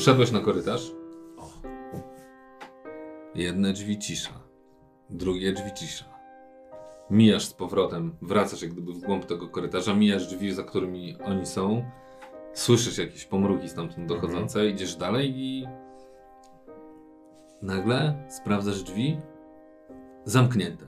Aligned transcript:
Wszedłeś 0.00 0.32
na 0.32 0.40
korytarz. 0.40 0.92
Jedne 3.34 3.72
drzwi 3.72 3.98
cisza, 3.98 4.30
drugie 5.10 5.52
drzwi 5.52 5.72
cisza. 5.74 6.04
Mijasz 7.10 7.44
z 7.44 7.54
powrotem, 7.54 8.16
wracasz 8.22 8.62
jak 8.62 8.72
gdyby 8.72 8.92
w 8.92 8.98
głąb 9.00 9.24
tego 9.24 9.48
korytarza, 9.48 9.94
mijasz 9.94 10.26
drzwi, 10.26 10.52
za 10.52 10.62
którymi 10.62 11.16
oni 11.24 11.46
są. 11.46 11.84
Słyszysz 12.54 12.98
jakieś 12.98 13.24
pomruki 13.24 13.68
stamtąd 13.68 14.06
dochodzące, 14.08 14.68
idziesz 14.68 14.96
dalej 14.96 15.32
i 15.36 15.66
nagle 17.62 18.26
sprawdzasz 18.28 18.82
drzwi 18.82 19.18
zamknięte. 20.24 20.86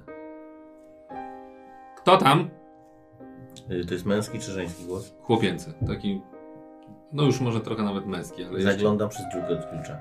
Kto 1.97 2.17
tam? 2.17 2.51
Y, 3.71 3.85
To 3.87 3.95
jest 3.95 4.07
męski 4.07 4.39
czy 4.39 4.51
żeński 4.51 4.85
głos? 4.85 5.15
Chłopięcy, 5.23 5.73
taki, 5.87 6.21
no 7.13 7.23
już 7.23 7.41
może 7.41 7.61
trochę 7.61 7.83
nawet 7.83 8.07
męski, 8.07 8.45
ale 8.45 8.53
jeszcze... 8.53 8.73
Zaglądam 8.73 9.09
przez 9.09 9.23
dziurkę 9.33 9.49
od 9.49 9.67
klucza. 9.67 10.01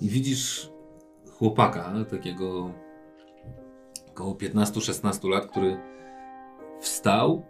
I 0.00 0.08
widzisz 0.08 0.70
chłopaka, 1.38 1.92
takiego 2.10 2.70
około 4.10 4.34
15-16 4.34 5.28
lat, 5.28 5.46
który 5.46 5.76
wstał 6.80 7.42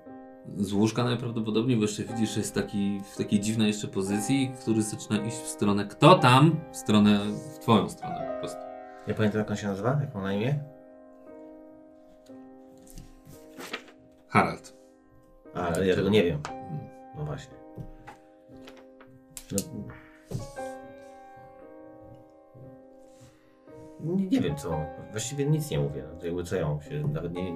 z 0.57 0.73
łóżka 0.73 1.05
najprawdopodobniej, 1.05 1.77
bo 1.77 1.83
jeszcze 1.83 2.03
widzisz, 2.05 2.31
że 2.31 2.41
jest 2.41 2.55
taki, 2.55 3.01
w 3.13 3.17
takiej 3.17 3.41
dziwnej 3.41 3.67
jeszcze 3.67 3.89
pozycji, 3.89 4.53
który 4.61 4.83
zaczyna 4.83 5.19
iść 5.27 5.37
w 5.37 5.49
stronę, 5.49 5.87
kto 5.87 6.19
tam? 6.19 6.61
W 6.73 6.77
stronę, 6.77 7.19
w 7.55 7.59
twoją 7.59 7.89
stronę 7.89 8.33
po 8.35 8.39
prostu. 8.39 8.61
Nie 9.09 9.15
pamiętam 9.15 9.39
jak 9.39 9.51
on 9.51 9.57
się 9.57 9.67
nazywa? 9.67 9.99
Jak 10.01 10.15
ma 10.15 10.23
na 10.23 10.33
imię? 10.33 10.59
Harald. 14.29 14.82
A, 15.55 15.69
ale 15.69 15.87
ja 15.87 15.95
tego 15.95 16.09
nie 16.09 16.23
wiem. 16.25 16.39
No 17.17 17.25
właśnie. 17.25 17.55
No. 19.53 19.59
Nie, 24.01 24.27
nie 24.27 24.41
wiem 24.41 24.57
co. 24.57 24.85
Właściwie 25.11 25.47
nic 25.47 25.71
nie 25.71 25.79
mówię. 25.81 26.05
No, 26.19 26.25
jakby 26.25 26.45
co 26.45 26.57
ja 26.57 26.69
mam 26.69 26.83
się. 26.83 27.09
Nawet 27.09 27.33
nie. 27.33 27.53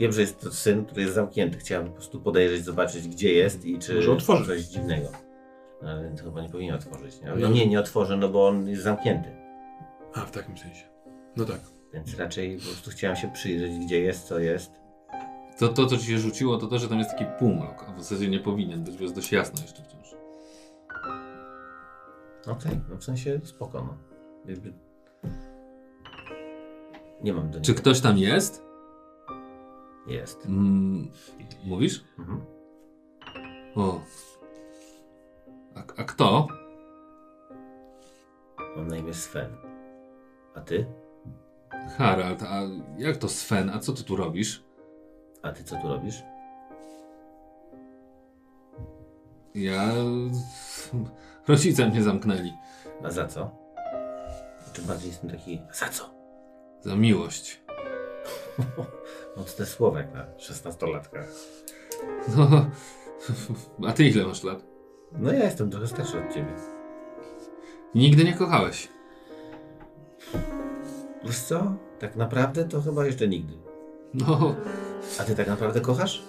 Wiem, 0.00 0.12
że 0.12 0.20
jest 0.20 0.40
to 0.40 0.50
syn, 0.52 0.84
który 0.84 1.02
jest 1.02 1.14
zamknięty. 1.14 1.58
Chciałem 1.58 1.86
po 1.86 1.92
prostu 1.92 2.20
podejrzeć, 2.20 2.64
zobaczyć 2.64 3.08
gdzie 3.08 3.32
jest 3.32 3.64
i 3.64 3.78
czy 3.78 3.94
Może 3.94 4.12
otworzy. 4.12 4.46
coś 4.46 4.62
dziwnego. 4.62 5.08
No, 5.82 5.90
Ale 5.90 6.10
to 6.10 6.24
chyba 6.24 6.42
nie 6.42 6.48
powinien 6.48 6.74
otworzyć. 6.74 7.20
Nie? 7.20 7.30
No 7.36 7.48
nie, 7.48 7.66
nie 7.66 7.80
otworzę, 7.80 8.16
no 8.16 8.28
bo 8.28 8.48
on 8.48 8.68
jest 8.68 8.82
zamknięty. 8.82 9.28
A, 10.14 10.20
w 10.20 10.30
takim 10.30 10.58
sensie. 10.58 10.84
No 11.36 11.44
tak. 11.44 11.60
Więc 11.94 12.18
raczej 12.18 12.56
po 12.58 12.62
prostu 12.64 12.90
chciałem 12.90 13.16
się 13.16 13.32
przyjrzeć, 13.32 13.78
gdzie 13.78 14.00
jest, 14.00 14.26
co 14.26 14.38
jest. 14.38 14.72
To, 15.58 15.68
to, 15.68 15.86
co 15.86 15.98
ci 15.98 16.06
się 16.06 16.18
rzuciło, 16.18 16.58
to 16.58 16.66
to, 16.66 16.78
że 16.78 16.88
tam 16.88 16.98
jest 16.98 17.10
taki 17.10 17.24
półmrok, 17.38 17.84
a 17.88 17.92
w 17.92 18.02
zasadzie 18.02 18.28
nie 18.28 18.40
powinien 18.40 18.84
być, 18.84 18.96
bo 18.96 19.02
jest 19.02 19.14
dość 19.14 19.32
jasno 19.32 19.62
jeszcze 19.62 19.82
wciąż. 19.82 20.14
Okej, 22.46 22.80
no 22.90 22.96
w 22.96 23.04
sensie 23.04 23.40
spoko, 23.44 23.84
no. 23.84 23.96
Jakby... 24.46 24.72
Nie 27.22 27.32
mam 27.32 27.42
do 27.42 27.58
niego. 27.58 27.66
Czy 27.66 27.74
ktoś 27.74 28.00
tam 28.00 28.18
jest? 28.18 28.64
Jest. 30.06 30.46
Mm, 30.46 31.10
mówisz? 31.64 32.04
Mhm. 32.18 32.40
O. 33.74 34.00
A, 35.74 35.80
a 35.80 36.04
kto? 36.04 36.48
Mam 38.76 38.88
na 38.88 38.96
imię 38.96 39.14
Sven. 39.14 39.56
A 40.54 40.60
ty? 40.60 40.86
Harald, 41.98 42.42
a 42.42 42.62
jak 42.98 43.16
to 43.16 43.28
Sven? 43.28 43.70
A 43.70 43.78
co 43.78 43.92
ty 43.92 44.04
tu 44.04 44.16
robisz? 44.16 44.63
A 45.44 45.52
ty 45.52 45.64
co 45.64 45.76
tu 45.76 45.88
robisz? 45.88 46.22
Ja. 49.54 49.94
Rodzice 51.48 51.88
mnie 51.88 52.02
zamknęli. 52.02 52.52
A 53.04 53.10
za 53.10 53.26
co? 53.26 53.50
Czy 54.72 54.82
bardziej 54.82 55.08
jestem 55.08 55.30
taki... 55.30 55.62
A 55.70 55.74
za 55.74 55.88
co? 55.88 56.10
Za 56.80 56.96
miłość. 56.96 57.62
Mocne 59.36 59.66
słowo 59.66 59.98
jak 59.98 60.14
na 60.14 60.26
16-latka. 60.38 61.22
No. 62.36 62.70
A 63.88 63.92
ty 63.92 64.04
ile 64.04 64.26
masz 64.26 64.44
lat? 64.44 64.62
No 65.12 65.32
ja 65.32 65.44
jestem 65.44 65.70
trochę 65.70 65.86
starszy 65.86 66.18
od 66.18 66.34
ciebie. 66.34 66.52
Nigdy 67.94 68.24
nie 68.24 68.34
kochałeś. 68.34 68.88
Wiesz 71.24 71.40
co? 71.40 71.74
Tak 71.98 72.16
naprawdę 72.16 72.64
to 72.64 72.82
chyba 72.82 73.06
jeszcze 73.06 73.28
nigdy. 73.28 73.54
No. 74.14 74.54
A 75.20 75.24
ty 75.24 75.34
tak 75.36 75.46
naprawdę 75.46 75.80
kochasz? 75.80 76.22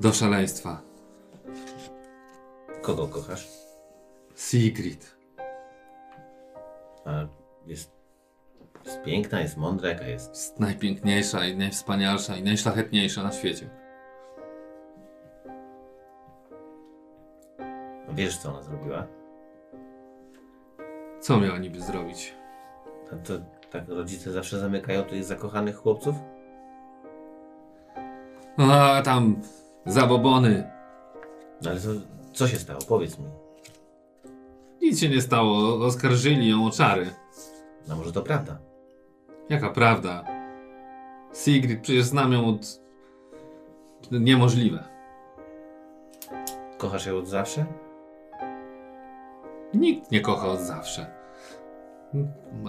Do 0.00 0.12
szaleństwa. 0.12 0.82
Kogo 2.82 3.08
kochasz? 3.08 3.48
Sigrid. 4.36 5.16
A 7.04 7.26
jest... 7.66 8.00
Jest 8.84 9.02
piękna, 9.02 9.40
jest 9.40 9.56
mądra, 9.56 9.88
jaka 9.88 10.06
jest. 10.06 10.28
Jest 10.28 10.60
najpiękniejsza 10.60 11.46
i 11.46 11.56
najwspanialsza 11.56 12.36
i 12.36 12.42
najszlachetniejsza 12.42 13.22
na 13.22 13.32
świecie. 13.32 13.70
No 18.08 18.14
wiesz 18.14 18.38
co 18.38 18.48
ona 18.48 18.62
zrobiła? 18.62 19.06
Co 21.20 21.40
miała 21.40 21.58
niby 21.58 21.80
zrobić? 21.80 22.34
A 23.12 23.16
to 23.16 23.34
tak 23.70 23.88
rodzice 23.88 24.32
zawsze 24.32 24.58
zamykają 24.58 25.04
tych 25.04 25.24
zakochanych 25.24 25.76
chłopców? 25.76 26.14
A 28.68 29.02
tam. 29.02 29.36
Zabobony. 29.86 30.70
No 31.62 31.70
ale 31.70 31.80
to, 31.80 31.88
co 32.32 32.48
się 32.48 32.56
stało? 32.56 32.80
Powiedz 32.88 33.18
mi. 33.18 33.24
Nic 34.82 35.00
się 35.00 35.08
nie 35.08 35.20
stało. 35.20 35.84
Oskarżyli 35.86 36.50
ją 36.50 36.66
o 36.66 36.70
czary. 36.70 37.06
No 37.88 37.96
może 37.96 38.12
to 38.12 38.22
prawda. 38.22 38.58
Jaka 39.48 39.70
prawda? 39.70 40.24
Sigrid, 41.34 41.80
przecież 41.80 42.04
znam 42.04 42.32
ją 42.32 42.48
od... 42.48 42.80
Niemożliwe. 44.10 44.84
Kochasz 46.78 47.06
ją 47.06 47.16
od 47.16 47.28
zawsze? 47.28 47.66
Nikt 49.74 50.10
nie 50.10 50.20
kocha 50.20 50.48
od 50.48 50.60
zawsze. 50.60 51.06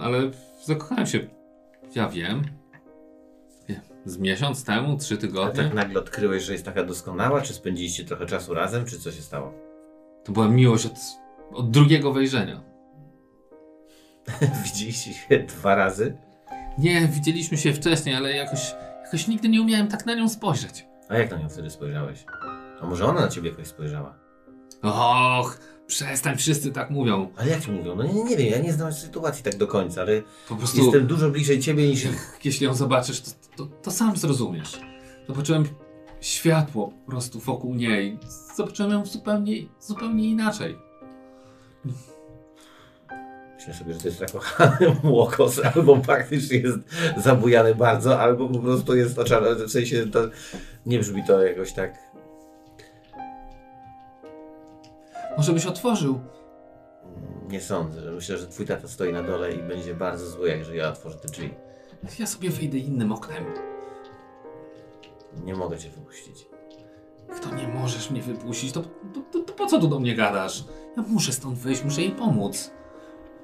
Ale 0.00 0.18
zakochałem 0.64 1.06
się, 1.06 1.18
ja 1.94 2.08
wiem, 2.08 2.42
wiem, 2.42 2.61
z 4.04 4.18
miesiąc 4.18 4.64
temu, 4.64 4.96
trzy 4.96 5.14
A 5.14 5.16
tygodnie. 5.16 5.64
tak 5.64 5.74
nagle 5.74 6.00
odkryłeś, 6.00 6.42
że 6.42 6.52
jest 6.52 6.64
taka 6.64 6.84
doskonała? 6.84 7.40
Czy 7.40 7.54
spędziliście 7.54 8.04
trochę 8.04 8.26
czasu 8.26 8.54
razem? 8.54 8.84
Czy 8.84 8.98
co 9.00 9.12
się 9.12 9.22
stało? 9.22 9.52
To 10.24 10.32
była 10.32 10.48
miłość 10.48 10.86
od, 10.86 10.92
od 11.52 11.70
drugiego 11.70 12.12
wejrzenia. 12.12 12.60
Widzieliście 14.64 15.12
się 15.12 15.38
dwa 15.38 15.74
razy? 15.74 16.16
Nie, 16.78 17.08
widzieliśmy 17.08 17.58
się 17.58 17.72
wcześniej, 17.72 18.14
ale 18.14 18.32
jakoś, 18.32 18.74
jakoś 19.04 19.28
nigdy 19.28 19.48
nie 19.48 19.62
umiałem 19.62 19.88
tak 19.88 20.06
na 20.06 20.14
nią 20.14 20.28
spojrzeć. 20.28 20.86
A 21.08 21.18
jak 21.18 21.30
na 21.30 21.36
nią 21.38 21.48
wtedy 21.48 21.70
spojrzałeś? 21.70 22.24
A 22.80 22.86
może 22.86 23.04
ona 23.06 23.20
na 23.20 23.28
ciebie 23.28 23.50
jakoś 23.50 23.66
spojrzała? 23.66 24.21
Och, 24.82 25.58
przestań, 25.86 26.36
wszyscy 26.36 26.72
tak 26.72 26.90
mówią. 26.90 27.28
Ale 27.36 27.50
jak 27.50 27.60
ci 27.60 27.70
mówią? 27.70 27.96
No 27.96 28.04
nie, 28.04 28.24
nie 28.24 28.36
wiem, 28.36 28.46
ja 28.46 28.58
nie 28.58 28.72
znam 28.72 28.92
sytuacji 28.92 29.44
tak 29.44 29.56
do 29.56 29.66
końca, 29.66 30.00
ale 30.00 30.22
Po 30.48 30.56
prostu, 30.56 30.82
jestem 30.82 31.06
dużo 31.06 31.30
bliżej 31.30 31.60
ciebie 31.60 31.88
niż... 31.88 32.06
jeśli 32.44 32.66
ją 32.66 32.74
zobaczysz, 32.74 33.20
to, 33.20 33.30
to, 33.56 33.66
to 33.82 33.90
sam 33.90 34.16
zrozumiesz. 34.16 34.80
Zobaczyłem 35.28 35.64
światło 36.20 36.92
po 37.04 37.10
prostu 37.10 37.40
wokół 37.40 37.74
niej. 37.74 38.18
Zobaczyłem 38.56 38.92
ją 38.92 39.06
zupełnie, 39.06 39.56
zupełnie 39.80 40.30
inaczej. 40.30 40.78
Myślę 43.56 43.74
sobie, 43.74 43.94
że 43.94 44.00
to 44.00 44.08
jest 44.08 44.18
zakochany 44.18 44.96
młokos, 45.02 45.60
albo 45.74 45.96
praktycznie 45.96 46.58
jest 46.58 46.78
zabujany 47.16 47.74
bardzo, 47.74 48.20
albo 48.20 48.48
po 48.48 48.58
prostu 48.58 48.96
jest 48.96 49.18
oczarowany. 49.18 49.66
W 49.66 49.70
sensie 49.70 50.06
to 50.06 50.20
nie 50.86 50.98
brzmi 50.98 51.24
to 51.26 51.42
jakoś 51.42 51.72
tak... 51.72 52.11
Może 55.36 55.52
byś 55.52 55.66
otworzył. 55.66 56.20
Nie 57.48 57.60
sądzę. 57.60 58.10
Myślę, 58.12 58.38
że 58.38 58.46
twój 58.46 58.66
tata 58.66 58.88
stoi 58.88 59.12
na 59.12 59.22
dole 59.22 59.52
i 59.52 59.58
będzie 59.62 59.94
bardzo 59.94 60.26
zły, 60.26 60.48
jak 60.48 60.64
że 60.64 60.76
ja 60.76 60.88
otworzę 60.88 61.18
te 61.18 61.28
drzwi. 61.28 61.54
Ja 62.18 62.26
sobie 62.26 62.50
wyjdę 62.50 62.78
innym 62.78 63.12
oknem. 63.12 63.44
Nie 65.44 65.54
mogę 65.54 65.78
cię 65.78 65.90
wypuścić. 65.90 66.46
Kto 67.36 67.54
nie 67.54 67.68
możesz 67.68 68.10
mnie 68.10 68.22
wypuścić, 68.22 68.72
to, 68.72 68.82
to, 68.82 69.20
to, 69.32 69.38
to 69.40 69.52
po 69.52 69.66
co 69.66 69.78
tu 69.80 69.88
do 69.88 70.00
mnie 70.00 70.16
gadasz? 70.16 70.64
Ja 70.96 71.02
muszę 71.08 71.32
stąd 71.32 71.58
wyjść, 71.58 71.84
muszę 71.84 72.00
jej 72.00 72.10
pomóc. 72.10 72.70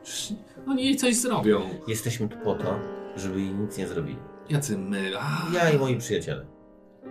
Przecież 0.02 0.38
oni 0.69 0.84
jej 0.84 0.96
coś 0.96 1.17
zrobią. 1.17 1.61
Jesteśmy 1.88 2.29
tu 2.29 2.37
po 2.44 2.55
to, 2.55 2.79
żeby 3.17 3.41
jej 3.41 3.50
nic 3.55 3.79
nie 3.79 3.88
zrobili. 3.88 4.19
Jacy 4.49 4.79
my. 4.79 5.12
A, 5.20 5.46
Ja 5.55 5.70
i 5.70 5.79
moi 5.79 5.96
przyjaciele. 5.96 6.46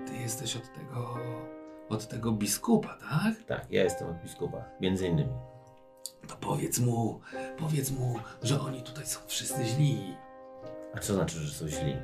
Ty 0.07 0.13
jesteś 0.18 0.56
od 0.56 0.73
tego. 0.73 1.18
Od 1.89 2.07
tego 2.07 2.31
biskupa, 2.31 2.97
tak? 3.09 3.43
Tak, 3.43 3.65
ja 3.71 3.83
jestem 3.83 4.09
od 4.09 4.17
biskupa. 4.17 4.63
Między 4.81 5.07
innymi. 5.07 5.33
To 6.27 6.35
powiedz 6.35 6.79
mu, 6.79 7.19
powiedz 7.57 7.91
mu, 7.91 8.19
że 8.43 8.61
oni 8.61 8.81
tutaj 8.81 9.05
są 9.05 9.19
wszyscy 9.27 9.65
źli. 9.65 10.15
A 10.95 10.99
co 10.99 11.13
znaczy, 11.13 11.39
że 11.39 11.53
są 11.53 11.67
źli? 11.67 11.95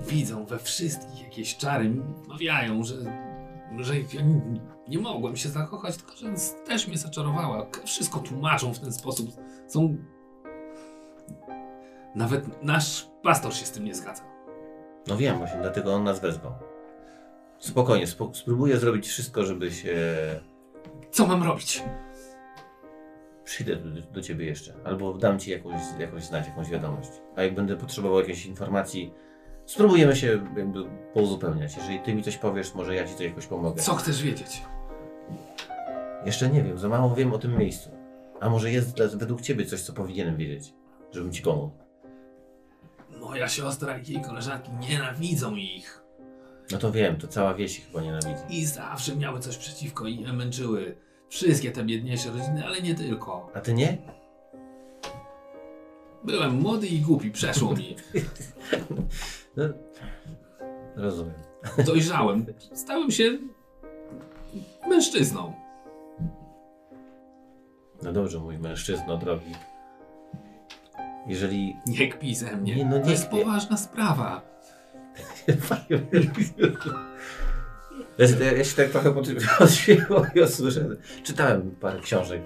Widzą 0.00 0.44
we 0.46 0.58
wszystkich 0.58 1.22
jakieś 1.22 1.56
czary, 1.56 1.90
mawiają, 2.28 2.84
że 2.84 2.94
że 3.78 3.98
ja 3.98 4.22
nie, 4.22 4.40
nie 4.88 4.98
mogłem 4.98 5.36
się 5.36 5.48
zakochać, 5.48 5.96
tylko 5.96 6.16
że 6.16 6.26
też 6.66 6.88
mnie 6.88 6.98
zaczarowała. 6.98 7.66
Wszystko 7.84 8.18
tłumaczą 8.18 8.74
w 8.74 8.78
ten 8.78 8.92
sposób. 8.92 9.30
Są... 9.68 9.96
Nawet 12.14 12.62
nasz 12.62 13.08
pastor 13.22 13.54
się 13.54 13.66
z 13.66 13.70
tym 13.70 13.84
nie 13.84 13.94
zgadza. 13.94 14.22
No 15.06 15.16
wiem, 15.16 15.38
właśnie 15.38 15.60
dlatego 15.60 15.94
on 15.94 16.04
nas 16.04 16.20
wezwał. 16.20 16.52
Spokojnie, 17.58 18.06
spo, 18.06 18.30
spróbuję 18.34 18.78
zrobić 18.78 19.08
wszystko, 19.08 19.44
żeby 19.44 19.72
się... 19.72 19.96
Co 21.10 21.26
mam 21.26 21.42
robić? 21.42 21.82
Przyjdę 23.44 23.76
do, 23.76 24.02
do 24.12 24.22
ciebie 24.22 24.46
jeszcze, 24.46 24.74
albo 24.84 25.14
dam 25.14 25.38
ci 25.38 25.50
jakąś, 25.50 25.80
jakąś 25.98 26.24
znać, 26.24 26.46
jakąś 26.46 26.68
wiadomość. 26.68 27.10
A 27.36 27.42
jak 27.42 27.54
będę 27.54 27.76
potrzebował 27.76 28.20
jakiejś 28.20 28.46
informacji, 28.46 29.14
spróbujemy 29.66 30.16
się 30.16 30.26
jakby 30.26 30.84
pouzupełniać. 31.14 31.76
Jeżeli 31.76 32.00
ty 32.00 32.14
mi 32.14 32.22
coś 32.22 32.36
powiesz, 32.36 32.74
może 32.74 32.94
ja 32.94 33.06
ci 33.06 33.14
coś 33.14 33.26
jakoś 33.26 33.46
pomogę. 33.46 33.82
Co 33.82 33.94
chcesz 33.94 34.22
wiedzieć? 34.22 34.62
Jeszcze 36.24 36.48
nie 36.50 36.62
wiem, 36.62 36.78
za 36.78 36.88
mało 36.88 37.14
wiem 37.14 37.32
o 37.32 37.38
tym 37.38 37.58
miejscu. 37.58 37.90
A 38.40 38.50
może 38.50 38.70
jest 38.70 38.96
dla, 38.96 39.06
według 39.14 39.40
ciebie 39.40 39.66
coś, 39.66 39.80
co 39.80 39.92
powinienem 39.92 40.36
wiedzieć, 40.36 40.74
żebym 41.12 41.32
ci 41.32 41.42
pomógł. 41.42 41.76
Moja 43.20 43.48
siostra 43.48 43.98
i 43.98 44.12
jej 44.12 44.22
koleżanki 44.22 44.70
nienawidzą 44.72 45.56
ich. 45.56 46.05
No 46.72 46.78
to 46.78 46.92
wiem, 46.92 47.16
to 47.16 47.28
cała 47.28 47.54
wieś 47.54 47.78
ich 47.78 47.86
chyba 47.86 48.02
nienawidzi. 48.02 48.40
I 48.50 48.66
zawsze 48.66 49.16
miały 49.16 49.40
coś 49.40 49.56
przeciwko 49.56 50.06
i 50.06 50.32
męczyły. 50.32 50.96
Wszystkie 51.28 51.72
te 51.72 51.84
biedniejsze 51.84 52.30
rodziny, 52.30 52.66
ale 52.66 52.82
nie 52.82 52.94
tylko. 52.94 53.50
A 53.54 53.60
ty 53.60 53.74
nie? 53.74 53.98
Byłem 56.24 56.60
młody 56.60 56.86
i 56.86 57.00
głupi, 57.00 57.30
przeszło 57.30 57.74
mi. 57.74 57.96
No, 59.56 59.64
rozumiem. 60.96 61.34
Dojrzałem. 61.86 62.46
Stałem 62.74 63.10
się 63.10 63.38
mężczyzną. 64.88 65.52
No 68.02 68.12
dobrze, 68.12 68.38
mój 68.38 68.58
mężczyzno 68.58 69.16
drogi. 69.16 69.52
Jeżeli... 71.26 71.76
Nie 71.86 72.08
kpij 72.08 72.34
ze 72.34 72.56
mnie. 72.56 72.76
Nie, 72.76 72.84
no 72.84 72.98
to 72.98 73.04
nie 73.04 73.10
jest 73.10 73.28
kpię. 73.28 73.36
poważna 73.36 73.76
sprawa. 73.76 74.42
Ja, 78.18 78.28
się- 78.28 78.44
ja 78.56 78.64
się 78.64 78.76
tak 78.76 78.90
trochę 78.90 79.14
odświeżyło 79.60 80.26
i 80.34 80.40
usłyszę. 80.40 80.88
Czytałem 81.24 81.70
parę 81.80 82.00
książek. 82.00 82.42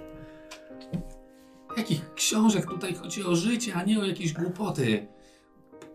Jakich 1.76 2.14
książek 2.14 2.66
tutaj 2.66 2.94
chodzi 2.94 3.24
o 3.24 3.34
życie, 3.36 3.74
a 3.74 3.82
nie 3.84 4.00
o 4.00 4.04
jakieś 4.04 4.32
głupoty. 4.32 5.06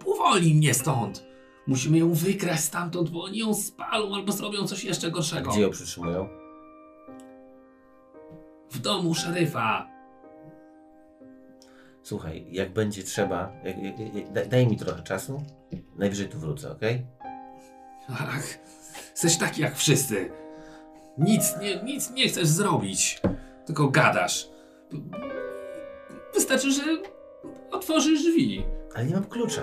Powoli 0.05 0.55
mnie 0.55 0.73
stąd. 0.73 1.25
Musimy 1.67 1.97
ją 1.97 2.13
wykraść 2.13 2.63
stamtąd, 2.63 3.09
bo 3.09 3.23
oni 3.23 3.37
ją 3.37 3.53
spalą 3.53 4.15
albo 4.15 4.31
zrobią 4.31 4.67
coś 4.67 4.83
jeszcze 4.83 5.11
gorszego. 5.11 5.51
Gdzie 5.51 5.61
ją 5.61 5.69
przytrzymują? 5.69 6.29
W 8.71 8.79
domu 8.79 9.15
szeryfa. 9.15 9.87
Słuchaj, 12.03 12.45
jak 12.51 12.73
będzie 12.73 13.03
trzeba, 13.03 13.51
jak, 13.63 13.83
jak, 13.83 14.15
jak, 14.35 14.47
daj 14.47 14.67
mi 14.67 14.77
trochę 14.77 15.03
czasu, 15.03 15.43
najwyżej 15.95 16.29
tu 16.29 16.39
wrócę, 16.39 16.71
okej? 16.71 17.05
Ach, 18.09 18.43
jesteś 19.11 19.37
taki 19.37 19.61
jak 19.61 19.75
wszyscy. 19.75 20.29
Nic 21.17 21.57
nie, 21.61 21.83
nic 21.83 22.11
nie 22.11 22.27
chcesz 22.27 22.47
zrobić, 22.47 23.21
tylko 23.65 23.89
gadasz. 23.89 24.49
Wystarczy, 26.33 26.71
że 26.71 26.83
otworzysz 27.71 28.23
drzwi. 28.23 28.65
Ale 28.95 29.05
nie 29.05 29.13
mam 29.13 29.25
klucza. 29.25 29.61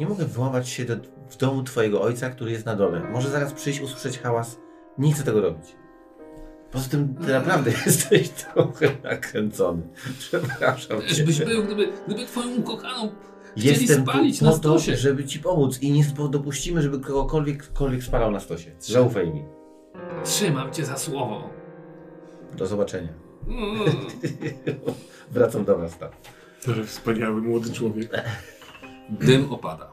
Nie 0.00 0.06
mogę 0.06 0.24
włamać 0.24 0.68
się 0.68 0.84
do, 0.84 0.96
w 1.30 1.36
domu 1.36 1.62
twojego 1.62 2.02
ojca, 2.02 2.30
który 2.30 2.50
jest 2.50 2.66
na 2.66 2.76
dole. 2.76 3.00
Może 3.00 3.30
zaraz 3.30 3.52
przyjść, 3.52 3.80
usłyszeć 3.80 4.18
hałas. 4.18 4.58
Nie 4.98 5.12
chcę 5.12 5.24
tego 5.24 5.40
robić. 5.40 5.76
Poza 6.70 6.88
tym 6.88 7.14
ty 7.14 7.32
naprawdę 7.32 7.70
jesteś 7.86 8.28
trochę 8.28 8.86
nakręcony. 9.02 9.82
Przepraszam 10.18 11.02
cię. 11.02 11.24
byś 11.24 11.38
był, 11.38 11.64
gdyby, 11.64 11.92
gdyby 12.06 12.26
twoją 12.26 12.56
ukochaną 12.56 13.12
chcieli 13.56 13.80
Jestem 13.80 14.02
spalić 14.02 14.38
tu 14.38 14.44
na 14.44 14.50
po 14.50 14.58
to, 14.58 14.78
stosie. 14.78 14.96
żeby 14.96 15.24
ci 15.24 15.38
pomóc 15.38 15.82
i 15.82 15.92
nie 15.92 16.04
dopuścimy, 16.30 16.82
żeby 16.82 17.00
kogokolwiek, 17.00 17.62
kogokolwiek 17.62 18.02
spalał 18.02 18.30
na 18.30 18.40
stosie. 18.40 18.70
Zaufaj 18.80 19.30
mi. 19.30 19.44
Trzymam 20.24 20.72
cię 20.72 20.84
za 20.84 20.96
słowo. 20.98 21.50
Do 22.56 22.66
zobaczenia. 22.66 23.12
Mm. 23.48 23.96
Wracam 25.32 25.64
do 25.64 25.78
was 25.78 25.98
tam. 25.98 26.08
To 26.64 26.74
że 26.74 26.84
wspaniały 26.84 27.42
młody 27.42 27.72
człowiek. 27.72 28.10
Dym 29.10 29.52
opada. 29.52 29.92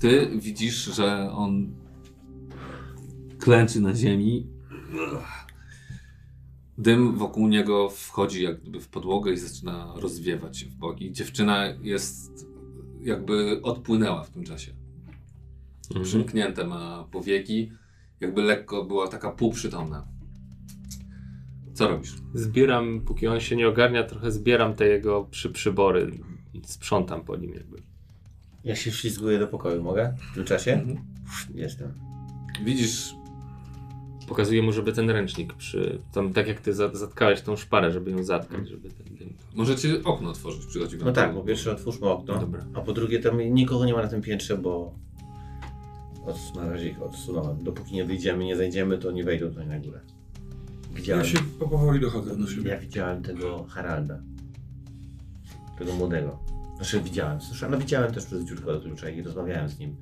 Ty 0.00 0.30
widzisz, 0.34 0.84
że 0.84 1.30
on 1.32 1.74
klęczy 3.38 3.80
na 3.80 3.94
ziemi. 3.94 4.46
Dym 6.80 7.18
wokół 7.18 7.48
niego 7.48 7.90
wchodzi 7.90 8.42
jak 8.42 8.60
gdyby 8.60 8.80
w 8.80 8.88
podłogę 8.88 9.32
i 9.32 9.36
zaczyna 9.36 9.94
rozwiewać 9.96 10.58
się 10.58 10.66
w 10.66 10.74
boki. 10.74 11.12
Dziewczyna 11.12 11.66
jest 11.82 12.46
jakby 13.02 13.60
odpłynęła 13.62 14.22
w 14.22 14.30
tym 14.30 14.44
czasie. 14.44 14.72
Przymknięte 16.02 16.66
ma 16.66 17.04
powieki, 17.10 17.72
jakby 18.20 18.42
lekko 18.42 18.84
była 18.84 19.08
taka 19.08 19.30
półprzytomna. 19.30 20.08
Co 21.74 21.88
robisz? 21.88 22.14
Zbieram, 22.34 23.00
póki 23.06 23.26
on 23.26 23.40
się 23.40 23.56
nie 23.56 23.68
ogarnia, 23.68 24.04
trochę 24.04 24.32
zbieram 24.32 24.74
te 24.74 24.86
jego 24.86 25.24
przy, 25.24 25.50
przybory 25.50 26.18
i 26.54 26.60
sprzątam 26.64 27.24
po 27.24 27.36
nim 27.36 27.54
jakby. 27.54 27.82
Ja 28.64 28.76
się 28.76 28.92
ślizguję 28.92 29.38
do 29.38 29.46
pokoju, 29.46 29.82
mogę? 29.82 30.14
W 30.32 30.34
tym 30.34 30.44
czasie? 30.44 30.72
Mhm. 30.72 30.98
Jestem. 31.54 31.94
Widzisz 32.64 33.14
Pokazuję 34.30 34.62
mu, 34.62 34.72
żeby 34.72 34.92
ten 34.92 35.10
ręcznik 35.10 35.54
przy... 35.54 35.98
Tam, 36.12 36.32
tak 36.32 36.48
jak 36.48 36.60
ty 36.60 36.74
za- 36.74 36.94
zatkałeś 36.94 37.40
tą 37.40 37.56
szparę, 37.56 37.92
żeby 37.92 38.10
ją 38.10 38.24
zatkać, 38.24 38.68
żeby 38.68 38.88
ten 38.90 39.14
dym... 39.16 39.34
Możecie 39.54 40.04
okno 40.04 40.30
otworzyć, 40.30 40.66
przychodzi 40.66 40.96
wam. 40.96 41.06
No 41.06 41.12
tak, 41.12 41.34
po 41.34 41.40
pierwsze 41.42 41.72
otwórzmy 41.72 42.08
okno, 42.08 42.38
Dobra. 42.40 42.64
a 42.74 42.80
po 42.80 42.92
drugie 42.92 43.18
tam 43.20 43.40
nikogo 43.40 43.84
nie 43.84 43.92
ma 43.92 44.02
na 44.02 44.08
tym 44.08 44.22
piętrze, 44.22 44.58
bo 44.58 44.94
od, 46.26 46.54
na 46.56 46.70
razie 46.70 46.88
ich 46.88 47.02
odsunąłem. 47.02 47.64
Dopóki 47.64 47.94
nie 47.94 48.04
wyjdziemy, 48.04 48.44
nie 48.44 48.56
zajdziemy, 48.56 48.98
to 48.98 49.10
nie 49.10 49.24
wejdą 49.24 49.48
tutaj 49.48 49.66
na 49.66 49.78
górę. 49.78 50.00
Widziałem, 50.94 51.24
Ja 51.24 51.30
się 51.30 51.38
powoli 51.58 52.00
dochodzę 52.00 52.36
do 52.36 52.46
siebie. 52.46 52.70
ja 52.70 52.78
widziałem 52.78 53.22
tego 53.22 53.64
Haralda. 53.68 54.20
Tego 55.78 55.92
młodego. 55.94 56.38
Znaczy 56.76 57.00
widziałem, 57.00 57.40
słyszałem, 57.40 57.72
no 57.74 57.78
widziałem 57.80 58.12
też 58.14 58.26
przez 58.26 58.44
dziurkę 58.44 58.70
od 58.72 58.82
klucza 58.82 59.08
i 59.10 59.22
rozmawiałem 59.22 59.68
z 59.68 59.78
nim. 59.78 59.96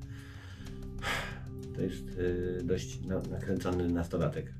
To 1.79 1.83
jest 1.83 2.09
y, 2.09 2.61
dość 2.63 3.01
na, 3.01 3.19
nakręcony 3.19 3.89
nastolatek. 3.89 4.53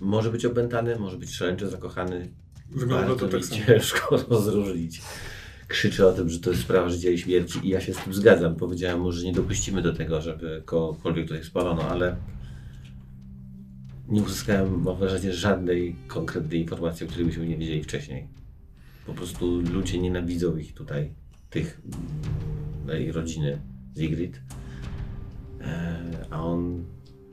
Może 0.00 0.30
być 0.30 0.44
opętany, 0.44 0.98
może 0.98 1.16
być 1.16 1.34
szaleńczo 1.34 1.68
zakochany, 1.68 2.28
Wygląda 2.70 3.06
Bardzo 3.06 3.26
to 3.26 3.32
tak 3.32 3.44
samo. 3.44 3.64
ciężko 3.66 4.16
rozróżnić. 4.30 5.02
Krzyczy 5.68 6.06
o 6.06 6.12
tym, 6.12 6.28
że 6.28 6.38
to 6.38 6.50
jest 6.50 6.62
sprawa 6.62 6.88
życia 6.88 7.10
i 7.10 7.18
śmierci 7.18 7.58
i 7.62 7.68
ja 7.68 7.80
się 7.80 7.94
z 7.94 7.96
tym 7.96 8.14
zgadzam. 8.14 8.56
Powiedziałem 8.56 9.00
mu, 9.00 9.12
że 9.12 9.26
nie 9.26 9.32
dopuścimy 9.32 9.82
do 9.82 9.92
tego, 9.92 10.20
żeby 10.20 10.62
kogokolwiek 10.64 11.28
tutaj 11.28 11.44
spalono, 11.44 11.82
ale 11.82 12.16
nie 14.08 14.22
uzyskałem, 14.22 14.82
mam 14.82 14.96
wrażenie, 14.96 15.32
żadnej 15.32 15.96
konkretnej 16.08 16.60
informacji, 16.60 17.06
o 17.06 17.08
której 17.08 17.26
byśmy 17.26 17.46
nie 17.46 17.56
wiedzieli 17.56 17.82
wcześniej. 17.82 18.28
Po 19.06 19.14
prostu 19.14 19.60
ludzie 19.60 19.98
nienawidzą 19.98 20.56
ich 20.56 20.74
tutaj, 20.74 21.10
tych 21.50 21.80
mm, 21.84 22.86
tej 22.86 23.12
rodziny 23.12 23.60
Zigrid. 23.96 24.36
E, 24.36 24.67
a 26.30 26.42
on 26.42 26.84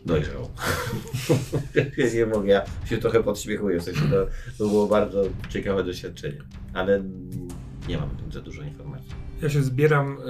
dojrzał. 0.06 0.50
nie 2.16 2.26
mogę, 2.26 2.48
ja 2.48 2.66
się 2.86 2.98
trochę 2.98 3.24
podśmiechuję, 3.24 3.80
w 3.80 3.84
sensie 3.84 4.02
to, 4.02 4.28
to 4.58 4.70
było 4.70 4.88
bardzo 4.88 5.24
ciekawe 5.50 5.84
doświadczenie, 5.84 6.42
ale 6.74 7.04
nie 7.88 7.98
mam 7.98 8.10
za 8.32 8.42
dużo 8.42 8.62
informacji. 8.62 9.10
Ja 9.42 9.50
się 9.50 9.64
zbieram 9.64 10.18
e, 10.18 10.26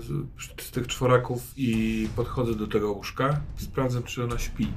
z, 0.00 0.62
z 0.62 0.70
tych 0.70 0.86
czworaków 0.86 1.52
i 1.56 2.08
podchodzę 2.16 2.54
do 2.54 2.66
tego 2.66 2.92
łóżka. 2.92 3.40
Sprawdzam, 3.56 4.02
czy 4.02 4.24
ona 4.24 4.38
śpi. 4.38 4.72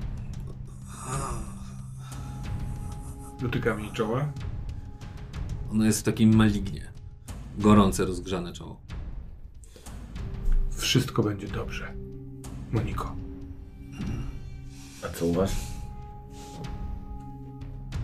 Dotykam 3.41 3.79
jej 3.79 3.91
czoła. 3.91 4.31
Ono 5.71 5.85
jest 5.85 5.99
w 5.99 6.03
takim 6.03 6.35
malignie. 6.35 6.91
Gorące, 7.57 8.05
rozgrzane 8.05 8.53
czoło. 8.53 8.81
Wszystko 10.71 11.23
będzie 11.23 11.47
dobrze. 11.47 12.04
Moniko. 12.75 13.15
A 15.03 15.09
co 15.09 15.25
u 15.25 15.33
was? 15.33 15.55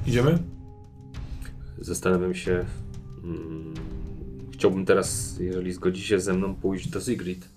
Idziemy? 0.07 0.39
Zastanawiam 1.77 2.35
się... 2.35 2.65
Mm, 3.23 3.73
chciałbym 4.53 4.85
teraz, 4.85 5.39
jeżeli 5.39 5.71
zgodzi 5.73 6.01
się 6.01 6.19
ze 6.19 6.33
mną, 6.33 6.55
pójść 6.55 6.89
do 6.89 7.01
Sigrid. 7.01 7.49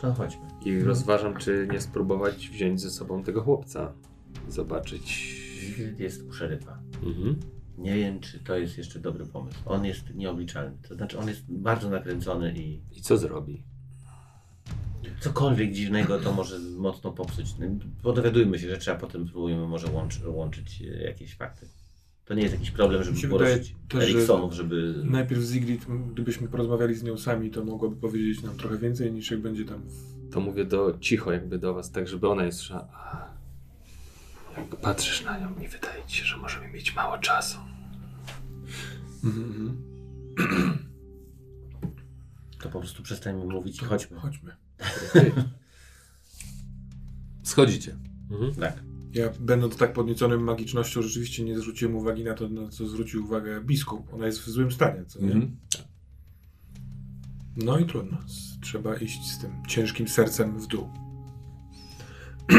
To 0.00 0.12
chodźmy. 0.14 0.42
I 0.64 0.80
rozważam, 0.80 1.36
czy 1.36 1.68
nie 1.72 1.80
spróbować 1.80 2.48
wziąć 2.48 2.80
ze 2.80 2.90
sobą 2.90 3.22
tego 3.22 3.42
chłopca. 3.42 3.92
Zobaczyć... 4.48 5.34
Zigrid 5.60 6.00
jest 6.00 6.22
u 6.28 6.32
szeryfa. 6.32 6.78
Mhm. 7.02 7.36
Nie 7.78 7.94
wiem, 7.94 8.20
czy 8.20 8.38
to 8.38 8.58
jest 8.58 8.78
jeszcze 8.78 8.98
dobry 8.98 9.26
pomysł. 9.26 9.58
On 9.66 9.84
jest 9.84 10.14
nieobliczalny. 10.14 10.76
To 10.88 10.94
znaczy, 10.94 11.18
on 11.18 11.28
jest 11.28 11.42
bardzo 11.48 11.90
nakręcony 11.90 12.54
i 12.56 12.80
I 12.96 13.02
co 13.02 13.16
zrobi? 13.16 13.62
Cokolwiek 15.20 15.72
dziwnego 15.72 16.18
to 16.18 16.32
może 16.32 16.58
mocno 16.58 17.12
popsuć. 17.12 17.46
No, 18.04 18.12
Dowiadujmy 18.14 18.58
się, 18.58 18.68
że 18.68 18.76
trzeba 18.78 18.98
potem 18.98 19.28
spróbujemy 19.28 19.66
może 19.66 19.86
łączy, 19.92 20.28
łączyć 20.28 20.82
e, 20.82 21.02
jakieś 21.02 21.34
fakty. 21.36 21.66
To 22.24 22.34
nie 22.34 22.42
jest 22.42 22.54
jakiś 22.54 22.70
problem, 22.70 23.04
żeby 23.04 23.28
poruszyć 23.28 23.74
też, 23.88 24.04
Eriksonów, 24.04 24.52
żeby... 24.52 24.94
Najpierw 25.04 25.42
Zigrid, 25.42 25.86
gdybyśmy 26.12 26.48
porozmawiali 26.48 26.94
z 26.94 27.02
nią 27.02 27.18
sami, 27.18 27.50
to 27.50 27.64
mogłaby 27.64 27.96
powiedzieć 27.96 28.42
nam 28.42 28.56
trochę 28.56 28.78
więcej 28.78 29.12
niż 29.12 29.30
jak 29.30 29.40
będzie 29.40 29.64
tam 29.64 29.82
w... 29.88 30.30
To 30.32 30.40
mówię 30.40 30.64
do 30.64 30.98
cicho 31.00 31.32
jakby 31.32 31.58
do 31.58 31.74
was, 31.74 31.90
tak 31.90 32.08
żeby 32.08 32.28
ona 32.28 32.44
nie 32.44 32.52
słyszała. 32.52 32.88
A, 32.92 34.60
Jak 34.60 34.76
patrzysz 34.76 35.24
na 35.24 35.38
nią 35.38 35.54
i 35.64 35.68
wydaje 35.68 36.02
ci 36.06 36.16
się, 36.18 36.24
że 36.24 36.36
możemy 36.36 36.68
mieć 36.68 36.94
mało 36.94 37.18
czasu. 37.18 37.58
Mhm, 39.24 39.82
To 42.62 42.68
po 42.68 42.80
prostu 42.80 43.02
przestańmy 43.02 43.44
mówić 43.44 43.82
i 43.82 43.84
chodźmy. 43.84 44.18
Chodźmy. 44.20 44.56
Schodzicie. 47.42 47.96
Mhm. 48.30 48.54
Tak. 48.54 48.82
Ja 49.14 49.30
będąc 49.40 49.76
tak 49.76 49.92
podnieconym 49.92 50.44
magicznością 50.44 51.02
rzeczywiście 51.02 51.44
nie 51.44 51.58
zwróciłem 51.58 51.96
uwagi 51.96 52.24
na 52.24 52.34
to, 52.34 52.48
na 52.48 52.68
co 52.68 52.88
zwrócił 52.88 53.24
uwagę 53.24 53.60
biskup. 53.64 54.14
Ona 54.14 54.26
jest 54.26 54.40
w 54.40 54.48
złym 54.48 54.72
stanie, 54.72 55.04
co 55.06 55.20
nie? 55.20 55.26
Mhm. 55.32 55.56
No 57.56 57.78
i 57.78 57.86
trudno. 57.86 58.18
Trzeba 58.60 58.96
iść 58.96 59.26
z 59.32 59.38
tym 59.38 59.50
ciężkim 59.68 60.08
sercem 60.08 60.58
w 60.60 60.66
dół. 60.66 60.88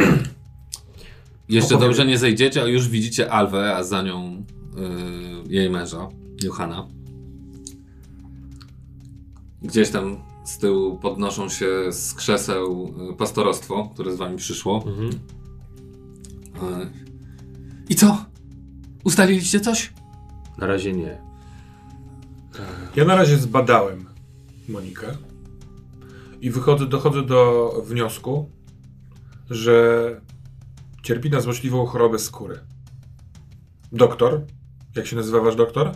Jeszcze 1.50 1.76
Opowiedz. 1.76 1.90
dobrze 1.98 2.06
nie 2.06 2.18
zejdziecie, 2.18 2.62
a 2.64 2.66
już 2.66 2.88
widzicie 2.90 3.32
Alwę, 3.32 3.76
a 3.76 3.84
za 3.84 4.02
nią 4.02 4.46
y, 5.48 5.54
jej 5.54 5.70
męża, 5.70 6.10
Johana. 6.44 6.88
Gdzieś 9.62 9.90
tam 9.90 10.18
z 10.50 10.58
tyłu 10.58 10.98
podnoszą 10.98 11.50
się 11.50 11.92
z 11.92 12.14
krzeseł 12.14 12.94
y, 13.12 13.16
pastorostwo, 13.16 13.90
które 13.94 14.14
z 14.14 14.18
wami 14.18 14.38
przyszło. 14.38 14.84
Mhm. 14.88 15.10
Y, 16.82 16.92
I 17.90 17.96
co? 17.96 18.26
Ustaliliście 19.04 19.60
coś? 19.60 19.94
Na 20.58 20.68
razie 20.68 20.94
nie. 20.94 21.22
Ja 22.96 23.06
na 23.06 23.16
razie 23.16 23.38
zbadałem 23.38 24.06
Monikę 24.70 25.08
i 26.42 26.50
wychodzę, 26.50 26.86
dochodzę 26.86 27.24
do 27.24 27.72
wniosku, 27.86 28.50
że 29.50 30.22
cierpi 31.04 31.30
na 31.30 31.42
złośliwą 31.42 31.86
chorobę 31.86 32.20
skóry. 32.20 32.60
Doktor, 33.92 34.42
jak 34.96 35.08
się 35.08 35.16
nazywa 35.16 35.42
wasz 35.42 35.56
doktor? 35.56 35.92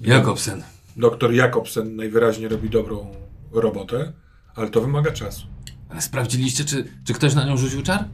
Jakobsen. 0.00 0.62
Doktor 0.98 1.32
Jakobsen 1.34 1.96
najwyraźniej 1.96 2.48
robi 2.48 2.70
dobrą 2.70 3.10
robotę, 3.52 4.12
ale 4.54 4.70
to 4.70 4.80
wymaga 4.80 5.10
czasu. 5.12 5.46
Ale 5.88 6.02
sprawdziliście, 6.02 6.64
czy, 6.64 6.84
czy 7.04 7.14
ktoś 7.14 7.34
na 7.34 7.44
nią 7.46 7.56
rzucił 7.56 7.82
czar? 7.82 8.04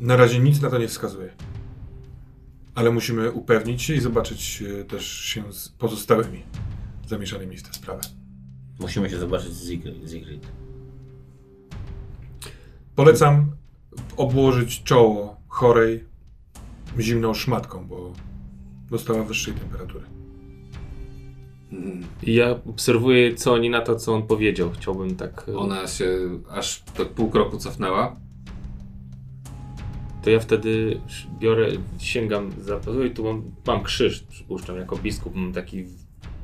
Na 0.00 0.16
razie 0.16 0.38
nic 0.38 0.60
na 0.60 0.70
to 0.70 0.78
nie 0.78 0.88
wskazuje. 0.88 1.34
Ale 2.74 2.90
musimy 2.90 3.32
upewnić 3.32 3.82
się 3.82 3.94
i 3.94 4.00
zobaczyć 4.00 4.62
e, 4.80 4.84
też 4.84 5.06
się 5.06 5.52
z 5.52 5.68
pozostałymi 5.68 6.42
zamieszanymi 7.06 7.56
w 7.56 7.62
tę 7.62 7.74
sprawę. 7.74 8.00
Musimy 8.80 9.10
się 9.10 9.18
zobaczyć 9.18 9.52
z 9.52 9.68
Zig- 9.70 10.06
Zigrid. 10.08 10.46
Polecam 12.94 13.56
obłożyć 14.16 14.82
czoło 14.82 15.40
chorej 15.48 16.04
zimną 17.00 17.34
szmatką, 17.34 17.86
bo 17.86 18.12
dostała 18.90 19.24
wyższej 19.24 19.54
temperatury. 19.54 20.11
I 22.22 22.34
ja 22.34 22.50
obserwuję, 22.70 23.34
co 23.34 23.52
oni 23.52 23.70
na 23.70 23.80
to, 23.80 23.96
co 23.96 24.14
on 24.14 24.22
powiedział. 24.22 24.70
Chciałbym 24.70 25.16
tak. 25.16 25.44
e, 25.48 25.56
Ona 25.56 25.86
się 25.86 26.18
aż 26.50 26.82
tak 26.96 27.08
pół 27.08 27.30
kroku 27.30 27.58
cofnęła. 27.58 28.16
To 30.22 30.30
ja 30.30 30.40
wtedy 30.40 31.00
biorę, 31.38 31.68
sięgam 31.98 32.50
za. 32.60 32.80
Oj, 33.00 33.10
tu 33.10 33.24
mam, 33.24 33.42
mam 33.66 33.82
krzyż, 33.82 34.20
przypuszczam, 34.20 34.76
jako 34.76 34.96
biskup. 34.96 35.34
Mam 35.34 35.52
taki 35.52 35.84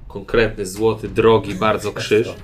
konkretny, 0.09 0.67
złoty, 0.67 1.09
drogi 1.09 1.55
bardzo 1.55 1.93
krzyż. 1.93 2.29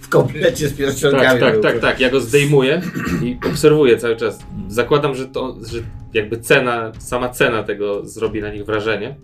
W 0.00 0.08
komplecie 0.08 0.68
z 0.68 0.74
pierścionkami. 0.74 1.40
Tak, 1.40 1.40
tak, 1.40 1.62
tak, 1.62 1.80
tak. 1.80 2.00
Ja 2.00 2.10
go 2.10 2.20
zdejmuję 2.20 2.82
i 3.22 3.38
obserwuję 3.50 3.98
cały 3.98 4.16
czas. 4.16 4.38
Zakładam, 4.68 5.14
że 5.14 5.26
to, 5.26 5.56
że 5.66 5.78
jakby 6.12 6.40
cena, 6.40 6.92
sama 6.98 7.28
cena 7.28 7.62
tego 7.62 8.06
zrobi 8.06 8.40
na 8.40 8.52
nich 8.52 8.64
wrażenie. 8.64 9.16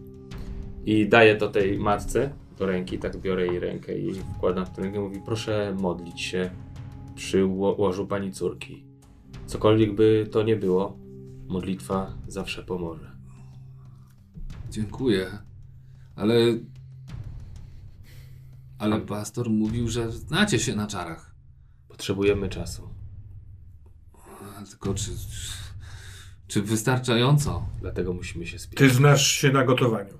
I 0.86 1.08
daję 1.08 1.36
to 1.36 1.48
tej 1.48 1.78
matce 1.78 2.30
do 2.60 2.66
ręki, 2.66 2.98
tak 2.98 3.16
biorę 3.16 3.46
jej 3.46 3.58
rękę 3.58 3.98
i 3.98 4.14
wkładam 4.14 4.66
w 4.66 4.70
tę 4.70 4.82
rękę. 4.82 5.00
Mówi, 5.00 5.20
proszę 5.24 5.74
modlić 5.78 6.20
się 6.20 6.50
przy 7.14 7.44
ło- 7.46 7.76
łożu 7.78 8.06
pani 8.06 8.32
córki. 8.32 8.84
Cokolwiek 9.46 9.94
by 9.94 10.28
to 10.32 10.42
nie 10.42 10.56
było, 10.56 10.98
modlitwa 11.48 12.14
zawsze 12.28 12.62
pomoże. 12.62 13.10
Dziękuję. 14.70 15.38
Ale. 16.16 16.34
Ale 18.78 19.00
pastor 19.00 19.50
mówił, 19.50 19.88
że 19.88 20.12
znacie 20.12 20.58
się 20.58 20.76
na 20.76 20.86
czarach. 20.86 21.34
Potrzebujemy 21.88 22.48
czasu. 22.48 22.88
Tylko 24.70 24.94
czy. 24.94 25.10
Czy 26.46 26.62
wystarczająco? 26.62 27.66
Dlatego 27.80 28.12
musimy 28.12 28.46
się 28.46 28.52
Ty 28.56 28.62
spieszyć. 28.62 28.92
znasz 28.96 29.26
się 29.26 29.52
na 29.52 29.64
gotowaniu. 29.64 30.14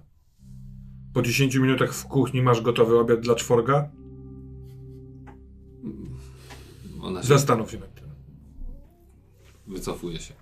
Po 1.12 1.22
10 1.22 1.54
minutach 1.56 1.94
w 1.94 2.04
kuchni 2.06 2.42
masz 2.42 2.60
gotowy 2.60 2.98
obiad 2.98 3.20
dla 3.20 3.34
czworga? 3.34 3.90
Ona 7.02 7.22
się 7.22 7.28
Zastanów 7.28 7.70
się 7.70 7.78
nad 7.78 7.94
tym. 7.94 8.04
wycofuje 9.66 10.18
się. 10.18 10.34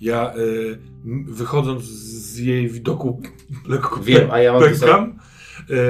Ja 0.00 0.36
y, 0.36 0.78
m- 1.04 1.24
wychodząc 1.28 1.82
z 1.84 2.38
jej 2.38 2.68
widoku 2.70 3.22
lekko 3.68 4.00
Wiem, 4.00 4.30
a 4.30 4.38
ja 4.38 4.52
mam 4.52 4.62
pękam. 4.62 5.18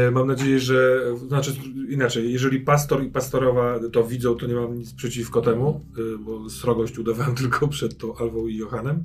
Y, 0.09 0.11
mam 0.11 0.26
nadzieję, 0.26 0.61
że 0.61 1.00
znaczy 1.28 1.52
inaczej, 1.88 2.33
jeżeli 2.33 2.61
pastor 2.61 3.04
i 3.04 3.11
pastorowa 3.11 3.78
to 3.92 4.04
widzą, 4.04 4.35
to 4.35 4.47
nie 4.47 4.54
mam 4.54 4.75
nic 4.78 4.95
przeciwko 4.95 5.40
temu, 5.40 5.80
y, 6.14 6.18
bo 6.18 6.50
srogość 6.50 6.99
udawałem 6.99 7.35
tylko 7.42 7.68
przed 7.68 7.99
tą 7.99 8.16
Alwą 8.16 8.47
i 8.47 8.56
Johanem. 8.56 9.04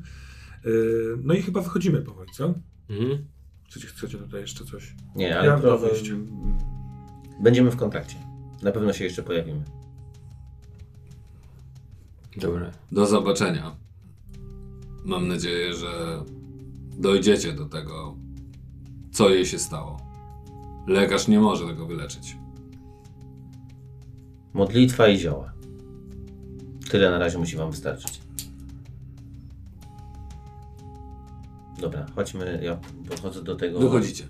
Y, 0.66 1.18
no 1.24 1.34
i 1.34 1.42
chyba 1.42 1.62
wychodzimy 1.62 2.01
powoli, 2.01 2.30
co? 2.34 2.54
Mhm. 2.90 3.25
Chcecie, 3.72 3.88
chcecie 3.88 4.18
tutaj 4.18 4.42
jeszcze 4.42 4.66
coś? 4.66 4.96
Nie, 5.16 5.40
ale 5.40 5.48
Ja 5.48 5.56
to, 5.60 5.62
do 5.62 5.78
wyjścia. 5.78 6.13
będziemy 7.40 7.72
w 7.72 7.75
kontakcie. 7.75 8.16
Na 8.62 8.72
pewno 8.72 8.94
się 8.94 9.04
jeszcze 9.04 9.24
pojawimy. 9.24 9.63
Dobra. 12.38 12.72
Do 12.92 13.06
zobaczenia. 13.06 13.75
Mam 15.06 15.28
nadzieję, 15.28 15.74
że 15.74 16.24
dojdziecie 16.98 17.54
do 17.54 17.66
tego, 17.66 18.16
co 19.12 19.30
jej 19.30 19.46
się 19.46 19.60
stało. 19.60 19.98
Lekarz 20.88 21.28
nie 21.28 21.40
może 21.40 21.68
tego 21.68 21.86
wyleczyć. 21.86 22.38
Modlitwa 24.54 25.08
i 25.08 25.18
zioła. 25.20 25.54
Tyle 26.90 27.12
na 27.12 27.20
razie 27.20 27.38
musi 27.38 27.58
wam 27.58 27.72
wystarczyć. 27.72 28.22
Dobra, 31.82 32.06
chodźmy. 32.16 32.60
Ja 32.64 32.80
podchodzę 33.10 33.44
do 33.44 33.56
tego. 33.56 33.80
Wychodzicie. 33.80 34.28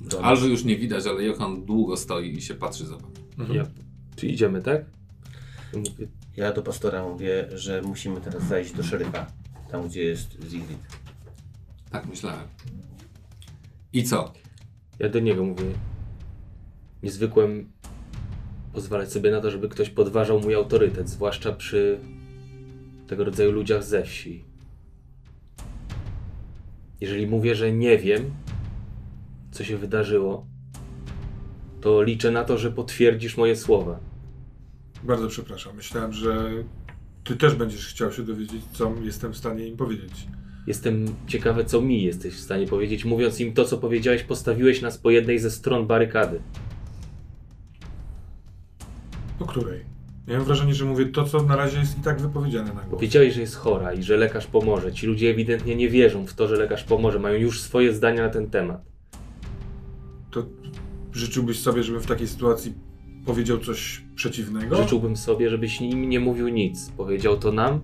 Do... 0.00 0.24
Alży 0.24 0.48
już 0.48 0.64
nie 0.64 0.76
widać, 0.76 1.06
ale 1.06 1.24
Johan 1.24 1.64
długo 1.64 1.96
stoi 1.96 2.36
i 2.36 2.42
się 2.42 2.54
patrzy 2.54 2.86
za 2.86 2.96
wami. 2.96 3.56
Ja, 3.56 3.66
czy 4.16 4.26
idziemy, 4.26 4.62
tak? 4.62 4.84
Mówię, 5.74 6.06
Ja 6.36 6.52
do 6.52 6.62
pastora 6.62 7.02
mówię, 7.08 7.48
że 7.54 7.82
musimy 7.82 8.20
teraz 8.20 8.44
zajść 8.44 8.72
do 8.72 8.82
szeryfa. 8.82 9.26
Tam, 9.70 9.88
gdzie 9.88 10.04
jest 10.04 10.42
Zigrid. 10.48 10.78
Tak 11.90 12.06
myślałem. 12.06 12.46
I 13.92 14.04
co? 14.04 14.32
Ja 14.98 15.08
do 15.08 15.20
niego 15.20 15.44
mówię. 15.44 15.64
Nie 17.02 17.10
zwykłem 17.10 17.72
pozwalać 18.72 19.12
sobie 19.12 19.30
na 19.30 19.40
to, 19.40 19.50
żeby 19.50 19.68
ktoś 19.68 19.90
podważał 19.90 20.40
mój 20.40 20.54
autorytet, 20.54 21.08
zwłaszcza 21.08 21.52
przy 21.52 21.98
tego 23.06 23.24
rodzaju 23.24 23.52
ludziach 23.52 23.84
ze 23.84 24.02
wsi. 24.02 24.44
Jeżeli 27.02 27.26
mówię, 27.26 27.54
że 27.54 27.72
nie 27.72 27.98
wiem, 27.98 28.30
co 29.50 29.64
się 29.64 29.76
wydarzyło, 29.76 30.46
to 31.80 32.02
liczę 32.02 32.30
na 32.30 32.44
to, 32.44 32.58
że 32.58 32.72
potwierdzisz 32.72 33.36
moje 33.36 33.56
słowa. 33.56 34.00
Bardzo 35.02 35.28
przepraszam. 35.28 35.76
Myślałem, 35.76 36.12
że 36.12 36.50
ty 37.24 37.36
też 37.36 37.54
będziesz 37.54 37.86
chciał 37.86 38.12
się 38.12 38.22
dowiedzieć, 38.22 38.62
co 38.72 38.94
jestem 39.02 39.32
w 39.32 39.36
stanie 39.36 39.66
im 39.66 39.76
powiedzieć. 39.76 40.26
Jestem 40.66 41.06
ciekawy, 41.26 41.64
co 41.64 41.80
mi 41.80 42.02
jesteś 42.02 42.34
w 42.34 42.40
stanie 42.40 42.66
powiedzieć. 42.66 43.04
Mówiąc 43.04 43.40
im 43.40 43.52
to, 43.52 43.64
co 43.64 43.78
powiedziałeś, 43.78 44.22
postawiłeś 44.22 44.82
nas 44.82 44.98
po 44.98 45.10
jednej 45.10 45.38
ze 45.38 45.50
stron 45.50 45.86
barykady. 45.86 46.40
Po 49.38 49.46
której? 49.46 49.91
Miałem 50.26 50.44
wrażenie, 50.44 50.74
że 50.74 50.84
mówię 50.84 51.06
to, 51.06 51.24
co 51.24 51.42
na 51.42 51.56
razie 51.56 51.78
jest 51.78 51.98
i 51.98 52.00
tak 52.00 52.20
wypowiedziane 52.20 52.74
na 52.74 52.80
głos. 52.80 52.90
Powiedziałeś, 52.90 53.34
że 53.34 53.40
jest 53.40 53.56
chora 53.56 53.92
i 53.92 54.02
że 54.02 54.16
lekarz 54.16 54.46
pomoże. 54.46 54.92
Ci 54.92 55.06
ludzie 55.06 55.30
ewidentnie 55.30 55.76
nie 55.76 55.88
wierzą 55.88 56.26
w 56.26 56.34
to, 56.34 56.48
że 56.48 56.56
lekarz 56.56 56.84
pomoże. 56.84 57.18
Mają 57.18 57.38
już 57.38 57.60
swoje 57.60 57.92
zdania 57.92 58.22
na 58.22 58.28
ten 58.28 58.50
temat. 58.50 58.84
To 60.30 60.46
życzyłbyś 61.12 61.58
sobie, 61.58 61.82
żebym 61.82 62.00
w 62.00 62.06
takiej 62.06 62.28
sytuacji 62.28 62.74
powiedział 63.26 63.58
coś 63.58 64.04
przeciwnego? 64.14 64.76
Życzyłbym 64.76 65.16
sobie, 65.16 65.50
żebyś 65.50 65.80
im 65.80 66.08
nie 66.08 66.20
mówił 66.20 66.48
nic. 66.48 66.90
Powiedział 66.96 67.38
to 67.38 67.52
nam, 67.52 67.80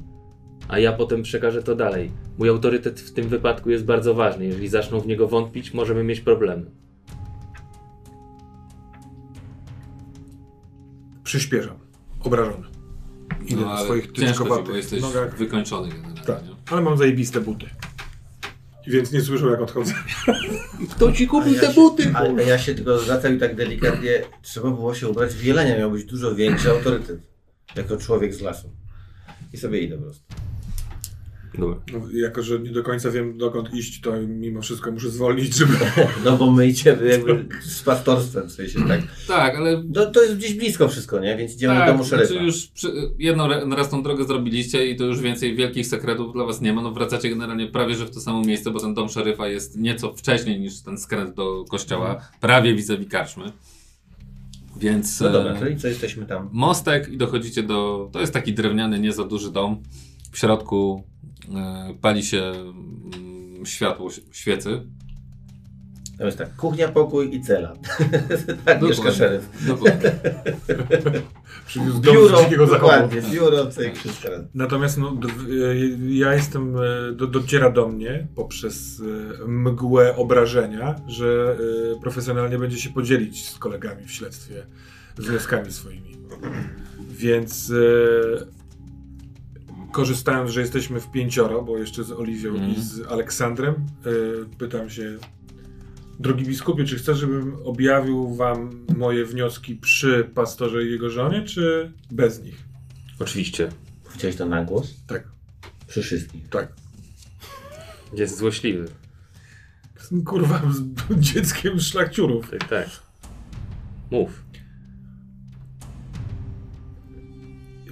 a 0.68 0.78
ja 0.78 0.92
potem 0.92 1.22
przekażę 1.22 1.62
to 1.62 1.74
dalej. 1.74 2.10
Mój 2.38 2.48
autorytet 2.48 3.00
w 3.00 3.12
tym 3.12 3.28
wypadku 3.28 3.70
jest 3.70 3.84
bardzo 3.84 4.14
ważny. 4.14 4.46
Jeżeli 4.46 4.68
zaczną 4.68 5.00
w 5.00 5.06
niego 5.06 5.28
wątpić, 5.28 5.74
możemy 5.74 6.04
mieć 6.04 6.20
problemy. 6.20 6.70
Przyspieszam. 11.24 11.87
Obrażony. 12.24 12.66
Idę 13.46 13.60
No, 13.60 13.66
na 13.66 13.84
swoich 13.84 14.12
tyczkowatych 14.12 14.66
bo 14.66 14.76
jesteś 14.76 15.02
nogach. 15.02 15.36
wykończony 15.38 15.88
generalnie. 15.88 16.20
Tak, 16.26 16.40
ale 16.70 16.80
mam 16.82 16.98
zajebiste 16.98 17.40
buty. 17.40 17.66
Więc 18.86 19.12
nie 19.12 19.20
słyszę 19.20 19.46
jak 19.46 19.60
odchodzę. 19.60 19.94
Kto 20.96 21.12
ci 21.12 21.26
kupił 21.26 21.54
ja 21.54 21.60
te 21.60 21.66
się- 21.66 21.74
buty? 21.74 22.12
A, 22.14 22.18
a 22.20 22.26
ja 22.42 22.58
się 22.58 22.74
tylko 22.74 22.98
zwracam 22.98 23.36
i 23.36 23.38
tak 23.38 23.56
delikatnie, 23.56 24.22
trzeba 24.42 24.70
było 24.70 24.94
się 24.94 25.08
ubrać 25.08 25.34
w 25.34 25.44
jelenia, 25.44 25.78
miał 25.78 25.90
być 25.90 26.04
dużo 26.04 26.34
większy 26.34 26.70
autorytet. 26.70 27.20
Jako 27.76 27.96
człowiek 27.96 28.34
z 28.34 28.40
lasu. 28.40 28.70
I 29.52 29.56
sobie 29.56 29.80
idę 29.80 29.96
po 29.96 30.02
prostu. 30.02 30.22
Dobra. 31.58 31.76
No, 31.92 32.00
jako, 32.12 32.42
że 32.42 32.58
nie 32.58 32.70
do 32.70 32.82
końca 32.82 33.10
wiem 33.10 33.38
dokąd 33.38 33.74
iść, 33.74 34.00
to 34.00 34.12
mimo 34.28 34.62
wszystko 34.62 34.90
muszę 34.92 35.10
zwolnić, 35.10 35.54
żeby... 35.54 35.72
No 36.24 36.36
bo 36.36 36.50
my 36.50 36.66
idziemy 36.66 37.08
jakby 37.08 37.46
z 37.62 37.82
pastorstwem, 37.82 38.48
w 38.48 38.52
sensie 38.52 38.78
tak. 38.88 39.00
Tak, 39.28 39.56
ale 39.56 39.82
No 39.94 40.06
to 40.10 40.22
jest 40.22 40.36
gdzieś 40.36 40.54
blisko 40.54 40.88
wszystko, 40.88 41.20
nie? 41.20 41.36
Więc 41.36 41.54
idziemy 41.54 41.74
tak, 41.74 41.86
do 41.86 41.92
domu 41.92 42.04
szeryfa. 42.04 42.28
znaczy 42.28 42.44
już 42.44 42.66
przy, 42.66 42.92
jedną 43.18 43.48
raz 43.76 43.90
tą 43.90 44.02
drogę 44.02 44.24
zrobiliście 44.24 44.86
i 44.86 44.96
to 44.96 45.04
już 45.04 45.20
więcej 45.20 45.56
wielkich 45.56 45.86
sekretów 45.86 46.32
dla 46.32 46.44
was 46.44 46.60
nie 46.60 46.72
ma. 46.72 46.82
No 46.82 46.92
wracacie 46.92 47.30
generalnie 47.30 47.66
prawie, 47.66 47.94
że 47.94 48.06
w 48.06 48.10
to 48.10 48.20
samo 48.20 48.40
miejsce, 48.44 48.70
bo 48.70 48.80
ten 48.80 48.94
dom 48.94 49.08
szeryfa 49.08 49.48
jest 49.48 49.76
nieco 49.76 50.12
wcześniej 50.12 50.60
niż 50.60 50.80
ten 50.80 50.98
skręt 50.98 51.34
do 51.34 51.64
kościoła, 51.70 52.28
prawie 52.40 52.74
vis-a-vis 52.74 53.08
karczmy. 53.08 53.52
Więc 54.76 55.20
No 55.20 55.30
dobra, 55.30 55.52
e, 55.52 55.58
czyli 55.58 55.76
co 55.76 55.88
jesteśmy 55.88 56.26
tam? 56.26 56.48
mostek 56.52 57.08
i 57.08 57.16
dochodzicie 57.16 57.62
do... 57.62 58.08
To 58.12 58.20
jest 58.20 58.32
taki 58.32 58.52
drewniany, 58.54 58.98
nie 59.00 59.12
za 59.12 59.24
duży 59.24 59.52
dom. 59.52 59.82
W 60.32 60.38
środku 60.38 61.04
e, 61.24 61.27
pali 62.00 62.22
się 62.22 62.42
mm, 62.42 63.66
światło, 63.66 64.10
świecy. 64.32 64.82
Tam 66.18 66.26
jest 66.26 66.38
tak, 66.38 66.56
kuchnia, 66.56 66.88
pokój 66.88 67.34
i 67.36 67.40
cela. 67.40 67.72
tak 68.64 68.82
mieszka 68.82 69.12
szeryf. 69.12 69.48
Dokładnie. 69.66 70.10
Przywiózł 71.66 72.00
dom 72.00 72.14
Biuro, 72.14 72.38
z 72.38 72.44
dzikiego 72.44 72.66
zachodu. 72.66 72.92
dokładnie, 72.92 73.22
biuro, 73.30 73.66
cyk, 73.66 73.96
wszystko. 73.96 74.28
razem. 74.28 74.48
Natomiast 74.54 74.98
no, 74.98 75.10
d- 75.10 75.28
e, 75.28 75.76
ja 76.14 76.34
jestem, 76.34 76.76
e, 76.76 77.12
do, 77.12 77.26
dociera 77.26 77.70
do 77.70 77.88
mnie 77.88 78.26
poprzez 78.34 79.02
e, 79.40 79.48
mgłę 79.48 80.16
obrażenia, 80.16 80.94
że 81.06 81.56
e, 81.96 82.00
profesjonalnie 82.00 82.58
będzie 82.58 82.76
się 82.78 82.90
podzielić 82.90 83.48
z 83.48 83.58
kolegami 83.58 84.04
w 84.04 84.12
śledztwie 84.12 84.66
wnioskami 85.18 85.72
swoimi. 85.72 86.16
Więc 87.10 87.70
e, 87.70 88.57
korzystając, 89.92 90.50
że 90.50 90.60
jesteśmy 90.60 91.00
w 91.00 91.10
pięcioro, 91.10 91.62
bo 91.62 91.78
jeszcze 91.78 92.04
z 92.04 92.12
Oliwią 92.12 92.50
Mhm. 92.54 92.70
i 92.72 92.80
z 92.82 93.00
Aleksandrem, 93.06 93.74
e, 93.74 94.56
pytam 94.58 94.90
się, 94.90 95.18
drogi 96.20 96.44
biskupie, 96.44 96.84
czy 96.84 96.96
chcesz, 96.96 97.18
żebym 97.18 97.56
objawił 97.64 98.34
wam 98.34 98.86
moje 98.96 99.24
wnioski 99.24 99.76
przy 99.76 100.30
pastorze 100.34 100.84
i 100.84 100.90
jego 100.90 101.10
żonie, 101.10 101.42
czy 101.42 101.92
bez 102.10 102.42
nich? 102.42 102.64
Oczywiście. 103.18 103.68
Chciałeś 104.08 104.36
to 104.36 104.46
na 104.46 104.64
głos? 104.64 104.94
Tak, 105.06 105.28
Przy 105.86 106.02
wszystkich. 106.02 106.48
tak. 106.48 106.72
Jest 108.14 108.38
złośliwy. 108.38 108.88
Jestem, 109.96 110.24
Kurwa, 110.24 110.62
z 110.70 110.82
dzieckiem 111.20 111.80
szlachciurów. 111.80 112.50
Tak, 112.50 112.68
tak. 112.68 112.88
Mów. 114.10 114.42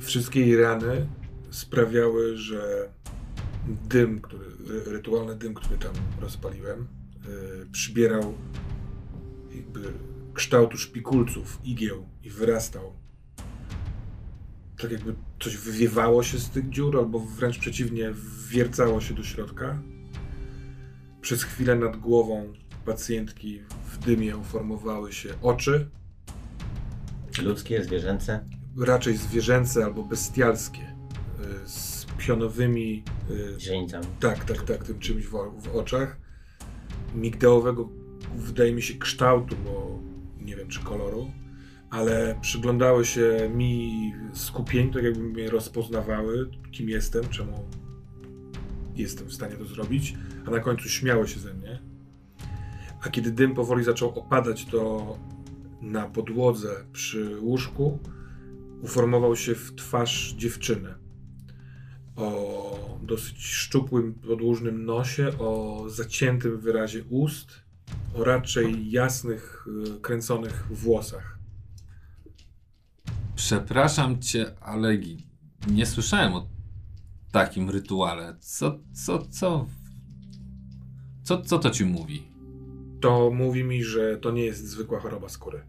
Wszystkie 0.01 0.41
jej 0.41 0.57
rany 0.57 1.07
sprawiały, 1.57 2.37
że 2.37 2.89
dym, 3.89 4.21
który, 4.21 4.45
ry- 4.67 4.85
rytualny 4.93 5.37
dym, 5.37 5.55
który 5.55 5.79
tam 5.79 5.93
rozpaliłem, 6.21 6.87
yy, 7.61 7.67
przybierał 7.73 8.35
jakby 9.55 9.93
kształtu 10.35 10.79
szpikulców, 10.79 11.59
igieł 11.65 12.07
i 12.23 12.31
wyrastał. 12.31 12.93
Tak 14.79 14.93
jakby 14.93 15.15
coś 15.41 15.57
wywiewało 15.57 16.23
się 16.23 16.39
z 16.39 16.51
tych 16.51 16.71
dziur, 16.71 16.99
albo 16.99 17.19
wręcz 17.21 17.59
przeciwnie, 17.59 18.11
wwiercało 18.13 19.01
się 19.01 19.15
do 19.15 19.23
środka. 19.23 19.83
Przez 21.21 21.43
chwilę 21.43 21.75
nad 21.75 21.97
głową 21.97 22.53
pacjentki 22.85 23.61
w 23.91 23.99
dymie 23.99 24.37
uformowały 24.37 25.13
się 25.13 25.29
oczy, 25.43 25.91
Ludzkie, 27.43 27.85
zwierzęce. 27.85 28.45
raczej 28.79 29.17
zwierzęce 29.17 29.85
albo 29.85 30.05
bestialskie, 30.05 30.83
y, 30.83 30.96
z 31.65 32.07
pionowymi, 32.19 33.03
y, 33.31 33.61
Źrenicami. 33.61 34.07
tak, 34.21 34.45
tak, 34.45 34.63
tak, 34.63 34.85
tym 34.85 34.99
czymś 34.99 35.25
w, 35.25 35.31
w 35.63 35.77
oczach. 35.77 36.17
Migdałowego, 37.15 37.89
wydaje 38.37 38.73
mi 38.73 38.83
się, 38.83 38.95
kształtu, 38.95 39.57
bo 39.65 39.99
nie 40.41 40.57
wiem 40.57 40.69
czy 40.69 40.81
koloru, 40.81 41.31
ale 41.91 42.39
przyglądały 42.41 43.05
się 43.05 43.51
mi 43.55 44.13
skupień, 44.33 44.93
tak 44.93 45.05
jakby 45.05 45.21
mnie 45.21 45.51
rozpoznawały, 45.51 46.51
kim 46.73 46.89
jestem, 46.89 47.29
czemu 47.29 47.69
jestem 48.97 49.27
w 49.27 49.35
stanie 49.35 49.57
to 49.57 49.65
zrobić, 49.65 50.15
a 50.47 50.51
na 50.51 50.61
końcu 50.61 50.89
śmiały 50.89 51.29
się 51.29 51.41
ze 51.41 51.55
mnie. 51.55 51.79
A 53.03 53.09
kiedy 53.09 53.31
dym 53.31 53.55
powoli 53.55 53.85
zaczął 53.85 54.09
opadać, 54.09 54.65
to 54.65 55.19
na 55.81 56.09
podłodze 56.09 56.85
przy 56.93 57.41
łóżku 57.41 57.99
uformował 58.83 59.37
się 59.37 59.55
w 59.55 59.75
twarz 59.75 60.35
dziewczyny 60.39 61.06
o 62.17 62.99
dosyć 63.03 63.47
szczupłym, 63.47 64.15
podłużnym 64.15 64.85
nosie, 64.85 65.39
o 65.39 65.85
zaciętym 65.89 66.61
wyrazie 66.61 67.05
ust, 67.11 67.49
o 68.15 68.25
raczej 68.25 68.91
jasnych, 68.91 69.67
y, 69.97 70.01
kręconych 70.01 70.67
włosach. 70.71 71.39
Przepraszam 73.35 74.23
cię, 74.23 74.55
ale 74.61 74.99
nie 75.71 75.87
słyszałem 75.87 76.35
o 76.35 76.49
takim 77.33 77.71
rytuale. 77.71 78.37
Co, 78.41 78.79
co, 78.93 79.27
co? 79.27 79.67
Co, 81.23 81.43
co 81.43 81.59
to 81.59 81.71
ci 81.71 81.85
mówi? 81.85 82.23
To 83.01 83.31
mówi 83.31 83.65
mi, 83.65 83.85
że 83.85 84.17
to 84.17 84.31
nie 84.31 84.45
jest 84.45 84.69
zwykła 84.69 85.01
choroba 85.01 85.29
skóry. 85.29 85.61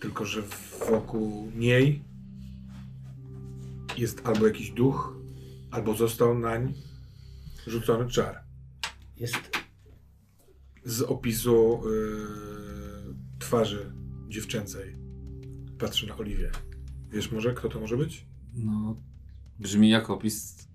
Tylko, 0.00 0.24
że 0.24 0.42
wokół 0.90 1.50
niej 1.56 2.07
jest 3.98 4.26
albo 4.26 4.46
jakiś 4.46 4.70
duch, 4.70 5.16
albo 5.70 5.94
został 5.94 6.38
nań 6.38 6.74
rzucony 7.66 8.10
czar. 8.10 8.44
Jest 9.16 9.36
Z 10.84 11.02
opisu 11.02 11.80
y, 11.88 13.38
twarzy 13.38 13.92
dziewczęcej. 14.28 14.96
Patrzę 15.78 16.06
na 16.06 16.16
Oliwię. 16.16 16.50
Wiesz 17.10 17.32
może, 17.32 17.54
kto 17.54 17.68
to 17.68 17.80
może 17.80 17.96
być? 17.96 18.26
No, 18.54 18.96
brzmi 19.58 19.90
jak 19.90 20.10
opis 20.10 20.68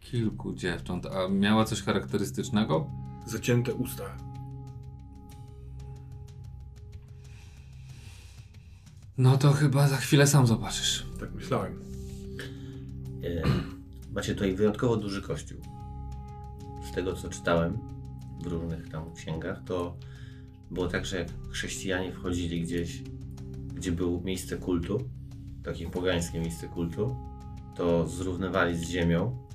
kilku 0.00 0.54
dziewcząt, 0.54 1.06
a 1.06 1.28
miała 1.28 1.64
coś 1.64 1.82
charakterystycznego? 1.82 2.90
Zacięte 3.26 3.74
usta. 3.74 4.16
No 9.18 9.38
to 9.38 9.52
chyba 9.52 9.88
za 9.88 9.96
chwilę 9.96 10.26
sam 10.26 10.46
zobaczysz. 10.46 11.06
Tak 11.20 11.34
myślałem. 11.34 11.80
Macie 14.12 14.34
tutaj 14.34 14.54
wyjątkowo 14.54 14.96
duży 14.96 15.22
kościół. 15.22 15.58
Z 16.90 16.94
tego 16.94 17.12
co 17.12 17.28
czytałem 17.28 17.78
w 18.42 18.46
różnych 18.46 18.88
tam 18.88 19.14
księgach, 19.14 19.64
to 19.64 19.96
było 20.70 20.88
tak, 20.88 21.06
że 21.06 21.18
jak 21.18 21.28
chrześcijanie 21.50 22.12
wchodzili 22.12 22.62
gdzieś, 22.62 23.02
gdzie 23.74 23.92
było 23.92 24.20
miejsce 24.20 24.56
kultu, 24.56 25.10
takie 25.62 25.90
pogańskie 25.90 26.40
miejsce 26.40 26.68
kultu, 26.68 27.16
to 27.76 28.06
zrównywali 28.06 28.76
z 28.76 28.82
ziemią 28.82 29.48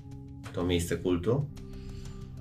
to 0.54 0.64
miejsce 0.66 0.98
kultu 0.98 1.46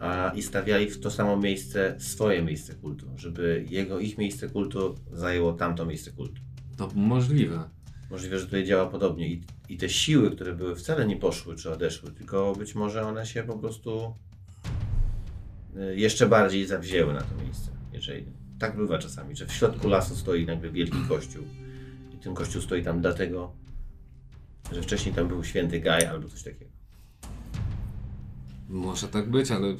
a, 0.01 0.33
i 0.35 0.43
stawiali 0.43 0.91
w 0.91 1.01
to 1.01 1.11
samo 1.11 1.37
miejsce 1.37 1.95
swoje 1.99 2.43
miejsce 2.43 2.75
kultu, 2.75 3.07
żeby 3.17 3.67
jego, 3.71 3.99
ich 3.99 4.19
miejsce 4.19 4.49
kultu 4.49 4.95
zajęło 5.13 5.53
tamto 5.53 5.87
miejsce 5.87 6.11
kultu. 6.11 6.43
To 6.77 6.89
możliwe. 6.95 7.71
Możliwe, 8.11 8.39
że 8.39 8.45
tutaj 8.45 8.65
działa 8.65 8.87
podobnie 8.87 9.29
I, 9.29 9.43
i 9.73 9.79
te 9.79 9.89
siły, 9.89 10.31
które 10.31 10.55
były 10.55 10.77
wcale 10.77 11.07
nie 11.07 11.17
poszły 11.17 11.57
czy 11.57 11.71
odeszły, 11.71 12.11
tylko 12.11 12.53
być 12.57 12.75
może 12.75 13.07
one 13.07 13.27
się 13.27 13.43
po 13.43 13.59
prostu 13.59 14.15
y, 15.77 15.97
jeszcze 15.97 16.27
bardziej 16.27 16.67
zawzięły 16.67 17.15
na 17.15 17.21
to 17.21 17.45
miejsce. 17.45 17.71
Jeżeli 17.93 18.27
tak 18.59 18.77
bywa 18.77 18.99
czasami, 18.99 19.37
że 19.37 19.47
w 19.47 19.53
środku 19.53 19.89
lasu 19.89 20.17
stoi 20.17 20.47
nagle 20.47 20.71
wielki 20.71 20.99
kościół 21.09 21.45
i 22.15 22.17
ten 22.19 22.35
kościół 22.35 22.63
stoi 22.63 22.83
tam 22.83 23.01
dlatego, 23.01 23.53
że 24.73 24.83
wcześniej 24.83 25.15
tam 25.15 25.29
był 25.29 25.45
święty 25.45 25.81
Gaj 25.81 26.07
albo 26.07 26.29
coś 26.29 26.43
takiego. 26.43 26.71
Może 28.69 29.09
tak 29.09 29.31
być, 29.31 29.51
ale 29.51 29.77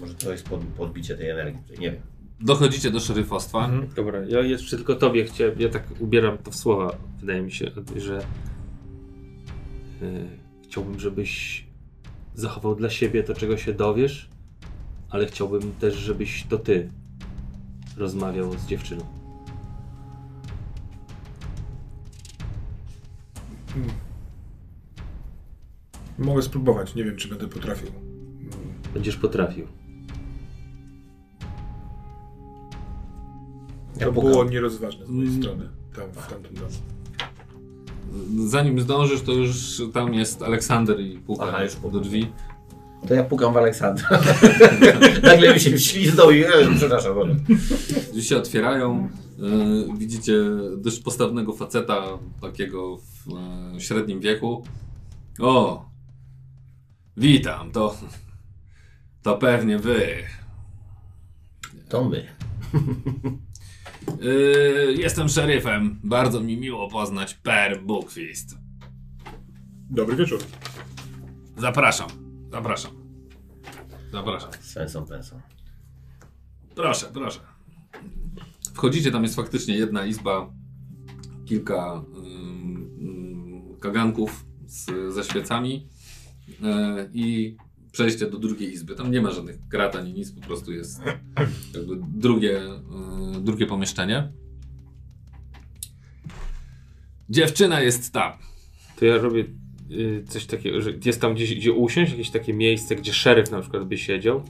Może 0.00 0.14
to 0.14 0.32
jest 0.32 0.48
pod, 0.48 0.60
podbicie 0.64 1.16
tej 1.16 1.30
energii, 1.30 1.60
nie 1.78 1.90
wiem. 1.90 2.15
Dochodzicie 2.40 2.90
do 2.90 3.00
szeryfostwa. 3.00 3.64
Mhm. 3.64 3.88
Dobra, 3.96 4.18
ja 4.28 4.40
jeszcze 4.40 4.76
tylko 4.76 4.94
tobie 4.94 5.24
chciałem, 5.24 5.60
ja 5.60 5.68
tak 5.68 5.84
ubieram 6.00 6.38
to 6.38 6.50
w 6.50 6.56
słowa, 6.56 6.96
wydaje 7.20 7.42
mi 7.42 7.52
się, 7.52 7.70
że 7.96 8.18
y, 10.02 10.26
chciałbym, 10.64 11.00
żebyś 11.00 11.64
zachował 12.34 12.74
dla 12.74 12.90
siebie 12.90 13.22
to, 13.22 13.34
czego 13.34 13.56
się 13.56 13.72
dowiesz, 13.72 14.28
ale 15.10 15.26
chciałbym 15.26 15.72
też, 15.72 15.94
żebyś 15.94 16.44
to 16.48 16.58
ty 16.58 16.90
rozmawiał 17.96 18.58
z 18.58 18.66
dziewczyną. 18.66 19.04
Mogę 26.18 26.42
spróbować, 26.42 26.94
nie 26.94 27.04
wiem 27.04 27.16
czy 27.16 27.28
będę 27.28 27.48
potrafił. 27.48 27.88
Będziesz 28.94 29.16
potrafił. 29.16 29.66
To 34.00 34.12
było 34.12 34.44
nierozważne 34.44 35.06
z 35.06 35.08
mojej 35.08 35.28
Mm. 35.30 35.42
strony, 35.42 35.68
tam 35.96 36.22
w 36.22 36.26
tamtym 36.30 36.54
domu. 36.54 36.70
Zanim 38.48 38.80
zdążysz, 38.80 39.22
to 39.22 39.32
już 39.32 39.82
tam 39.94 40.14
jest 40.14 40.42
Aleksander 40.42 41.00
i 41.00 41.18
puka 41.18 41.44
Aha, 41.48 41.62
już 41.64 41.76
do 41.92 42.00
drzwi. 42.00 42.32
To 43.08 43.14
ja 43.14 43.24
pukam 43.24 43.52
w 43.52 43.56
Aleksandra. 43.56 44.08
Nagle 45.22 45.54
mi 45.54 45.60
się 45.60 45.76
wśliznął 45.76 46.30
i 46.30 46.44
e, 46.44 46.48
przepraszam. 46.76 47.14
Boże. 47.14 47.36
Drzwi 48.12 48.22
się 48.22 48.36
otwierają. 48.36 49.08
e, 49.92 49.98
widzicie 49.98 50.32
dość 50.76 51.00
postawnego 51.00 51.52
faceta, 51.52 52.02
takiego 52.40 52.96
w 52.96 53.28
e, 53.76 53.80
średnim 53.80 54.20
wieku. 54.20 54.64
O! 55.40 55.84
Witam, 57.16 57.70
to. 57.72 57.96
To 59.22 59.36
pewnie 59.38 59.78
wy. 59.78 60.06
To 61.88 62.04
my. 62.04 62.26
E, 64.08 64.28
jestem 64.92 65.28
szeryfem. 65.28 66.00
Bardzo 66.04 66.40
mi 66.40 66.56
miło 66.56 66.88
poznać 66.88 67.34
Per 67.34 67.82
Bookfist. 67.82 68.56
Dobry 69.90 70.16
wieczór. 70.16 70.40
Zapraszam, 71.56 72.08
zapraszam. 72.50 72.90
Zapraszam. 74.12 74.50
Sensą 74.60 75.06
pensą. 75.06 75.40
Proszę, 76.74 77.06
proszę. 77.14 77.40
Wchodzicie, 78.74 79.10
tam 79.10 79.22
jest 79.22 79.36
faktycznie 79.36 79.76
jedna 79.76 80.06
izba, 80.06 80.50
kilka 81.44 82.04
ym, 82.16 82.90
ym, 83.00 83.76
kaganków 83.80 84.46
z, 84.66 85.14
ze 85.14 85.24
świecami 85.24 85.88
e, 86.62 87.08
i 87.12 87.56
przejście 87.96 88.26
do 88.26 88.38
drugiej 88.38 88.72
izby. 88.72 88.94
Tam 88.94 89.10
nie 89.10 89.20
ma 89.20 89.30
żadnych 89.30 89.56
krat 89.68 89.96
ani 89.96 90.12
nic, 90.12 90.32
po 90.32 90.40
prostu 90.40 90.72
jest 90.72 91.00
jakby 91.74 91.96
drugie, 92.08 92.60
y, 93.36 93.40
drugie 93.40 93.66
pomieszczenie. 93.66 94.32
Dziewczyna 97.30 97.80
jest 97.80 98.12
tam. 98.12 98.32
To 98.98 99.04
ja 99.04 99.18
robię 99.18 99.44
y, 99.90 100.24
coś 100.28 100.46
takiego, 100.46 100.80
że 100.80 100.92
jest 101.04 101.20
tam 101.20 101.34
gdzieś, 101.34 101.54
gdzie 101.54 101.72
usiąść, 101.72 102.12
jakieś 102.12 102.30
takie 102.30 102.54
miejsce, 102.54 102.96
gdzie 102.96 103.12
szeryf 103.12 103.50
na 103.50 103.60
przykład 103.60 103.84
by 103.84 103.98
siedział, 103.98 104.44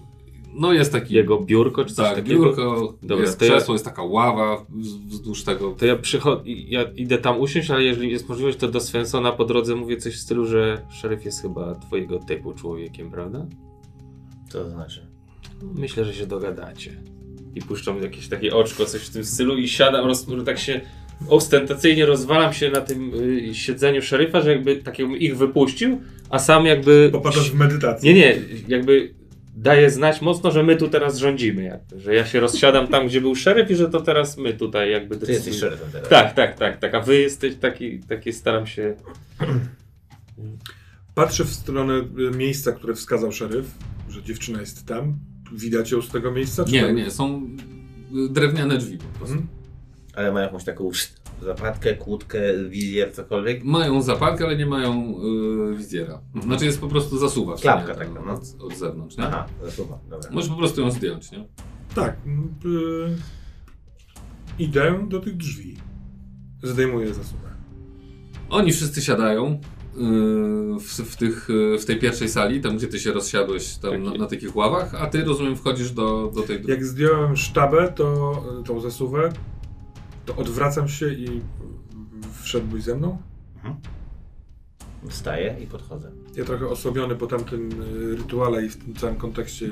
No 0.58 0.72
jest 0.72 0.92
taki 0.92 1.14
jego 1.14 1.40
biurko 1.40 1.84
czy 1.84 1.94
coś 1.94 2.06
tak, 2.06 2.14
takiego. 2.16 2.44
biurko, 2.44 2.94
Dobra, 3.02 3.24
jest 3.24 3.38
to 3.38 3.44
ja- 3.44 3.50
krzesło, 3.50 3.74
jest 3.74 3.84
taka 3.84 4.02
ława 4.02 4.56
wz- 4.56 5.06
wzdłuż 5.08 5.44
tego. 5.44 5.74
To 5.78 5.86
ja 5.86 5.96
przychodzę, 5.96 6.42
ja 6.46 6.82
idę 6.96 7.18
tam 7.18 7.40
usiąść, 7.40 7.70
ale 7.70 7.84
jeżeli 7.84 8.10
jest 8.10 8.28
możliwość, 8.28 8.58
to 8.58 8.68
do 8.68 8.80
Svensona 8.80 9.32
po 9.32 9.44
drodze 9.44 9.74
mówię 9.74 9.96
coś 9.96 10.14
w 10.16 10.20
stylu, 10.20 10.46
że 10.46 10.82
szeryf 10.90 11.24
jest 11.24 11.42
chyba 11.42 11.74
twojego 11.74 12.18
typu 12.18 12.54
człowiekiem, 12.54 13.10
prawda? 13.10 13.46
Co 14.48 14.64
to 14.64 14.70
znaczy? 14.70 15.06
Myślę, 15.74 16.04
że 16.04 16.14
się 16.14 16.26
dogadacie. 16.26 16.90
I 17.54 17.62
puszczam 17.62 18.02
jakieś 18.02 18.28
takie 18.28 18.54
oczko, 18.54 18.84
coś 18.84 19.00
w 19.02 19.10
tym 19.10 19.24
stylu 19.24 19.56
i 19.56 19.68
siadam, 19.68 20.06
roz, 20.06 20.26
tak 20.46 20.58
się 20.58 20.80
ostentacyjnie 21.28 22.06
rozwalam 22.06 22.52
się 22.52 22.70
na 22.70 22.80
tym 22.80 23.14
y, 23.14 23.54
siedzeniu 23.54 24.02
szeryfa, 24.02 24.40
że 24.40 24.52
jakby 24.52 24.76
tak 24.76 24.98
jakbym 24.98 25.16
ich 25.18 25.36
wypuścił, 25.36 26.00
a 26.30 26.38
sam 26.38 26.66
jakby... 26.66 27.08
Popadasz 27.12 27.50
w 27.50 27.54
medytację. 27.54 28.14
Nie, 28.14 28.20
nie, 28.20 28.36
jakby 28.68 29.14
daje 29.66 29.90
znać 29.90 30.20
mocno, 30.20 30.50
że 30.50 30.62
my 30.62 30.76
tu 30.76 30.88
teraz 30.88 31.18
rządzimy 31.18 31.62
jakby, 31.62 32.00
że 32.00 32.14
ja 32.14 32.26
się 32.26 32.40
rozsiadam 32.40 32.88
tam, 32.88 33.06
gdzie 33.06 33.20
był 33.20 33.34
szeryf 33.34 33.70
i 33.70 33.74
że 33.76 33.88
to 33.90 34.00
teraz 34.00 34.36
my 34.38 34.52
tutaj 34.54 34.90
jakby 34.90 35.16
Ty 35.16 35.32
jesteś 35.32 35.36
decydujemy. 35.54 35.60
szeryfem 35.76 35.92
teraz. 35.92 36.08
Tak, 36.08 36.34
tak, 36.34 36.58
tak, 36.58 36.78
tak, 36.80 36.94
a 36.94 37.00
wy 37.00 37.16
jesteś 37.16 37.54
taki, 37.56 37.98
taki 38.00 38.32
staram 38.32 38.66
się... 38.66 38.94
Patrzę 41.14 41.44
w 41.44 41.50
stronę 41.54 41.94
y, 42.34 42.36
miejsca, 42.36 42.72
które 42.72 42.94
wskazał 42.94 43.32
szeryf, 43.32 43.66
że 44.10 44.22
dziewczyna 44.22 44.60
jest 44.60 44.86
tam. 44.86 45.16
Widać 45.52 45.90
ją 45.90 46.02
z 46.02 46.08
tego 46.08 46.32
miejsca? 46.32 46.64
Czy 46.64 46.72
Nie, 46.72 46.80
tam- 46.82 46.96
nie, 46.96 47.10
są 47.10 47.50
y, 48.26 48.28
drewniane 48.32 48.78
drzwi 48.78 48.98
po 48.98 49.18
prostu. 49.18 49.34
Mhm. 49.36 49.48
Ale 50.16 50.32
ma 50.32 50.40
jakąś 50.40 50.64
taką 50.64 50.90
zapadkę, 51.42 51.94
kłódkę, 51.94 52.38
wizjer, 52.68 53.12
cokolwiek. 53.12 53.64
Mają 53.64 54.02
zaparkę, 54.02 54.44
ale 54.44 54.56
nie 54.56 54.66
mają 54.66 55.14
y, 55.72 55.76
wizjera. 55.76 56.20
Znaczy 56.42 56.64
jest 56.64 56.80
po 56.80 56.88
prostu 56.88 57.18
zasuwa. 57.18 57.56
Klapka 57.56 57.94
taka, 57.94 58.10
no. 58.26 58.32
Od, 58.32 58.62
od 58.62 58.78
zewnątrz, 58.78 59.16
nie? 59.16 59.24
Aha, 59.24 59.46
zasuwa, 59.64 59.98
dobra. 60.10 60.30
Możesz 60.30 60.50
po 60.50 60.56
prostu 60.56 60.80
ją 60.80 60.90
zdjąć, 60.90 61.30
nie? 61.32 61.46
Tak. 61.94 62.16
mm, 62.26 62.54
y, 62.64 63.16
idę 64.58 65.06
do 65.08 65.20
tych 65.20 65.36
drzwi. 65.36 65.76
Zdejmuję 66.62 67.14
zasuwę. 67.14 67.48
Oni 68.50 68.72
wszyscy 68.72 69.02
siadają 69.02 69.46
y, 69.52 69.58
w, 70.80 70.84
w, 70.84 71.16
tych, 71.16 71.50
y, 71.50 71.78
w 71.78 71.84
tej 71.84 71.98
pierwszej 71.98 72.28
sali, 72.28 72.60
tam 72.60 72.76
gdzie 72.76 72.86
ty 72.86 73.00
się 73.00 73.12
rozsiadłeś 73.12 73.76
tam 73.76 74.02
na, 74.02 74.10
Taki- 74.10 74.18
na 74.18 74.26
takich 74.26 74.56
ławach, 74.56 74.94
a 74.94 75.06
ty 75.06 75.24
rozumiem 75.24 75.56
wchodzisz 75.56 75.90
do, 75.90 76.32
do 76.34 76.42
tej... 76.42 76.62
Jak 76.68 76.84
zdjąłem 76.84 77.36
sztabę, 77.36 77.92
to 77.96 78.42
tą 78.66 78.80
zasuwę, 78.80 79.32
to 80.26 80.36
odwracam 80.36 80.88
się 80.88 81.12
i 81.12 81.40
wszedłbyś 82.42 82.82
ze 82.82 82.94
mną? 82.94 83.18
Wstaję 85.08 85.56
i 85.62 85.66
podchodzę. 85.66 86.12
Ja 86.36 86.44
trochę 86.44 86.68
osłabiony 86.68 87.16
po 87.16 87.26
tamtym 87.26 87.82
y, 87.82 88.16
rytuale 88.16 88.66
i 88.66 88.68
w 88.68 88.84
tym 88.84 88.94
całym 88.94 89.16
kontekście 89.16 89.70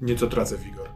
nieco 0.00 0.26
tracę 0.26 0.58
wigor. 0.58 0.88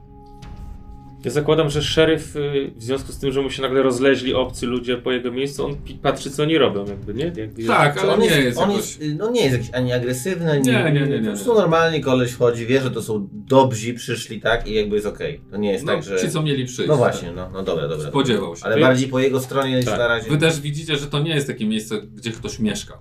Ja 1.24 1.30
zakładam, 1.30 1.70
że 1.70 1.82
szeryf 1.82 2.36
y, 2.36 2.70
w 2.76 2.82
związku 2.82 3.12
z 3.12 3.18
tym, 3.18 3.32
że 3.32 3.42
mu 3.42 3.50
się 3.50 3.62
nagle 3.62 3.82
rozleźli 3.82 4.34
obcy 4.34 4.66
ludzie 4.66 4.96
po 4.96 5.12
jego 5.12 5.32
miejscu, 5.32 5.64
on 5.64 5.76
patrzy 6.02 6.30
co 6.30 6.42
oni 6.42 6.58
robią 6.58 6.86
jakby, 6.86 7.14
nie? 7.14 7.32
Jakby 7.36 7.64
Tak, 7.64 7.98
ale 7.98 8.12
on 8.12 8.20
nie 8.20 8.26
jest, 8.26 8.38
jest 8.38 8.58
on 8.58 8.70
jakoś... 8.70 8.98
jest, 8.98 9.18
no 9.18 9.30
nie 9.30 9.40
jest 9.40 9.52
jakiś 9.56 9.70
ani 9.72 9.92
agresywny, 9.92 10.50
ani... 10.50 10.62
Nie, 10.62 10.92
nie, 10.92 11.00
nie, 11.00 11.06
nie, 11.06 11.18
Po 11.18 11.24
prostu 11.24 11.54
normalnie 11.54 12.00
koleś 12.00 12.30
wchodzi, 12.32 12.66
wie, 12.66 12.80
że 12.80 12.90
to 12.90 13.02
są 13.02 13.28
dobrzy, 13.32 13.94
przyszli, 13.94 14.40
tak? 14.40 14.66
I 14.66 14.74
jakby 14.74 14.94
jest 14.94 15.06
okej. 15.06 15.40
To 15.50 15.56
nie 15.56 15.72
jest 15.72 15.84
No, 15.84 15.92
tak, 15.92 16.02
że... 16.02 16.18
ci 16.18 16.30
co 16.30 16.42
mieli 16.42 16.64
przyjść. 16.64 16.88
No 16.88 16.96
właśnie, 16.96 17.32
no, 17.32 17.50
no 17.52 17.62
dobra, 17.62 17.88
dobra. 17.88 18.08
Spodziewał 18.08 18.56
się. 18.56 18.64
Ale 18.64 18.80
bardziej 18.80 19.08
po 19.08 19.18
jego 19.20 19.40
stronie 19.40 19.76
niż 19.76 19.84
Tak. 19.84 19.98
na 19.98 20.08
razie. 20.08 20.30
Wy 20.30 20.38
też 20.38 20.60
widzicie, 20.60 20.96
że 20.96 21.06
to 21.06 21.18
nie 21.20 21.34
jest 21.34 21.46
takie 21.46 21.66
miejsce, 21.66 22.02
gdzie 22.02 22.30
ktoś 22.30 22.58
mieszka. 22.58 22.98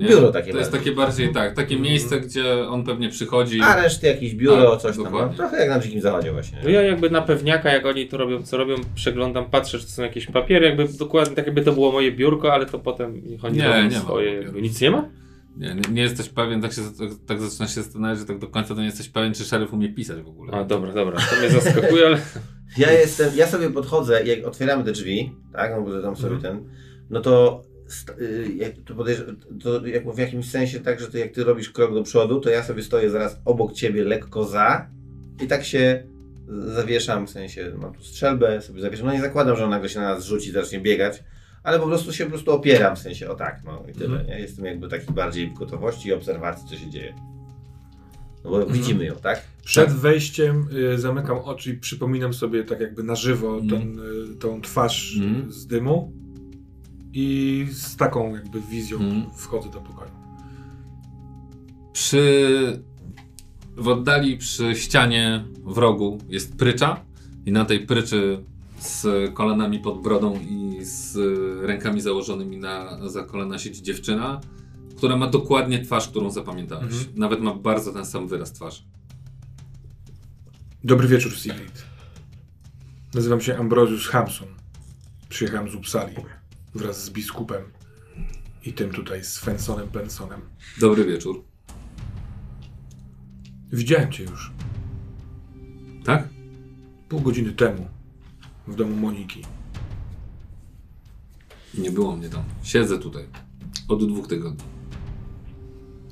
Nie? 0.00 0.08
Biuro 0.08 0.32
takie 0.32 0.52
To 0.52 0.58
jest 0.58 0.70
bardziej. 0.70 0.92
takie 0.94 0.96
bardziej, 1.06 1.32
tak, 1.32 1.54
takie 1.54 1.78
miejsce, 1.78 2.20
gdzie 2.20 2.68
on 2.68 2.84
pewnie 2.84 3.08
przychodzi. 3.08 3.60
A 3.60 3.82
reszty 3.82 4.06
jakieś 4.06 4.34
biuro, 4.34 4.70
Tak, 4.70 4.80
coś 4.80 4.96
tam. 4.96 5.04
No, 5.04 5.10
dokładnie. 5.10 5.36
trochę 5.36 5.58
jak 5.60 5.68
na 5.68 5.78
dzikim 5.78 6.00
zachodzie 6.00 6.32
właśnie. 6.32 6.58
No 6.64 6.70
ja 6.70 6.82
jakby 6.82 7.10
na 7.10 7.22
pewniaka, 7.22 7.72
jak 7.72 7.86
oni 7.86 8.08
to 8.08 8.16
robią, 8.16 8.42
co 8.42 8.56
robią, 8.56 8.74
przeglądam, 8.94 9.50
patrzę, 9.50 9.78
czy 9.78 9.84
to 9.84 9.90
są 9.90 10.02
jakieś 10.02 10.26
papiery, 10.26 10.66
jakby 10.66 10.88
dokładnie 10.98 11.36
tak 11.36 11.46
jakby 11.46 11.62
to 11.62 11.72
było 11.72 11.92
moje 11.92 12.12
biurko, 12.12 12.52
ale 12.52 12.66
to 12.66 12.78
potem 12.78 13.22
niech 13.26 13.44
oni 13.44 13.56
Nie, 13.58 13.64
robią 13.68 13.82
nie 13.82 13.96
ma 13.96 14.02
swoje. 14.02 14.44
Nic 14.62 14.80
nie 14.80 14.90
ma? 14.90 15.08
Nie, 15.56 15.74
nie, 15.74 15.82
nie 15.92 16.02
jesteś 16.02 16.28
pewien, 16.28 16.62
tak, 16.62 16.72
się, 16.72 16.80
tak, 16.98 17.08
tak 17.26 17.40
zaczynasz 17.40 17.74
się 17.74 17.82
zastanawiać, 17.82 18.18
że 18.18 18.24
tak 18.24 18.38
do 18.38 18.46
końca 18.46 18.74
to 18.74 18.80
nie 18.80 18.86
jesteś 18.86 19.08
pewien, 19.08 19.34
czy 19.34 19.44
szeryf 19.44 19.72
umie 19.72 19.88
pisać 19.88 20.22
w 20.22 20.28
ogóle. 20.28 20.52
A 20.52 20.64
dobra, 20.64 20.92
dobra, 20.92 21.16
to 21.30 21.36
mnie 21.40 21.50
zaskakuje, 21.60 22.06
ale 22.06 22.18
Ja 22.78 22.92
jestem, 22.92 23.30
ja 23.36 23.46
sobie 23.46 23.70
podchodzę, 23.70 24.24
jak 24.24 24.46
otwieramy 24.46 24.84
te 24.84 24.92
drzwi, 24.92 25.32
tak, 25.52 25.72
no 25.76 25.82
bo 25.82 26.02
tam 26.02 26.16
sobie 26.16 26.34
Mhm. 26.34 26.40
ten, 26.56 26.68
no 27.10 27.20
to, 27.20 27.62
jak, 28.56 28.72
to, 28.84 28.94
to 29.62 29.86
jak 29.86 30.14
w 30.14 30.18
jakimś 30.18 30.50
sensie 30.50 30.80
tak, 30.80 31.00
że 31.00 31.08
to 31.08 31.18
jak 31.18 31.32
ty 31.32 31.44
robisz 31.44 31.70
krok 31.70 31.94
do 31.94 32.02
przodu, 32.02 32.40
to 32.40 32.50
ja 32.50 32.62
sobie 32.64 32.82
stoję 32.82 33.10
zaraz 33.10 33.40
obok 33.44 33.72
ciebie 33.72 34.04
lekko 34.04 34.44
za 34.44 34.86
i 35.44 35.46
tak 35.46 35.64
się 35.64 36.02
zawieszam, 36.74 37.26
w 37.26 37.30
sensie 37.30 37.72
mam 37.78 37.94
tu 37.94 38.02
strzelbę, 38.02 38.62
sobie 38.62 38.80
zawieszam, 38.80 39.06
no 39.06 39.12
nie 39.12 39.20
zakładam, 39.20 39.56
że 39.56 39.64
on 39.64 39.70
nagle 39.70 39.88
się 39.88 40.00
na 40.00 40.14
nas 40.14 40.24
rzuci, 40.24 40.52
zacznie 40.52 40.80
biegać, 40.80 41.24
ale 41.62 41.78
po 41.80 41.86
prostu 41.86 42.12
się 42.12 42.24
po 42.24 42.30
prostu 42.30 42.52
opieram, 42.52 42.96
w 42.96 42.98
sensie 42.98 43.30
o 43.30 43.34
tak, 43.34 43.62
no 43.64 43.84
i 43.90 43.92
tyle, 43.92 44.06
Mhm. 44.20 44.26
nie? 44.26 44.40
Jestem 44.40 44.64
jakby 44.64 44.88
taki 44.88 45.12
bardziej 45.12 45.50
w 45.50 45.54
gotowości 45.54 46.08
i 46.08 46.12
obserwacji, 46.12 46.68
co 46.68 46.76
się 46.76 46.90
dzieje. 46.90 47.14
No 48.44 48.50
bo 48.50 48.66
widzimy 48.66 49.04
ją, 49.04 49.14
tak? 49.16 49.42
Przed 49.64 49.86
Tak. 49.86 49.94
wejściem 49.94 50.68
y, 50.94 50.98
zamykam 50.98 51.38
oczy 51.38 51.70
i 51.70 51.74
przypominam 51.78 52.34
sobie 52.34 52.64
tak 52.64 52.80
jakby 52.80 53.02
na 53.02 53.14
żywo 53.16 53.58
Mhm. 53.58 53.68
ten, 53.82 54.00
y, 54.32 54.36
tą 54.36 54.60
twarz 54.60 55.16
y, 55.16 55.24
Mhm. 55.24 55.52
z 55.52 55.66
dymu 55.66 56.12
i 57.12 57.66
z 57.72 57.96
taką 57.96 58.34
jakby 58.34 58.60
wizją 58.60 58.98
Mhm. 58.98 59.30
wchodzę 59.36 59.70
do 59.70 59.80
pokoju. 59.80 60.10
Przy... 61.92 62.82
W 63.76 63.88
oddali 63.88 64.36
przy 64.36 64.74
ścianie 64.74 65.44
w 65.64 65.78
rogu 65.78 66.18
jest 66.28 66.56
prycza 66.56 67.04
i 67.46 67.52
na 67.52 67.64
tej 67.64 67.86
pryczy 67.86 68.44
z 68.78 69.06
kolanami 69.34 69.78
pod 69.78 70.02
brodą 70.02 70.38
i 70.50 70.78
z 70.84 71.16
rękami 71.66 72.00
założonymi 72.00 72.56
na, 72.56 73.08
za 73.08 73.22
kolana 73.24 73.58
siedzi 73.58 73.82
dziewczyna, 73.82 74.40
która 74.96 75.16
ma 75.16 75.26
dokładnie 75.26 75.84
twarz, 75.84 76.08
którą 76.08 76.30
zapamiętałeś. 76.30 76.92
Mhm. 76.92 77.06
Nawet 77.16 77.40
ma 77.40 77.54
bardzo 77.54 77.92
ten 77.92 78.06
sam 78.06 78.28
wyraz 78.28 78.52
twarzy. 78.52 78.82
Dobry 80.84 81.08
wieczór, 81.08 81.32
Sigrid. 81.32 81.84
Nazywam 83.14 83.40
się 83.40 83.58
Ambrosius 83.58 84.06
Hamson. 84.08 84.48
Przyjechałem 85.28 85.70
z 85.70 85.74
Uppsali 85.74 86.14
wraz 86.74 87.04
z 87.04 87.10
biskupem 87.10 87.62
i 88.64 88.72
tym 88.72 88.90
tutaj 88.90 89.24
Svensonem 89.24 89.88
Pensonem. 89.88 90.40
Dobry 90.80 91.04
wieczór. 91.04 91.44
Widziałem 93.72 94.12
cię 94.12 94.24
już 94.24 94.52
Tak? 96.04 96.28
pół 97.08 97.20
godziny 97.20 97.52
temu 97.52 97.88
w 98.66 98.74
domu 98.76 98.96
Moniki. 98.96 99.42
Nie 101.78 101.90
było 101.90 102.16
mnie 102.16 102.28
tam. 102.28 102.42
Siedzę 102.62 102.98
tutaj. 102.98 103.24
Od 103.88 104.08
dwóch 104.08 104.28
tygodni. 104.28 104.64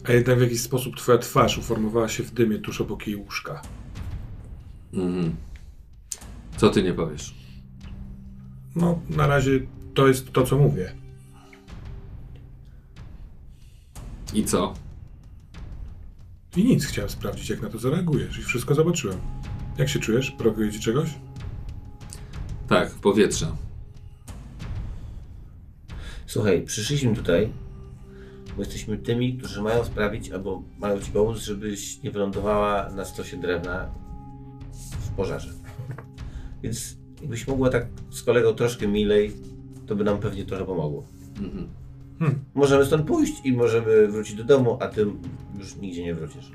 A 0.04 0.12
jednak 0.12 0.38
w 0.38 0.42
jakiś 0.42 0.60
sposób 0.60 0.96
twoja 0.96 1.18
twarz 1.18 1.58
uformowała 1.58 2.08
się 2.08 2.22
w 2.22 2.30
dymie 2.30 2.58
tuż 2.58 2.80
obok 2.80 3.06
jej 3.06 3.16
łóżka. 3.16 3.62
Mhm. 4.92 5.36
Co 6.56 6.70
ty 6.70 6.82
nie 6.82 6.92
powiesz? 6.92 7.34
No, 8.76 9.00
na 9.10 9.26
razie 9.26 9.60
to 9.98 10.08
jest 10.08 10.32
to, 10.32 10.44
co 10.44 10.58
mówię. 10.58 10.92
I 14.34 14.44
co? 14.44 14.74
I 16.56 16.64
nic, 16.64 16.86
chciałem 16.86 17.10
sprawdzić, 17.10 17.50
jak 17.50 17.62
na 17.62 17.68
to 17.68 17.78
zareagujesz 17.78 18.38
i 18.38 18.42
wszystko 18.42 18.74
zobaczyłem. 18.74 19.18
Jak 19.78 19.88
się 19.88 19.98
czujesz? 19.98 20.30
Brakuje 20.30 20.72
ci 20.72 20.80
czegoś? 20.80 21.14
Tak, 22.68 22.90
powietrze. 22.90 23.46
Słuchaj, 26.26 26.62
przyszliśmy 26.62 27.14
tutaj, 27.14 27.52
bo 28.56 28.62
jesteśmy 28.62 28.98
tymi, 28.98 29.38
którzy 29.38 29.62
mają 29.62 29.84
sprawić, 29.84 30.30
albo 30.30 30.62
mają 30.78 31.00
ci 31.00 31.10
pomóc, 31.10 31.38
żebyś 31.38 32.02
nie 32.02 32.10
wylądowała 32.10 32.90
na 32.90 33.04
stosie 33.04 33.36
drewna 33.36 33.90
w 35.00 35.08
pożarze. 35.08 35.52
Więc 36.62 36.96
jakbyś 37.20 37.46
mogła 37.46 37.70
tak 37.70 37.86
z 38.10 38.22
kolegą 38.22 38.54
troszkę 38.54 38.88
milej, 38.88 39.57
to 39.88 39.96
by 39.96 40.04
nam 40.04 40.18
pewnie 40.18 40.44
trochę 40.44 40.64
pomogło. 40.64 41.06
Mhm. 41.40 41.68
Hmm. 42.18 42.38
Możemy 42.54 42.86
stąd 42.86 43.06
pójść 43.06 43.32
i 43.44 43.52
możemy 43.52 44.08
wrócić 44.08 44.34
do 44.36 44.44
domu, 44.44 44.78
a 44.80 44.88
ty 44.88 45.06
już 45.58 45.76
nigdzie 45.76 46.04
nie 46.04 46.14
wrócisz. 46.14 46.52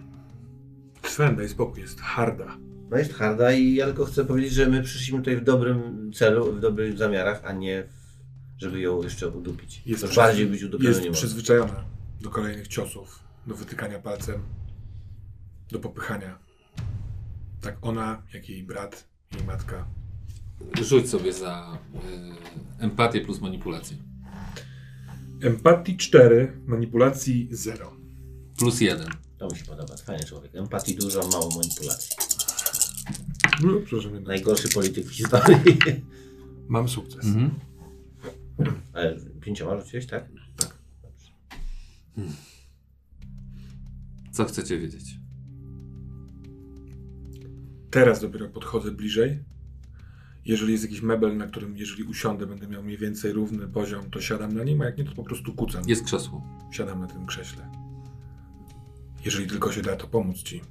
Sven, 1.04 1.36
daj 1.36 1.50
spokój, 1.50 1.82
jest 1.82 2.02
harda. 2.02 2.58
No 2.90 2.98
jest 2.98 3.14
harda 3.14 3.52
i 3.52 3.74
ja 3.74 3.86
tylko 3.86 4.06
chcę 4.06 4.26
powiedzieć, 4.26 4.54
że 4.54 4.68
my 4.68 4.84
przyszliśmy 4.84 5.18
tutaj 5.20 5.38
w 5.38 5.44
dobrym 5.44 6.12
celu, 6.14 6.54
w 6.54 6.60
dobrych 6.60 6.98
zamiarach, 6.98 7.42
a 7.46 7.52
nie 7.52 7.84
w, 7.84 8.62
żeby 8.62 8.80
ją 8.80 9.04
jeszcze 9.04 9.30
udupić. 9.30 9.82
Jest 9.86 10.02
to 10.02 10.08
przyzwy- 10.08 10.16
bardziej 10.16 10.46
być 10.46 10.64
udupiony 10.64 10.90
Jest 10.90 11.02
nie 11.02 11.08
może. 11.10 11.18
przyzwyczajona 11.20 11.84
do 12.22 12.30
kolejnych 12.30 12.68
ciosów, 12.68 13.20
do 13.48 13.56
wytykania 13.56 14.00
palcem, 14.00 14.42
do 15.72 15.80
popychania. 15.80 16.38
Tak 17.62 17.78
ona, 17.82 18.22
jak 18.34 18.50
jej 18.50 18.64
brat, 18.64 19.08
jej 19.36 19.44
matka. 19.44 19.86
Rzuć 20.82 21.10
sobie 21.10 21.34
za 21.34 21.78
y, 22.80 22.84
empatię 22.84 23.22
plus 23.22 23.42
manipulację. 23.42 23.98
Empatii 25.42 25.98
4, 25.98 26.54
manipulacji 26.66 27.48
0. 27.52 27.92
Plus 28.58 28.82
jeden. 28.82 29.08
To 29.38 29.48
mi 29.48 29.58
się 29.58 29.66
podoba, 29.66 29.98
fajny 29.98 30.24
człowiek. 30.24 30.56
Empatii 30.56 30.96
dużo, 30.96 31.28
mało 31.28 31.50
manipulacji. 31.50 32.16
No, 33.64 33.74
przepraszam, 33.86 34.14
jednak. 34.14 34.28
Najgorszy 34.28 34.70
polityk 34.70 35.06
w 35.06 35.12
historii. 35.12 35.58
Mam 36.68 36.90
sukces. 36.90 37.26
Mhm. 37.26 37.52
Ale 38.94 39.20
pięcioma 39.42 39.82
rzuciłeś, 39.82 40.06
tak? 40.06 40.30
Tak. 40.58 40.78
Co 44.32 44.46
chcecie 44.46 44.80
wiedzieć? 44.80 45.20
Teraz 47.92 48.22
dopiero 48.22 48.50
podchodzę 48.50 48.92
bliżej. 48.92 49.40
Jeżeli 50.46 50.72
jest 50.72 50.84
jakiś 50.84 51.02
mebel, 51.02 51.38
na 51.38 51.48
którym 51.48 51.78
jeżeli 51.78 52.04
usiądę, 52.04 52.46
będę 52.46 52.68
miał 52.68 52.84
mniej 52.84 52.98
więcej 52.98 53.32
równy 53.32 53.68
poziom, 53.68 54.10
to 54.10 54.22
siadam 54.22 54.54
na 54.54 54.64
nim, 54.64 54.82
a 54.82 54.86
jak 54.86 54.98
nie, 54.98 55.04
to 55.04 55.16
po 55.16 55.24
prostu 55.24 55.54
kucam. 55.54 55.84
Jest 55.88 56.06
krzesło. 56.06 56.44
Siadam 56.72 57.00
na 57.00 57.08
tym 57.08 57.26
krześle. 57.26 57.70
Jeżeli 59.26 59.48
tylko 59.48 59.72
się 59.72 59.82
da, 59.82 59.96
to 59.96 60.08
pomóc 60.08 60.38
ci. 60.38 60.62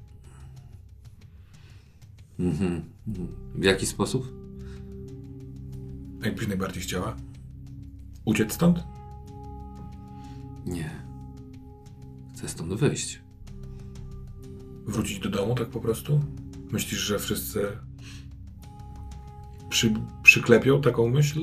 Mhm. 2.38 2.82
Mhm. 3.08 3.28
W 3.54 3.64
jaki 3.64 3.86
sposób? 3.86 4.32
Jakbyś 6.24 6.48
najbardziej 6.48 6.82
chciała. 6.82 7.16
Uciec 8.24 8.52
stąd? 8.52 8.84
Nie. 10.66 10.90
Chcę 12.34 12.48
stąd 12.48 12.74
wyjść. 12.74 13.20
Wrócić 14.86 15.18
do 15.18 15.30
domu 15.30 15.54
tak 15.54 15.68
po 15.68 15.80
prostu? 15.80 16.20
Myślisz, 16.72 17.00
że 17.00 17.18
wszyscy 17.18 17.78
przy, 19.72 19.94
przyklepią 20.22 20.80
taką 20.80 21.08
myśl? 21.08 21.40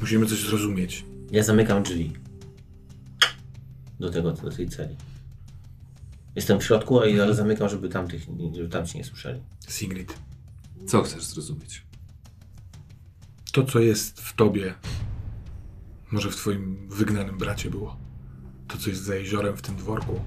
Musimy 0.00 0.26
coś 0.26 0.38
zrozumieć. 0.38 1.04
Ja 1.30 1.42
zamykam 1.42 1.82
drzwi. 1.82 2.12
Do 4.00 4.10
tego, 4.10 4.32
do 4.32 4.50
tej 4.50 4.68
celi. 4.68 4.96
Jestem 6.36 6.60
w 6.60 6.64
środku, 6.64 7.00
ale 7.00 7.22
ale 7.22 7.34
zamykam, 7.34 7.68
żeby 7.68 7.88
tamtych, 7.88 8.26
żeby 8.54 8.68
tamci 8.68 8.98
nie 8.98 9.04
słyszeli. 9.04 9.40
Sigrid, 9.68 10.14
Co 10.86 11.02
chcesz 11.02 11.24
zrozumieć? 11.24 11.82
to 13.52 13.64
co 13.64 13.78
jest 13.78 14.20
w 14.20 14.34
tobie, 14.34 14.74
może 16.12 16.30
w 16.30 16.36
twoim 16.36 16.88
wygnanym 16.88 17.38
bracie 17.38 17.70
było. 17.70 17.96
To 18.68 18.78
co 18.78 18.90
jest 18.90 19.02
za 19.02 19.14
jeziorem 19.14 19.56
w 19.56 19.62
tym 19.62 19.76
dworku. 19.76 20.20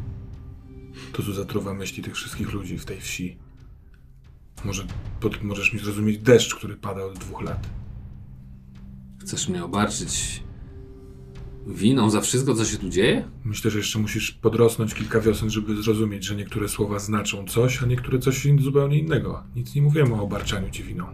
To 1.13 1.23
co 1.23 1.33
zatruwa 1.33 1.73
myśli 1.73 2.03
tych 2.03 2.15
wszystkich 2.15 2.53
ludzi 2.53 2.77
w 2.77 2.85
tej 2.85 3.01
wsi. 3.01 3.37
Może 4.65 4.83
pod, 5.19 5.43
możesz 5.43 5.73
mi 5.73 5.79
zrozumieć 5.79 6.17
deszcz, 6.17 6.55
który 6.55 6.75
pada 6.75 7.03
od 7.05 7.19
dwóch 7.19 7.41
lat. 7.41 7.69
Chcesz 9.21 9.49
mnie 9.49 9.63
obarczyć 9.65 10.43
winą 11.67 12.09
za 12.09 12.21
wszystko, 12.21 12.55
co 12.55 12.65
się 12.65 12.77
tu 12.77 12.89
dzieje? 12.89 13.27
Myślę, 13.43 13.71
że 13.71 13.77
jeszcze 13.77 13.99
musisz 13.99 14.31
podrosnąć 14.31 14.93
kilka 14.93 15.19
wiosen, 15.21 15.49
żeby 15.49 15.83
zrozumieć, 15.83 16.25
że 16.25 16.35
niektóre 16.35 16.69
słowa 16.69 16.99
znaczą 16.99 17.45
coś, 17.47 17.83
a 17.83 17.85
niektóre 17.85 18.19
coś 18.19 18.47
zupełnie 18.59 18.99
innego. 18.99 19.43
Nic 19.55 19.75
nie 19.75 19.81
mówiłem 19.81 20.13
o 20.13 20.23
obarczaniu 20.23 20.69
ci 20.69 20.83
winą. 20.83 21.05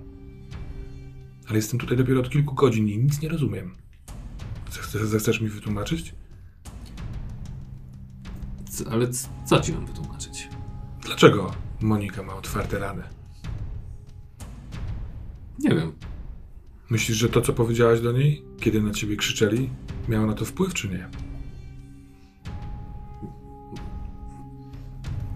Ale 1.47 1.55
jestem 1.55 1.79
tutaj 1.79 1.97
dopiero 1.97 2.19
od 2.19 2.29
kilku 2.29 2.55
godzin 2.55 2.87
i 2.89 2.97
nic 2.97 3.21
nie 3.21 3.29
rozumiem. 3.29 3.75
Zechce- 4.71 5.05
Zechcesz 5.05 5.41
mi 5.41 5.49
wytłumaczyć? 5.49 6.15
C- 8.69 8.85
ale 8.91 9.07
co 9.45 9.59
ci 9.59 9.73
mam 9.73 9.85
wytłumaczyć? 9.85 10.49
Dlaczego 11.05 11.51
Monika 11.81 12.23
ma 12.23 12.35
otwarte 12.35 12.79
rany? 12.79 13.03
Nie 15.59 15.69
wiem. 15.69 15.91
Myślisz, 16.89 17.17
że 17.17 17.29
to, 17.29 17.41
co 17.41 17.53
powiedziałaś 17.53 18.01
do 18.01 18.11
niej, 18.11 18.43
kiedy 18.59 18.81
na 18.81 18.91
ciebie 18.91 19.15
krzyczeli, 19.15 19.69
miało 20.09 20.27
na 20.27 20.33
to 20.33 20.45
wpływ, 20.45 20.73
czy 20.73 20.89
nie? 20.89 21.09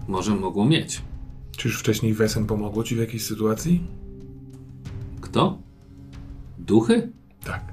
Może 0.08 0.34
mogło 0.34 0.64
mieć. 0.64 1.02
Czy 1.56 1.68
już 1.68 1.78
wcześniej 1.80 2.14
Wesen 2.14 2.46
pomogło 2.46 2.84
ci 2.84 2.96
w 2.96 2.98
jakiejś 2.98 3.24
sytuacji? 3.24 3.86
Kto? 5.20 5.58
Duchy? 6.58 7.12
Tak. 7.44 7.72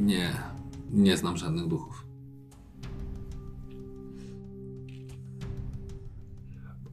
Nie. 0.00 0.32
Nie 0.90 1.16
znam 1.16 1.36
żadnych 1.36 1.66
duchów. 1.66 1.95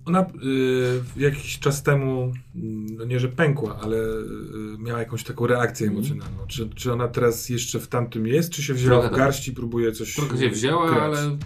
Ona 0.05 0.21
y, 0.21 1.03
jakiś 1.17 1.59
czas 1.59 1.83
temu, 1.83 2.33
mm, 2.55 2.95
no 2.95 3.05
nie 3.05 3.19
że 3.19 3.29
pękła, 3.29 3.79
ale 3.81 3.97
y, 3.97 4.77
miała 4.79 4.99
jakąś 4.99 5.23
taką 5.23 5.47
reakcję 5.47 5.87
Mhm. 5.87 6.05
emocjonalną. 6.05 6.47
Czy, 6.47 6.69
czy 6.69 6.93
ona 6.93 7.07
teraz 7.07 7.49
jeszcze 7.49 7.79
w 7.79 7.87
tamtym 7.87 8.27
jest, 8.27 8.49
czy 8.51 8.63
się 8.63 8.73
wzięła 8.73 8.93
Trochę 8.95 9.07
w 9.07 9.11
tak. 9.11 9.19
garści 9.19 9.51
i 9.51 9.53
próbuje 9.55 9.91
coś 9.91 10.15
Trochę 10.15 10.37
się 10.37 10.49
wzięła, 10.49 10.91
grać? 10.91 11.01
ale, 11.03 11.37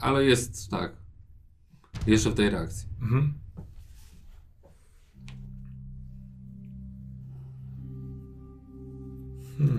ale 0.00 0.24
jest 0.24 0.70
tak. 0.70 0.92
Jeszcze 2.06 2.30
w 2.30 2.34
tej 2.34 2.50
reakcji. 2.50 2.88
Mhm. 3.02 3.34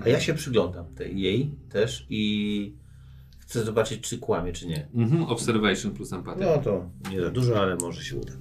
A 0.04 0.08
ja 0.08 0.20
się 0.20 0.34
przyglądam 0.34 0.86
tej, 0.94 1.20
jej 1.20 1.50
też 1.70 2.06
i 2.10 2.72
chcę 3.54 3.64
zobaczyć, 3.64 4.00
czy 4.00 4.18
kłamie, 4.18 4.52
czy 4.52 4.66
nie. 4.66 4.88
Mhm. 4.94 5.22
Observation 5.24 5.92
plus 5.92 6.12
empatia. 6.12 6.44
No 6.56 6.62
to 6.62 6.90
nie 7.10 7.20
za 7.20 7.30
dużo, 7.30 7.60
ale 7.62 7.76
może 7.76 8.04
się 8.04 8.16
uda. 8.16 8.32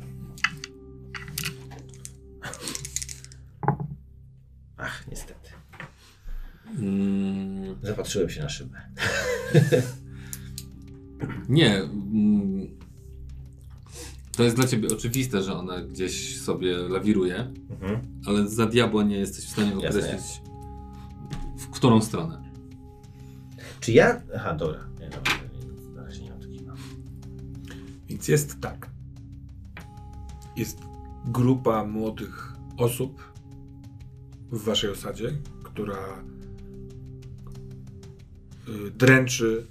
Ach, 4.78 5.08
niestety. 5.12 5.50
Mm, 6.80 7.76
Zapatrzyłem 7.84 8.30
się 8.30 8.42
na 8.42 8.50
szybę. 8.50 8.82
nie. 11.50 11.76
Mm, 11.78 12.68
to 14.38 14.44
jest 14.44 14.56
dla 14.56 14.68
ciebie 14.68 14.88
oczywiste, 14.94 15.42
że 15.44 15.54
ona 15.54 15.82
gdzieś 15.82 16.42
sobie 16.42 16.78
lawiruje, 16.78 17.54
Mhm. 17.70 18.02
ale 18.26 18.48
za 18.48 18.66
diabła 18.66 19.04
nie 19.04 19.18
jesteś 19.18 19.46
w 19.46 19.50
stanie 19.50 19.72
Jasne. 19.84 19.88
określić 20.02 20.42
w 21.58 21.70
którą 21.70 22.02
stronę. 22.02 22.44
Czy 23.80 23.92
ja... 23.92 24.22
Aha, 24.36 24.54
dobra. 24.54 24.93
Więc 28.14 28.28
jest 28.28 28.62
tak. 28.62 28.90
Jest 30.56 30.80
grupa 31.26 31.86
młodych 31.86 32.54
osób 32.78 33.34
w 34.52 34.64
waszej 34.64 34.90
osadzie, 34.90 35.38
która 35.64 36.24
y, 38.68 38.92
dręczy 38.92 39.68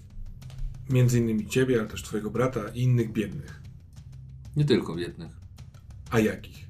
między 0.90 1.18
innymi 1.18 1.46
ciebie, 1.46 1.78
ale 1.78 1.88
też 1.88 2.02
twojego 2.02 2.30
brata 2.30 2.60
i 2.74 2.82
innych 2.82 3.12
biednych. 3.12 3.62
Nie 4.56 4.64
tylko 4.64 4.94
biednych. 4.94 5.40
A 6.10 6.20
jakich? 6.20 6.68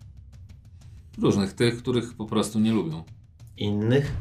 Różnych, 1.18 1.52
tych, 1.52 1.78
których 1.78 2.14
po 2.14 2.26
prostu 2.26 2.60
nie 2.60 2.72
lubią. 2.72 3.04
Innych? 3.56 4.12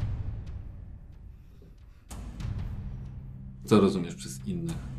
Co 3.64 3.80
rozumiesz 3.80 4.14
przez 4.14 4.46
innych? 4.46 4.91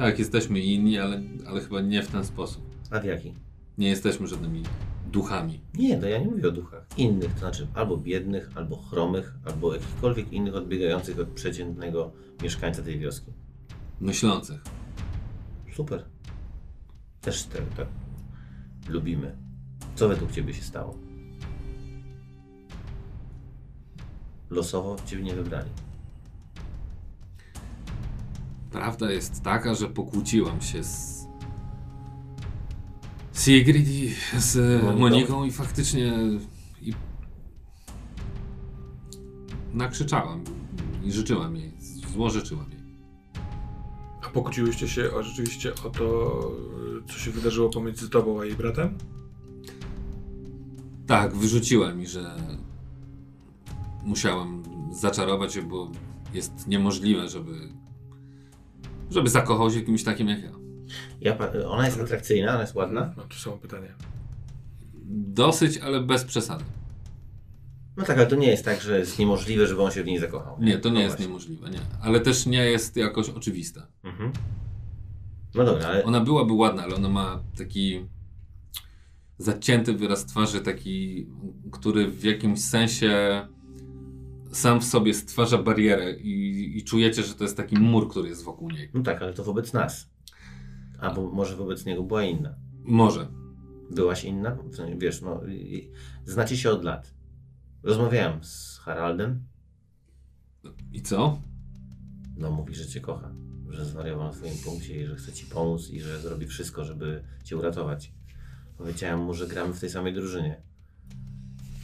Tak, 0.00 0.18
jesteśmy 0.18 0.60
inni, 0.60 0.98
ale, 0.98 1.22
ale 1.46 1.60
chyba 1.60 1.80
nie 1.80 2.02
w 2.02 2.08
ten 2.08 2.24
sposób. 2.24 2.62
A 2.90 3.00
w 3.00 3.04
jaki? 3.04 3.34
Nie 3.78 3.88
jesteśmy 3.88 4.26
żadnymi 4.26 4.62
duchami. 5.12 5.60
Nie, 5.74 5.98
to 5.98 6.08
ja 6.08 6.18
nie 6.18 6.26
mówię 6.26 6.48
o 6.48 6.52
duchach. 6.52 6.86
Innych, 6.96 7.32
to 7.32 7.38
znaczy 7.38 7.66
albo 7.74 7.96
biednych, 7.96 8.50
albo 8.54 8.76
chromych, 8.76 9.34
albo 9.44 9.74
jakichkolwiek 9.74 10.32
innych 10.32 10.54
odbiegających 10.54 11.18
od 11.18 11.28
przeciętnego 11.28 12.12
mieszkańca 12.42 12.82
tej 12.82 12.98
wioski. 12.98 13.32
Myślących. 14.00 14.60
Super. 15.76 16.04
Też 17.20 17.44
tak, 17.44 17.62
tak 17.76 17.86
lubimy. 18.88 19.36
Co 19.94 20.08
według 20.08 20.32
Ciebie 20.32 20.54
się 20.54 20.62
stało? 20.62 20.98
Losowo 24.50 24.96
Ciebie 25.06 25.22
nie 25.22 25.34
wybrali. 25.34 25.70
Prawda 28.72 29.12
jest 29.12 29.42
taka, 29.42 29.74
że 29.74 29.88
pokłóciłam 29.88 30.60
się 30.60 30.84
z 30.84 31.26
Sigrid 33.34 33.88
i 33.88 34.14
z 34.38 34.82
Moniką? 34.82 34.98
Moniką 35.00 35.44
i 35.44 35.50
faktycznie 35.50 36.12
i 36.82 36.94
nakrzyczałam 39.74 40.44
i 41.04 41.12
życzyłam 41.12 41.56
jej, 41.56 41.72
złożyczyłam 42.12 42.70
jej. 42.70 42.80
A 44.22 44.28
pokłóciłyście 44.28 44.88
się 44.88 45.12
o, 45.12 45.22
rzeczywiście 45.22 45.74
o 45.74 45.90
to, 45.90 46.40
co 47.08 47.18
się 47.18 47.30
wydarzyło 47.30 47.70
pomiędzy 47.70 48.10
tobą 48.10 48.40
a 48.40 48.44
jej 48.44 48.54
bratem? 48.54 48.98
Tak, 51.06 51.36
wyrzuciła 51.36 51.94
mi, 51.94 52.06
że 52.06 52.36
musiałam 54.04 54.62
zaczarować 54.92 55.54
się, 55.54 55.62
bo 55.62 55.90
jest 56.34 56.66
niemożliwe, 56.66 57.28
żeby 57.28 57.79
żeby 59.10 59.30
zakochał 59.30 59.70
się 59.70 59.80
w 59.80 59.86
kimś 59.86 60.04
takim 60.04 60.28
jak 60.28 60.42
ja. 60.42 60.50
Ja, 61.20 61.34
pa- 61.34 61.52
ona 61.68 61.86
jest 61.86 62.00
atrakcyjna, 62.00 62.50
ona 62.52 62.60
jest 62.60 62.74
ładna. 62.74 63.14
No 63.16 63.22
to 63.22 63.34
samo 63.36 63.56
pytanie. 63.58 63.94
Dosyć, 65.12 65.78
ale 65.78 66.00
bez 66.00 66.24
przesady. 66.24 66.64
No 67.96 68.04
tak, 68.04 68.16
ale 68.18 68.26
to 68.26 68.36
nie 68.36 68.46
jest 68.46 68.64
tak, 68.64 68.80
że 68.80 68.98
jest 68.98 69.18
niemożliwe, 69.18 69.66
żeby 69.66 69.82
on 69.82 69.90
się 69.90 70.02
w 70.02 70.06
niej 70.06 70.18
zakochał. 70.18 70.56
Nie, 70.60 70.78
to 70.78 70.88
nie 70.88 70.94
No 70.94 71.00
jest 71.00 71.12
właśnie. 71.12 71.26
niemożliwe, 71.26 71.70
nie. 71.70 71.78
Ale 72.02 72.20
też 72.20 72.46
nie 72.46 72.64
jest 72.64 72.96
jakoś 72.96 73.28
oczywiste. 73.28 73.82
Mhm. 74.04 74.32
No 75.54 75.64
dobra, 75.64 75.88
ale 75.88 76.04
Ona 76.04 76.20
byłaby 76.20 76.52
ładna, 76.52 76.82
ale 76.82 76.94
ona 76.96 77.08
ma 77.08 77.42
taki 77.58 78.06
zacięty 79.38 79.92
wyraz 79.94 80.26
twarzy, 80.26 80.60
taki, 80.60 81.26
który 81.72 82.08
w 82.08 82.24
jakimś 82.24 82.60
sensie 82.64 83.10
sam 84.52 84.80
w 84.80 84.84
sobie 84.84 85.14
stwarza 85.14 85.58
barierę 85.58 86.16
i, 86.16 86.78
i 86.78 86.84
czujecie, 86.84 87.22
że 87.22 87.34
to 87.34 87.44
jest 87.44 87.56
taki 87.56 87.76
mur, 87.76 88.10
który 88.10 88.28
jest 88.28 88.44
wokół 88.44 88.70
niej. 88.70 88.90
no 88.94 89.02
tak, 89.02 89.22
ale 89.22 89.32
to 89.32 89.44
wobec 89.44 89.72
nas. 89.72 90.10
Albo 90.98 91.30
może 91.30 91.56
wobec 91.56 91.86
niego 91.86 92.02
była 92.02 92.24
inna. 92.24 92.54
Może. 92.84 93.28
Byłaś 93.90 94.24
inna? 94.24 94.58
Wiesz, 94.98 95.22
no, 95.22 95.40
znacie 96.24 96.56
się 96.56 96.70
od 96.70 96.84
lat. 96.84 97.14
Rozmawiałem 97.82 98.44
z 98.44 98.78
Haraldem. 98.78 99.44
I 100.92 101.02
co? 101.02 101.42
No, 102.36 102.50
mówi, 102.50 102.74
że 102.74 102.86
cię 102.86 103.00
kocha. 103.00 103.34
Że 103.68 103.84
zwariował 103.84 104.26
na 104.26 104.32
twoim 104.32 104.54
punkcie 104.64 105.02
i 105.02 105.06
że 105.06 105.16
chce 105.16 105.32
ci 105.32 105.46
pomóc 105.46 105.90
i 105.90 106.00
że 106.00 106.20
zrobi 106.20 106.46
wszystko, 106.46 106.84
żeby 106.84 107.24
cię 107.44 107.56
uratować. 107.56 108.12
Powiedziałem 108.78 109.20
mu, 109.20 109.34
że 109.34 109.46
gramy 109.46 109.74
w 109.74 109.80
tej 109.80 109.90
samej 109.90 110.14
drużynie. 110.14 110.62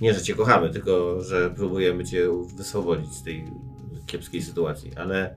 Nie, 0.00 0.14
że 0.14 0.22
cię 0.22 0.34
kochamy, 0.34 0.70
tylko 0.70 1.22
że 1.22 1.50
próbujemy 1.50 2.04
cię 2.04 2.28
wyswobodzić 2.56 3.12
z 3.12 3.22
tej 3.22 3.44
kiepskiej 4.06 4.42
sytuacji, 4.42 4.90
ale 4.96 5.36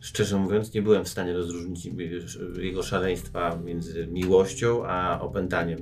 szczerze 0.00 0.38
mówiąc, 0.38 0.74
nie 0.74 0.82
byłem 0.82 1.04
w 1.04 1.08
stanie 1.08 1.32
rozróżnić 1.32 1.88
jego 2.58 2.82
szaleństwa 2.82 3.56
między 3.64 4.06
miłością 4.06 4.86
a 4.86 5.20
opętaniem. 5.20 5.78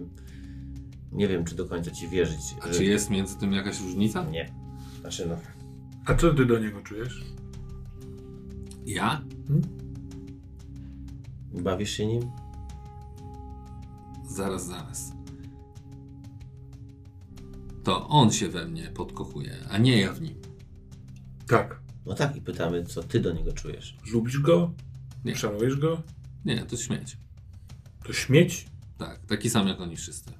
Nie 1.12 1.28
wiem, 1.28 1.44
czy 1.44 1.54
do 1.54 1.66
końca 1.66 1.90
ci 1.90 2.08
wierzyć. 2.08 2.40
A 2.60 2.66
że- 2.66 2.74
czy 2.74 2.84
jest 2.84 3.10
między 3.10 3.38
tym 3.38 3.52
jakaś 3.52 3.80
różnica? 3.80 4.24
Nie. 4.24 4.52
Znaczy, 5.00 5.26
no. 5.28 5.36
A 6.06 6.14
co 6.14 6.34
ty 6.34 6.46
do 6.46 6.58
niego 6.58 6.80
czujesz? 6.82 7.24
Ja? 8.86 9.22
Bawisz 11.52 11.90
się 11.90 12.06
nim? 12.06 12.22
Zaraz, 14.28 14.66
zaraz. 14.66 15.12
To 17.84 18.08
on 18.08 18.32
się 18.32 18.48
we 18.48 18.68
mnie 18.68 18.82
podkochuje, 18.82 19.56
a 19.70 19.78
nie 19.78 20.00
ja 20.00 20.12
w 20.12 20.20
nim. 20.20 20.34
Tak. 21.46 21.80
No 22.06 22.14
tak, 22.14 22.36
i 22.36 22.40
pytamy, 22.40 22.84
co 22.84 23.02
ty 23.02 23.20
do 23.20 23.32
niego 23.32 23.52
czujesz. 23.52 23.96
Lubisz 24.12 24.38
go? 24.38 24.72
Nie. 25.24 25.36
Szanujesz 25.36 25.76
go? 25.76 26.02
Nie, 26.44 26.62
to 26.62 26.76
śmieć. 26.76 27.16
To 28.04 28.12
śmieć? 28.12 28.66
Tak, 28.98 29.20
taki 29.26 29.50
sam 29.50 29.68
jak 29.68 29.80
oni 29.80 29.96
wszyscy. 29.96 30.30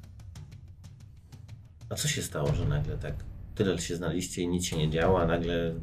A 1.91 1.95
co 1.95 2.09
się 2.09 2.23
stało, 2.23 2.55
że 2.55 2.69
nagle 2.69 2.99
tak 2.99 3.15
tyle 3.55 3.79
się 3.79 3.97
znaliście 3.97 4.43
i 4.43 4.49
nic 4.49 4.65
się 4.65 4.77
nie 4.77 4.91
działo, 4.91 5.21
a 5.23 5.27
nagle 5.27 5.75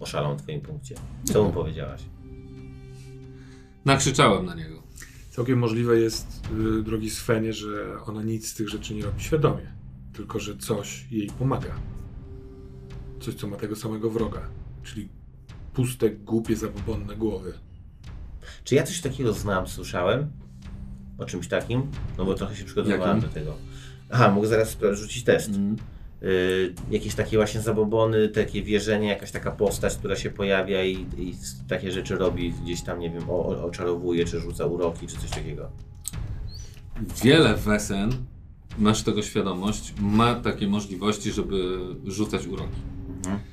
oszalał 0.00 0.32
na 0.32 0.38
twoim 0.38 0.60
punkcie? 0.60 0.94
Co 1.24 1.44
mu 1.44 1.52
powiedziałaś? 1.52 2.02
Nakrzyczałem 3.84 4.46
na 4.46 4.54
niego. 4.54 4.82
Całkiem 5.30 5.58
możliwe 5.58 5.98
jest, 5.98 6.48
y, 6.78 6.82
drogi 6.82 7.10
Svenie, 7.10 7.52
że 7.52 8.02
ona 8.06 8.22
nic 8.22 8.48
z 8.48 8.54
tych 8.54 8.68
rzeczy 8.68 8.94
nie 8.94 9.02
robi 9.02 9.22
świadomie. 9.22 9.75
Tylko, 10.16 10.40
że 10.40 10.56
coś 10.56 11.06
jej 11.10 11.30
pomaga. 11.30 11.74
Coś, 13.20 13.34
co 13.34 13.46
ma 13.46 13.56
tego 13.56 13.76
samego 13.76 14.10
wroga. 14.10 14.40
Czyli 14.82 15.08
puste, 15.74 16.10
głupie, 16.10 16.56
zabobonne 16.56 17.16
głowy. 17.16 17.52
Czy 18.64 18.74
ja 18.74 18.82
coś 18.82 19.00
takiego 19.00 19.32
znam, 19.32 19.66
słyszałem? 19.66 20.30
O 21.18 21.24
czymś 21.24 21.48
takim? 21.48 21.90
No 22.18 22.24
bo 22.24 22.34
trochę 22.34 22.56
się 22.56 22.64
przygotowałem 22.64 23.16
Jakim? 23.16 23.20
do 23.20 23.28
tego. 23.28 23.54
Aha, 24.10 24.30
mógł 24.30 24.46
zaraz 24.46 24.76
rzucić 24.92 25.24
test. 25.24 25.48
Mm. 25.48 25.76
Y, 26.22 26.74
jakieś 26.90 27.14
takie 27.14 27.36
właśnie 27.36 27.60
zabobony, 27.60 28.28
takie 28.28 28.62
wierzenie, 28.62 29.08
jakaś 29.08 29.30
taka 29.30 29.50
postać, 29.50 29.96
która 29.96 30.16
się 30.16 30.30
pojawia 30.30 30.84
i, 30.84 30.92
i 30.92 31.34
takie 31.68 31.92
rzeczy 31.92 32.16
robi, 32.16 32.52
gdzieś 32.52 32.82
tam, 32.82 32.98
nie 32.98 33.10
wiem, 33.10 33.30
o, 33.30 33.46
o, 33.46 33.64
oczarowuje, 33.64 34.24
czy 34.24 34.40
rzuca 34.40 34.66
uroki, 34.66 35.06
czy 35.06 35.16
coś 35.16 35.30
takiego. 35.30 35.70
Wiele 37.24 37.54
wesen, 37.54 38.10
masz 38.78 39.02
tego 39.02 39.22
świadomość, 39.22 39.94
ma 40.00 40.34
takie 40.34 40.68
możliwości, 40.68 41.32
żeby 41.32 41.78
rzucać 42.04 42.46
uroki. 42.46 42.76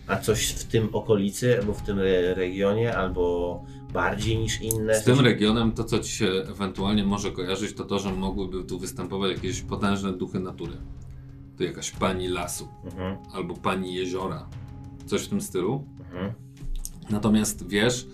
A 0.08 0.18
coś 0.18 0.48
w 0.48 0.64
tym 0.64 0.90
okolicy, 0.94 1.60
albo 1.60 1.74
w 1.74 1.82
tym 1.82 2.00
re- 2.00 2.34
regionie, 2.34 2.98
albo 2.98 3.64
bardziej 3.94 4.38
niż 4.38 4.62
inne? 4.62 4.96
Z 4.96 5.04
tym 5.04 5.20
regionem 5.20 5.72
to, 5.72 5.84
co 5.84 6.00
ci 6.00 6.12
się 6.12 6.26
ewentualnie 6.28 7.04
może 7.06 7.32
kojarzyć, 7.32 7.74
to 7.76 7.84
to, 7.84 8.00
że 8.00 8.12
mogłyby 8.14 8.64
tu 8.64 8.80
występować 8.80 9.32
jakieś 9.32 9.62
potężne 9.62 10.14
duchy 10.14 10.40
natury. 10.40 10.74
To 11.58 11.64
jakaś 11.64 11.92
pani 11.92 12.28
lasu, 12.28 12.68
Mhm, 12.86 13.18
albo 13.34 13.54
pani 13.54 13.96
jeziora. 13.96 14.50
Coś 15.06 15.22
w 15.24 15.28
tym 15.28 15.42
stylu. 15.42 15.86
mhm. 16.00 16.34
Natomiast 17.10 17.68
wiesz, 17.68 18.08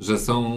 że 0.00 0.18
są 0.18 0.56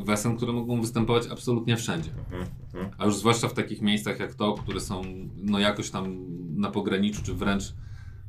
y, 0.00 0.04
wesen, 0.04 0.36
które 0.36 0.52
mogą 0.52 0.80
występować 0.80 1.26
absolutnie 1.32 1.76
wszędzie. 1.76 2.10
Mhm, 2.10 2.46
mhm. 2.74 2.90
A 2.98 3.04
już 3.04 3.16
zwłaszcza 3.16 3.48
w 3.48 3.54
takich 3.54 3.82
miejscach 3.82 4.20
jak 4.20 4.34
to, 4.34 4.54
które 4.54 4.80
są 4.80 5.02
no 5.36 5.58
jakoś 5.58 5.90
tam 5.90 6.26
na 6.56 6.70
pograniczu, 6.70 7.22
czy 7.22 7.34
wręcz 7.34 7.74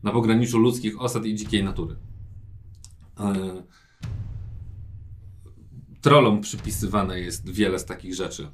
na 0.03 0.11
pograniczu 0.11 0.59
ludzkich 0.59 1.01
osad 1.01 1.25
i 1.25 1.35
dzikiej 1.35 1.63
natury. 1.63 1.95
E, 3.19 3.63
Trollom 6.01 6.41
przypisywane 6.41 7.19
jest 7.19 7.49
wiele 7.49 7.79
z 7.79 7.85
takich 7.85 8.15
rzeczy. 8.15 8.47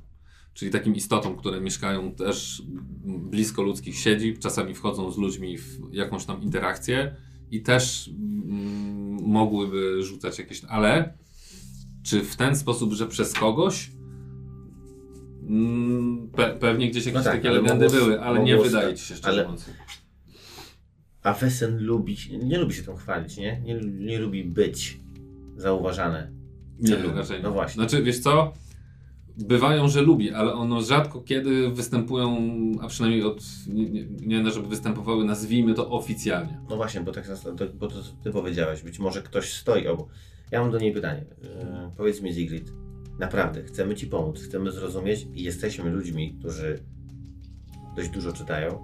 Czyli 0.54 0.72
takim 0.72 0.96
istotom, 0.96 1.36
które 1.36 1.62
mieszkają 1.62 2.12
też 2.12 2.64
blisko 3.06 3.62
ludzkich 3.62 4.00
siedzib, 4.00 4.40
czasami 4.40 4.74
wchodzą 4.76 5.12
z 5.12 5.18
ludźmi 5.18 5.58
w 5.58 5.94
jakąś 5.94 6.26
tam 6.26 6.42
interakcję 6.42 7.16
i 7.52 7.62
też 7.62 8.08
mm, 8.08 9.24
mogłyby 9.24 10.04
rzucać 10.04 10.40
jakieś. 10.40 10.64
Ale 10.64 11.14
czy 12.04 12.22
w 12.24 12.36
ten 12.36 12.56
sposób, 12.56 12.94
że 12.94 13.08
przez 13.08 13.34
kogoś? 13.34 13.92
Mm, 15.52 16.30
Pe 16.36 16.54
pewnie 16.60 16.90
gdzieś 16.90 17.06
jakieś 17.06 17.18
No 17.18 17.24
tak, 17.24 17.34
takie 17.34 17.50
legendy 17.50 17.86
mogło- 17.86 18.00
były, 18.00 18.22
ale 18.22 18.44
nie 18.44 18.58
wydaje 18.58 18.96
ci 18.96 19.06
się 19.06 19.16
szczerze 19.16 19.48
Ale-. 19.48 19.58
A 21.24 21.34
Wesen 21.34 21.84
lubi, 21.84 22.18
nie 22.44 22.58
lubi 22.58 22.74
się 22.74 22.84
tym 22.84 22.98
chwalić, 22.98 23.38
nie? 23.38 23.62
Nie, 23.66 23.76
nie 23.82 24.20
lubi 24.20 24.44
być 24.44 25.00
zauważane. 25.58 26.32
Nie, 26.80 26.96
raczej 26.96 27.38
nie. 27.38 27.44
no 27.44 27.52
właśnie. 27.52 27.74
Znaczy, 27.74 28.04
wiesz 28.04 28.20
co? 28.20 28.54
Bywają, 29.38 29.88
że 29.88 30.02
lubi, 30.02 30.32
ale 30.32 30.54
ono 30.54 30.82
rzadko 30.82 31.22
kiedy 31.22 31.70
występują, 31.70 32.38
a 32.82 32.88
przynajmniej 32.88 33.24
od, 33.24 33.44
nie, 33.68 33.90
nie, 33.90 34.44
nie 34.44 34.52
żeby 34.52 34.68
występowały, 34.68 35.26
nazwijmy 35.26 35.74
to 35.74 35.90
oficjalnie. 35.90 36.60
No 36.70 36.76
właśnie, 36.76 37.02
bo 37.02 37.12
tak 37.12 37.26
bo 37.74 37.88
to 37.88 37.96
ty 38.24 38.32
powiedziałeś, 38.32 38.82
być 38.82 39.00
może 39.00 39.22
ktoś 39.22 39.54
stoi 39.54 39.88
obok. 39.88 40.10
Ja 40.52 40.62
mam 40.62 40.72
do 40.72 40.78
niej 40.78 40.94
pytanie. 40.94 41.26
Yy, 41.44 41.50
powiedz 41.98 42.22
mi 42.22 42.34
Zigrid, 42.34 42.72
naprawdę, 43.22 43.64
chcemy 43.64 43.96
Ci 43.96 44.08
pomóc, 44.08 44.42
chcemy 44.44 44.72
zrozumieć 44.72 45.28
i 45.34 45.44
jesteśmy 45.44 45.90
ludźmi, 45.90 46.36
którzy 46.40 46.80
dość 47.96 48.10
dużo 48.10 48.34
czytają 48.34 48.84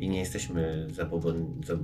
i 0.00 0.08
nie 0.08 0.18
jesteśmy 0.18 0.86
zabobon, 0.92 1.60
zab, 1.66 1.78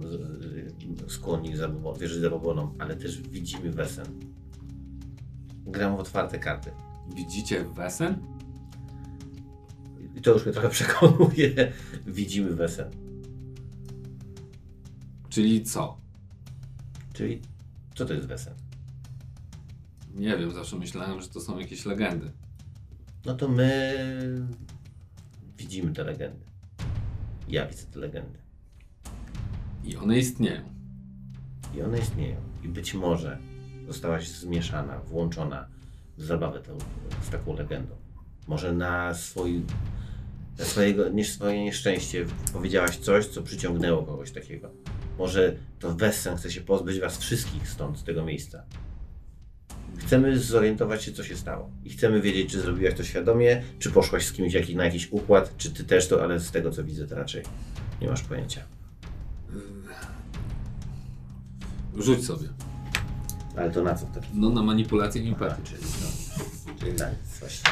skłonni 1.08 1.56
zabobon, 1.56 1.98
wierzyć 1.98 2.20
zabobonom, 2.20 2.74
ale 2.78 2.96
też 2.96 3.22
widzimy 3.22 3.70
wesen. 3.70 4.06
Gram 5.66 5.96
w 5.96 6.00
otwarte 6.00 6.38
karty. 6.38 6.70
Widzicie 7.16 7.64
wesen? 7.64 8.18
I 10.16 10.20
to 10.20 10.32
już 10.32 10.44
mnie 10.44 10.52
trochę 10.52 10.68
przekonuje. 10.78 11.72
Widzimy 12.06 12.54
wesen. 12.54 12.90
Czyli 15.28 15.62
co? 15.62 15.96
Czyli 17.12 17.40
co 17.94 18.04
to 18.04 18.14
jest 18.14 18.26
wesen? 18.26 18.69
Nie 20.20 20.36
wiem, 20.36 20.50
zawsze 20.50 20.76
myślałem, 20.76 21.22
że 21.22 21.28
to 21.28 21.40
są 21.40 21.58
jakieś 21.58 21.84
legendy. 21.86 22.30
No 23.26 23.34
to 23.34 23.48
my 23.48 23.94
widzimy 25.58 25.92
te 25.92 26.04
legendy. 26.04 26.44
Ja 27.48 27.66
widzę 27.66 27.86
te 27.86 27.98
legendy. 27.98 28.38
I 29.84 29.96
one 29.96 30.18
istnieją. 30.18 30.62
I 31.74 31.82
one 31.82 31.98
istnieją. 31.98 32.36
I 32.62 32.68
być 32.68 32.94
może 32.94 33.38
zostałaś 33.86 34.28
zmieszana, 34.28 34.98
włączona 34.98 35.66
w 36.16 36.24
zabawę 36.24 36.60
tą, 36.60 36.78
z 37.22 37.30
taką 37.30 37.56
legendą. 37.56 37.94
Może 38.46 38.72
na, 38.72 39.14
swój, 39.14 39.62
na 40.58 40.64
swojego, 40.64 41.08
nie, 41.08 41.24
swoje 41.24 41.64
nieszczęście 41.64 42.26
powiedziałaś 42.52 42.96
coś, 42.96 43.26
co 43.26 43.42
przyciągnęło 43.42 44.02
kogoś 44.02 44.30
takiego. 44.30 44.70
Może 45.18 45.56
to 45.78 45.94
Wessen 45.94 46.36
chce 46.36 46.50
się 46.50 46.60
pozbyć 46.60 47.00
was 47.00 47.18
wszystkich 47.18 47.68
stąd, 47.68 47.98
z 47.98 48.04
tego 48.04 48.24
miejsca. 48.24 48.62
Chcemy 50.10 50.38
zorientować 50.38 51.04
się, 51.04 51.12
co 51.12 51.24
się 51.24 51.36
stało. 51.36 51.70
I 51.84 51.90
chcemy 51.90 52.20
wiedzieć, 52.20 52.50
czy 52.50 52.60
zrobiłaś 52.60 52.94
to 52.94 53.04
świadomie, 53.04 53.62
czy 53.78 53.90
poszłaś 53.90 54.26
z 54.26 54.32
kimś 54.32 54.74
na 54.74 54.84
jakiś 54.84 55.12
układ, 55.12 55.56
czy 55.56 55.70
ty 55.70 55.84
też 55.84 56.08
to, 56.08 56.22
ale 56.22 56.40
z 56.40 56.50
tego, 56.50 56.70
co 56.70 56.84
widzę, 56.84 57.06
to 57.06 57.14
raczej 57.14 57.42
nie 58.00 58.08
masz 58.08 58.22
pojęcia. 58.22 58.60
Rzuć 61.98 62.24
sobie. 62.24 62.48
Ale 63.56 63.70
to 63.70 63.82
na 63.82 63.94
co 63.94 64.06
wtedy? 64.06 64.26
No 64.34 64.50
na 64.50 64.62
manipulację 64.62 65.22
empatii. 65.22 65.62
Czyli, 65.62 65.82
no, 65.82 66.44
czyli 66.80 66.98
tak, 66.98 67.14
właśnie. 67.40 67.70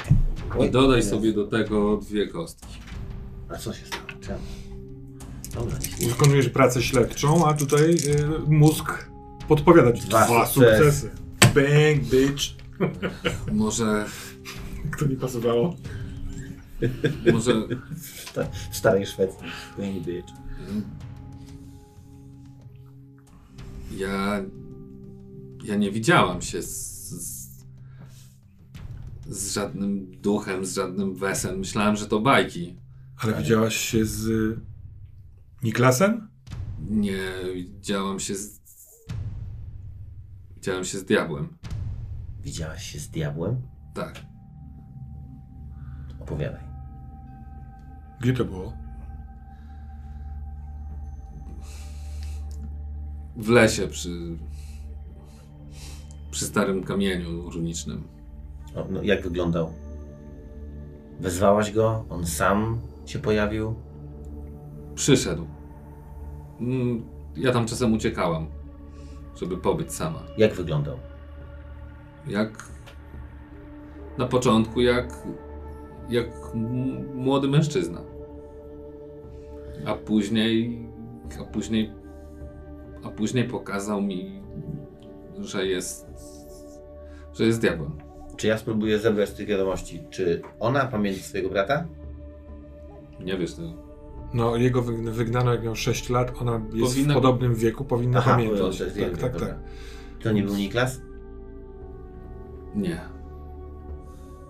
I 0.68 0.70
dodaj 0.70 1.02
sobie 1.02 1.32
do 1.32 1.46
tego 1.46 1.96
dwie 1.96 2.28
kostki. 2.28 2.78
A 3.48 3.56
co 3.56 3.74
się 3.74 3.86
stało? 3.86 4.02
Czemu? 4.20 4.38
Dobra, 5.54 5.78
nic 5.78 6.00
nie 6.00 6.08
Wykonujesz 6.08 6.48
pracę 6.48 6.82
śledczą, 6.82 7.46
a 7.46 7.54
tutaj 7.54 7.90
y, 7.90 8.28
mózg 8.46 9.08
podpowiada 9.48 9.92
ci 9.92 10.08
Dwa 10.08 10.26
dwa 10.26 10.46
sukcesy. 10.46 10.92
sukcesy. 10.92 11.27
Bang, 11.62 12.04
bitch. 12.10 12.44
Może, 13.52 14.06
Kto 14.90 15.06
nie 15.06 15.16
pasowało? 15.16 15.76
może 17.32 17.52
w 17.96 18.06
sta- 18.30 18.48
w 18.70 18.76
starej 18.76 19.06
Szwecji. 19.06 19.38
Bang 19.78 20.06
bitch. 20.06 20.28
ja, 23.96 24.44
ja 25.64 25.76
nie 25.76 25.90
widziałam 25.90 26.42
się 26.42 26.62
z, 26.62 27.08
z, 27.08 27.48
z 29.28 29.52
żadnym 29.52 30.20
duchem, 30.20 30.66
z 30.66 30.74
żadnym 30.74 31.14
wesem. 31.14 31.58
Myślałem, 31.58 31.96
że 31.96 32.06
to 32.06 32.20
bajki. 32.20 32.76
Ale 33.18 33.34
widziałaś 33.42 33.76
się 33.76 34.04
z 34.04 34.56
Niklasem? 35.62 36.28
Nie, 36.90 37.22
widziałam 37.54 38.20
się 38.20 38.34
z... 38.34 38.57
Widziałem 40.58 40.84
się 40.84 40.98
z 40.98 41.04
diabłem. 41.04 41.58
Widziałaś 42.40 42.82
się 42.84 42.98
z 42.98 43.08
diabłem? 43.08 43.62
Tak. 43.94 44.22
Opowiadaj. 46.20 46.60
Gdzie 48.20 48.32
to 48.32 48.44
było? 48.44 48.72
W 53.36 53.48
lesie 53.48 53.88
przy... 53.88 54.36
Przy 56.30 56.44
starym 56.44 56.84
kamieniu 56.84 57.50
runicznym. 57.50 58.08
O, 58.74 58.86
no, 58.90 59.02
jak 59.02 59.22
wyglądał? 59.22 59.72
Wezwałaś 61.20 61.72
go? 61.72 62.04
On 62.10 62.26
sam 62.26 62.80
się 63.06 63.18
pojawił? 63.18 63.74
Przyszedł. 64.94 65.46
Mm, 66.60 67.04
Ja 67.36 67.52
tam 67.52 67.66
czasem 67.66 67.92
uciekałam, 67.92 68.46
żeby 69.40 69.56
pobyć 69.56 69.94
sama. 69.94 70.22
Jak 70.36 70.54
wyglądał? 70.54 70.98
Jak 72.26 72.64
na 74.18 74.26
początku, 74.26 74.80
jak, 74.80 75.14
jak 76.08 76.26
młody 77.14 77.48
mężczyzna. 77.48 78.00
A 79.86 79.94
później, 79.94 80.86
a 81.40 81.44
później, 81.44 81.92
a 83.04 83.08
później 83.08 83.44
pokazał 83.44 84.02
mi, 84.02 84.42
że 85.38 85.66
jest, 85.66 86.06
że 87.34 87.44
jest 87.44 87.60
diabłem. 87.60 87.98
Czy 88.36 88.46
ja 88.46 88.58
spróbuję 88.58 88.98
zebrać 88.98 89.28
z 89.28 89.34
tych 89.34 89.48
wiadomości? 89.48 90.02
Czy 90.10 90.42
ona 90.60 90.86
pamięta 90.86 91.20
swojego 91.20 91.50
brata? 91.50 91.86
Nie 93.20 93.38
wiesz 93.38 93.54
tego. 93.54 93.87
No, 94.34 94.56
jego 94.56 94.82
wyg- 94.82 95.10
wygnano 95.10 95.52
jak 95.52 95.64
miał 95.64 95.76
6 95.76 96.10
lat, 96.10 96.32
ona 96.40 96.60
jest 96.74 96.94
Powinna- 96.94 97.12
w 97.12 97.14
podobnym 97.14 97.54
wieku, 97.54 97.84
powinna 97.84 98.18
Aha, 98.18 98.30
pamiętać. 98.30 98.78
Tak, 98.78 98.96
jeden, 98.96 99.16
tak, 99.16 99.40
tak. 99.40 99.58
To 100.22 100.32
nie 100.32 100.42
był 100.42 100.54
Niklas? 100.54 101.00
Nie. 102.74 103.00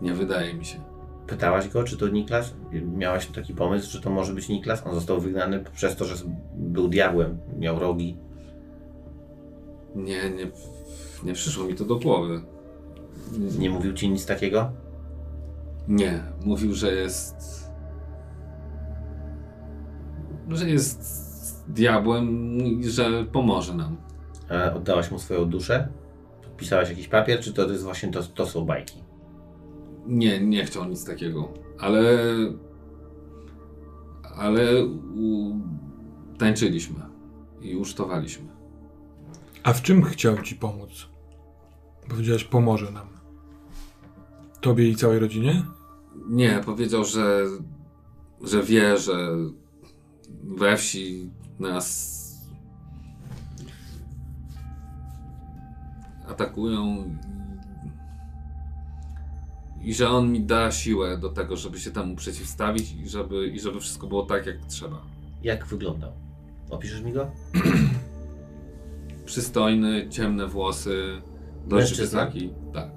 Nie 0.02 0.14
wydaje 0.14 0.54
mi 0.54 0.64
się. 0.64 0.78
Pytałaś 1.26 1.68
go, 1.68 1.84
czy 1.84 1.96
to 1.96 2.08
Niklas? 2.08 2.54
Miałaś 2.96 3.26
taki 3.26 3.54
pomysł, 3.54 3.90
że 3.90 4.00
to 4.00 4.10
może 4.10 4.34
być 4.34 4.48
Niklas? 4.48 4.86
On 4.86 4.94
został 4.94 5.20
wygnany 5.20 5.64
przez 5.74 5.96
to, 5.96 6.04
że 6.04 6.14
był 6.54 6.88
diabłem, 6.88 7.38
miał 7.58 7.78
rogi. 7.78 8.16
Nie, 9.94 10.30
nie, 10.30 10.50
nie 11.24 11.32
przyszło 11.32 11.64
mi 11.64 11.74
to 11.74 11.84
do 11.84 11.96
głowy. 11.96 12.40
Nie 13.58 13.70
mówił 13.70 13.92
ci 13.92 14.08
nic 14.10 14.26
takiego? 14.26 14.70
Nie, 15.88 16.22
mówił, 16.44 16.74
że 16.74 16.92
jest. 16.94 17.67
Że 20.56 20.70
jest 20.70 21.64
diabłem 21.68 22.58
i 22.58 22.84
że 22.84 23.24
pomoże 23.24 23.74
nam. 23.74 23.96
A 24.50 24.74
oddałaś 24.74 25.10
mu 25.10 25.18
swoją 25.18 25.44
duszę? 25.44 25.88
Podpisałaś 26.42 26.88
jakiś 26.88 27.08
papier, 27.08 27.40
czy 27.40 27.52
to 27.52 27.70
jest 27.70 27.84
właśnie 27.84 28.10
to, 28.10 28.22
to 28.22 28.46
są 28.46 28.64
bajki? 28.64 29.02
Nie, 30.06 30.40
nie 30.40 30.64
chciał 30.64 30.84
nic 30.84 31.04
takiego, 31.04 31.48
ale. 31.78 32.18
ale 34.36 34.84
u, 34.84 35.54
tańczyliśmy 36.38 37.00
i 37.60 37.76
usztowaliśmy. 37.76 38.48
A 39.62 39.72
w 39.72 39.82
czym 39.82 40.04
chciał 40.04 40.42
ci 40.42 40.54
pomóc? 40.54 41.08
Powiedziałaś, 42.08 42.44
pomoże 42.44 42.90
nam. 42.90 43.06
Tobie 44.60 44.88
i 44.88 44.96
całej 44.96 45.18
rodzinie? 45.18 45.62
Nie, 46.28 46.60
powiedział, 46.66 47.04
że, 47.04 47.46
że 48.42 48.62
wie, 48.62 48.98
że 48.98 49.36
we 50.44 50.76
wsi 50.76 51.30
nas 51.58 52.18
atakują 56.28 57.04
i, 59.82 59.94
że 59.94 60.08
on 60.08 60.32
mi 60.32 60.40
da 60.40 60.72
siłę 60.72 61.18
do 61.18 61.28
tego, 61.28 61.56
żeby 61.56 61.80
się 61.80 61.90
temu 61.90 62.16
przeciwstawić 62.16 62.92
i 62.92 63.08
żeby, 63.08 63.48
i 63.48 63.60
żeby 63.60 63.80
wszystko 63.80 64.06
było 64.06 64.22
tak, 64.22 64.46
jak 64.46 64.56
trzeba. 64.66 65.02
Jak 65.42 65.66
wyglądał? 65.66 66.12
Opiszesz 66.70 67.02
mi 67.02 67.12
go? 67.12 67.30
Przystojny, 69.24 70.08
ciemne 70.10 70.46
włosy, 70.46 71.22
dość 71.66 71.98
wysoki. 71.98 72.50
Tak. 72.72 72.90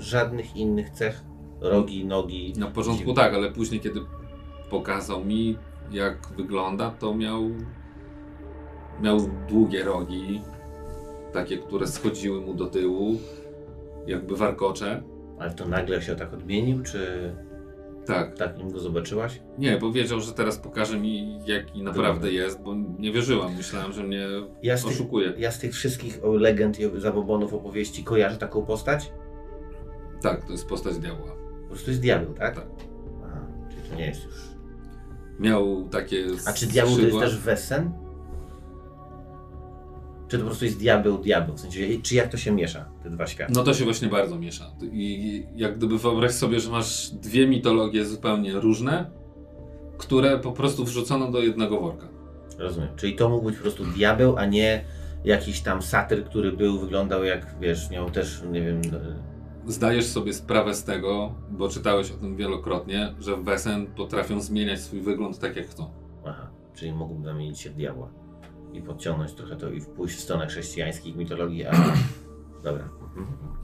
Żadnych 0.00 0.56
innych 0.56 0.90
cech? 0.90 1.24
Rogi, 1.60 2.04
nogi? 2.04 2.52
Na 2.56 2.66
początku 2.66 3.14
tak, 3.14 3.34
ale 3.34 3.50
później, 3.50 3.80
kiedy 3.80 4.00
pokazał 4.70 5.24
mi, 5.24 5.56
jak 5.90 6.18
wygląda, 6.36 6.90
to 6.90 7.14
miał, 7.14 7.42
miał 9.02 9.18
długie 9.48 9.84
rogi, 9.84 10.42
takie, 11.32 11.58
które 11.58 11.86
schodziły 11.86 12.40
mu 12.40 12.54
do 12.54 12.66
tyłu, 12.66 13.18
jakby 14.06 14.36
warkocze. 14.36 15.02
Ale 15.38 15.54
to 15.54 15.68
nagle 15.68 16.02
się 16.02 16.16
tak 16.16 16.32
odmienił, 16.34 16.82
czy 16.82 17.32
Tak. 18.06 18.36
tak 18.36 18.58
nim 18.58 18.70
go 18.72 18.78
zobaczyłaś? 18.80 19.40
Nie, 19.58 19.76
powiedział, 19.76 20.20
że 20.20 20.32
teraz 20.32 20.58
pokaże 20.58 20.98
mi, 20.98 21.38
jaki 21.46 21.82
naprawdę 21.82 22.32
jest, 22.32 22.62
bo 22.62 22.74
nie 22.98 23.12
wierzyłam. 23.12 23.56
Myślałem, 23.56 23.92
że 23.92 24.02
mnie 24.02 24.26
Ja 24.62 24.76
tych, 24.76 24.86
oszukuje. 24.86 25.32
ja 25.38 25.50
z 25.50 25.58
tych 25.58 25.72
wszystkich 25.72 26.20
legend 26.24 26.80
i 26.80 27.00
zabobonów 27.00 27.54
opowieści 27.54 28.04
kojarzę 28.04 28.36
taką 28.36 28.66
postać? 28.66 29.12
Tak, 30.22 30.44
to 30.44 30.52
jest 30.52 30.68
postać 30.68 30.98
diabła. 30.98 31.32
Po 31.62 31.68
prostu 31.68 31.90
jest 31.90 32.02
diabeł, 32.02 32.34
tak? 32.34 32.54
Tak. 32.54 32.66
Aha, 33.26 33.40
czyli 33.70 33.90
to 33.90 33.94
nie 33.96 34.06
jest 34.06 34.24
już. 34.24 34.51
Miał 35.40 35.88
takie 35.90 36.26
A 36.46 36.52
czy 36.52 36.66
diabeł 36.66 36.96
to 36.96 37.02
jest 37.02 37.18
też 37.18 37.38
wesen? 37.38 37.92
Czy 40.28 40.38
to 40.38 40.42
po 40.44 40.48
prostu 40.48 40.64
jest 40.64 40.78
diabeł, 40.78 41.18
diabeł? 41.18 41.56
W 41.56 41.60
sensie, 41.60 41.80
czy 42.02 42.14
jak 42.14 42.28
to 42.28 42.36
się 42.36 42.52
miesza, 42.52 42.88
te 43.02 43.10
dwa 43.10 43.26
światy? 43.26 43.52
No 43.56 43.62
to 43.62 43.74
się 43.74 43.84
właśnie 43.84 44.08
bardzo 44.08 44.38
miesza. 44.38 44.70
I 44.92 45.46
jak 45.56 45.76
gdyby 45.78 45.98
wyobraź 45.98 46.32
sobie, 46.32 46.60
że 46.60 46.70
masz 46.70 47.10
dwie 47.10 47.46
mitologie 47.46 48.04
zupełnie 48.04 48.52
różne, 48.52 49.10
które 49.98 50.38
po 50.38 50.52
prostu 50.52 50.84
wrzucono 50.84 51.30
do 51.30 51.42
jednego 51.42 51.80
worka. 51.80 52.08
Rozumiem. 52.58 52.88
Czyli 52.96 53.16
to 53.16 53.28
mógł 53.28 53.44
być 53.44 53.56
po 53.56 53.62
prostu 53.62 53.84
diabeł, 53.84 54.36
a 54.36 54.46
nie 54.46 54.84
jakiś 55.24 55.60
tam 55.60 55.82
satyr, 55.82 56.24
który 56.24 56.52
był, 56.52 56.80
wyglądał 56.80 57.24
jak, 57.24 57.54
wiesz, 57.60 57.90
miał 57.90 58.10
też, 58.10 58.42
nie 58.52 58.62
wiem, 58.62 58.80
Zdajesz 59.66 60.06
sobie 60.06 60.32
sprawę 60.32 60.74
z 60.74 60.84
tego, 60.84 61.34
bo 61.50 61.68
czytałeś 61.68 62.10
o 62.10 62.14
tym 62.14 62.36
wielokrotnie, 62.36 63.14
że 63.20 63.36
Wesen 63.36 63.86
potrafią 63.86 64.40
zmieniać 64.40 64.80
swój 64.80 65.00
wygląd 65.00 65.38
tak 65.38 65.56
jak 65.56 65.66
chcą. 65.66 65.90
aha, 66.26 66.50
czyli 66.74 66.92
mógłby 66.92 67.24
zamienić 67.24 67.60
się 67.60 67.70
w 67.70 67.74
diabła 67.74 68.08
i 68.72 68.82
podciągnąć 68.82 69.32
trochę 69.32 69.56
to 69.56 69.70
i 69.70 69.80
wpójść 69.80 70.16
w 70.16 70.20
stronę 70.20 70.46
chrześcijańskich 70.46 71.16
mitologii, 71.16 71.64
a... 71.64 71.72
Dobra. 72.64 72.88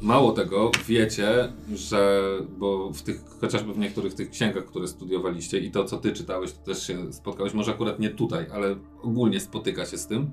Mało 0.01 0.33
tego, 0.33 0.71
wiecie, 0.87 1.53
że, 1.75 2.23
bo 2.59 2.93
w 2.93 3.03
tych, 3.03 3.21
chociażby 3.41 3.73
w 3.73 3.79
niektórych 3.79 4.15
tych 4.15 4.31
księgach, 4.31 4.65
które 4.65 4.89
studiowaliście 4.89 5.59
i 5.59 5.71
to, 5.71 5.85
co 5.85 5.97
ty 5.99 6.13
czytałeś, 6.13 6.53
to 6.53 6.59
też 6.59 6.87
się 6.87 7.13
spotkałeś, 7.13 7.55
może 7.55 7.71
akurat 7.71 7.99
nie 7.99 8.11
tutaj, 8.11 8.47
ale 8.53 8.77
ogólnie 9.03 9.41
spotyka 9.41 9.87
się 9.87 9.99
z 9.99 10.07
tym, 10.07 10.31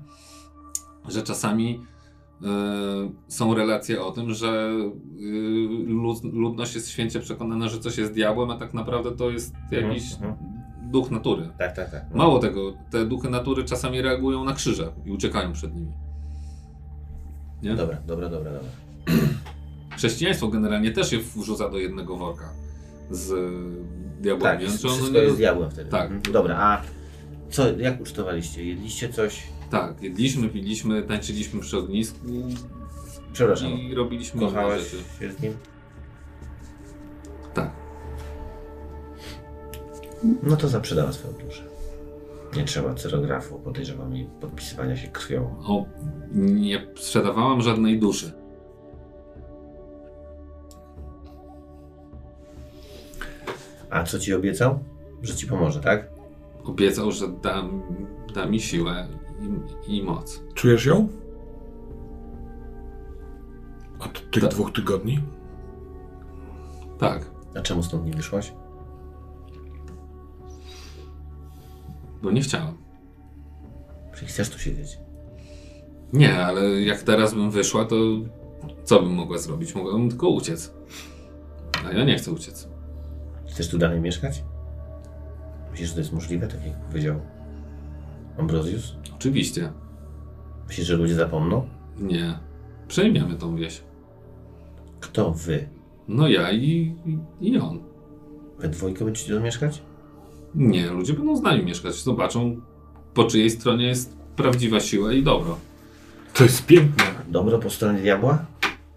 że 1.08 1.22
czasami 1.22 1.80
są 3.28 3.54
relacje 3.54 4.02
o 4.02 4.10
tym, 4.12 4.34
że 4.34 4.70
y, 5.20 5.84
lud, 5.86 6.24
ludność 6.24 6.74
jest 6.74 6.88
święcie 6.90 7.20
przekonana, 7.20 7.68
że 7.68 7.78
coś 7.80 7.98
jest 7.98 8.12
diabłem, 8.12 8.50
a 8.50 8.56
tak 8.58 8.74
naprawdę 8.74 9.12
to 9.16 9.30
jest 9.30 9.54
jakiś 9.70 10.12
Mhm, 10.14 10.34
duch 10.90 11.10
natury. 11.10 11.48
Tak, 11.58 11.76
tak, 11.76 11.90
tak. 11.90 12.04
No. 12.10 12.16
Mało 12.18 12.38
tego, 12.38 12.72
te 12.90 13.04
duchy 13.06 13.30
natury 13.30 13.64
czasami 13.64 14.02
reagują 14.02 14.44
na 14.44 14.52
krzyże 14.52 14.92
i 15.06 15.10
uciekają 15.12 15.52
przed 15.52 15.74
nimi. 15.74 15.92
Nie? 17.62 17.74
Dobra, 17.74 17.98
dobra, 18.06 18.28
dobra, 18.28 18.52
dobra. 18.52 18.68
Chrześcijaństwo 19.96 20.48
generalnie 20.48 20.90
też 20.90 21.10
się 21.10 21.18
wrzuca 21.18 21.68
do 21.68 21.78
jednego 21.78 22.16
worka 22.16 22.50
z 23.10 23.28
Tak, 23.28 24.22
diabłami. 24.22 24.68
Znaczy 24.68 24.86
ono 24.86 24.96
wszystko 24.96 25.18
nie- 25.18 25.24
jest 25.24 25.36
diabłem 25.36 25.70
wtedy. 25.70 25.90
Tak. 25.90 26.10
Mhm. 26.10 26.32
Dobra, 26.32 26.56
a 26.58 26.82
co, 27.50 27.78
jak 27.78 28.00
ucztowaliście? 28.00 28.64
Jedliście 28.64 29.08
coś? 29.08 29.42
Tak, 29.70 30.02
jedliśmy, 30.02 30.48
piliśmy, 30.48 31.02
tańczyliśmy 31.02 31.60
przy 31.60 31.78
ognisku 31.78 32.18
Przepraszam, 33.32 33.72
i 33.72 33.94
robiliśmy 33.94 34.40
inne 34.40 34.50
kochałeś 34.50 34.82
rzeczy. 34.82 34.96
się 35.20 35.32
z 35.32 35.40
nim? 35.40 35.52
Tak. 37.54 37.70
No 40.42 40.56
to 40.56 40.68
zaprzedała 40.68 41.12
swoją 41.12 41.34
duszę. 41.34 41.62
Nie 42.56 42.64
trzeba 42.64 42.94
cerografu, 42.94 43.58
podejrzewam, 43.58 44.16
i 44.16 44.26
podpisywania 44.40 44.96
się 44.96 45.08
krwią. 45.08 45.54
O, 45.66 45.84
nie 46.34 46.86
sprzedawałam 46.96 47.60
żadnej 47.60 47.98
duszy. 47.98 48.32
A 53.90 54.02
co 54.04 54.18
ci 54.18 54.34
obiecał? 54.34 54.78
Że 55.22 55.34
ci 55.36 55.46
pomoże, 55.46 55.80
tak? 55.80 56.08
Obiecał, 56.64 57.12
że 57.12 57.28
da, 57.28 57.64
da 58.34 58.46
mi 58.46 58.60
siłę 58.60 59.08
i, 59.40 59.96
i 59.96 60.02
moc. 60.02 60.42
Czujesz 60.54 60.86
ją? 60.86 61.08
Od 63.98 64.30
tych 64.30 64.42
Tak. 64.42 64.50
dwóch 64.52 64.72
tygodni? 64.72 65.20
Tak, 66.98 67.30
A 67.58 67.60
czemu 67.60 67.82
stąd 67.82 68.04
nie 68.06 68.12
wyszłaś? 68.12 68.52
bo 72.22 72.30
nie 72.30 72.40
chciałam. 72.40 72.76
Czyli 74.14 74.26
chcesz 74.26 74.48
tu 74.50 74.58
siedzieć? 74.58 74.98
Nie, 76.12 76.44
ale 76.44 76.80
jak 76.82 77.02
teraz 77.02 77.34
bym 77.34 77.50
wyszła, 77.50 77.84
to 77.84 77.96
co 78.84 79.02
bym 79.02 79.12
mogła 79.14 79.38
zrobić? 79.38 79.74
Mogłabym 79.74 80.08
tylko 80.08 80.28
uciec. 80.28 80.74
A 81.86 81.92
ja 81.92 82.04
nie 82.04 82.18
chcę 82.18 82.30
uciec. 82.32 82.68
Chcesz 83.48 83.68
tu 83.70 83.78
dalej 83.78 84.00
mieszkać? 84.00 84.44
Myślisz, 85.70 85.88
że 85.88 85.94
to 85.94 86.00
jest 86.00 86.12
możliwe, 86.12 86.46
tak 86.48 86.66
jak 86.66 86.76
powiedział 86.80 87.20
Ambrosius? 88.38 88.96
Oczywiście. 89.14 89.72
Myślisz, 90.68 90.86
że 90.86 90.96
ludzie 90.96 91.14
zapomną? 91.14 91.68
Nie. 91.98 92.38
Przejmiemy 92.88 93.34
tą 93.34 93.56
wieś. 93.56 93.82
Kto 95.00 95.30
wy? 95.32 95.68
No 96.08 96.28
ja 96.28 96.52
i, 96.52 96.96
i, 97.06 97.18
i 97.40 97.58
on. 97.58 97.78
We 98.58 98.68
dwójkę 98.68 99.04
będziecie 99.04 99.34
tu 99.34 99.40
mieszkać? 99.40 99.82
Nie, 100.54 100.90
ludzie 100.90 101.12
będą 101.12 101.36
z 101.36 101.42
nami 101.42 101.64
mieszkać. 101.64 101.94
Zobaczą, 101.94 102.60
po 103.14 103.24
czyjej 103.24 103.50
stronie 103.50 103.86
jest 103.86 104.16
prawdziwa 104.36 104.80
siła 104.80 105.12
i 105.12 105.22
dobro. 105.22 105.58
To 106.34 106.44
jest 106.44 106.66
piękne. 106.66 107.04
Dobro 107.28 107.58
po 107.58 107.70
stronie 107.70 108.00
diabła? 108.00 108.46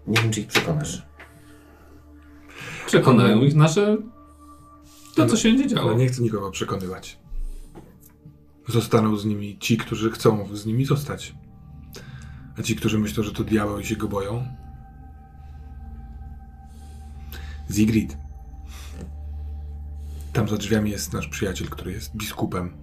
Nie 0.06 0.22
wiem, 0.22 0.30
czy 0.30 0.40
ich 0.40 0.46
przekonasz. 0.46 1.02
Przekonają 2.86 3.40
ich 3.42 3.54
nasze. 3.54 3.96
to, 5.14 5.26
co 5.26 5.36
się 5.36 5.48
będzie 5.48 5.66
działo. 5.66 5.88
Ale 5.88 5.98
nie 5.98 6.06
chcę 6.06 6.22
nikogo 6.22 6.50
przekonywać. 6.50 7.19
Zostaną 8.68 9.16
z 9.16 9.24
nimi 9.24 9.58
ci, 9.58 9.76
którzy 9.76 10.10
chcą 10.10 10.56
z 10.56 10.66
nimi 10.66 10.84
zostać. 10.84 11.34
A 12.58 12.62
ci, 12.62 12.76
którzy 12.76 12.98
myślą, 12.98 13.24
że 13.24 13.32
to 13.32 13.44
diabeł 13.44 13.78
i 13.78 13.84
się 13.84 13.96
go 13.96 14.08
boją. 14.08 14.46
Zigrid. 17.70 18.16
Tam 20.32 20.48
za 20.48 20.56
drzwiami 20.56 20.90
jest 20.90 21.12
nasz 21.12 21.28
przyjaciel, 21.28 21.68
który 21.68 21.92
jest 21.92 22.16
biskupem. 22.16 22.76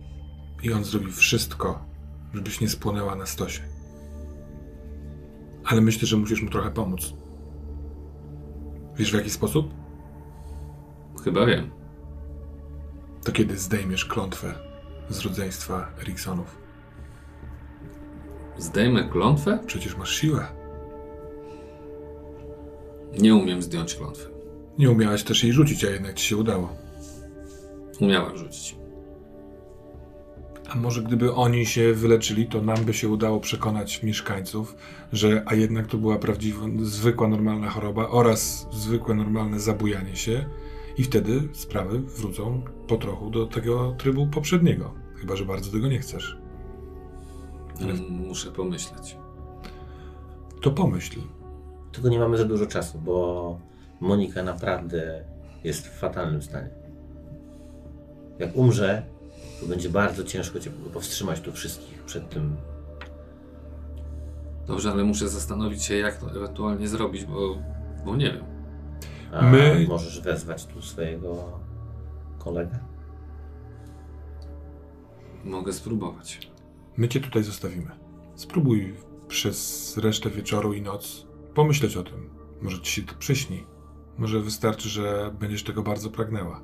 I 0.63 0.73
on 0.73 0.83
zrobi 0.83 1.11
wszystko, 1.11 1.85
żebyś 2.33 2.61
nie 2.61 2.69
spłonęła 2.69 3.15
na 3.15 3.25
stosie. 3.25 3.61
Ale 5.65 5.81
myślę, 5.81 6.07
że 6.07 6.17
musisz 6.17 6.41
mu 6.41 6.49
trochę 6.49 6.71
pomóc. 6.71 7.13
Wiesz 8.95 9.11
w 9.11 9.15
jaki 9.15 9.29
sposób? 9.29 9.73
Chyba 11.23 11.45
wiem. 11.45 11.71
To 13.23 13.31
kiedy 13.31 13.57
zdejmiesz 13.57 14.05
klątwę 14.05 14.66
z 15.09 15.19
rodzeństwa 15.19 15.91
Eriksonów. 16.01 16.57
Zdejmę 18.57 19.09
klątwę? 19.09 19.59
Przecież 19.65 19.97
masz 19.97 20.15
siłę. 20.15 20.47
Nie 23.19 23.35
umiem 23.35 23.61
zdjąć 23.61 23.95
klątwy. 23.95 24.29
Nie 24.77 24.91
umiałaś 24.91 25.23
też 25.23 25.43
jej 25.43 25.53
rzucić, 25.53 25.85
a 25.85 25.89
jednak 25.89 26.13
ci 26.13 26.25
się 26.25 26.37
udało. 26.37 26.75
Umiałam 27.99 28.37
rzucić. 28.37 28.75
A 30.69 30.75
może 30.75 31.03
gdyby 31.03 31.33
oni 31.33 31.65
się 31.65 31.93
wyleczyli, 31.93 32.47
to 32.47 32.61
nam 32.61 32.85
by 32.85 32.93
się 32.93 33.09
udało 33.09 33.39
przekonać 33.39 34.03
mieszkańców, 34.03 34.75
że 35.13 35.43
a 35.45 35.55
jednak 35.55 35.87
to 35.87 35.97
była 35.97 36.19
prawdziwa, 36.19 36.65
zwykła, 36.81 37.27
normalna 37.27 37.69
choroba 37.69 38.09
oraz 38.09 38.67
zwykłe, 38.71 39.15
normalne 39.15 39.59
zabujanie 39.59 40.15
się 40.15 40.45
i 40.97 41.03
wtedy 41.03 41.49
sprawy 41.53 41.99
wrócą 41.99 42.61
po 42.87 42.97
trochu 42.97 43.29
do 43.29 43.45
tego 43.45 43.95
trybu 43.97 44.27
poprzedniego. 44.27 44.93
Chyba, 45.15 45.35
że 45.35 45.45
bardzo 45.45 45.71
tego 45.71 45.87
nie 45.87 45.99
chcesz. 45.99 46.37
Ale- 47.81 47.93
Mm, 47.93 48.11
Muszę 48.27 48.51
pomyśleć. 48.51 49.17
To 50.61 50.71
pomyśl. 50.71 51.19
Tylko 51.91 52.09
nie 52.09 52.19
mamy 52.19 52.37
za 52.37 52.45
dużo 52.45 52.65
czasu, 52.65 52.99
bo 52.99 53.59
Monika 54.01 54.43
naprawdę 54.43 55.23
jest 55.63 55.87
w 55.87 55.99
fatalnym 55.99 56.41
stanie. 56.41 56.69
Jak 58.39 58.55
umrze, 58.57 59.03
to 59.61 59.65
będzie 59.67 59.89
bardzo 59.89 60.23
ciężko 60.23 60.59
cię 60.59 60.69
powstrzymać 60.93 61.39
tu 61.41 61.51
wszystkich 61.51 62.03
przed 62.03 62.29
tym. 62.29 62.55
Dobrze, 64.67 64.91
ale 64.91 65.03
muszę 65.03 65.29
zastanowić 65.29 65.83
się, 65.83 65.95
jak 65.97 66.17
to 66.17 66.31
ewentualnie 66.35 66.87
zrobić, 66.87 67.25
bo, 67.25 67.57
bo 68.05 68.15
nie 68.15 68.25
wiem. 68.31 68.43
A 69.33 69.41
My- 69.41 69.85
możesz 69.89 70.21
wezwać 70.21 70.65
tu 70.65 70.81
swojego 70.81 71.59
kolegę? 72.39 72.79
Mogę 75.43 75.73
spróbować. 75.73 76.51
My 76.97 77.07
cię 77.07 77.19
tutaj 77.19 77.43
zostawimy. 77.43 77.91
Spróbuj 78.35 78.95
przez 79.27 79.97
resztę 79.97 80.29
wieczoru 80.29 80.73
i 80.73 80.81
noc 80.81 81.27
pomyśleć 81.53 81.97
o 81.97 82.03
tym. 82.03 82.29
Może 82.61 82.81
ci 82.81 82.91
się 82.91 83.01
to 83.01 83.15
przyśni. 83.15 83.65
Może 84.17 84.39
wystarczy, 84.39 84.89
że 84.89 85.35
będziesz 85.39 85.63
tego 85.63 85.83
bardzo 85.83 86.09
pragnęła. 86.09 86.61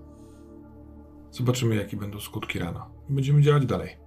Zobaczymy, 1.32 1.76
jakie 1.76 1.98
będą 1.98 2.20
skutki 2.20 2.60
rano. 2.60 2.90
I 3.10 3.14
będziemy 3.14 3.42
działać 3.42 3.66
dalej. 3.66 3.98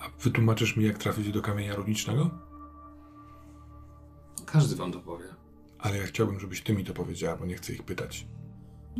A 0.00 0.22
wytłumaczysz 0.22 0.76
mi, 0.76 0.84
jak 0.84 0.98
trafić 0.98 1.32
do 1.32 1.42
kamienia 1.42 1.74
runicznego? 1.74 2.30
Każdy 4.46 4.76
wam 4.76 4.92
to 4.92 5.00
powie. 5.00 5.24
Ale 5.82 5.96
ja 5.98 6.06
chciałbym, 6.06 6.40
żebyś 6.40 6.62
ty 6.62 6.72
mi 6.74 6.84
to 6.84 6.94
powiedziała, 6.94 7.36
bo 7.36 7.46
nie 7.46 7.54
chcę 7.54 7.72
ich 7.72 7.82
pytać. 7.82 8.26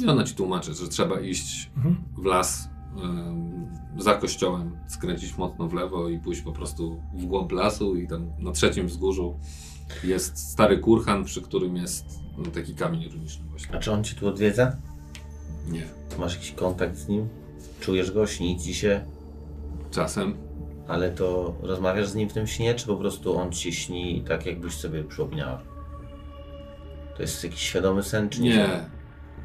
I 0.02 0.06
ona 0.08 0.24
ci 0.24 0.34
tłumaczy, 0.34 0.74
że 0.74 0.88
trzeba 0.88 1.20
iść 1.20 1.70
Mhm. 1.76 1.96
w 2.18 2.24
las, 2.24 2.68
ym, 3.04 3.66
za 3.98 4.14
kościołem 4.14 4.76
skręcić 4.88 5.36
mocno 5.38 5.68
w 5.68 5.74
lewo 5.74 6.08
i 6.08 6.18
pójść 6.18 6.40
po 6.40 6.52
prostu 6.52 7.02
w 7.14 7.24
głąb 7.24 7.52
lasu 7.52 7.96
i 7.96 8.08
tam 8.08 8.30
na 8.38 8.52
trzecim 8.52 8.86
wzgórzu 8.86 9.38
jest 10.04 10.38
stary 10.50 10.78
kurhan, 10.78 11.24
przy 11.24 11.42
którym 11.42 11.76
jest 11.76 12.04
no, 12.38 12.44
taki 12.50 12.74
kamień 12.74 13.10
runiczny 13.10 13.44
właśnie. 13.50 13.76
A 13.76 13.78
czy 13.78 13.92
on 13.92 14.04
cię 14.04 14.14
tu 14.16 14.28
odwiedza? 14.28 14.76
Nie. 15.68 15.84
Masz 16.18 16.34
jakiś 16.34 16.52
kontakt 16.52 16.96
z 16.96 17.08
nim? 17.08 17.28
Czujesz 17.80 18.10
go? 18.12 18.26
Śni 18.26 18.60
ci 18.60 18.74
się? 18.74 19.04
Czasem 19.90 20.34
Ale 20.88 21.10
to 21.10 21.54
rozmawiasz 21.62 22.08
z 22.08 22.14
nim 22.14 22.28
w 22.28 22.32
tym 22.32 22.46
śnie, 22.46 22.74
czy 22.74 22.86
po 22.86 22.96
prostu 22.96 23.36
on 23.36 23.52
ci 23.52 23.72
śni 23.72 24.24
tak, 24.28 24.46
jakbyś 24.46 24.74
sobie 24.74 25.04
przypomniała? 25.04 25.62
To 27.22 27.26
jest 27.26 27.44
jakiś 27.44 27.60
świadomy 27.60 28.02
sen, 28.02 28.28
czy 28.28 28.42
nie? 28.42 28.50
nie. 28.50 28.90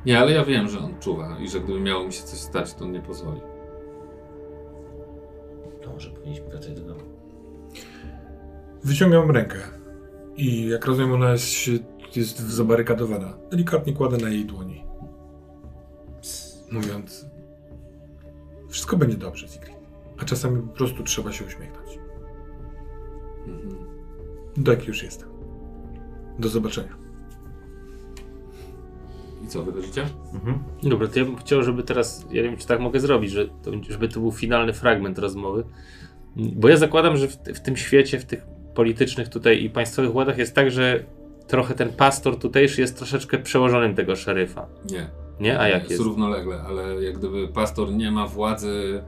Nie, 0.05 0.19
ale 0.19 0.31
ja 0.31 0.45
wiem, 0.45 0.69
że 0.69 0.79
on 0.79 0.99
czuwa 0.99 1.39
i 1.39 1.49
że 1.49 1.59
gdyby 1.59 1.79
miało 1.79 2.03
mi 2.03 2.13
się 2.13 2.23
coś 2.23 2.39
stać, 2.39 2.73
to 2.73 2.85
on 2.85 2.91
nie 2.91 3.01
pozwoli. 3.01 3.41
To 5.81 5.93
może 5.93 6.09
powinniśmy 6.09 6.49
wracać 6.49 6.73
do 6.73 6.81
domu. 6.81 7.01
Wyciągam 8.83 9.31
rękę 9.31 9.57
i 10.35 10.67
jak 10.67 10.85
rozumiem, 10.85 11.13
ona 11.13 11.31
jest, 11.31 11.67
jest 12.15 12.39
zabarykadowana. 12.39 13.37
Delikatnie 13.51 13.93
kładę 13.93 14.17
na 14.17 14.29
jej 14.29 14.45
dłoni. 14.45 14.85
Mówiąc, 16.71 17.25
wszystko 18.69 18.97
będzie 18.97 19.17
dobrze, 19.17 19.47
Sigrid. 19.47 19.77
A 20.21 20.25
czasami 20.25 20.61
po 20.61 20.73
prostu 20.73 21.03
trzeba 21.03 21.31
się 21.31 21.45
uśmiechnąć. 21.45 21.99
Mhm. 23.47 23.87
Tak 24.65 24.87
już 24.87 25.03
jestem. 25.03 25.29
Do 26.39 26.49
zobaczenia. 26.49 27.06
I 29.43 29.47
co, 29.47 29.63
wychodzicie? 29.63 30.05
Mhm. 30.33 30.59
Dobra, 30.83 31.07
to 31.07 31.19
ja 31.19 31.25
bym 31.25 31.35
chciał, 31.35 31.63
żeby 31.63 31.83
teraz, 31.83 32.25
ja 32.31 32.43
nie 32.43 32.49
wiem, 32.49 32.57
czy 32.57 32.67
tak 32.67 32.79
mogę 32.79 32.99
zrobić, 32.99 33.31
że 33.31 33.47
to, 33.47 33.71
żeby 33.89 34.07
to 34.07 34.19
był 34.19 34.31
finalny 34.31 34.73
fragment 34.73 35.19
rozmowy. 35.19 35.63
Bo 36.35 36.69
ja 36.69 36.77
zakładam, 36.77 37.17
że 37.17 37.27
w, 37.27 37.37
w 37.37 37.59
tym 37.59 37.77
świecie, 37.77 38.19
w 38.19 38.25
tych 38.25 38.45
politycznych 38.75 39.29
tutaj 39.29 39.63
i 39.63 39.69
państwowych 39.69 40.11
władach 40.11 40.37
jest 40.37 40.55
tak, 40.55 40.71
że 40.71 41.03
trochę 41.47 41.75
ten 41.75 41.89
pastor 41.89 42.39
tutejszy 42.39 42.81
jest 42.81 42.97
troszeczkę 42.97 43.37
przełożonym 43.37 43.95
tego 43.95 44.15
szeryfa. 44.15 44.67
Nie. 44.91 45.09
Nie? 45.39 45.59
A 45.59 45.67
jak 45.67 45.79
jest 45.79 45.91
jest? 45.91 46.03
równolegle, 46.03 46.61
ale 46.61 47.03
jak 47.03 47.17
gdyby 47.17 47.47
pastor 47.47 47.91
nie 47.91 48.11
ma 48.11 48.27
władzy 48.27 49.03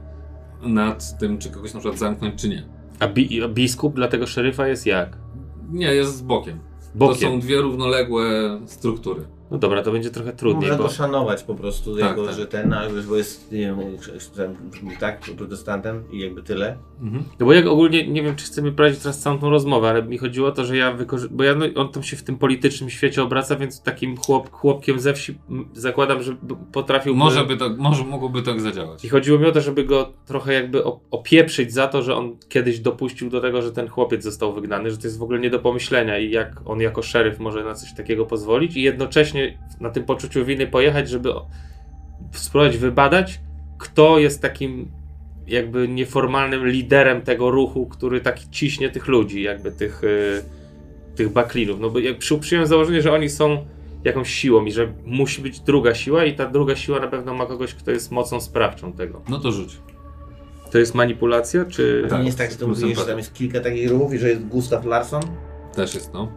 nad 0.62 1.18
tym, 1.18 1.38
czy 1.38 1.50
kogoś 1.50 1.74
na 1.74 1.80
przykład 1.80 1.98
zamknąć, 1.98 2.42
czy 2.42 2.48
nie. 2.48 2.64
A, 2.98 3.08
bi, 3.08 3.42
a 3.42 3.48
biskup 3.48 3.94
dla 3.94 4.08
tego 4.08 4.26
szeryfa 4.26 4.68
jest 4.68 4.86
jak? 4.86 5.16
Nie, 5.70 5.94
jest 5.94 6.16
z 6.16 6.22
bokiem. 6.22 6.58
Bokiem. 6.94 7.14
To 7.14 7.20
są 7.20 7.40
dwie 7.40 7.60
równoległe 7.60 8.24
struktury. 8.66 9.24
No 9.50 9.58
dobra, 9.58 9.82
to 9.82 9.92
będzie 9.92 10.10
trochę 10.10 10.32
trudniej, 10.32 10.70
Można 10.70 10.76
bo... 10.76 10.82
go 10.82 10.90
szanować 10.90 11.42
po 11.42 11.54
prostu, 11.54 11.96
Tak, 11.96 12.10
jego, 12.10 12.26
tak. 12.26 12.36
że 12.36 12.46
ten, 12.46 12.72
a, 12.72 12.82
bo 13.08 13.16
jest, 13.16 13.52
nie 13.52 13.58
wiem, 13.58 13.78
tak, 15.00 15.20
protestantem 15.36 16.04
i 16.12 16.18
jakby 16.18 16.42
tyle. 16.42 16.76
No 17.40 17.46
bo 17.46 17.52
jak 17.52 17.66
ogólnie, 17.66 18.08
nie 18.08 18.22
wiem, 18.22 18.36
czy 18.36 18.44
chcemy 18.44 18.72
prowadzić 18.72 19.00
teraz 19.00 19.18
całą 19.18 19.38
tą 19.38 19.50
rozmowę, 19.50 19.88
ale 19.88 20.02
mi 20.02 20.18
chodziło 20.18 20.48
o 20.48 20.52
to, 20.52 20.64
że 20.64 20.76
ja 20.76 20.92
wykorzystam, 20.92 21.36
bo 21.36 21.44
ja, 21.44 21.54
no, 21.54 21.66
on 21.74 21.92
tam 21.92 22.02
się 22.02 22.16
w 22.16 22.22
tym 22.22 22.38
politycznym 22.38 22.90
świecie 22.90 23.22
obraca, 23.22 23.56
więc 23.56 23.82
takim 23.82 24.16
chłop, 24.16 24.50
chłopkiem 24.50 25.00
ze 25.00 25.14
wsi 25.14 25.38
zakładam, 25.72 26.22
że 26.22 26.36
potrafił... 26.72 27.14
Może 27.14 27.44
by 27.44 27.56
to, 27.56 27.70
może 27.78 28.04
mogłoby 28.04 28.42
tak 28.42 28.60
zadziałać. 28.60 29.04
I 29.04 29.08
chodziło 29.08 29.38
mi 29.38 29.46
o 29.46 29.52
to, 29.52 29.60
żeby 29.60 29.84
go 29.84 30.12
trochę 30.26 30.52
jakby 30.52 30.84
opieprzyć 31.10 31.72
za 31.72 31.88
to, 31.88 32.02
że 32.02 32.16
on 32.16 32.36
kiedyś 32.48 32.80
dopuścił 32.80 33.30
do 33.30 33.40
tego, 33.40 33.62
że 33.62 33.72
ten 33.72 33.88
chłopiec 33.88 34.22
został 34.22 34.52
wygnany, 34.52 34.90
że 34.90 34.98
to 34.98 35.06
jest 35.06 35.18
w 35.18 35.22
ogóle 35.22 35.38
nie 35.38 35.50
do 35.50 35.58
pomyślenia 35.58 36.18
i 36.18 36.30
jak 36.30 36.60
on 36.64 36.80
jako 36.80 37.02
szeryf 37.02 37.38
może 37.38 37.64
na 37.64 37.74
coś 37.74 37.94
takiego 37.94 38.26
pozwolić 38.26 38.76
i 38.76 38.82
jednocześnie 38.82 39.39
na 39.80 39.90
tym 39.90 40.04
poczuciu 40.04 40.44
winy 40.44 40.66
pojechać, 40.66 41.08
żeby 41.08 41.32
spróbować 42.32 42.76
wybadać, 42.76 43.40
kto 43.78 44.18
jest 44.18 44.42
takim 44.42 44.90
jakby 45.46 45.88
nieformalnym 45.88 46.66
liderem 46.66 47.22
tego 47.22 47.50
ruchu, 47.50 47.86
który 47.86 48.20
tak 48.20 48.40
ciśnie 48.50 48.90
tych 48.90 49.08
ludzi, 49.08 49.42
jakby 49.42 49.72
tych, 49.72 50.04
y, 50.04 50.42
tych 51.14 51.32
baklinów. 51.32 51.80
No 51.80 51.90
bo 51.90 51.98
jak 51.98 52.18
przy, 52.18 52.38
przyjąłem 52.38 52.68
założenie, 52.68 53.02
że 53.02 53.12
oni 53.12 53.30
są 53.30 53.66
jakąś 54.04 54.30
siłą 54.30 54.64
i 54.64 54.72
że 54.72 54.92
musi 55.04 55.42
być 55.42 55.60
druga 55.60 55.94
siła 55.94 56.24
i 56.24 56.34
ta 56.34 56.46
druga 56.46 56.76
siła 56.76 57.00
na 57.00 57.08
pewno 57.08 57.34
ma 57.34 57.46
kogoś, 57.46 57.74
kto 57.74 57.90
jest 57.90 58.10
mocą 58.10 58.40
sprawczą 58.40 58.92
tego. 58.92 59.22
No 59.28 59.38
to 59.38 59.52
rzuć. 59.52 59.80
To 60.70 60.78
jest 60.78 60.94
manipulacja, 60.94 61.64
czy... 61.64 62.06
To 62.08 62.18
nie 62.18 62.24
jest 62.24 62.38
tak, 62.38 62.50
że 62.50 62.56
to 62.56 62.68
mówisz, 62.68 62.98
że 62.98 63.04
tam 63.04 63.18
jest 63.18 63.34
kilka 63.34 63.60
takich 63.60 63.90
ruchów 63.90 64.14
i 64.14 64.18
że 64.18 64.28
jest 64.28 64.46
Gustav 64.46 64.86
Larsson? 64.86 65.22
Też 65.74 65.94
jest, 65.94 66.12
no. 66.12 66.32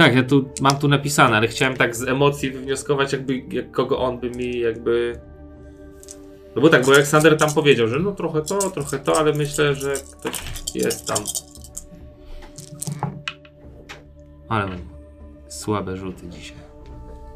Tak, 0.00 0.16
ja 0.16 0.22
tu 0.22 0.48
mam 0.60 0.78
tu 0.78 0.88
napisane, 0.88 1.36
ale 1.36 1.48
chciałem 1.48 1.76
tak 1.76 1.96
z 1.96 2.08
emocji 2.08 2.50
wywnioskować, 2.50 3.12
jakby 3.12 3.42
jak, 3.52 3.70
kogo 3.70 3.98
on 3.98 4.20
by 4.20 4.30
mi 4.30 4.58
jakby. 4.60 5.20
No 6.56 6.62
bo 6.62 6.68
tak, 6.68 6.86
bo 6.86 6.92
Aleksander 6.92 7.36
tam 7.36 7.52
powiedział, 7.52 7.88
że 7.88 7.98
no 7.98 8.12
trochę 8.12 8.42
to, 8.42 8.70
trochę 8.70 8.98
to, 8.98 9.18
ale 9.18 9.32
myślę, 9.32 9.74
że 9.74 9.94
ktoś 10.18 10.42
jest 10.74 11.06
tam. 11.06 11.16
Ale 14.48 14.66
mam 14.66 14.78
słabe 15.48 15.96
rzuty 15.96 16.28
dzisiaj. 16.28 16.58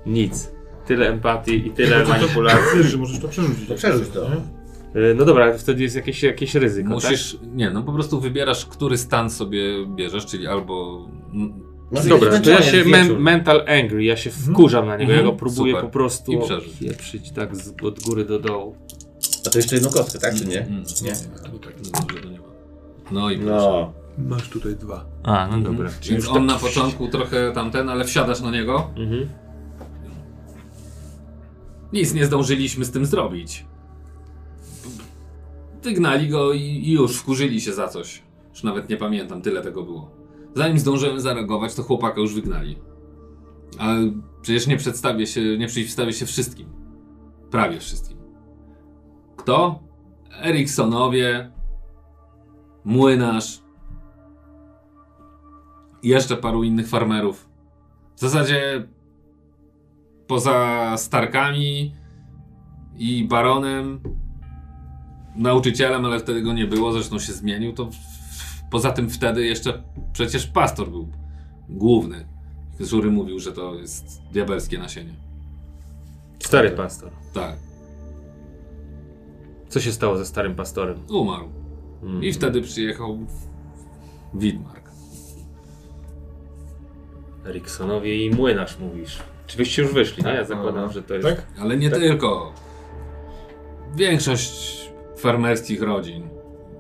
Nic. 0.07 0.51
Tyle 0.87 1.09
empatii 1.09 1.67
i 1.67 1.71
tyle 1.71 2.05
manipulacji. 2.05 2.79
Wiesz, 2.79 2.87
że 2.87 2.99
możesz 2.99 3.21
to 3.21 3.29
przerzucić. 3.29 3.69
To 3.69 3.75
przerzuć 3.75 4.09
to. 4.09 4.29
Nie? 4.29 5.01
Y, 5.01 5.15
No 5.15 5.25
dobra, 5.25 5.45
ale 5.45 5.59
wtedy 5.59 5.83
jest 5.83 5.97
jakieś, 5.97 6.23
jakieś 6.23 6.55
ryzyko. 6.55 6.89
Musisz, 6.89 7.37
nie, 7.55 7.71
no 7.71 7.83
po 7.83 7.93
prostu 7.93 8.21
wybierasz, 8.21 8.67
który 8.67 8.99
stan 8.99 9.31
sobie 9.31 9.87
bierzesz, 9.87 10.27
czyli 10.27 10.47
albo 10.47 11.07
mm, 11.35 11.64
No, 11.93 12.01
Tak? 12.01 12.09
Dobra, 12.09 12.41
to 12.41 12.51
ja 12.51 12.63
się 12.63 12.85
men, 12.85 13.19
mental 13.19 13.65
angry, 13.69 14.05
ja 14.05 14.17
się 14.17 14.31
wkurzam 14.31 14.87
na 14.87 14.97
niego, 14.97 15.13
ja 15.13 15.19
go 15.19 15.31
Mhm. 15.31 15.39
próbuję 15.39 15.73
Super. 15.73 15.85
po 15.85 15.91
prostu 15.93 16.33
pieprzyć 16.81 17.31
tak 17.31 17.57
z, 17.57 17.75
od 17.83 18.01
góry 18.01 18.25
do 18.25 18.39
dołu. 18.39 18.77
A 19.47 19.51
to 19.51 19.59
jeszcze 19.59 19.75
jedną 19.75 19.91
kostkę, 19.91 20.19
tak 20.19 20.35
czy 20.35 20.47
nie? 20.47 20.61
Mm, 20.61 20.85
Nie. 21.03 21.13
No, 21.53 21.59
tak. 21.59 21.75
No, 21.85 22.01
dobrze, 22.01 22.21
to 22.23 22.29
nie 22.29 22.39
ma. 22.39 22.45
No 23.11 23.31
i 23.31 23.39
proszę. 23.39 23.53
No. 23.57 23.93
Masz 24.29 24.49
tutaj 24.49 24.77
dwa. 24.77 25.07
A, 25.23 25.33
no 25.33 25.57
Mhm. 25.57 25.63
dobra. 25.63 25.91
Więc 26.11 26.29
on 26.29 26.47
na 26.47 26.55
początku 26.59 27.09
trochę 27.09 27.53
tamten, 27.53 27.89
ale 27.89 28.05
wsiadasz 28.05 28.41
na 28.41 28.51
niego. 28.51 28.91
Mhm. 28.97 29.29
Nic 31.93 32.15
nie 32.15 32.27
zdążyliśmy 32.27 32.85
z 32.85 32.91
tym 32.91 33.07
zrobić. 33.07 33.65
Wygnali 35.83 36.29
go 36.29 36.53
i 36.53 36.61
i 36.63 36.93
już 36.93 37.17
wkurzyli 37.17 37.61
się 37.61 37.73
za 37.73 37.89
coś. 37.89 38.23
Już 38.51 38.63
nawet 38.63 38.89
nie 38.89 38.97
pamiętam, 38.97 39.43
tyle 39.43 39.63
tego 39.63 39.83
było. 39.83 40.11
Zanim 40.55 40.79
zdążyłem 40.79 41.21
zareagować, 41.21 41.75
to 41.75 41.83
chłopaka 41.83 42.21
już 42.21 42.35
wygnali. 42.35 42.77
Ale 43.79 44.13
przecież 44.43 44.67
nie 44.67 44.77
przedstawię 44.77 45.27
się, 45.27 45.59
nie 45.59 45.67
przeciwstawię 45.67 46.13
się 46.13 46.27
wszystkim. 46.27 46.69
Prawie 47.51 47.81
wszystkim. 47.81 48.19
Kto? 49.37 49.83
Eriksonowie, 50.43 51.53
młynarz 52.85 53.63
jeszcze 56.03 56.37
paru 56.37 56.65
innych 56.65 56.89
farmerów. 56.89 57.49
W 58.17 58.21
zasadzie 58.21 58.89
poza 60.27 60.93
Starkami 60.97 61.95
i 62.97 63.25
Baronem, 63.25 64.01
nauczycielem, 65.37 66.05
ale 66.05 66.19
wtedy 66.19 66.43
go 66.43 66.53
nie 66.53 66.67
było, 66.67 66.93
zresztą 66.93 67.19
się 67.19 67.33
zmienił, 67.33 67.73
to 67.73 67.89
poza 68.75 68.93
tym 68.93 69.11
wtedy 69.11 69.45
jeszcze 69.47 69.83
przecież 70.13 70.47
pastor 70.47 70.89
był 70.91 71.09
główny, 71.69 72.27
który 72.87 73.11
mówił, 73.11 73.39
że 73.39 73.53
to 73.53 73.75
jest 73.75 74.23
diabelskie 74.33 74.79
nasienie. 74.79 75.15
Stary 76.39 76.71
pastor. 76.71 77.11
Tak, 77.35 77.57
Co 79.69 79.81
się 79.81 79.93
stało 79.93 80.17
ze 80.19 80.27
starym 80.27 80.55
pastorem? 80.55 80.99
umarł. 81.11 81.49
Mm. 82.03 82.25
I 82.25 82.33
wtedy 82.33 82.63
przyjechał 82.63 83.19
Widmark. 84.35 84.91
Eriksonowie 87.47 88.27
i 88.27 88.31
młynarz 88.31 88.79
mówisz. 88.79 89.19
Czy 89.47 89.57
wyście 89.57 89.83
już 89.83 89.93
wyszli, 89.93 90.25
nie? 90.25 90.31
Ja 90.31 90.45
zakładam, 90.45 90.93
że 90.93 91.03
to 91.03 91.15
jest... 91.15 91.27
Tak? 91.29 91.47
Ale 91.61 91.77
nie 91.77 91.91
Tak. 91.91 91.99
tylko. 91.99 92.53
Większość 93.97 94.91
farmerskich 95.17 95.83
rodzin. 95.83 96.29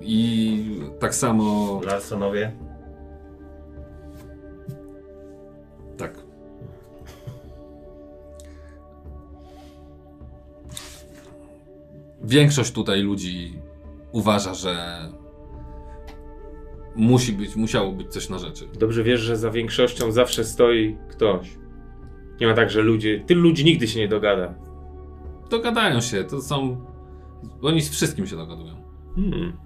I 0.04 0.64
tak 0.98 1.14
samo. 1.14 1.80
Larsonowie. 1.86 2.52
Tak. 5.96 6.18
Większość 12.22 12.72
tutaj 12.72 13.02
ludzi 13.02 13.58
uważa, 14.12 14.54
że 14.54 14.98
musi 16.96 17.32
być, 17.32 17.56
musiało 17.56 17.92
być 17.92 18.08
coś 18.12 18.28
na 18.28 18.38
rzeczy. 18.38 18.68
Dobrze 18.78 19.02
wiesz, 19.02 19.20
że 19.20 19.36
za 19.36 19.50
większością 19.50 20.12
zawsze 20.12 20.44
stoi 20.44 20.96
ktoś. 21.08 21.58
Nie 22.40 22.46
ma 22.46 22.54
tak, 22.54 22.70
że 22.70 22.82
ludzie... 22.82 23.24
Tylu 23.26 23.42
ludzi 23.42 23.64
nigdy 23.64 23.88
się 23.88 24.00
nie 24.00 24.08
dogada. 24.08 24.54
Dogadają 25.50 26.00
się, 26.00 26.24
to 26.24 26.42
są. 26.42 26.84
Oni 27.62 27.82
z 27.82 27.90
wszystkim 27.90 28.26
się 28.26 28.36
dogadują. 28.36 28.74
Hmm. 29.14 29.63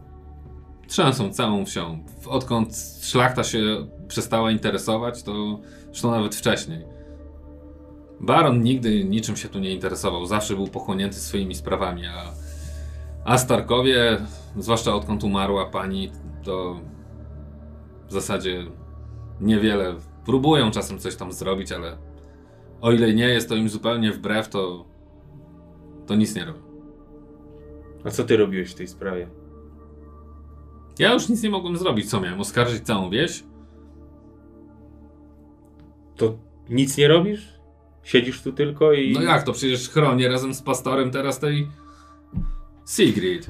Trzęsą 0.89 1.32
całą 1.32 1.64
wsią. 1.64 2.05
Odkąd 2.26 2.76
szlachta 3.03 3.45
się 3.45 3.86
przestała 4.09 4.51
interesować, 4.51 5.22
to 5.22 5.61
zresztą 5.86 6.11
nawet 6.11 6.34
wcześniej. 6.34 6.84
Baron 8.20 8.62
nigdy 8.62 9.05
niczym 9.05 9.36
się 9.36 9.49
tu 9.49 9.59
nie 9.59 9.70
interesował. 9.70 10.26
Zawsze 10.26 10.55
był 10.55 10.66
pochłonięty 10.66 11.16
swoimi 11.16 11.55
sprawami, 11.55 12.07
a 12.07 12.32
A 13.24 13.39
Starkowie, 13.39 14.18
zwłaszcza 14.57 14.95
odkąd 14.95 15.24
umarła 15.24 15.66
pani, 15.66 16.12
to 16.45 16.80
w 18.09 18.12
zasadzie 18.12 18.66
niewiele. 19.41 19.95
Próbują 20.24 20.70
czasem 20.70 20.99
coś 20.99 21.16
tam 21.16 21.32
zrobić, 21.32 21.72
ale 21.72 21.99
o 22.80 22.93
ile 22.93 23.14
nie 23.14 23.28
jest 23.28 23.49
to 23.49 23.55
im 23.55 23.68
zupełnie 23.68 24.12
wbrew, 24.12 24.49
to, 24.49 24.84
to 26.07 26.14
nic 26.14 26.34
nie 26.34 26.45
robią. 26.45 26.61
A 28.05 28.11
co 28.11 28.24
ty 28.24 28.36
robiłeś 28.36 28.70
w 28.70 28.74
tej 28.74 28.89
sprawie? 28.89 29.28
Ja 30.99 31.12
już 31.12 31.28
nic 31.28 31.42
nie 31.42 31.51
mogłem 31.51 31.76
zrobić. 31.76 32.11
Co 32.11 32.20
miałem? 32.20 32.40
Oskarżyć 32.40 32.82
całą 32.82 33.11
wieś? 33.11 33.44
To 36.16 36.38
nic 36.70 36.96
nie 36.96 37.09
robisz? 37.09 37.59
Siedzisz 38.03 38.42
tu 38.42 38.53
tylko 38.53 38.92
i... 38.92 39.12
No 39.12 39.22
jak 39.22 39.42
to? 39.42 39.53
Przecież 39.53 39.88
chronię 39.88 40.28
razem 40.28 40.55
z 40.55 40.62
pastorem 40.62 41.11
teraz 41.11 41.38
tej 41.38 41.68
Sigrid. 42.88 43.46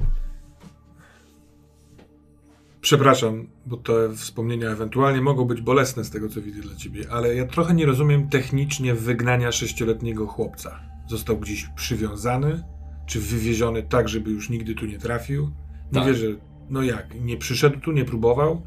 Przepraszam, 2.81 3.47
bo 3.65 3.77
te 3.77 4.15
wspomnienia 4.15 4.69
ewentualnie 4.69 5.21
mogą 5.21 5.45
być 5.45 5.61
bolesne 5.61 6.03
z 6.03 6.09
tego, 6.09 6.29
co 6.29 6.41
widzę 6.41 6.61
dla 6.61 6.75
ciebie, 6.75 7.05
ale 7.11 7.35
ja 7.35 7.45
trochę 7.45 7.73
nie 7.73 7.85
rozumiem 7.85 8.29
technicznie 8.29 8.93
wygnania 8.95 9.51
sześcioletniego 9.51 10.27
chłopca. 10.27 10.79
Został 11.09 11.37
gdzieś 11.37 11.67
przywiązany, 11.75 12.63
czy 13.05 13.19
wywieziony 13.19 13.83
tak, 13.83 14.09
żeby 14.09 14.31
już 14.31 14.49
nigdy 14.49 14.75
tu 14.75 14.85
nie 14.85 14.99
trafił? 14.99 15.43
Nie 15.91 15.99
Tak. 15.99 16.07
wierzę. 16.07 16.27
No 16.69 16.83
jak? 16.83 17.21
Nie 17.21 17.37
przyszedł 17.37 17.79
tu, 17.79 17.91
nie 17.91 18.05
próbował? 18.05 18.61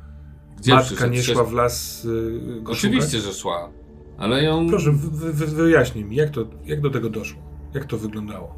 Gdzie 0.58 0.74
Matka 0.74 0.86
przyszedł? 0.86 1.12
nie 1.12 1.22
szła 1.22 1.44
w 1.44 1.52
las 1.52 2.04
y, 2.04 2.60
go 2.62 2.72
Oczywiście, 2.72 3.18
szukać? 3.18 3.34
że 3.34 3.40
szła. 3.40 3.70
Ale 4.18 4.42
ją. 4.44 4.68
Proszę, 4.68 4.92
wy, 4.92 5.32
wy, 5.32 5.46
wyjaśnij 5.46 6.04
mi, 6.04 6.16
jak, 6.16 6.30
to, 6.30 6.46
jak 6.64 6.80
do 6.80 6.90
tego 6.90 7.10
doszło? 7.10 7.42
Jak 7.74 7.84
to 7.84 7.98
wyglądało? 7.98 8.54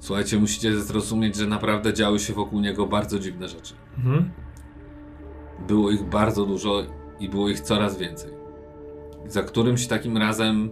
Słuchajcie, 0.00 0.38
musicie 0.38 0.80
zrozumieć, 0.80 1.36
że 1.36 1.46
naprawdę 1.46 1.94
działy 1.94 2.18
się 2.18 2.32
wokół 2.32 2.60
niego 2.60 2.86
bardzo 2.86 3.18
dziwne 3.18 3.48
rzeczy. 3.48 3.74
Mhm. 3.98 4.30
Było 5.68 5.90
ich 5.90 6.02
bardzo 6.08 6.46
dużo 6.46 6.82
i 7.20 7.28
było 7.28 7.48
ich 7.48 7.60
coraz 7.60 7.98
więcej. 7.98 8.30
Za 9.26 9.42
którymś 9.42 9.86
takim 9.86 10.16
razem 10.16 10.70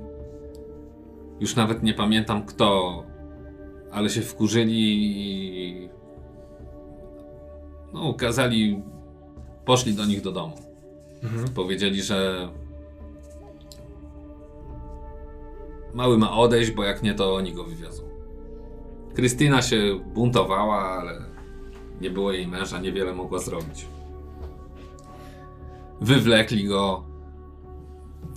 już 1.41 1.57
nawet 1.57 1.83
nie 1.83 1.95
pamiętam 1.95 2.47
kto, 2.47 3.03
ale 3.93 4.11
się 4.11 4.21
wkurzyli 4.23 4.75
i 4.75 5.89
no, 7.93 8.15
kazali, 8.15 8.83
poszli 9.65 9.95
do 9.95 10.07
nich 10.07 10.21
do 10.21 10.33
domu. 10.33 10.57
Mhm. 11.23 11.49
Powiedzieli, 11.49 12.03
że 12.03 12.49
mały 15.95 16.19
ma 16.19 16.37
odejść, 16.37 16.71
bo 16.71 16.85
jak 16.85 17.03
nie, 17.03 17.15
to 17.15 17.35
oni 17.35 17.53
go 17.53 17.65
wywiozą. 17.65 18.03
Krystyna 19.15 19.63
się 19.63 20.01
buntowała, 20.15 20.79
ale 20.79 21.21
nie 22.01 22.11
było 22.11 22.33
jej 22.33 22.47
męża, 22.47 22.81
niewiele 22.81 23.15
mogła 23.15 23.39
zrobić. 23.39 23.87
Wywlekli 26.01 26.65
go, 26.65 27.05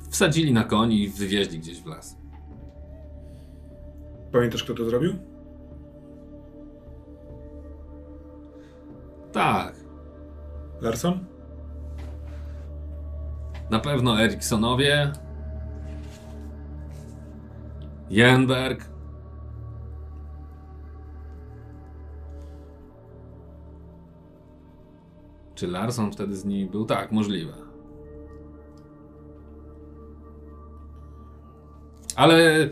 wsadzili 0.10 0.54
na 0.54 0.64
koni 0.64 1.04
i 1.04 1.10
wywieźli 1.10 1.60
gdzieś 1.60 1.82
w 1.82 1.86
las. 1.86 2.18
Pamiętasz, 4.32 4.64
kto 4.64 4.74
to 4.74 4.86
zrobił? 4.86 5.33
Tak, 9.34 9.76
Larson? 10.82 11.34
na 13.70 13.80
pewno 13.80 14.22
Eriksonowie, 14.22 15.12
Jenberg, 18.10 18.94
Czy 25.56 25.68
Larson 25.68 26.12
wtedy 26.12 26.36
z 26.36 26.46
nimi 26.46 26.70
był? 26.70 26.86
Tak, 26.86 27.12
możliwe. 27.12 27.54
Ale 32.16 32.70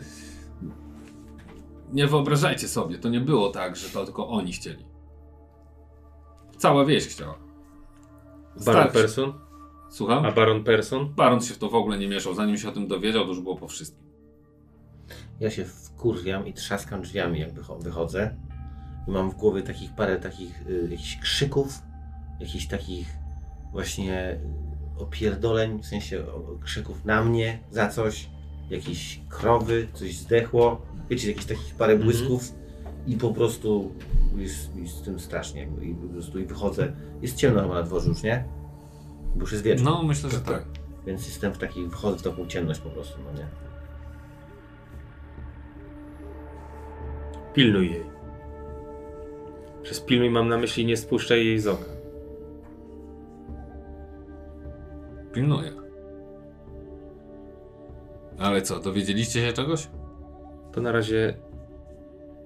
nie 1.92 2.06
wyobrażajcie 2.06 2.68
sobie, 2.68 2.98
to 2.98 3.08
nie 3.08 3.20
było 3.20 3.50
tak, 3.50 3.76
że 3.76 3.88
to 3.88 4.04
tylko 4.04 4.28
oni 4.28 4.52
chcieli. 4.52 4.91
Cała 6.62 6.84
wieś 6.84 7.06
chciała. 7.08 7.38
Baron 8.66 8.82
Starczy. 8.82 8.92
Person? 8.92 9.32
Słucham? 9.90 10.26
A 10.26 10.32
Baron 10.32 10.64
Person? 10.64 11.14
Baron 11.14 11.40
się 11.40 11.54
w 11.54 11.58
to 11.58 11.68
w 11.68 11.74
ogóle 11.74 11.98
nie 11.98 12.08
mieszał. 12.08 12.34
Zanim 12.34 12.58
się 12.58 12.68
o 12.68 12.72
tym 12.72 12.88
dowiedział, 12.88 13.22
to 13.22 13.28
już 13.28 13.40
było 13.40 13.56
po 13.56 13.68
wszystkim. 13.68 14.04
Ja 15.40 15.50
się 15.50 15.64
wkurwiam 15.64 16.46
i 16.46 16.52
trzaskam 16.52 17.02
drzwiami, 17.02 17.40
jak 17.40 17.52
wycho- 17.54 17.82
wychodzę. 17.82 18.36
I 19.08 19.10
mam 19.10 19.30
w 19.30 19.34
głowie 19.34 19.62
takich 19.62 19.94
parę 19.94 20.16
takich 20.16 20.66
y, 20.68 20.88
jakichś 20.90 21.16
krzyków, 21.20 21.78
jakichś 22.40 22.66
takich 22.66 23.06
właśnie 23.72 24.32
y, 24.98 25.02
opierdoleń, 25.02 25.82
w 25.82 25.86
sensie 25.86 26.24
krzyków 26.60 27.04
na 27.04 27.24
mnie 27.24 27.58
za 27.70 27.88
coś, 27.88 28.30
jakieś 28.70 29.20
krowy, 29.28 29.88
coś 29.94 30.16
zdechło, 30.16 30.82
wiecie, 31.10 31.28
jakieś 31.28 31.44
takich 31.46 31.74
parę 31.74 31.92
Mhm. 31.92 32.10
błysków 32.10 32.54
i 33.06 33.16
po 33.16 33.32
prostu 33.34 33.90
jest 34.36 34.74
mi 34.74 34.88
z 34.88 35.02
tym 35.02 35.20
strasznie. 35.20 35.60
jakby, 35.60 35.84
I 35.84 35.94
po 35.94 36.08
prostu 36.08 36.38
i 36.38 36.44
wychodzę. 36.44 36.92
Jest 37.22 37.36
ciemno 37.36 37.62
chyba 37.62 37.74
na 37.74 37.82
dworzu 37.82 38.08
już, 38.08 38.22
nie? 38.22 38.44
Bo 39.34 39.40
już 39.40 39.52
jest 39.52 39.64
wieczór. 39.64 39.84
No, 39.84 40.02
myślę, 40.02 40.30
że 40.30 40.36
Tak, 40.40 40.46
tak. 40.46 40.62
tak. 40.62 40.82
Więc 41.06 41.26
jestem 41.26 41.52
w 41.52 41.58
takiej, 41.58 41.90
wchodzę 41.90 42.18
w 42.18 42.22
taką 42.22 42.46
ciemność 42.46 42.80
po 42.80 42.90
prostu, 42.90 43.18
no 43.24 43.38
nie? 43.38 43.46
Pilnuj 47.54 47.90
jej. 47.90 48.04
Przez 49.82 50.00
pilnuj 50.00 50.30
mam 50.30 50.48
na 50.48 50.58
myśli 50.58 50.86
nie 50.86 50.96
spuszczaj 50.96 51.46
jej 51.46 51.60
z 51.60 51.66
oka. 51.66 51.84
Pilnuję. 55.32 55.72
Ale 58.38 58.62
co, 58.62 58.80
dowiedzieliście 58.80 59.46
się 59.46 59.52
czegoś? 59.52 59.88
To 60.72 60.80
na 60.80 60.92
razie 60.92 61.34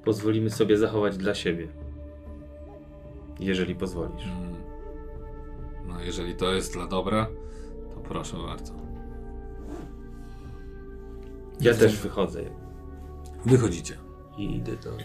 pozwolimy 0.07 0.51
sobie 0.51 0.79
zachować 0.79 1.17
dla 1.17 1.35
siebie. 1.35 1.69
Jeżeli 3.41 3.75
pozwolisz. 3.75 4.25
Mm. 4.25 4.55
No, 5.87 6.01
jeżeli 6.01 6.35
to 6.35 6.55
jest 6.55 6.73
dla 6.73 6.87
dobra, 6.87 7.27
to 7.95 8.01
proszę 8.01 8.37
bardzo. 8.37 8.73
Ja 11.61 11.75
też 11.75 11.97
wychodzę 11.97 12.43
Wychodzicie. 13.47 13.97
i 14.39 14.57
idę 14.57 14.73
do, 14.77 14.91
do. 14.91 14.97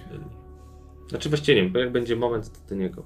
Znaczy 1.09 1.29
właściwie 1.29 1.55
nie 1.55 1.63
wiem, 1.63 1.73
bo 1.73 1.79
jak 1.79 1.91
będzie 1.91 2.15
moment, 2.15 2.51
to 2.51 2.69
do 2.69 2.75
niego. 2.75 3.03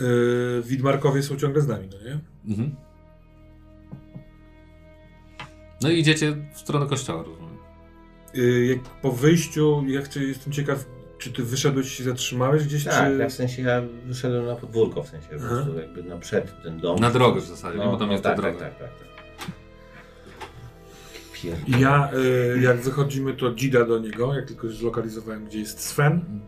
Yy, 0.00 0.62
Widmarkowie 0.62 1.22
są 1.22 1.36
ciągle 1.36 1.62
z 1.62 1.66
nami, 1.68 1.88
no 1.92 2.10
nie? 2.10 2.20
Mhm. 2.52 2.76
No 5.82 5.90
i 5.90 5.98
idziecie 5.98 6.36
w 6.54 6.58
stronę 6.58 6.86
kościoła, 6.86 7.22
rozumiem. 7.22 7.58
Yy, 8.34 8.66
jak 8.66 8.80
po 8.82 9.12
wyjściu, 9.12 9.84
ja 9.86 10.02
chcę, 10.02 10.20
jestem 10.20 10.52
ciekaw, 10.52 10.86
czy 11.24 11.32
ty 11.32 11.42
wyszedłeś 11.42 11.86
i 11.86 11.90
się 11.90 12.04
zatrzymałeś 12.04 12.64
gdzieś, 12.64 12.84
Tak, 12.84 13.12
czy... 13.12 13.18
ja 13.18 13.28
w 13.28 13.32
sensie 13.32 13.62
ja 13.62 13.82
wyszedłem 14.06 14.46
na 14.46 14.56
podwórko, 14.56 15.02
w 15.02 15.08
sensie 15.08 15.28
po 15.28 15.38
prostu 15.38 15.78
jakby 15.78 16.02
na 16.02 16.18
przed 16.18 16.62
ten 16.62 16.80
dom. 16.80 16.98
Na 16.98 17.10
drogę 17.10 17.40
w 17.40 17.44
zasadzie, 17.44 17.78
nie? 17.78 17.84
bo 17.84 17.96
tam 17.96 18.10
jest 18.10 18.24
tak, 18.24 18.36
ta 18.36 18.42
droga. 18.42 18.58
Tak, 18.58 18.78
tak, 18.78 18.78
tak. 18.78 18.98
tak. 18.98 19.14
Ja, 21.80 22.10
y, 22.14 22.60
jak 22.60 22.80
wychodzimy, 22.80 23.34
to 23.34 23.54
dzida 23.54 23.84
do 23.84 23.98
niego, 23.98 24.34
jak 24.34 24.46
tylko 24.46 24.68
zlokalizowałem, 24.68 25.44
gdzie 25.44 25.58
jest 25.58 25.80
Sven. 25.80 26.40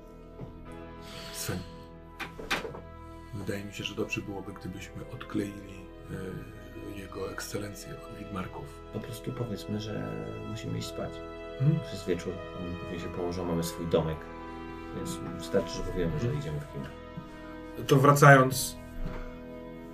Sven. 1.32 1.58
Wydaje 3.34 3.64
mi 3.64 3.74
się, 3.74 3.84
że 3.84 3.94
dobrze 3.94 4.20
byłoby, 4.20 4.52
gdybyśmy 4.52 5.10
odkleili 5.14 5.86
y, 6.94 7.00
jego 7.00 7.32
ekscelencję 7.32 7.90
od 7.90 8.18
Widmarków. 8.18 8.64
Po 8.92 9.00
prostu 9.00 9.32
powiedzmy, 9.32 9.80
że 9.80 10.08
musimy 10.50 10.78
iść 10.78 10.88
spać. 10.88 11.10
Hmm? 11.58 11.78
Przez 11.86 12.04
wieczór 12.04 12.32
on 12.60 12.76
pewnie 12.76 13.00
się 13.00 13.08
położą, 13.08 13.44
mamy 13.44 13.62
swój 13.62 13.86
domek. 13.86 14.35
Więc 14.96 15.18
wystarczy, 15.38 15.76
że 15.76 15.82
powiemy, 15.82 16.12
że 16.20 16.26
idziemy 16.26 16.60
w 16.60 16.72
kino. 16.72 16.86
To 17.86 17.96
wracając, 17.96 18.76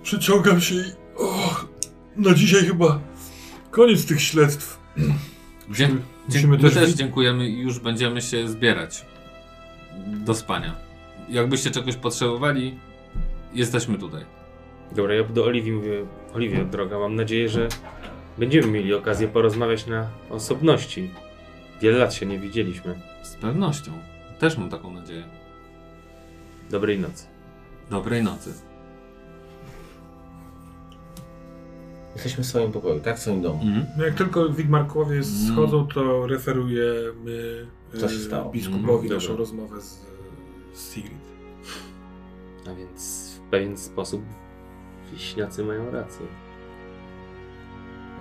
przeciągam 0.03 0.61
się 0.61 0.75
i... 0.75 0.83
Och, 1.17 1.67
na 2.15 2.33
dzisiaj 2.33 2.65
chyba 2.65 2.99
koniec 3.71 4.05
tych 4.05 4.21
śledztw. 4.21 4.79
Dzie- 4.97 5.87
Musimy 5.87 6.01
dzie- 6.29 6.47
my 6.47 6.57
też 6.57 6.73
też 6.73 6.93
dziękujemy 6.93 7.49
i 7.49 7.59
już 7.59 7.79
będziemy 7.79 8.21
się 8.21 8.47
zbierać 8.47 9.05
do 10.07 10.33
spania. 10.33 10.75
Jakbyście 11.29 11.71
czegoś 11.71 11.95
potrzebowali, 11.95 12.79
jesteśmy 13.53 13.97
tutaj. 13.97 14.25
Dobra, 14.95 15.13
ja 15.13 15.23
do 15.23 15.45
Oliwii 15.45 15.71
mówię, 15.71 16.05
Oliwia 16.33 16.63
droga, 16.65 16.99
mam 16.99 17.15
nadzieję, 17.15 17.49
że 17.49 17.67
będziemy 18.37 18.67
mieli 18.67 18.93
okazję 18.93 19.27
porozmawiać 19.27 19.85
na 19.87 20.07
osobności. 20.29 21.09
Wiele 21.81 21.97
lat 21.97 22.13
się 22.13 22.25
nie 22.25 22.39
widzieliśmy. 22.39 22.99
Z 23.23 23.35
pewnością. 23.35 23.91
Też 24.39 24.57
mam 24.57 24.69
taką 24.69 24.91
nadzieję. 24.91 25.23
Dobrej 26.69 26.99
nocy. 26.99 27.25
Dobrej 27.89 28.23
nocy. 28.23 28.53
Jesteśmy 32.13 32.43
w 32.43 32.47
swoim 32.47 32.71
pokoju, 32.71 32.99
tak? 32.99 33.17
W 33.17 33.19
swoim 33.19 33.41
domu. 33.41 33.61
Mhm. 33.63 33.85
No 33.97 34.05
jak 34.05 34.15
tylko 34.15 34.49
Widmarkowie 34.49 35.15
Mm. 35.15 35.23
schodzą, 35.53 35.87
to 35.87 36.27
referujemy 36.27 37.67
Co 37.99 38.09
się 38.09 38.15
y, 38.15 38.19
stało? 38.19 38.51
biskupowi 38.51 39.05
Mm, 39.07 39.13
naszą 39.17 39.27
dobra. 39.27 39.39
rozmowę 39.39 39.81
z 39.81 40.05
z 40.73 40.93
Sigrid. 40.93 41.17
A 42.71 42.73
więc 42.73 43.29
w 43.37 43.49
pewien 43.49 43.77
sposób 43.77 44.21
wiśniacy 45.11 45.63
mają 45.63 45.91
rację. 45.91 46.25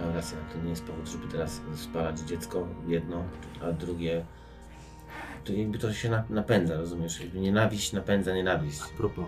Mam 0.01 0.15
rację, 0.15 0.39
ale 0.45 0.55
to 0.55 0.65
nie 0.65 0.71
jest 0.71 0.85
powód, 0.85 1.09
żeby 1.09 1.29
teraz 1.29 1.61
spalać 1.75 2.21
dziecko 2.21 2.67
jedno, 2.87 3.25
a 3.63 3.73
drugie. 3.73 4.25
To 5.45 5.53
jakby 5.53 5.79
to 5.79 5.93
się 5.93 6.11
na- 6.11 6.25
napędza, 6.31 6.77
rozumiesz? 6.77 7.21
Jakby 7.21 7.41
nienawiść 7.41 7.93
napędza 7.93 8.35
nienawiść. 8.35 8.81
A 8.95 8.97
propos, 8.97 9.25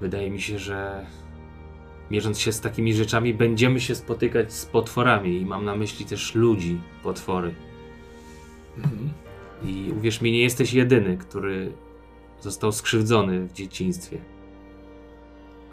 wydaje 0.00 0.30
mi 0.30 0.40
się, 0.40 0.58
że 0.58 1.06
mierząc 2.10 2.38
się 2.40 2.52
z 2.52 2.60
takimi 2.60 2.94
rzeczami, 2.94 3.34
będziemy 3.34 3.80
się 3.80 3.94
spotykać 3.94 4.52
z 4.52 4.66
potworami 4.66 5.40
i 5.40 5.46
mam 5.46 5.64
na 5.64 5.76
myśli 5.76 6.06
też 6.06 6.34
ludzi, 6.34 6.80
potwory. 7.02 7.54
Mhm. 8.76 9.10
I 9.64 9.92
uwierz 9.98 10.20
mi, 10.20 10.32
nie 10.32 10.42
jesteś 10.42 10.72
jedyny, 10.72 11.16
który 11.16 11.72
został 12.40 12.72
skrzywdzony 12.72 13.46
w 13.46 13.52
dzieciństwie. 13.52 14.18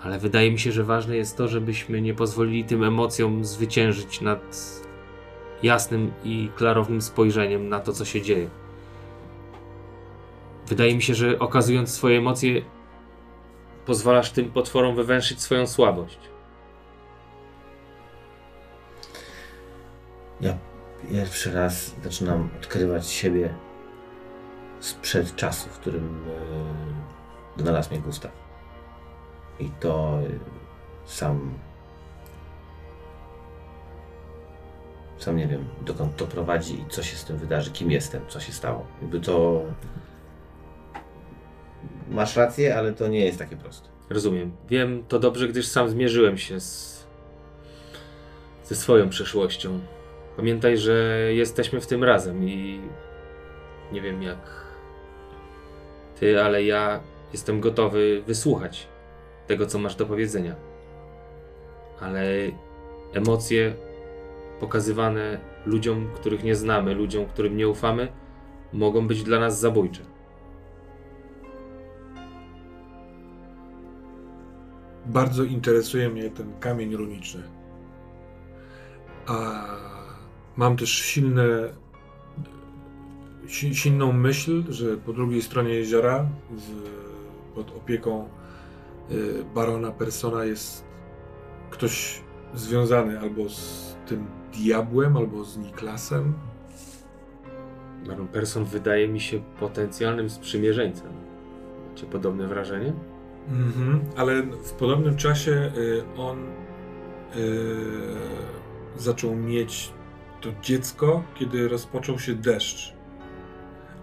Ale 0.02 0.20
wydaje 0.20 0.52
mi 0.52 0.60
się, 0.60 0.72
że 0.72 0.84
ważne 0.84 1.18
jest 1.18 1.38
to, 1.38 1.48
żebyśmy 1.48 2.02
nie 2.02 2.14
pozwolili 2.14 2.64
tym 2.64 2.84
emocjom 2.84 3.46
zwyciężyć 3.46 4.22
nad 4.22 4.56
jasnym 5.64 6.12
i 6.24 6.50
klarownym 6.56 7.02
spojrzeniem 7.02 7.70
na 7.70 7.80
to, 7.80 7.94
co 7.94 8.06
się 8.06 8.22
dzieje. 8.22 8.50
Wydaje 10.72 10.96
mi 10.96 11.02
się, 11.02 11.16
że 11.16 11.40
okazując 11.40 11.90
swoje 11.90 12.18
emocje, 12.18 12.62
pozwalasz 13.86 14.32
tym 14.32 14.52
potworom 14.52 14.96
wywęszyć 14.96 15.42
swoją 15.42 15.68
słabość. 15.68 16.20
Ja 20.42 20.58
pierwszy 21.12 21.54
raz 21.54 21.96
zaczynam 22.04 22.50
odkrywać 22.60 23.08
siebie 23.08 23.54
sprzed 24.80 25.36
czasu, 25.36 25.70
w 25.70 25.80
którym 25.80 26.26
e, 27.58 27.62
znalazł 27.62 27.90
mnie 27.90 28.00
Gustaw. 28.00 28.32
I 29.60 29.70
to 29.80 30.20
e, 30.20 30.30
sam. 31.06 31.54
Sam 35.18 35.38
nie 35.38 35.48
wiem, 35.48 35.66
dokąd 35.82 36.16
to 36.16 36.28
prowadzi 36.28 36.82
i 36.82 36.86
co 36.90 37.04
się 37.04 37.18
z 37.18 37.26
tym 37.26 37.38
wydarzy, 37.38 37.72
kim 37.72 37.92
jestem, 37.92 38.22
co 38.28 38.40
się 38.40 38.54
stało. 38.54 38.88
Jakby 39.02 39.20
to. 39.20 39.62
Masz 42.12 42.36
rację, 42.36 42.78
ale 42.78 42.94
to 42.94 43.08
nie 43.08 43.26
jest 43.26 43.40
takie 43.40 43.58
proste. 43.58 43.90
Rozumiem. 44.10 44.52
Wiem 44.70 45.04
to 45.08 45.20
dobrze, 45.20 45.48
gdyż 45.48 45.68
sam 45.68 45.90
zmierzyłem 45.90 46.38
się 46.38 46.60
z, 46.60 47.08
ze 48.64 48.76
swoją 48.76 49.10
przeszłością. 49.10 49.80
Pamiętaj, 50.38 50.78
że 50.78 51.18
jesteśmy 51.34 51.82
w 51.82 51.88
tym 51.88 52.04
razem 52.04 52.50
i 52.50 52.82
nie 53.92 54.02
wiem 54.02 54.24
jak 54.24 54.66
ty, 56.20 56.44
ale 56.44 56.64
ja 56.64 57.00
jestem 57.32 57.62
gotowy 57.62 58.24
wysłuchać 58.28 58.88
tego, 59.48 59.66
co 59.66 59.80
masz 59.80 59.96
do 59.96 60.06
powiedzenia. 60.06 60.56
Ale 62.00 62.24
emocje 63.14 63.74
pokazywane 64.60 65.40
ludziom, 65.66 66.12
których 66.16 66.44
nie 66.44 66.56
znamy, 66.56 66.94
ludziom, 66.94 67.26
którym 67.26 67.58
nie 67.58 67.68
ufamy, 67.68 68.08
mogą 68.74 69.08
być 69.08 69.24
dla 69.24 69.40
nas 69.40 69.60
zabójcze. 69.60 70.11
Bardzo 75.06 75.44
interesuje 75.44 76.10
mnie 76.10 76.30
ten 76.30 76.60
kamień 76.60 76.96
runiczny. 76.96 77.44
A 79.28 79.66
mam 80.58 80.78
też 80.78 80.90
silne, 80.90 81.44
si, 83.48 83.76
silną 83.76 84.12
myśl, 84.12 84.64
że 84.70 84.98
po 84.98 85.14
drugiej 85.14 85.42
stronie 85.42 85.74
jeziora, 85.74 86.28
z, 86.58 86.72
pod 87.56 87.78
opieką 87.78 88.30
y, 89.12 89.44
barona 89.56 89.92
Persona 89.92 90.46
jest 90.46 90.86
ktoś 91.70 92.22
związany 92.54 93.20
albo 93.20 93.50
z 93.50 93.96
tym 94.08 94.26
diabłem, 94.54 95.18
albo 95.18 95.44
z 95.44 95.58
Niklasem. 95.58 96.34
Baron 98.08 98.28
Person 98.28 98.66
wydaje 98.66 99.08
mi 99.08 99.20
się 99.20 99.42
potencjalnym 99.60 100.30
sprzymierzeńcem. 100.30 101.12
Macie 101.90 102.06
podobne 102.06 102.48
wrażenie? 102.48 102.94
Mhm, 103.50 104.02
ale 104.16 104.44
w 104.44 104.72
podobnym 104.72 105.18
czasie 105.18 105.72
y, 105.78 106.04
on 106.18 106.40
y, 106.40 106.52
zaczął 108.98 109.36
mieć 109.36 109.94
to 110.42 110.50
dziecko, 110.62 111.24
kiedy 111.36 111.68
rozpoczął 111.68 112.20
się 112.20 112.36
deszcz. 112.36 112.94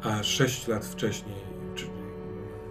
A 0.02 0.22
6 0.22 0.68
lat 0.68 0.86
wcześniej, 0.86 1.36
czyli 1.74 1.90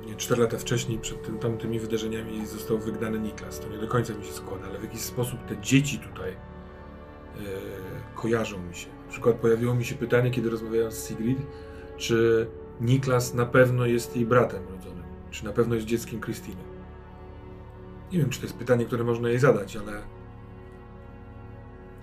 nie 0.07 0.15
4 0.15 0.41
lata 0.41 0.57
wcześniej, 0.57 0.99
przed 0.99 1.23
tym, 1.23 1.39
tamtymi 1.39 1.79
wydarzeniami 1.79 2.47
został 2.47 2.77
wygnany 2.77 3.19
Niklas. 3.19 3.59
To 3.59 3.69
nie 3.69 3.77
do 3.77 3.87
końca 3.87 4.13
mi 4.13 4.25
się 4.25 4.33
składa, 4.33 4.67
ale 4.67 4.79
w 4.79 4.83
jakiś 4.83 5.01
sposób 5.01 5.45
te 5.45 5.57
dzieci 5.57 5.99
tutaj 5.99 6.31
y, 6.31 6.35
kojarzą 8.15 8.59
mi 8.59 8.75
się. 8.75 8.87
Na 9.05 9.11
przykład 9.11 9.35
pojawiło 9.35 9.75
mi 9.75 9.85
się 9.85 9.95
pytanie, 9.95 10.31
kiedy 10.31 10.49
rozmawiałem 10.49 10.91
z 10.91 11.07
Sigrid, 11.07 11.39
czy 11.97 12.47
Niklas 12.81 13.33
na 13.33 13.45
pewno 13.45 13.85
jest 13.85 14.15
jej 14.15 14.25
bratem 14.25 14.63
rodzonym. 14.69 14.96
Czy 15.31 15.45
na 15.45 15.51
pewno 15.51 15.75
jest 15.75 15.87
dzieckiem 15.87 16.19
Krystyny? 16.19 16.63
Nie 18.11 18.19
wiem, 18.19 18.29
czy 18.29 18.39
to 18.39 18.45
jest 18.45 18.57
pytanie, 18.57 18.85
które 18.85 19.03
można 19.03 19.29
jej 19.29 19.39
zadać, 19.39 19.75
ale 19.77 20.01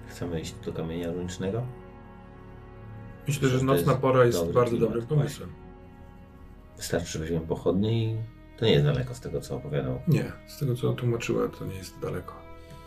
Chcemy 0.09 0.41
iść 0.41 0.55
do 0.67 0.73
kamienia 0.73 1.13
runicznego? 1.13 1.63
myślę, 3.29 3.49
że 3.49 3.65
nocna 3.65 3.95
pora 3.95 4.25
jest 4.25 4.39
dobry 4.39 4.55
bardzo 4.55 4.77
dobrym 4.77 5.07
pomysłem. 5.07 5.53
Wystarczy, 6.77 7.07
że 7.13 7.19
weźmiemy 7.19 7.47
pochodnie 7.47 8.13
i 8.13 8.17
to 8.59 8.65
nie 8.65 8.73
jest 8.73 8.85
daleko 8.85 9.15
z 9.15 9.21
tego, 9.21 9.41
co 9.41 9.57
opowiadał. 9.57 10.01
Nie, 10.09 10.33
z 10.47 10.59
tego 10.59 10.75
co 10.75 10.93
tłumaczyła, 10.93 11.49
to 11.49 11.67
nie 11.67 11.75
jest 11.75 12.01
daleko. 12.01 12.35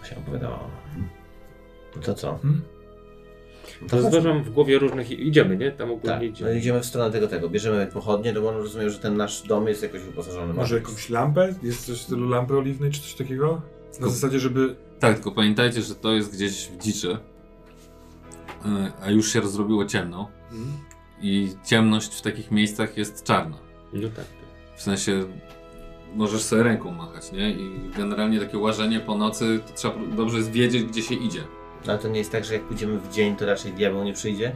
się 0.03 0.17
opowiadała. 0.17 0.59
No 1.95 2.01
to 2.01 2.13
co? 2.13 2.37
Hmm? 2.37 2.61
To 3.89 4.01
zważam 4.01 4.43
w 4.43 4.49
głowie 4.49 4.79
różnych... 4.79 5.11
Idziemy, 5.11 5.57
nie? 5.57 5.71
Tam 5.71 5.91
ogólnie 5.91 6.07
Tak, 6.09 6.19
no 6.21 6.25
idziemy. 6.27 6.57
idziemy 6.57 6.79
w 6.81 6.85
stronę 6.85 7.11
tego, 7.11 7.27
tego. 7.27 7.49
Bierzemy 7.49 7.87
pochodnie, 7.93 8.33
no 8.33 8.41
bo 8.41 8.49
on 8.49 8.55
rozumie, 8.55 8.89
że 8.89 8.99
ten 8.99 9.17
nasz 9.17 9.41
dom 9.41 9.67
jest 9.67 9.83
jakoś 9.83 10.01
wyposażony. 10.01 10.53
Może 10.53 10.75
bardzo. 10.75 10.75
jakąś 10.75 11.09
lampę? 11.09 11.55
Jest 11.63 11.85
coś 11.85 11.97
w 11.97 12.01
stylu 12.01 12.29
lampy 12.29 12.57
oliwnej, 12.57 12.91
czy 12.91 13.01
coś 13.01 13.13
takiego? 13.13 13.61
Na 13.99 14.09
zasadzie, 14.09 14.39
żeby... 14.39 14.75
Tak, 14.99 15.15
tylko 15.15 15.31
pamiętajcie, 15.31 15.81
że 15.81 15.95
to 15.95 16.11
jest 16.13 16.33
gdzieś 16.33 16.67
w 16.67 16.77
dziczy, 16.77 17.11
y, 17.11 18.69
a 19.01 19.11
już 19.11 19.33
się 19.33 19.47
zrobiło 19.47 19.85
ciemno 19.85 20.31
Hmm? 20.49 20.71
i 21.21 21.49
ciemność 21.65 22.15
w 22.15 22.21
takich 22.21 22.51
miejscach 22.51 22.97
jest 22.97 23.23
czarna. 23.23 23.57
No 23.93 24.09
tak. 24.15 24.25
W 24.75 24.81
sensie 24.81 25.25
możesz 26.15 26.41
sobie 26.43 26.63
ręką 26.63 26.91
machać, 26.91 27.31
nie? 27.31 27.51
I 27.51 27.79
generalnie 27.97 28.39
takie 28.39 28.57
łażenie 28.57 28.99
po 28.99 29.17
nocy, 29.17 29.59
to 29.67 29.73
trzeba 29.73 29.95
dobrze 30.15 30.37
jest 30.37 30.51
wiedzieć, 30.51 30.83
gdzie 30.83 31.01
się 31.01 31.15
idzie. 31.15 31.43
No 31.87 31.93
ale 31.93 32.01
to 32.01 32.07
nie 32.07 32.19
jest 32.19 32.31
tak, 32.31 32.45
że 32.45 32.53
jak 32.53 32.63
pójdziemy 32.63 32.99
w 32.99 33.13
dzień, 33.13 33.35
to 33.35 33.45
raczej 33.45 33.73
diabeł 33.73 34.03
nie 34.03 34.13
przyjdzie? 34.13 34.55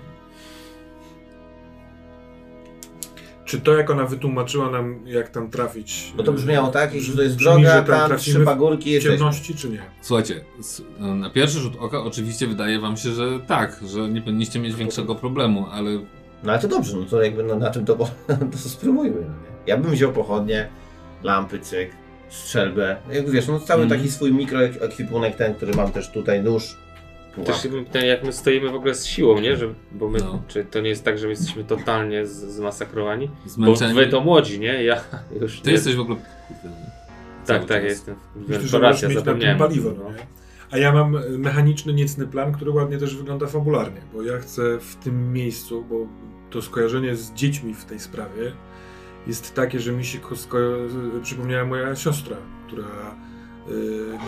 Czy 3.46 3.62
to, 3.62 3.74
jak 3.78 3.90
ona 3.90 4.06
wytłumaczyła 4.06 4.70
nam, 4.72 5.00
jak 5.08 5.30
tam 5.30 5.50
trafić... 5.50 6.14
Bo 6.18 6.24
to 6.24 6.32
brzmiało 6.34 6.68
tak, 6.68 7.00
że 7.00 7.16
to 7.16 7.22
jest 7.22 7.36
brzmi, 7.36 7.52
droga, 7.52 7.76
że 7.78 7.84
tam 7.84 8.08
trafimy 8.10 8.36
trzy 8.38 8.46
pagórki 8.46 8.84
w 8.90 8.94
jesteśmy. 8.94 9.18
ciemności, 9.18 9.56
czy 9.56 9.70
nie? 9.70 9.82
Słuchajcie, 10.02 10.42
s- 10.60 10.84
na 11.00 11.30
pierwszy 11.30 11.60
rzut 11.60 11.74
oka 11.80 12.04
oczywiście 12.04 12.48
wydaje 12.48 12.80
wam 12.80 12.98
się, 12.98 13.10
że 13.12 13.40
tak, 13.48 13.80
że 13.88 14.10
nie 14.10 14.22
powinniście 14.22 14.60
mieć 14.60 14.76
większego 14.76 15.16
problemu, 15.16 15.66
ale 15.72 15.92
No 16.44 16.52
ale 16.52 16.60
to 16.62 16.68
dobrze, 16.68 16.98
no 16.98 17.06
to 17.06 17.22
jakby 17.24 17.44
no, 17.44 17.56
na 17.56 17.70
tym 17.70 17.86
to, 17.86 17.96
po- 17.96 18.10
to 18.52 18.58
spróbujmy. 18.58 19.16
No, 19.22 19.28
nie? 19.28 19.52
Ja 19.68 19.78
bym 19.78 19.92
wziął 19.92 20.12
pochodnie, 20.12 20.68
lampy, 21.24 21.60
cyk, 21.60 21.92
strzelbę. 22.30 22.96
Jak 23.12 23.30
wiesz, 23.30 23.48
no 23.48 23.60
cały 23.60 23.84
Mhm. 23.84 24.00
taki 24.02 24.12
swój 24.12 24.34
mikroekwipunek 24.34 25.36
ten, 25.36 25.56
który 25.56 25.74
mam 25.74 25.92
też 25.92 26.12
tutaj, 26.12 26.44
nóż. 26.44 26.78
Też 27.46 27.64
się 27.64 27.70
bym 27.70 27.86
pytał, 27.86 28.02
jak 28.02 28.24
my 28.24 28.34
stoimy 28.34 28.70
w 28.70 28.76
ogóle 28.76 28.96
z 28.96 29.06
siłą, 29.06 29.40
nie? 29.40 29.58
Że, 29.58 29.74
bo 29.92 30.10
my, 30.10 30.20
No. 30.20 30.42
czy 30.48 30.66
to 30.66 30.82
nie 30.82 30.90
jest 30.90 31.06
tak, 31.06 31.18
że 31.18 31.28
my 31.28 31.32
jesteśmy 31.32 31.64
totalnie 31.64 32.26
z, 32.26 32.32
zmasakrowani? 32.32 33.28
Bo 33.44 33.50
zmęczeni. 33.50 33.94
wy 33.94 34.08
to 34.08 34.22
młodzi, 34.22 34.60
nie? 34.60 34.84
Ja 34.84 35.02
już 35.42 35.62
Ty 35.62 35.68
nie. 35.68 35.74
jesteś 35.74 35.96
w 35.96 36.00
ogóle... 36.00 36.18
Tak, 37.46 37.66
tak, 37.66 37.68
czas. 37.68 37.84
jestem. 37.84 38.16
Myślę, 38.36 38.68
że 38.68 38.80
możesz 38.80 39.04
mieć 39.04 39.16
na 39.16 39.22
tym 39.40 39.58
paliwo, 39.58 39.92
No. 39.98 40.12
nie? 40.12 40.18
A 40.72 40.78
ja 40.78 40.92
mam 40.92 41.18
mechaniczny, 41.38 41.94
niecny 41.94 42.28
plan, 42.28 42.52
który 42.54 42.72
ładnie 42.72 42.98
też 42.98 43.16
wygląda 43.18 43.48
fabularnie, 43.48 44.02
bo 44.14 44.22
ja 44.24 44.38
chcę 44.38 44.80
w 44.80 44.96
tym 44.96 45.34
miejscu, 45.34 45.86
bo 45.90 45.96
to 46.50 46.62
skojarzenie 46.62 47.16
z 47.16 47.34
dziećmi 47.34 47.74
w 47.74 47.86
tej 47.86 48.00
sprawie 48.00 48.52
jest 49.28 49.56
takie, 49.56 49.80
że 49.80 49.92
mi 49.92 50.06
się 50.06 50.20
sko- 50.20 51.22
przypomniała 51.24 51.66
moja 51.66 51.96
siostra, 51.96 52.38
która 52.68 52.86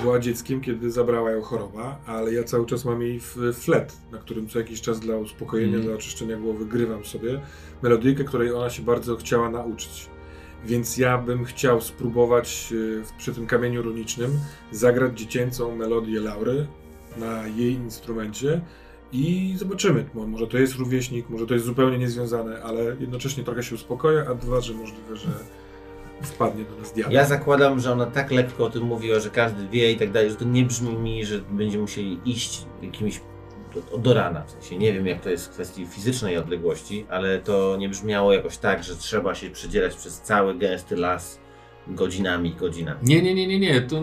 była 0.01 0.19
dzieckiem, 0.19 0.61
kiedy 0.61 0.91
zabrała 0.91 1.31
ją 1.31 1.41
choroba, 1.41 1.97
ale 2.05 2.34
ja 2.34 2.43
cały 2.43 2.65
czas 2.65 2.86
mam 2.86 3.01
jej 3.01 3.19
flet, 3.53 3.97
na 4.11 4.17
którym 4.17 4.47
co 4.47 4.59
jakiś 4.59 4.81
czas 4.81 4.99
dla 4.99 5.15
uspokojenia, 5.17 5.67
Mhm. 5.75 5.86
dla 5.86 5.95
oczyszczenia 5.95 6.38
głowy 6.38 6.65
grywam 6.65 7.05
sobie 7.05 7.41
melodyjkę, 7.84 8.23
której 8.23 8.51
ona 8.53 8.69
się 8.69 8.84
bardzo 8.84 9.15
chciała 9.15 9.49
nauczyć. 9.49 10.07
Więc 10.65 10.97
ja 10.97 11.17
bym 11.17 11.45
chciał 11.45 11.81
spróbować 11.81 12.69
y, 12.71 13.03
w- 13.05 13.11
przy 13.17 13.34
tym 13.34 13.47
kamieniu 13.47 13.81
runicznym 13.81 14.31
zagrać 14.71 15.19
dziecięcą 15.19 15.75
melodię 15.75 16.19
Laury 16.19 16.67
na 17.17 17.47
jej 17.47 17.73
instrumencie 17.73 18.61
I 19.15 19.53
zobaczymy. 19.57 20.05
Mo- 20.13 20.27
Może 20.27 20.47
to 20.47 20.57
jest 20.57 20.75
rówieśnik, 20.75 21.29
może 21.29 21.47
to 21.47 21.53
jest 21.53 21.65
zupełnie 21.65 21.97
niezwiązane, 21.97 22.63
ale 22.63 22.84
jednocześnie 22.99 23.43
trochę 23.43 23.63
się 23.63 23.75
uspokoję, 23.75 24.25
a 24.29 24.36
dwa, 24.36 24.61
że 24.61 24.73
możliwe, 24.73 25.15
że 25.15 25.27
wpadnie 26.28 26.63
do 26.63 26.76
nas 26.76 26.93
diabeł. 26.93 27.13
Ja 27.13 27.26
zakładam, 27.26 27.80
że 27.80 27.91
ona 27.91 28.05
tak 28.05 28.32
lekko 28.32 28.65
o 28.65 28.69
tym 28.69 28.84
mówiła, 28.84 29.19
że 29.19 29.30
każdy 29.30 29.67
wie 29.67 29.91
i 29.91 29.97
tak 29.97 30.11
dalej, 30.11 30.30
że 30.30 30.36
to 30.36 30.45
nie 30.45 30.65
brzmi 30.65 30.93
mi, 30.93 31.26
że 31.26 31.39
będziemy 31.39 31.82
musieli 31.82 32.19
iść 32.26 32.65
jakimś 32.82 33.21
do, 33.91 33.97
do 33.97 34.13
rana. 34.13 34.43
W 34.43 34.51
sensie 34.51 34.78
nie 34.78 34.93
wiem, 34.93 35.07
jak 35.07 35.21
to 35.21 35.30
jest 35.30 35.47
w 35.47 35.49
kwestii 35.49 35.86
fizycznej 35.86 36.38
odległości, 36.38 37.05
ale 37.09 37.39
to 37.39 37.76
nie 37.80 37.89
brzmiało 37.89 38.34
jakoś 38.34 38.57
tak, 38.57 38.84
że 38.84 38.95
trzeba 38.95 39.36
się 39.36 39.49
przedzierać 39.49 39.95
przez 39.95 40.21
cały 40.21 40.55
gęsty 40.55 40.95
las 40.95 41.39
godzinami 41.88 42.55
godzinami. 42.55 42.99
Nie, 43.03 43.21
nie, 43.21 43.36
nie, 43.36 43.47
nie, 43.47 43.59
nie. 43.59 43.82
To 43.82 44.01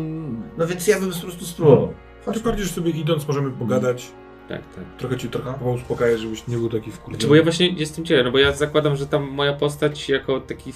No 0.59 0.66
więc 0.66 0.87
ja 0.87 1.01
bym 1.01 1.11
po 1.12 1.21
prostu 1.21 1.45
spróbował. 1.45 1.95
Tym 2.25 2.35
Chodź. 2.35 2.43
bardziej, 2.43 2.66
że 2.66 2.73
sobie 2.73 2.91
idąc 2.91 3.29
możemy 3.29 3.51
pogadać, 3.51 4.12
Tak, 4.51 4.63
tak. 4.75 4.85
trochę 4.99 5.17
ci 5.17 5.29
trochę 5.29 5.65
uspokajać, 5.71 6.21
żebyś 6.21 6.47
nie 6.49 6.57
był 6.57 6.69
taki 6.69 6.91
wkurwiony. 6.91 7.15
Znaczy, 7.15 7.29
bo 7.29 7.35
ja 7.35 7.43
właśnie 7.43 7.69
jestem 7.69 8.05
ciekaw, 8.05 8.25
no 8.25 8.31
bo 8.31 8.39
ja 8.39 8.53
zakładam, 8.53 8.97
że 8.97 9.07
tam 9.07 9.31
moja 9.31 9.53
postać 9.53 10.09
jako 10.09 10.41
taki 10.41 10.73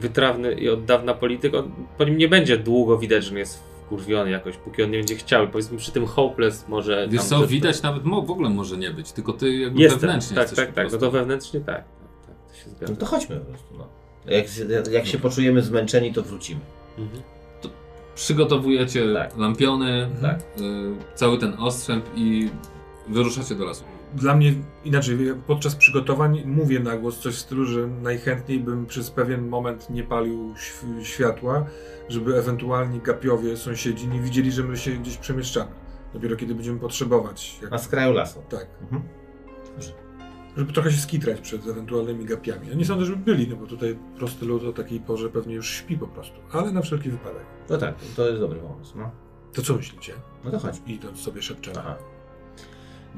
wytrawny 0.00 0.52
i 0.52 0.68
od 0.68 0.84
dawna 0.84 1.14
polityk, 1.14 1.54
on, 1.54 1.70
po 1.98 2.04
nim 2.04 2.18
nie 2.18 2.28
będzie 2.28 2.58
długo 2.58 2.98
widać, 2.98 3.24
że 3.24 3.30
on 3.30 3.36
jest 3.38 3.62
wkurwiony 3.86 4.30
jakoś, 4.30 4.56
póki 4.56 4.82
on 4.82 4.90
nie 4.90 4.98
będzie 4.98 5.16
chciał. 5.16 5.48
Powiedzmy 5.48 5.78
przy 5.78 5.92
tym 5.92 6.06
hopeless 6.06 6.68
może... 6.68 7.08
wiesz 7.10 7.28
tam, 7.28 7.40
co, 7.40 7.46
widać 7.46 7.82
nawet 7.82 8.04
mo- 8.04 8.22
w 8.22 8.30
ogóle 8.30 8.50
może 8.50 8.76
nie 8.76 8.90
być, 8.90 9.12
tylko 9.12 9.32
ty 9.32 9.56
jakby 9.56 9.80
Jestem, 9.80 10.00
wewnętrznie 10.00 10.36
tak, 10.36 10.50
tak, 10.50 10.72
tak, 10.72 10.92
no 10.92 10.98
to 10.98 11.10
wewnętrznie 11.10 11.60
tak. 11.60 11.76
tak, 11.76 11.84
tak 12.26 12.48
to 12.48 12.54
się 12.54 12.70
zgadza. 12.70 12.92
No 12.92 12.98
to 12.98 13.06
chodźmy 13.06 13.36
po 13.36 13.44
prostu. 13.44 13.74
No. 13.78 13.86
Jak, 14.26 14.46
jak 14.92 15.06
się 15.06 15.18
poczujemy 15.18 15.62
zmęczeni, 15.62 16.12
to 16.12 16.22
wrócimy. 16.22 16.60
Mhm. 16.98 17.22
Przygotowujecie 18.14 19.14
Tak. 19.14 19.36
lampiony, 19.36 20.08
Tak. 20.22 20.40
y, 20.40 20.44
cały 21.14 21.38
ten 21.38 21.54
ostrzęp 21.58 22.04
i 22.16 22.48
wyruszacie 23.08 23.54
do 23.54 23.64
lasu. 23.64 23.84
Dla 24.14 24.34
mnie 24.36 24.54
inaczej, 24.84 25.18
podczas 25.46 25.74
przygotowań 25.76 26.42
mówię 26.46 26.80
na 26.80 26.96
głos 26.96 27.18
coś 27.18 27.34
w 27.34 27.38
stylu, 27.38 27.64
że 27.64 27.86
najchętniej 27.86 28.60
bym 28.60 28.86
przez 28.86 29.10
pewien 29.10 29.48
moment 29.48 29.90
nie 29.90 30.02
palił 30.04 30.54
św- 30.56 31.02
światła, 31.02 31.66
żeby 32.08 32.36
ewentualnie 32.36 33.00
gapiowie, 33.00 33.56
sąsiedzi 33.56 34.08
nie 34.08 34.20
widzieli, 34.20 34.52
że 34.52 34.62
my 34.62 34.76
się 34.76 34.90
gdzieś 34.90 35.16
przemieszczamy. 35.16 35.70
Dopiero 36.14 36.36
kiedy 36.36 36.54
będziemy 36.54 36.78
potrzebować. 36.80 37.58
Jak... 37.62 37.70
Na 37.70 37.78
skraju 37.78 38.12
lasu. 38.12 38.42
Tak. 38.48 38.66
Mhm. 38.82 39.02
Żeby 40.56 40.72
trochę 40.72 40.92
się 40.92 40.98
skitrać 40.98 41.40
przed 41.40 41.66
ewentualnymi 41.66 42.24
gapiami. 42.24 42.68
Ja 42.68 42.74
nie 42.74 42.84
sądzę, 42.84 43.04
żeby 43.04 43.16
byli, 43.24 43.48
no 43.48 43.56
bo 43.56 43.66
tutaj 43.66 43.98
prosty 44.18 44.46
lud 44.46 44.64
o 44.64 44.72
takiej 44.72 45.00
porze 45.00 45.28
pewnie 45.30 45.54
już 45.54 45.70
śpi 45.70 45.98
po 45.98 46.06
prostu. 46.06 46.34
Ale 46.52 46.72
na 46.72 46.82
wszelki 46.82 47.10
wypadek. 47.10 47.42
No 47.70 47.78
tak, 47.78 47.94
to 48.16 48.28
jest 48.28 48.40
dobry 48.40 48.60
pomysł. 48.60 48.98
No, 48.98 49.10
To 49.52 49.62
co 49.62 49.74
myślicie? 49.76 50.12
no 50.44 50.50
to 50.50 50.58
chodź. 50.58 50.74
Idąc 50.86 51.18
sobie 51.20 51.42
szepczemy. 51.42 51.76
Aha. 51.78 51.96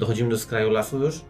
Dochodzimy 0.01 0.29
do 0.29 0.37
skraju 0.37 0.69
lasu 0.69 0.99
już? 0.99 1.21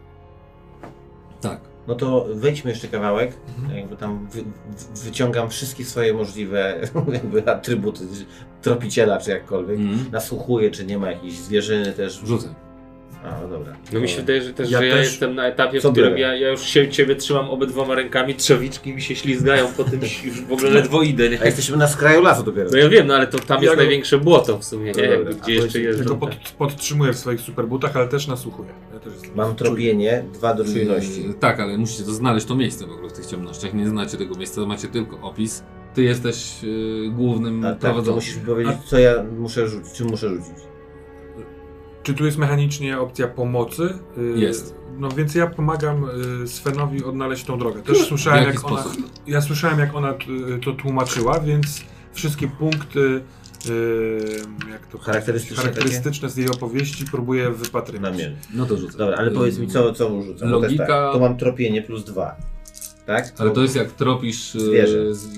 Tak. 1.40 1.60
No 1.86 1.94
to 1.94 2.26
wejdźmy 2.34 2.70
jeszcze 2.70 2.88
kawałek. 2.88 3.32
Mhm. 3.58 3.78
Jakby 3.78 3.96
tam 3.96 4.28
wy, 4.28 4.42
wy, 4.42 5.04
wyciągam 5.04 5.50
wszystkie 5.50 5.84
swoje 5.84 6.14
możliwe 6.14 6.80
jakby 7.12 7.50
atrybuty 7.50 8.04
tropiciela 8.62 9.18
czy 9.18 9.30
jakkolwiek. 9.30 9.78
Mhm. 9.78 10.10
Nasłuchuję, 10.12 10.70
czy 10.70 10.86
nie 10.86 10.98
ma 10.98 11.10
jakiejś 11.10 11.38
zwierzyny 11.38 11.92
też. 11.92 12.22
Rzucę. 12.24 12.54
A, 13.24 13.40
no 13.42 13.48
dobra. 13.48 13.72
No 13.92 14.00
mi 14.00 14.08
się 14.08 14.16
wydaje, 14.16 14.42
że 14.42 14.52
też, 14.54 14.70
Ja 14.70 14.78
że 14.78 14.86
ja 14.86 14.94
też- 14.96 15.06
jestem 15.06 15.34
na 15.34 15.46
etapie, 15.46 15.80
w 15.80 15.90
którym 15.92 16.18
ja, 16.18 16.34
ja 16.36 16.50
już 16.50 16.60
się, 16.62 16.88
ciebie 16.88 17.16
trzymam 17.16 17.50
obydwoma 17.50 17.94
rękami, 17.94 18.34
trzewiczki 18.34 18.94
mi 18.94 19.02
się 19.02 19.16
ślizgają 19.16 19.68
po 19.76 19.84
tym, 19.84 20.00
już 20.24 20.40
w 20.42 20.52
ogóle 20.52 20.70
ledwo 20.70 21.02
idę, 21.02 21.30
nie? 21.30 21.40
A 21.42 21.44
jesteśmy 21.44 21.76
na 21.76 21.88
skraju 21.88 22.22
lasu 22.22 22.42
dopiero. 22.42 22.70
No 22.72 22.76
ja 22.78 22.88
wiem, 22.88 23.06
no 23.06 23.14
ale 23.14 23.26
to 23.26 23.38
tam 23.38 23.56
jest 23.62 23.70
Ja 23.72 23.76
go- 23.76 23.82
największe 23.82 24.18
błoto 24.18 24.58
w 24.58 24.64
sumie, 24.64 24.86
nie? 24.86 24.92
Dobra, 24.92 25.08
Jakby, 25.10 25.34
gdzie 25.34 25.54
jeszcze 25.54 25.80
jeżdżą. 25.80 25.98
Tylko 26.04 26.16
pod, 26.16 26.30
podtrzymuję 26.58 27.12
w 27.12 27.18
swoich 27.18 27.40
superbutach, 27.40 27.96
ale 27.96 28.08
też 28.08 28.26
nasłuchuję. 28.26 28.68
Ja 28.94 29.00
też 29.00 29.12
Mam 29.34 29.54
tropienie, 29.56 30.24
dwa 30.34 30.54
do 30.54 30.64
czujności. 30.64 31.26
Yy, 31.28 31.34
tak, 31.34 31.60
ale 31.60 31.78
musicie 31.78 32.04
to 32.04 32.10
znaleźć 32.12 32.46
to 32.46 32.54
miejsce 32.54 32.86
w 32.86 32.92
ogóle 32.92 33.08
w 33.08 33.12
tych 33.12 33.26
ciemnościach. 33.26 33.74
Nie 33.74 33.88
znacie 33.88 34.16
tego 34.16 34.34
miejsca, 34.34 34.60
macie 34.66 34.88
tylko 34.88 35.20
opis. 35.20 35.62
Ty 35.94 36.02
jesteś 36.02 36.62
yy, 36.62 37.10
głównym 37.10 37.64
A 37.64 37.68
tak, 37.70 37.74
to 37.78 37.80
prowadzącym. 37.80 38.14
musisz 38.14 38.36
mi 38.36 38.42
powiedzieć, 38.46 38.74
co 38.86 38.98
ja 38.98 39.14
muszę 39.38 39.68
rzucić, 39.68 39.92
czym 39.92 40.06
muszę 40.08 40.28
rzucić. 40.28 40.71
Czy 42.02 42.14
tu 42.14 42.24
jest 42.24 42.38
mechanicznie 42.38 42.98
opcja 43.00 43.28
pomocy? 43.28 43.82
Y, 44.18 44.38
Jest. 44.38 44.74
No 44.98 45.08
więc 45.08 45.34
ja 45.34 45.46
pomagam 45.46 46.04
y, 46.44 46.48
Svenowi 46.48 47.04
odnaleźć 47.04 47.44
tą 47.44 47.58
drogę. 47.58 47.82
Też 47.82 47.98
słyszałem, 47.98 48.44
W 48.44 48.46
jaki 48.46 48.56
jak 48.56 48.72
ona, 48.72 48.84
ja 49.26 49.40
słyszałem, 49.40 49.78
jak 49.78 49.94
ona 49.94 50.12
y, 50.12 50.58
to 50.64 50.72
tłumaczyła, 50.72 51.40
więc 51.40 51.84
wszystkie 52.12 52.48
punkty 52.48 53.22
jak 54.70 54.86
to 54.86 54.98
Charakterystyczne 54.98 55.56
charakterystyczne 55.56 56.28
z 56.30 56.36
jej 56.36 56.48
opowieści 56.50 57.04
próbuję 57.10 57.50
wypatrywać. 57.50 58.12
Namięt. 58.12 58.36
No 58.54 58.66
to 58.66 58.76
rzucę. 58.76 58.98
Dobra, 58.98 59.16
ale 59.16 59.30
powiedz 59.30 59.58
mi, 59.58 59.66
co, 59.68 59.92
co 59.92 60.08
mu 60.08 60.22
rzucam. 60.22 60.48
Logika- 60.50 60.76
Tak, 60.76 61.12
to 61.12 61.18
mam 61.20 61.36
tropienie 61.36 61.82
plus 61.82 62.04
dwa. 62.04 62.36
Tak? 63.06 63.32
Ale 63.38 63.50
to 63.50 63.62
jest 63.62 63.76
jak 63.76 63.92
tropisz 63.92 64.54
yy, 64.54 64.60
Zwierzę. 64.60 65.14
Z, 65.14 65.28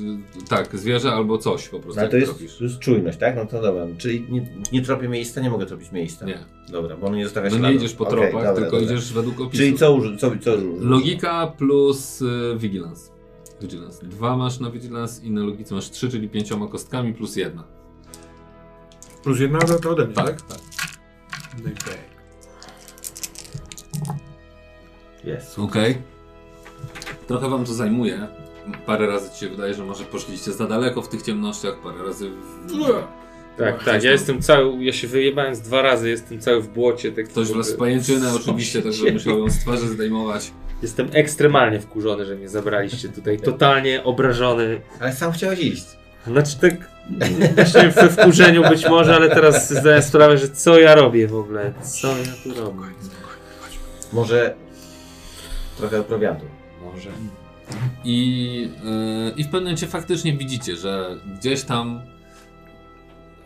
tak, 0.49 0.77
zwierzę 0.77 1.13
albo 1.13 1.39
coś 1.39 1.69
po 1.69 1.81
prostu. 1.81 1.97
No, 1.97 2.01
ale 2.03 2.11
to 2.11 2.17
jest, 2.17 2.33
tropisz. 2.33 2.59
to 2.59 2.65
jest 2.65 2.79
czujność, 2.79 3.19
tak? 3.19 3.37
No 3.37 3.47
to 3.47 3.63
dobra. 3.63 3.87
Czyli 3.99 4.27
nie, 4.31 4.47
nie 4.73 4.83
tropię 4.83 5.09
miejsca, 5.09 5.41
nie 5.41 5.51
mogę 5.51 5.67
tropić 5.67 5.93
miejsca. 5.93 6.27
Nie. 6.27 6.39
Dobra, 6.69 6.97
bo 6.97 7.07
on 7.07 7.15
nie 7.17 7.25
zostawia 7.25 7.51
No 7.51 7.57
śladu. 7.57 7.69
nie 7.69 7.75
idziesz 7.75 7.93
po 7.93 8.05
Okej, 8.05 8.19
tropach, 8.19 8.33
dobra, 8.45 8.55
tylko 8.63 8.81
dobra. 8.81 8.95
idziesz 8.95 9.13
według 9.13 9.41
opisu. 9.41 9.57
Czyli 9.63 9.75
co, 9.79 9.95
uży- 9.95 10.17
co, 10.19 10.31
co 10.41 10.55
użyć? 10.55 10.67
Logika 10.81 11.47
plus 11.47 12.23
y, 12.23 12.27
vigilance. 12.59 13.11
Vigilance. 13.63 14.07
Dwa 14.07 14.37
masz 14.37 14.61
na 14.61 14.71
vigilance 14.71 15.25
i 15.25 15.31
na 15.31 15.43
logice 15.45 15.75
masz 15.75 15.91
trzy, 15.91 16.11
czyli 16.11 16.29
pięcioma 16.29 16.67
kostkami 16.69 17.15
plus 17.15 17.37
jedna. 17.37 17.65
Plus 19.23 19.41
jedna 19.41 19.59
to, 19.59 19.91
ode 19.91 20.05
mnie, 20.07 20.15
tak? 20.15 20.27
Tak, 20.27 20.43
tak. 20.43 20.59
No 21.65 21.71
i 21.71 21.73
okej. 21.73 21.99
Jest. 25.25 25.59
Trochę 27.27 27.49
wam 27.49 27.65
to 27.65 27.75
zajmuje. 27.75 28.29
Parę 28.87 29.07
razy 29.07 29.31
ci 29.31 29.41
się 29.41 29.49
wydaje, 29.49 29.75
że 29.75 29.85
może 29.85 30.05
poszliście 30.05 30.53
za 30.53 30.67
daleko 30.67 31.03
w 31.03 31.09
tych 31.09 31.23
ciemnościach, 31.23 31.75
parę 31.83 32.05
razy 32.07 32.31
w... 32.31 32.75
Tak, 33.59 33.85
tak, 33.85 34.03
ja 34.03 34.11
jestem 34.11 34.43
cały, 34.43 34.85
ja 34.85 34.93
się 34.93 35.09
wyjebałem 35.09 35.55
z 35.55 35.61
dwa 35.61 35.83
razy, 35.83 36.11
jestem 36.11 36.41
cały 36.41 36.63
w 36.63 36.69
błocie. 36.69 37.13
Tak 37.13 37.29
Ktoś 37.29 37.49
w 37.49 37.77
pajęczynę 37.77 38.35
oczywiście, 38.35 38.83
także 38.83 39.13
musiał 39.13 39.39
ją 39.39 39.51
z 39.51 39.59
twarzy 39.59 39.89
zdejmować. 39.89 40.53
Jestem 40.83 41.09
ekstremalnie 41.13 41.81
wkurzony, 41.81 42.27
że 42.27 42.37
mnie 42.37 42.49
zabraliście 42.49 43.09
tutaj, 43.09 43.41
totalnie 43.41 44.05
obrażony. 44.05 44.81
Ale 45.01 45.13
sam 45.13 45.33
chciałeś 45.33 45.61
iść. 45.61 45.85
Znaczy 46.27 46.59
tak, 46.61 46.75
właśnie 47.55 47.89
we 47.89 48.09
wkurzeniu 48.09 48.69
być 48.69 48.89
może, 48.89 49.17
ale 49.17 49.29
teraz 49.29 49.73
zdaję 49.73 50.03
sprawę, 50.03 50.39
że 50.39 50.49
co 50.49 50.79
ja 50.79 50.95
robię 50.95 51.29
w 51.29 51.35
ogóle, 51.37 51.73
co 51.83 52.09
ja 52.09 52.33
tu 52.43 52.61
robię. 52.61 52.87
Może 54.13 54.55
trochę 55.77 56.03
prowiantu. 56.03 56.45
Może. 56.85 57.11
I, 58.05 58.71
yy, 58.85 59.31
I 59.37 59.43
w 59.43 59.47
pewnym 59.47 59.63
momencie 59.63 59.87
faktycznie 59.87 60.37
widzicie, 60.37 60.77
że 60.77 61.19
gdzieś 61.39 61.63
tam 61.63 62.01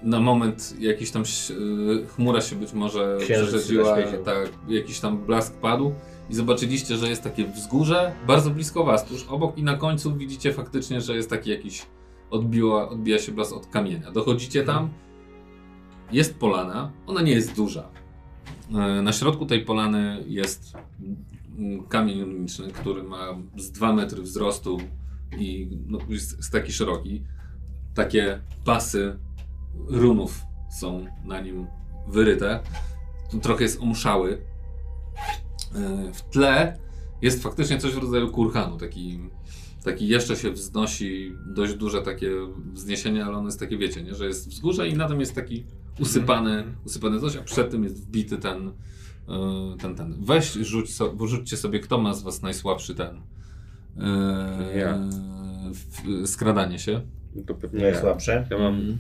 na 0.02 0.20
moment 0.20 0.74
jakiś 0.80 1.10
tam 1.10 1.22
yy, 1.50 2.06
chmura 2.06 2.40
się 2.40 2.56
być 2.56 2.72
może 2.72 3.18
Księżyc 3.20 3.48
przerzedziła, 3.48 3.96
tak, 4.24 4.48
jakiś 4.68 5.00
tam 5.00 5.18
blask 5.18 5.54
padł 5.54 5.92
i 6.30 6.34
zobaczyliście, 6.34 6.96
że 6.96 7.08
jest 7.08 7.22
takie 7.22 7.44
wzgórze 7.44 8.12
bardzo 8.26 8.50
blisko 8.50 8.84
was, 8.84 9.04
tuż 9.04 9.26
obok 9.28 9.58
i 9.58 9.62
na 9.62 9.76
końcu 9.76 10.16
widzicie 10.16 10.52
faktycznie, 10.52 11.00
że 11.00 11.16
jest 11.16 11.30
taki 11.30 11.50
jakiś 11.50 11.86
odbiła, 12.30 12.88
odbija 12.88 13.18
się 13.18 13.32
blask 13.32 13.52
od 13.52 13.66
kamienia. 13.66 14.10
Dochodzicie 14.10 14.64
tam, 14.64 14.88
jest 16.12 16.38
polana, 16.38 16.92
ona 17.06 17.22
nie 17.22 17.32
jest 17.32 17.56
duża. 17.56 17.88
Yy, 18.70 19.02
Na 19.02 19.12
środku 19.12 19.46
tej 19.46 19.64
polany 19.64 20.24
jest 20.26 20.76
kamień 21.88 22.24
runiczny, 22.24 22.72
który 22.72 23.02
ma 23.02 23.38
z 23.56 23.70
2 23.70 23.92
metry 23.92 24.22
wzrostu 24.22 24.78
i 25.38 25.68
no, 25.86 25.98
jest, 26.08 26.52
taki 26.52 26.72
szeroki. 26.72 27.22
Takie 27.94 28.40
pasy 28.64 29.18
runów 29.88 30.40
są 30.80 31.06
na 31.24 31.40
nim 31.40 31.66
wyryte. 32.08 32.60
Tu 33.30 33.38
trochę 33.38 33.62
jest 33.62 33.80
omszały. 33.80 34.30
Yy, 35.74 36.12
W 36.12 36.22
tle 36.22 36.78
jest 37.22 37.42
faktycznie 37.42 37.78
coś 37.78 37.92
w 37.92 37.98
rodzaju 37.98 38.30
kurhanu. 38.30 38.76
Taki, 38.76 39.20
taki 39.84 40.08
jeszcze 40.08 40.36
się 40.36 40.50
wznosi, 40.50 41.32
dość 41.46 41.74
duże 41.74 42.02
takie 42.02 42.30
wzniesienie, 42.72 43.24
ale 43.24 43.36
ono 43.36 43.46
jest 43.46 43.60
takie, 43.60 43.78
wiecie, 43.78 44.02
nie? 44.02 44.14
że 44.14 44.26
jest 44.26 44.48
wzgórze 44.48 44.88
i 44.88 44.94
na 44.94 45.08
tym 45.08 45.20
jest 45.20 45.34
taki 45.34 45.64
usypany, 46.00 46.64
usypany 46.86 47.20
coś, 47.20 47.36
a 47.36 47.42
przed 47.42 47.70
tym 47.70 47.84
jest 47.84 48.06
wbity 48.06 48.38
ten, 48.38 48.72
ten, 49.80 49.94
ten. 49.94 50.14
Weź, 50.20 50.52
rzuć 50.52 50.94
so, 50.94 51.14
rzućcie 51.26 51.56
sobie, 51.56 51.80
kto 51.80 51.98
ma 51.98 52.14
z 52.14 52.22
was 52.22 52.42
najsłabszy 52.42 52.94
ten 52.94 53.20
yy, 53.96 54.78
Ja. 54.78 54.98
w- 55.72 56.28
skradanie 56.28 56.78
się. 56.78 57.00
To 57.46 57.54
pewnie 57.54 57.84
ja. 57.84 57.90
Najsłabsze. 57.92 58.46
ja 58.50 58.58
mam... 58.58 58.98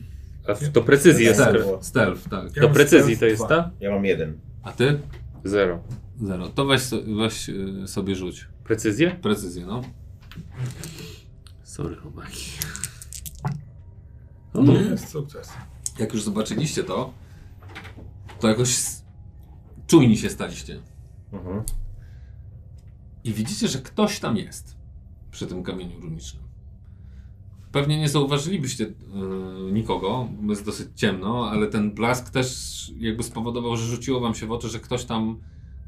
A 0.48 0.54
w- 0.54 0.68
to 0.72 0.82
precyzji 0.82 1.24
jest. 1.24 1.40
Stealth. 1.40 1.68
Stealth, 1.84 2.28
tak. 2.28 2.56
Ja 2.56 2.62
Do 2.62 2.68
mam 2.68 2.74
precyzji 2.74 3.16
to 3.18 3.26
jest 3.26 3.40
dwa. 3.44 3.48
ta? 3.48 3.70
Ja 3.80 3.90
mam 3.90 4.04
jeden. 4.04 4.38
A 4.62 4.72
ty? 4.72 5.00
Zero. 5.44 5.82
Zero. 6.22 6.48
To 6.48 6.64
weź, 6.66 6.82
weź 7.18 7.48
yy, 7.48 7.88
sobie 7.88 8.14
rzuć. 8.14 8.48
Precyzję? 8.64 9.10
Precyzję, 9.22 9.66
no. 9.66 9.82
Sorry, 11.62 11.96
chłopaki. 11.96 12.50
To 14.52 14.62
jest 14.72 15.08
sukces. 15.08 15.48
Jak 15.98 16.12
już 16.14 16.22
zobaczyliście 16.22 16.84
to, 16.84 17.12
to 18.40 18.48
jakoś 18.48 18.76
czujni 19.88 20.16
się 20.16 20.30
staliście. 20.30 20.82
Mhm. 21.32 21.62
I 23.24 23.32
widzicie, 23.32 23.68
że 23.68 23.78
ktoś 23.78 24.20
tam 24.20 24.36
jest 24.36 24.76
przy 25.30 25.46
tym 25.46 25.62
kamieniu 25.62 26.00
runicznym. 26.00 26.42
Pewnie 27.72 27.98
nie 27.98 28.08
zauważylibyście 28.08 28.84
yy, 28.84 29.72
nikogo, 29.72 30.28
bo 30.42 30.52
jest 30.52 30.64
dosyć 30.64 30.88
ciemno, 30.94 31.50
ale 31.50 31.66
ten 31.66 31.90
blask 31.94 32.30
też 32.30 32.48
jakby 32.98 33.22
spowodował, 33.22 33.76
że 33.76 33.84
rzuciło 33.86 34.20
wam 34.20 34.34
się 34.34 34.46
w 34.46 34.52
oczy, 34.52 34.68
że 34.68 34.80
ktoś 34.80 35.04
tam, 35.04 35.40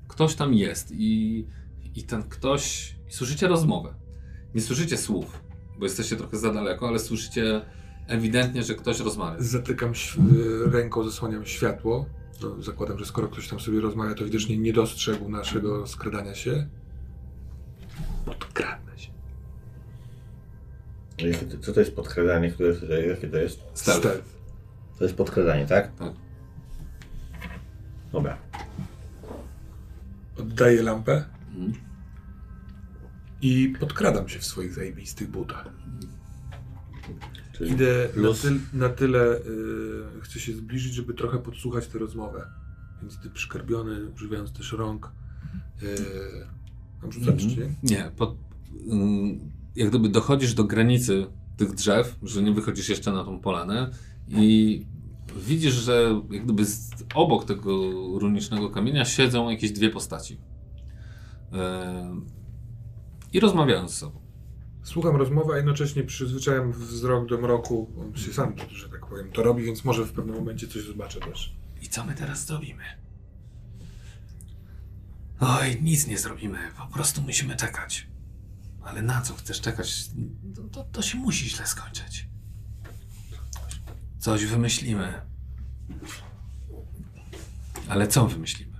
ktoś 0.08 0.34
tam 0.34 0.54
jest 0.54 0.92
i, 0.92 1.46
i 1.94 2.02
ten 2.02 2.22
ktoś, 2.22 2.94
i 3.08 3.12
słyszycie 3.12 3.48
rozmowę. 3.48 3.94
Nie 4.54 4.60
słyszycie 4.60 4.96
słów, 4.96 5.42
bo 5.78 5.84
jesteście 5.84 6.16
trochę 6.16 6.36
za 6.38 6.52
daleko, 6.54 6.88
ale 6.88 6.98
słyszycie 6.98 7.60
ewidentnie, 8.06 8.62
że 8.62 8.74
ktoś 8.74 9.00
rozmawia. 9.00 9.36
Zatykam 9.42 9.90
ś- 9.90 10.18
ręką, 10.72 11.04
zasłaniam 11.04 11.46
światło. 11.46 12.06
No, 12.42 12.62
zakładam, 12.62 12.98
że 12.98 13.04
skoro 13.04 13.28
ktoś 13.28 13.48
tam 13.48 13.60
sobie 13.60 13.80
rozmawia, 13.80 14.14
to 14.14 14.24
widocznie 14.24 14.58
nie 14.58 14.72
dostrzegł 14.72 15.28
naszego 15.28 15.86
skradania 15.86 16.34
się. 16.34 16.66
Podkradnę 18.24 18.98
się. 18.98 19.10
Jakie 21.18 21.46
to- 21.46 21.58
Co 21.58 21.72
to 21.72 21.80
jest 21.80 21.96
podkradanie? 21.96 22.50
Które, 22.52 23.06
jakie 23.06 23.28
to 23.28 23.36
jest? 23.36 23.60
Stealth. 23.74 24.08
To 24.98 25.04
jest 25.04 25.16
podkradanie, 25.16 25.66
tak? 25.66 25.96
Tak. 25.96 26.12
Dobra. 28.12 28.38
Oddaję 30.38 30.82
lampę 30.82 31.24
Mhm. 31.54 31.72
i 33.42 33.74
podkradam 33.80 34.28
się 34.28 34.38
w 34.38 34.44
swoich 34.44 34.74
zajebistych 34.74 35.30
butach. 35.30 35.68
Czyli 37.60 37.72
Idę 37.72 38.08
na, 38.16 38.22
plus- 38.22 38.42
tyl, 38.42 38.60
na 38.72 38.88
tyle, 38.88 39.36
y, 39.38 39.42
chcę 40.20 40.40
się 40.40 40.52
zbliżyć, 40.56 40.94
żeby 40.94 41.14
trochę 41.14 41.38
podsłuchać 41.38 41.86
tę 41.86 41.98
rozmowę. 41.98 42.46
Więc 43.02 43.18
ty 43.18 43.30
przykarbiony, 43.30 44.06
używając 44.14 44.52
też 44.52 44.72
rąk. 44.72 45.12
Y, 45.82 45.86
mam 47.02 47.12
rzucać, 47.12 47.42
Mhm. 47.44 47.50
czy 47.54 47.60
nie? 47.60 47.96
Nie, 47.96 48.10
pod, 48.16 48.36
ym, 48.92 49.38
jak 49.76 49.88
gdyby 49.88 50.08
dochodzisz 50.08 50.54
do 50.54 50.64
granicy 50.64 51.26
tych 51.56 51.72
drzew, 51.74 52.16
że 52.22 52.42
nie 52.42 52.52
wychodzisz 52.52 52.88
jeszcze 52.88 53.12
na 53.12 53.24
tą 53.24 53.40
polanę 53.40 53.90
i 54.28 54.86
widzisz, 55.36 55.74
że 55.74 56.22
jak 56.30 56.44
gdyby 56.44 56.64
z, 56.64 56.90
obok 57.14 57.44
tego 57.44 57.72
runicznego 58.18 58.70
kamienia 58.70 59.04
siedzą 59.04 59.50
jakieś 59.50 59.72
dwie 59.72 59.90
postaci. 59.90 60.38
Ym, 61.52 62.26
I 63.32 63.40
rozmawiają 63.40 63.88
ze 63.88 63.94
sobą. 63.94 64.19
Słucham 64.82 65.16
rozmowy, 65.16 65.52
a 65.52 65.56
jednocześnie 65.56 66.02
przyzwyczajam 66.04 66.72
wzrok 66.72 67.28
do 67.28 67.38
mroku. 67.38 67.90
On 68.00 68.16
się 68.16 68.32
sam, 68.32 68.54
że 68.68 68.88
tak 68.88 69.06
powiem, 69.06 69.32
to 69.32 69.42
robi, 69.42 69.64
więc 69.64 69.84
może 69.84 70.04
w 70.04 70.12
pewnym 70.12 70.36
momencie 70.36 70.68
coś 70.68 70.82
zobaczę 70.82 71.20
też. 71.20 71.56
I 71.82 71.88
co 71.88 72.04
my 72.04 72.14
teraz 72.14 72.46
zrobimy? 72.46 72.84
Oj, 75.40 75.82
nic 75.82 76.06
nie 76.06 76.18
zrobimy. 76.18 76.58
Po 76.78 76.86
prostu 76.86 77.22
musimy 77.22 77.56
czekać. 77.56 78.06
Ale 78.82 79.02
na 79.02 79.20
co 79.20 79.34
chcesz 79.34 79.60
czekać? 79.60 80.04
To, 80.56 80.62
to, 80.62 80.84
to 80.84 81.02
się 81.02 81.18
musi 81.18 81.50
źle 81.50 81.66
skończyć. 81.66 82.28
Coś 84.18 84.44
wymyślimy. 84.44 85.20
Ale 87.88 88.08
co 88.08 88.26
wymyślimy? 88.26 88.78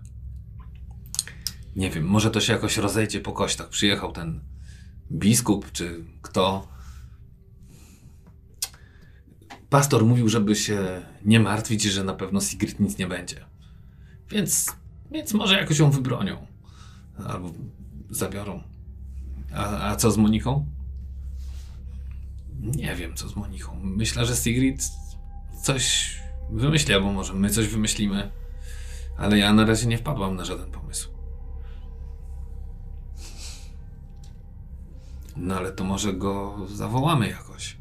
Nie 1.76 1.90
wiem, 1.90 2.04
może 2.04 2.30
to 2.30 2.40
się 2.40 2.52
jakoś 2.52 2.76
rozejdzie 2.76 3.20
po 3.20 3.32
kościach. 3.32 3.68
Przyjechał 3.68 4.12
ten 4.12 4.49
biskup, 5.12 5.72
czy 5.72 6.04
kto. 6.22 6.68
Pastor 9.70 10.04
mówił, 10.04 10.28
żeby 10.28 10.56
się 10.56 11.02
nie 11.24 11.40
martwić, 11.40 11.82
że 11.82 12.04
na 12.04 12.14
pewno 12.14 12.40
Sigrid 12.40 12.80
nic 12.80 12.98
nie 12.98 13.06
będzie. 13.06 13.44
Więc, 14.30 14.76
więc 15.10 15.32
może 15.34 15.54
jakoś 15.54 15.78
ją 15.78 15.90
wybronią. 15.90 16.46
Albo 17.26 17.52
zabiorą. 18.10 18.62
A, 19.54 19.90
a 19.90 19.96
co 19.96 20.10
z 20.10 20.16
Moniką? 20.16 20.66
Nie 22.60 22.94
wiem, 22.94 23.14
co 23.14 23.28
z 23.28 23.36
Moniką. 23.36 23.80
Myślę, 23.82 24.26
że 24.26 24.36
Sigrid 24.36 24.82
coś 25.62 26.16
wymyśli, 26.50 26.94
albo 26.94 27.12
może 27.12 27.34
my 27.34 27.50
coś 27.50 27.66
wymyślimy. 27.66 28.30
Ale 29.18 29.38
ja 29.38 29.52
na 29.52 29.64
razie 29.64 29.86
nie 29.86 29.98
wpadłam 29.98 30.36
na 30.36 30.44
żaden 30.44 30.70
pomysł. 30.70 31.09
No 35.36 35.56
ale 35.56 35.72
to 35.72 35.84
może 35.84 36.12
go 36.12 36.56
zawołamy 36.68 37.28
jakoś. 37.28 37.76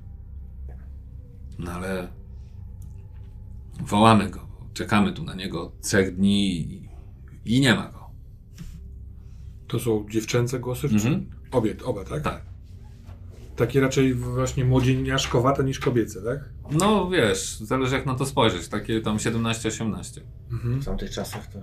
No 1.59 1.71
ale 1.71 2.07
wołamy 3.79 4.29
go. 4.29 4.47
Czekamy 4.73 5.13
tu 5.13 5.23
na 5.23 5.35
niego 5.35 5.63
od 5.63 5.81
trzech 5.81 6.15
dni 6.15 6.55
i, 6.61 6.89
i 7.45 7.61
nie 7.61 7.75
ma 7.75 7.89
go. 7.91 8.09
To 9.67 9.79
są 9.79 10.05
dziewczęce 10.09 10.59
głosy? 10.59 10.87
Mhm. 10.87 11.01
Czy 11.01 11.27
obie, 11.57 11.75
oba, 11.85 12.03
tak? 12.05 12.23
Tak. 12.23 12.41
Takie 13.55 13.81
raczej 13.81 14.13
właśnie 14.13 14.65
młodzieniaszkowate 14.65 15.63
niż 15.63 15.79
kobiece, 15.79 16.21
tak? 16.21 16.49
No 16.71 17.09
wiesz, 17.09 17.57
zależy 17.59 17.95
jak 17.95 18.05
na 18.05 18.15
to 18.15 18.25
spojrzeć. 18.25 18.67
Takie 18.67 19.01
tam 19.01 19.17
17-18. 19.17 20.21
Mhm. 20.51 20.79
W 20.79 20.85
tamtych 20.85 21.11
czasach 21.11 21.47
to 21.47 21.59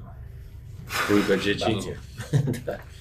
Dwójka 1.09 1.37
dzieci. 1.37 1.78
tak. 2.66 2.82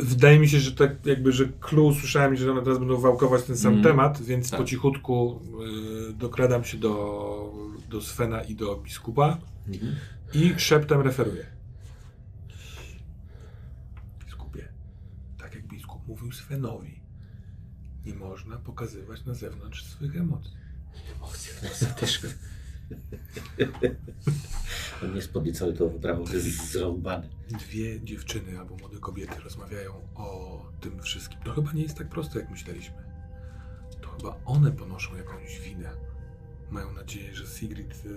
Wydaje 0.00 0.38
mi 0.38 0.48
się, 0.48 0.60
że 0.60 0.72
tak 0.72 1.06
jakby, 1.06 1.32
że 1.32 1.48
clue 1.60 1.94
słyszałem, 1.94 2.36
że 2.36 2.52
one 2.52 2.62
teraz 2.62 2.78
będą 2.78 3.00
wałkować 3.00 3.42
ten 3.42 3.56
sam 3.56 3.72
Mm. 3.72 3.84
temat, 3.84 4.22
więc 4.22 4.50
Tak. 4.50 4.60
po 4.60 4.66
cichutku 4.66 5.40
y, 6.10 6.12
dokradam 6.12 6.64
się 6.64 6.78
do, 6.78 7.52
do 7.90 8.00
Svena 8.00 8.42
i 8.42 8.54
do 8.54 8.76
biskupa 8.76 9.38
i 10.34 10.54
szeptem 10.56 11.00
referuję. 11.00 11.46
Biskupie, 14.26 14.68
tak 15.38 15.54
jak 15.54 15.66
biskup 15.66 16.06
mówił 16.08 16.32
Svenowi, 16.32 17.00
nie 18.06 18.14
można 18.14 18.56
pokazywać 18.56 19.24
na 19.24 19.34
zewnątrz 19.34 19.84
swych 19.84 20.16
emocji. 20.16 20.56
On 21.20 21.30
nie 25.06 25.22
spodniecały 25.22 25.72
to 25.72 25.88
wyprawu, 25.88 26.26
że 26.26 26.34
jest 26.34 26.72
zrąbany. 26.72 27.28
Dwie 27.48 28.00
dziewczyny 28.00 28.58
albo 28.58 28.76
młode 28.76 28.98
kobiety 28.98 29.40
rozmawiają 29.40 29.92
o 30.14 30.62
tym 30.80 31.02
wszystkim. 31.02 31.38
To 31.44 31.52
chyba 31.52 31.72
nie 31.72 31.82
jest 31.82 31.98
tak 31.98 32.08
proste, 32.08 32.38
jak 32.40 32.50
myśleliśmy. 32.50 32.96
To 34.00 34.08
chyba 34.08 34.36
one 34.44 34.72
ponoszą 34.72 35.16
jakąś 35.16 35.60
winę. 35.60 35.90
Mają 36.70 36.92
nadzieję, 36.92 37.34
że 37.34 37.46
Sigrid 37.46 38.04
yy, 38.04 38.10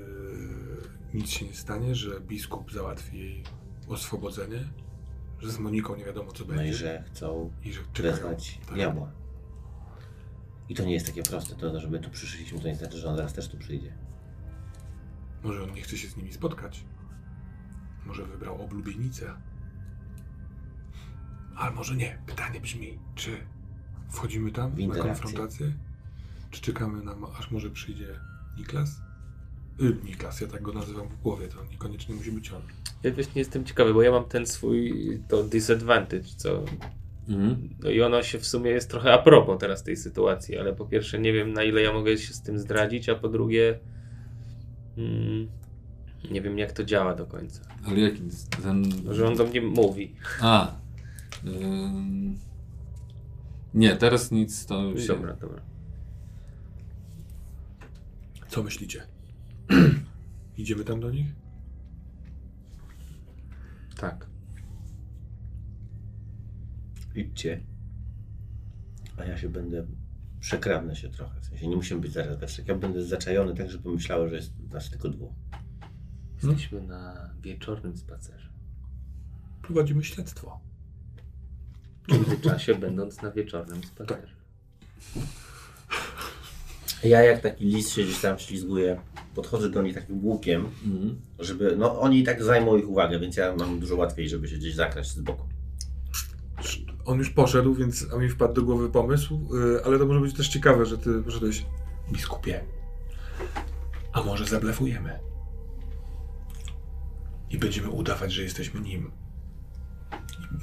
nic 1.14 1.30
się 1.30 1.46
nie 1.46 1.54
stanie, 1.54 1.96
że 1.96 2.22
biskup 2.22 2.72
załatwi 2.72 3.18
jej 3.20 3.44
oswobodzenie, 3.88 4.64
że 5.40 5.52
z 5.52 5.60
Moniką 5.60 5.96
nie 5.96 6.06
wiadomo 6.06 6.32
co 6.32 6.46
No 6.46 6.54
i 6.54 6.58
będzie. 6.58 6.74
że 6.74 7.04
chcą 7.08 7.52
I 7.64 7.74
że 7.74 7.82
czekają. 7.94 8.16
wezwać 8.16 8.60
Tak. 8.66 8.76
diabła. 8.76 9.12
I 10.70 10.76
to 10.76 10.84
nie 10.84 10.94
jest 10.94 11.06
takie 11.06 11.24
proste. 11.24 11.56
To, 11.56 11.80
że 11.80 11.90
my 11.90 12.00
tu 12.00 12.10
przyszliśmy, 12.10 12.60
to 12.60 12.68
nie 12.68 12.76
znaczy, 12.76 12.98
że 12.98 13.10
on 13.10 13.16
zaraz 13.18 13.34
też 13.34 13.48
tu 13.48 13.58
przyjdzie. 13.58 13.94
Może 15.44 15.64
on 15.64 15.74
nie 15.74 15.82
chce 15.82 15.98
się 15.98 16.08
z 16.08 16.18
nimi 16.18 16.34
spotkać. 16.34 16.84
Może 18.06 18.26
wybrał 18.26 18.62
oblubienicę. 18.62 19.34
Ale 21.56 21.72
może 21.72 21.96
nie. 21.96 22.18
Pytanie 22.26 22.60
brzmi, 22.60 23.00
czy 23.16 23.38
wchodzimy 24.10 24.52
tam 24.52 24.72
W 24.72 24.88
na 24.88 24.96
konfrontację? 24.96 25.74
Czy 26.52 26.62
czekamy 26.62 27.04
na, 27.04 27.16
aż 27.40 27.52
może 27.52 27.70
przyjdzie 27.70 28.20
Niklas? 28.58 29.02
Y, 29.82 29.98
Niklas, 30.04 30.42
ja 30.42 30.48
tak 30.48 30.62
go 30.62 30.74
nazywam 30.74 31.08
w 31.08 31.22
głowie, 31.22 31.48
to 31.48 31.66
niekoniecznie 31.72 32.16
musi 32.16 32.32
być 32.32 32.52
on. 32.52 32.62
Ja 33.04 33.12
właśnie 33.12 33.40
jestem 33.40 33.66
ciekawy, 33.66 33.94
bo 33.94 34.02
ja 34.02 34.12
mam 34.12 34.26
ten 34.26 34.46
swój 34.46 34.94
to 35.28 35.44
disadvantage, 35.44 36.28
co. 36.38 36.64
Mhm. 37.30 37.70
No 37.84 37.90
i 37.90 38.02
ono 38.02 38.24
się 38.24 38.40
w 38.40 38.48
sumie 38.48 38.72
jest 38.72 38.90
trochę 38.90 39.14
a 39.14 39.18
propos 39.18 39.60
teraz 39.60 39.84
tej 39.84 39.98
sytuacji, 39.98 40.58
ale 40.58 40.76
po 40.76 40.86
pierwsze 40.86 41.20
nie 41.20 41.34
wiem 41.34 41.54
na 41.54 41.64
ile 41.64 41.82
ja 41.82 41.94
mogę 41.94 42.18
się 42.18 42.34
z 42.34 42.42
tym 42.42 42.60
zdradzić, 42.60 43.10
a 43.10 43.16
po 43.16 43.30
drugie 43.30 43.80
mm, 44.98 45.48
nie 46.32 46.42
wiem 46.42 46.58
jak 46.58 46.72
to 46.72 46.84
działa 46.84 47.16
do 47.16 47.26
końca. 47.26 47.62
Ale 47.86 48.00
jaki 48.00 48.22
ten... 48.64 48.84
Że 49.14 49.28
on 49.28 49.36
do 49.36 49.46
mnie 49.46 49.62
mówi. 49.62 50.16
A. 50.42 50.76
Ym... 51.46 52.38
Nie, 53.74 53.96
teraz 53.96 54.32
nic 54.32 54.66
to 54.66 54.98
się... 54.98 55.08
Dobra, 55.08 55.34
dobra. 55.34 55.62
Co 58.48 58.64
myślicie? 58.64 59.04
Idziemy 60.58 60.84
tam 60.84 61.00
do 61.00 61.12
nich? 61.12 61.28
Tak. 63.98 64.28
Idźcie. 67.16 67.62
A 69.18 69.26
ja 69.26 69.38
się 69.38 69.50
będę. 69.50 69.86
Przekradnę 70.42 70.96
się 70.96 71.10
trochę. 71.10 71.40
W 71.42 71.46
sensie 71.46 71.68
nie 71.68 71.76
musimy 71.76 72.02
być 72.02 72.12
zaraz 72.14 72.38
we 72.38 72.48
trzech. 72.48 72.68
Ja 72.68 72.76
będę 72.76 73.04
zaczajony 73.04 73.56
tak, 73.56 73.72
żeby 73.72 73.90
myślały, 73.92 74.30
że 74.30 74.36
jest 74.36 74.52
nas 74.72 74.90
tylko 74.90 75.10
dwóch. 75.10 75.32
Jesteśmy 76.44 76.82
na 76.82 77.30
wieczornym 77.42 77.98
spacerze. 77.98 78.50
Prowadzimy 79.62 80.04
śledztwo. 80.04 80.60
W 82.08 82.12
międzyczasie 82.14 82.76
będąc 82.76 83.22
na 83.22 83.32
wieczornym 83.32 83.84
spacerze. 83.84 84.34
Ja 87.04 87.22
jak 87.22 87.42
taki 87.42 87.66
lis 87.66 87.90
się 87.94 88.04
gdzieś 88.04 88.22
tam 88.22 88.40
ślizguję 88.40 89.02
podchodzę 89.36 89.70
do 89.70 89.82
nich 89.82 89.96
takim 89.96 90.26
łukiem, 90.26 90.66
Mhm. 90.86 91.22
żeby, 91.40 91.76
no 91.78 92.00
oni 92.02 92.20
i 92.20 92.24
tak 92.24 92.44
zajmą 92.44 92.78
ich 92.78 92.90
uwagę, 92.90 93.20
więc 93.20 93.38
ja 93.38 93.56
mam 93.56 93.80
dużo 93.80 93.96
łatwiej, 93.96 94.30
żeby 94.30 94.48
się 94.48 94.56
gdzieś 94.58 94.76
zakraść 94.76 95.12
z 95.12 95.20
boku. 95.22 95.46
On 97.06 97.18
już 97.18 97.30
poszedł, 97.30 97.74
więc 97.74 98.08
a 98.14 98.18
mi 98.18 98.30
wpadł 98.30 98.54
do 98.54 98.62
głowy 98.62 98.90
pomysł, 98.90 99.50
y, 99.78 99.86
ale 99.86 100.00
to 100.00 100.06
może 100.06 100.20
być 100.20 100.36
też 100.36 100.48
ciekawe, 100.48 100.86
że 100.86 100.98
ty 100.98 101.24
poszedłeś 101.24 101.66
biskupie. 102.12 102.64
A 104.14 104.24
może 104.24 104.46
zablefujemy? 104.46 105.20
I 107.50 107.58
będziemy 107.58 107.90
udawać, 107.90 108.34
że 108.34 108.44
jesteśmy 108.44 108.82
nim. 108.82 109.12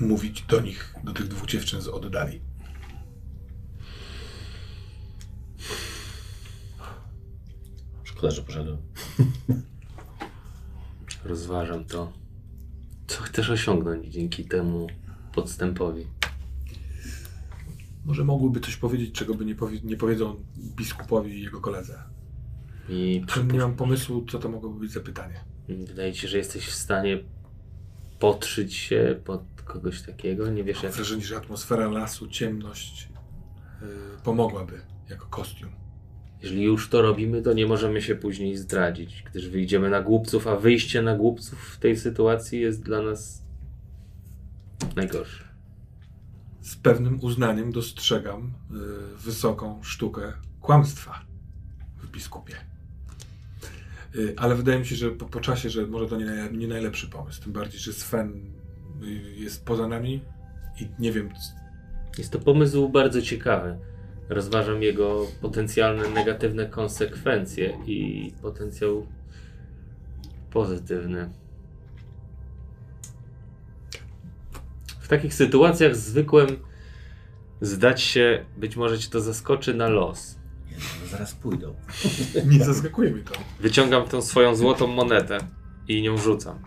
I 0.00 0.04
mówić 0.04 0.42
do 0.42 0.60
nich, 0.60 0.94
do 1.04 1.12
tych 1.12 1.28
dwóch 1.28 1.48
dziewczyn 1.48 1.80
z 1.80 1.88
oddali. 1.88 2.40
Szkoda, 8.04 8.30
że 8.30 8.42
poszedłem. 8.42 8.78
Rozważam 11.24 11.84
to. 11.84 12.12
Co 13.06 13.22
chcesz 13.22 13.50
osiągnąć 13.50 14.06
dzięki 14.06 14.44
temu 14.44 14.86
podstępowi? 15.34 16.17
Może 18.08 18.24
mogłyby 18.24 18.60
coś 18.60 18.76
powiedzieć, 18.76 19.14
czego 19.14 19.34
by 19.34 19.44
nie, 19.44 19.54
powie, 19.54 19.78
nie 19.84 19.96
powiedzą 19.96 20.36
biskupowi 20.76 21.32
i 21.32 21.42
jego 21.42 21.60
koledze. 21.60 22.02
I 22.88 23.24
nie 23.52 23.58
mam 23.58 23.76
pomysłu, 23.76 24.24
co 24.30 24.38
to 24.38 24.48
mogłoby 24.48 24.80
być 24.80 24.92
za 24.92 25.00
pytanie. 25.00 25.44
wydaje 25.68 26.12
ci 26.12 26.20
się, 26.20 26.28
że 26.28 26.38
jesteś 26.38 26.66
w 26.66 26.74
stanie 26.74 27.18
podszyć 28.18 28.74
się 28.74 29.20
pod 29.24 29.42
kogoś 29.64 30.02
takiego? 30.02 30.50
Nie 30.50 30.64
wiesz 30.64 30.76
Mam 30.76 30.84
jak... 30.84 30.94
wrażenie, 30.94 31.24
że 31.24 31.36
atmosfera 31.36 31.88
lasu, 31.88 32.28
ciemność 32.28 33.08
y, 33.82 33.86
pomogłaby 34.24 34.80
jako 35.10 35.26
kostium. 35.26 35.70
Jeżeli 36.42 36.62
już 36.62 36.88
to 36.88 37.02
robimy, 37.02 37.42
to 37.42 37.52
nie 37.52 37.66
możemy 37.66 38.02
się 38.02 38.14
później 38.14 38.56
zdradzić, 38.56 39.24
gdyż 39.30 39.48
wyjdziemy 39.48 39.90
na 39.90 40.02
głupców, 40.02 40.46
a 40.46 40.56
wyjście 40.56 41.02
na 41.02 41.16
głupców 41.16 41.58
w 41.58 41.78
tej 41.78 41.96
sytuacji 41.96 42.60
jest 42.60 42.82
dla 42.82 43.02
nas 43.02 43.42
najgorsze. 44.96 45.47
Z 46.68 46.76
pewnym 46.76 47.18
uznaniem 47.22 47.72
dostrzegam 47.72 48.52
y, 48.70 49.16
wysoką 49.16 49.82
sztukę 49.82 50.32
kłamstwa 50.60 51.20
w 52.02 52.10
biskupie. 52.10 52.54
Y, 54.14 54.34
ale 54.36 54.54
wydaje 54.54 54.78
mi 54.78 54.86
się, 54.86 54.96
że 54.96 55.10
po, 55.10 55.24
po 55.24 55.40
czasie, 55.40 55.70
że 55.70 55.86
może 55.86 56.06
to 56.06 56.16
nie, 56.16 56.48
nie 56.52 56.68
najlepszy 56.68 57.08
pomysł. 57.08 57.42
Tym 57.42 57.52
bardziej, 57.52 57.80
że 57.80 57.92
Sven 57.92 58.52
y, 59.02 59.06
jest 59.36 59.64
poza 59.64 59.88
nami 59.88 60.20
i 60.80 60.88
nie 60.98 61.12
wiem, 61.12 61.28
Jest 62.18 62.32
to 62.32 62.38
pomysł 62.38 62.88
bardzo 62.88 63.22
ciekawy. 63.22 63.78
Rozważam 64.28 64.82
jego 64.82 65.26
potencjalne 65.40 66.10
negatywne 66.10 66.66
konsekwencje 66.66 67.78
i 67.86 68.32
potencjał 68.42 69.06
pozytywny. 70.50 71.30
W 75.08 75.10
takich 75.10 75.34
sytuacjach 75.34 75.96
zwykłem 75.96 76.46
zdać 77.60 78.02
się, 78.02 78.44
być 78.56 78.76
może 78.76 78.98
cię 78.98 79.10
to 79.10 79.20
zaskoczy 79.20 79.74
na 79.74 79.88
los. 79.88 80.38
Jezu, 80.70 80.84
no 81.02 81.08
zaraz 81.08 81.34
pójdą. 81.34 81.74
nie 82.50 82.64
zaskakuje 82.64 83.10
mnie 83.10 83.22
to. 83.22 83.32
Wyciągam 83.60 84.08
tą 84.08 84.22
swoją 84.22 84.54
złotą 84.56 84.86
monetę 84.86 85.38
i 85.88 86.02
nią 86.02 86.18
rzucam. 86.18 86.58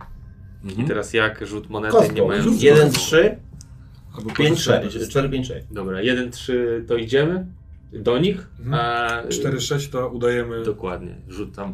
Mhm. 0.63 0.85
I 0.85 0.87
teraz 0.87 1.13
jak 1.13 1.47
rzut 1.47 1.69
monety 1.69 1.91
Kostką. 1.97 2.15
nie 2.15 2.21
mają... 2.21 2.41
Rzuć. 2.43 2.61
1, 2.61 2.91
3, 2.91 3.37
Albo 4.17 4.29
5, 4.31 4.49
pozycja- 4.49 4.89
4, 4.89 5.07
4, 5.07 5.29
5, 5.29 5.47
6. 5.47 5.65
Dobra, 5.71 5.97
1-3 5.97 6.53
to 6.87 6.97
idziemy 6.97 7.45
do 7.93 8.17
nich, 8.19 8.47
Mhm. 8.59 8.73
a... 8.73 9.23
4-6 9.29 9.89
to 9.91 10.09
udajemy. 10.09 10.63
Dokładnie. 10.63 11.15
Rzucam. 11.27 11.73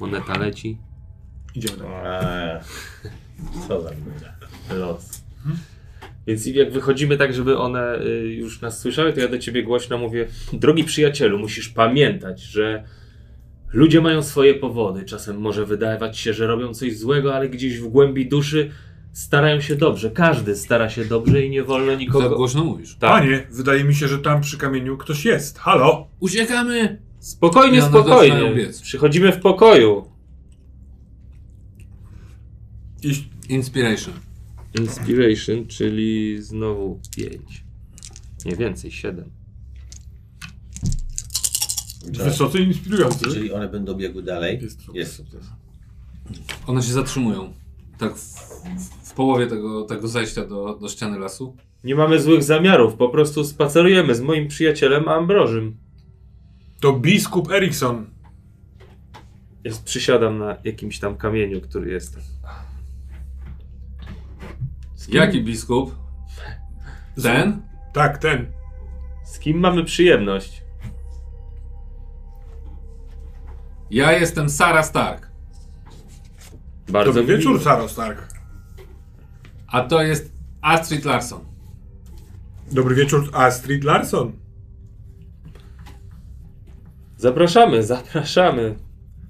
Moneta 0.00 0.38
leci. 0.38 0.78
Idziemy 1.54 1.76
dalej. 1.78 2.60
Co 3.68 3.82
za. 3.82 3.90
Los. 4.74 5.22
Więc 6.26 6.46
jak 6.46 6.72
wychodzimy 6.72 7.16
tak, 7.16 7.34
żeby 7.34 7.58
one 7.58 8.00
y, 8.02 8.34
już 8.34 8.60
nas 8.60 8.80
słyszały, 8.80 9.12
to 9.12 9.20
ja 9.20 9.28
do 9.28 9.38
ciebie 9.38 9.62
głośno 9.62 9.98
mówię: 9.98 10.26
Drogi 10.52 10.84
przyjacielu, 10.84 11.38
musisz 11.38 11.68
pamiętać, 11.68 12.40
że 12.40 12.84
ludzie 13.72 14.00
mają 14.00 14.22
swoje 14.22 14.54
powody. 14.54 15.04
Czasem 15.04 15.40
może 15.40 15.66
wydawać 15.66 16.18
się, 16.18 16.32
że 16.32 16.46
robią 16.46 16.74
coś 16.74 16.98
złego, 16.98 17.34
ale 17.34 17.48
gdzieś 17.48 17.78
w 17.78 17.88
głębi 17.88 18.28
duszy 18.28 18.70
starają 19.12 19.60
się 19.60 19.76
dobrze. 19.76 20.10
Każdy 20.10 20.56
stara 20.56 20.90
się 20.90 21.04
dobrze 21.04 21.42
i 21.42 21.50
nie 21.50 21.62
wolno 21.62 21.92
Tak 21.92 22.00
nikogo. 22.00 22.36
głośno 22.36 22.64
mówisz. 22.64 22.96
Tak. 22.96 23.10
Panie, 23.10 23.46
wydaje 23.50 23.84
mi 23.84 23.94
się, 23.94 24.08
że 24.08 24.18
tam 24.18 24.40
przy 24.40 24.58
kamieniu 24.58 24.96
ktoś 24.96 25.24
jest. 25.24 25.58
Halo? 25.58 26.06
Uciekamy! 26.20 27.02
Spokojnie, 27.18 27.82
spokojnie. 27.82 28.52
Przychodzimy 28.82 29.32
w 29.32 29.40
pokoju. 29.40 30.17
Inspiration. 33.48 34.14
Inspiration, 34.80 35.66
czyli 35.66 36.42
znowu 36.42 37.00
5. 37.16 37.64
Nie 38.44 38.56
więcej, 38.56 38.90
7. 38.92 39.30
Wysoce 42.06 42.58
inspirujący. 42.58 43.26
Jeżeli 43.26 43.52
one 43.52 43.68
będą 43.68 43.94
biegły 43.94 44.22
dalej, 44.22 44.58
Jest 44.62 44.76
sukces. 44.76 44.94
jest 44.94 45.16
sukces. 45.16 45.44
One 46.66 46.82
się 46.82 46.92
zatrzymują. 46.92 47.52
Tak 47.98 48.14
w, 48.16 48.34
w, 48.78 49.08
w 49.10 49.12
połowie 49.14 49.46
tego, 49.46 49.82
tego 49.82 50.08
zejścia 50.08 50.46
do, 50.46 50.78
do 50.80 50.88
ściany 50.88 51.18
lasu. 51.18 51.56
Nie 51.84 51.94
mamy 51.94 52.20
złych 52.20 52.42
zamiarów, 52.42 52.94
po 52.94 53.08
prostu 53.08 53.44
spacerujemy 53.44 54.14
z 54.14 54.20
moim 54.20 54.48
przyjacielem 54.48 55.08
Ambrożym. 55.08 55.76
To 56.80 56.92
biskup 56.92 57.50
Erikson. 57.50 58.06
Jest, 59.64 59.84
przysiadam 59.84 60.38
na 60.38 60.56
jakimś 60.64 60.98
tam 60.98 61.16
kamieniu, 61.16 61.60
który 61.60 61.90
jest. 61.90 62.18
Z 64.98 65.06
kim, 65.06 65.14
Jaki 65.14 65.42
biskup? 65.42 65.94
Ten? 67.22 67.62
Tak, 67.92 68.18
ten. 68.18 68.46
z 69.24 69.38
kim 69.38 69.58
mamy 69.58 69.84
przyjemność? 69.84 70.62
Ja 73.90 74.12
jestem 74.12 74.48
Sara 74.50 74.82
Stark. 74.82 75.28
Bardzo 76.88 77.12
Dobry 77.12 77.36
wieczór. 77.36 77.62
Saro 77.62 77.88
Stark. 77.88 78.28
A 79.66 79.80
to 79.80 80.02
jest 80.02 80.32
Astrid 80.62 81.04
Larson. 81.04 81.40
Dobry 82.72 82.94
wieczór, 82.94 83.30
Astrid 83.32 83.84
Larson. 83.84 84.32
Zapraszamy, 87.16 87.82
zapraszamy. 87.82 88.76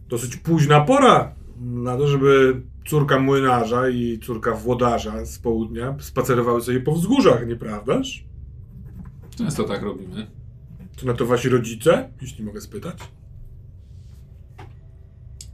Dosyć 0.09 0.37
późna 0.37 0.81
pora 0.81 1.35
na 1.61 1.97
to, 1.97 2.09
żeby 2.09 2.63
córka 2.89 3.19
młynarza 3.19 3.89
i 3.89 4.19
córka 4.19 4.55
włodarza 4.55 5.25
z 5.25 5.39
południa 5.39 5.97
spacerowały 6.01 6.63
sobie 6.63 6.81
po 6.81 6.93
wzgórzach, 6.93 7.47
nieprawdaż? 7.47 8.25
Często 9.37 9.65
tak 9.65 9.83
robimy. 9.83 10.31
To 10.97 11.07
na 11.07 11.15
to 11.15 11.27
wasi 11.27 11.49
rodzice, 11.49 12.13
jeśli 12.21 12.45
mogę 12.45 12.61
spytać? 12.61 12.99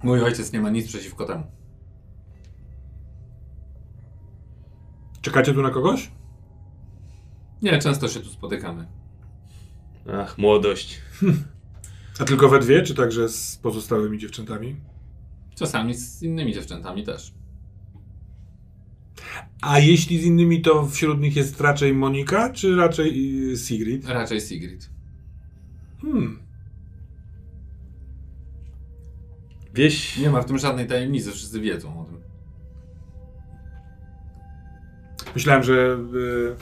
Mój 0.02 0.22
ojciec 0.22 0.52
nie 0.52 0.60
ma 0.60 0.70
nic 0.70 0.86
przeciwko 0.86 1.24
temu. 1.26 1.44
Czekacie 5.20 5.54
tu 5.54 5.62
na 5.62 5.70
kogoś? 5.70 6.10
Nie, 7.62 7.78
często 7.78 8.08
się 8.08 8.20
tu 8.20 8.28
spotykamy. 8.28 8.86
Ach, 10.12 10.38
młodość. 10.38 11.00
A 12.20 12.24
tylko 12.24 12.48
we 12.48 12.58
dwie, 12.58 12.82
czy 12.82 12.94
także 12.94 13.28
z 13.28 13.56
pozostałymi 13.56 14.18
dziewczętami? 14.18 14.76
Czasami 15.54 15.94
z 15.94 16.22
innymi 16.22 16.54
dziewczętami 16.54 17.04
też. 17.04 17.34
A 19.62 19.78
jeśli 19.78 20.18
z 20.18 20.24
innymi, 20.24 20.62
to 20.62 20.86
wśród 20.86 21.20
nich 21.20 21.36
jest 21.36 21.60
raczej 21.60 21.94
Monika, 21.94 22.52
czy 22.52 22.76
raczej 22.76 23.42
y, 23.52 23.56
Sigrid? 23.56 24.08
Raczej 24.08 24.40
Sigrid. 24.40 24.90
Hmm. 26.02 26.38
Wieś. 29.74 30.18
Nie 30.18 30.30
ma 30.30 30.42
w 30.42 30.44
tym 30.44 30.58
żadnej 30.58 30.86
tajemnicy, 30.86 31.32
wszyscy 31.32 31.60
wiedzą 31.60 32.00
o 32.00 32.04
tym. 32.04 32.16
Myślałem, 35.34 35.62
że 35.62 35.98
y, 36.14 36.56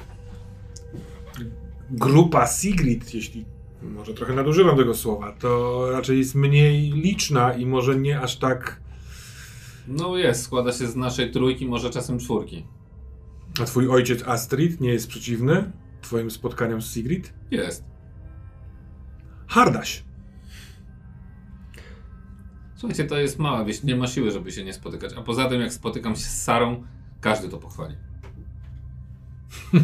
grupa 1.91 2.47
Sigrid, 2.47 3.15
jeśli 3.15 3.45
może 3.83 4.15
trochę 4.15 4.33
nadużywam 4.33 4.77
tego 4.77 4.95
słowa, 4.95 5.33
to 5.33 5.91
raczej 5.91 6.19
jest 6.19 6.35
mniej 6.35 6.91
liczna 6.93 7.55
i 7.55 7.67
może 7.67 7.97
nie 7.97 8.21
aż 8.21 8.37
tak. 8.37 8.82
No 9.89 10.17
jest, 10.17 10.43
składa 10.43 10.73
się 10.73 10.87
z 10.87 10.97
naszej 10.97 11.31
trójki, 11.31 11.67
może 11.67 11.91
czasem 11.91 12.19
czwórki. 12.19 12.67
A 13.61 13.65
twój 13.65 13.89
ojciec 13.89 14.23
Astrid 14.29 14.81
nie 14.81 14.93
jest 14.93 15.09
przeciwny 15.09 15.73
twoim 16.01 16.31
spotkaniom 16.31 16.83
z 16.83 16.95
Sigrid? 16.95 17.33
Jest. 17.51 17.85
Hardaś. 19.47 20.05
Słuchajcie, 22.77 23.05
to 23.05 23.19
jest 23.19 23.39
mała 23.39 23.65
wieś, 23.65 23.83
nie 23.83 23.97
ma 23.97 24.07
siły, 24.07 24.31
żeby 24.31 24.53
się 24.53 24.65
nie 24.65 24.73
spotykać. 24.73 25.13
A 25.19 25.23
poza 25.23 25.49
tym, 25.49 25.61
jak 25.61 25.73
spotykam 25.73 26.17
się 26.17 26.23
z 26.23 26.43
Sarą, 26.43 26.85
każdy 27.21 27.49
to 27.49 27.59
pochwali. 27.59 27.97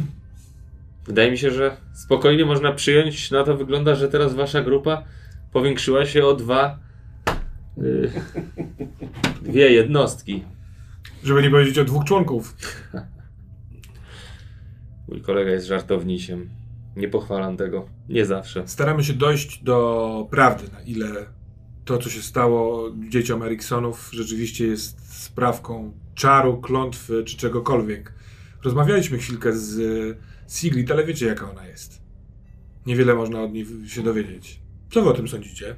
Wydaje 1.06 1.30
mi 1.30 1.38
się, 1.38 1.50
że 1.50 1.76
spokojnie 1.94 2.44
można 2.44 2.72
przyjąć. 2.72 3.30
Na 3.30 3.44
to 3.44 3.56
wygląda, 3.56 3.94
że 3.94 4.08
teraz 4.08 4.34
wasza 4.34 4.62
grupa 4.62 5.04
powiększyła 5.52 6.06
się 6.06 6.24
o 6.24 6.34
dwa 6.34 6.78
y, 7.78 8.12
dwie 9.48 9.70
jednostki. 9.70 10.44
Żeby 11.24 11.42
nie 11.42 11.50
powiedzieć 11.50 11.78
o 11.78 11.84
dwóch 11.84 12.04
członków. 12.04 12.56
Mój 15.08 15.22
kolega 15.22 15.50
jest 15.50 15.66
żartownisiem. 15.66 16.50
Nie 16.96 17.08
pochwalam 17.08 17.56
tego. 17.56 17.88
Nie 18.08 18.26
zawsze. 18.26 18.68
Staramy 18.68 19.04
się 19.04 19.12
dojść 19.12 19.62
do 19.62 20.28
prawdy, 20.30 20.72
na 20.72 20.80
ile 20.80 21.26
to, 21.84 21.98
co 21.98 22.10
się 22.10 22.22
stało 22.22 22.90
dzieciom 23.08 23.42
Eriksonów, 23.42 24.10
rzeczywiście 24.12 24.66
jest 24.66 25.22
sprawką 25.22 25.92
czaru, 26.14 26.60
klątwy 26.60 27.24
czy 27.24 27.36
czegokolwiek. 27.36 28.12
Rozmawialiśmy 28.64 29.18
chwilkę 29.18 29.52
z 29.52 30.18
Sigrid, 30.48 30.90
ale 30.90 31.04
wiecie, 31.04 31.26
jaka 31.26 31.50
ona 31.50 31.66
jest. 31.66 32.02
Niewiele 32.86 33.14
można 33.14 33.42
od 33.42 33.52
niej 33.52 33.66
się 33.86 34.02
dowiedzieć. 34.02 34.60
Co 34.90 35.02
wy 35.02 35.10
o 35.10 35.12
tym 35.12 35.28
sądzicie? 35.28 35.76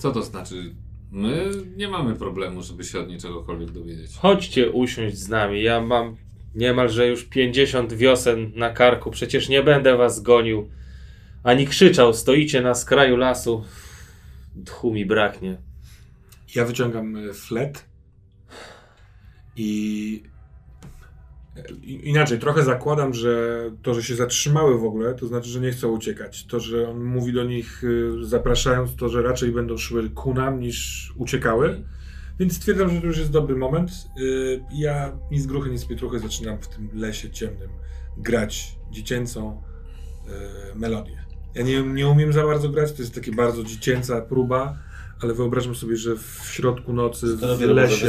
Co 0.00 0.12
to 0.12 0.22
znaczy? 0.22 0.74
My 1.10 1.50
nie 1.76 1.88
mamy 1.88 2.16
problemu, 2.16 2.62
żeby 2.62 2.84
się 2.84 3.00
od 3.00 3.08
niczegokolwiek 3.08 3.70
dowiedzieć. 3.70 4.16
Chodźcie 4.16 4.70
usiąść 4.70 5.16
z 5.16 5.28
nami. 5.28 5.62
Ja 5.62 5.80
mam 5.80 6.16
niemalże 6.54 7.06
już 7.06 7.24
50 7.24 7.92
wiosen 7.92 8.52
na 8.54 8.70
karku. 8.70 9.10
Przecież 9.10 9.48
nie 9.48 9.62
będę 9.62 9.96
was 9.96 10.22
gonił 10.22 10.68
ani 11.42 11.66
krzyczał. 11.66 12.14
Stoicie 12.14 12.62
na 12.62 12.74
skraju 12.74 13.16
lasu. 13.16 13.64
Tchu 14.64 14.92
mi 14.92 15.06
braknie. 15.06 15.58
Ja 16.54 16.64
wyciągam 16.64 17.16
e, 17.16 17.32
flet 17.32 17.84
i 19.56 19.64
i- 19.66 20.29
inaczej, 21.82 22.38
trochę 22.38 22.62
zakładam, 22.62 23.14
że 23.14 23.62
to, 23.82 23.94
że 23.94 24.02
się 24.02 24.14
zatrzymały 24.14 24.78
w 24.78 24.84
ogóle, 24.84 25.14
to 25.14 25.26
znaczy, 25.26 25.48
że 25.48 25.60
nie 25.60 25.70
chcą 25.70 25.88
uciekać. 25.88 26.46
To, 26.46 26.60
że 26.60 26.88
on 26.90 27.04
mówi 27.04 27.32
do 27.32 27.44
nich, 27.44 27.84
y, 27.84 28.12
zapraszając, 28.22 28.96
to, 28.96 29.08
że 29.08 29.22
raczej 29.22 29.52
będą 29.52 29.76
szły 29.76 30.10
ku 30.10 30.34
nam 30.34 30.60
niż 30.60 31.12
uciekały. 31.16 31.84
Więc 32.38 32.56
stwierdzam, 32.56 32.90
że 32.90 33.00
to 33.00 33.06
już 33.06 33.18
jest 33.18 33.30
dobry 33.30 33.56
moment. 33.56 33.90
Y, 34.20 34.62
Ja 34.72 35.18
nic 35.30 35.46
gruchy, 35.46 35.70
nic 35.70 35.84
pietruchy 35.84 36.18
zaczynam 36.18 36.58
w 36.58 36.68
tym 36.68 36.90
lesie 36.94 37.30
ciemnym 37.30 37.70
grać 38.16 38.78
dziecięcą 38.90 39.62
y, 40.72 40.78
melodię. 40.78 41.24
Ja 41.54 41.62
nie, 41.62 41.82
nie 41.82 42.08
umiem 42.08 42.32
za 42.32 42.44
bardzo 42.46 42.68
grać, 42.68 42.92
to 42.92 43.02
jest 43.02 43.14
takie 43.14 43.32
bardzo 43.32 43.64
dziecięca 43.64 44.20
próba, 44.20 44.78
ale 45.22 45.34
wyobrażam 45.34 45.74
sobie, 45.74 45.96
że 45.96 46.16
w 46.16 46.48
środku 46.52 46.92
nocy, 46.92 47.38
To 47.38 47.56
w 47.56 47.60
może 47.60 47.66
lesie. 47.66 48.06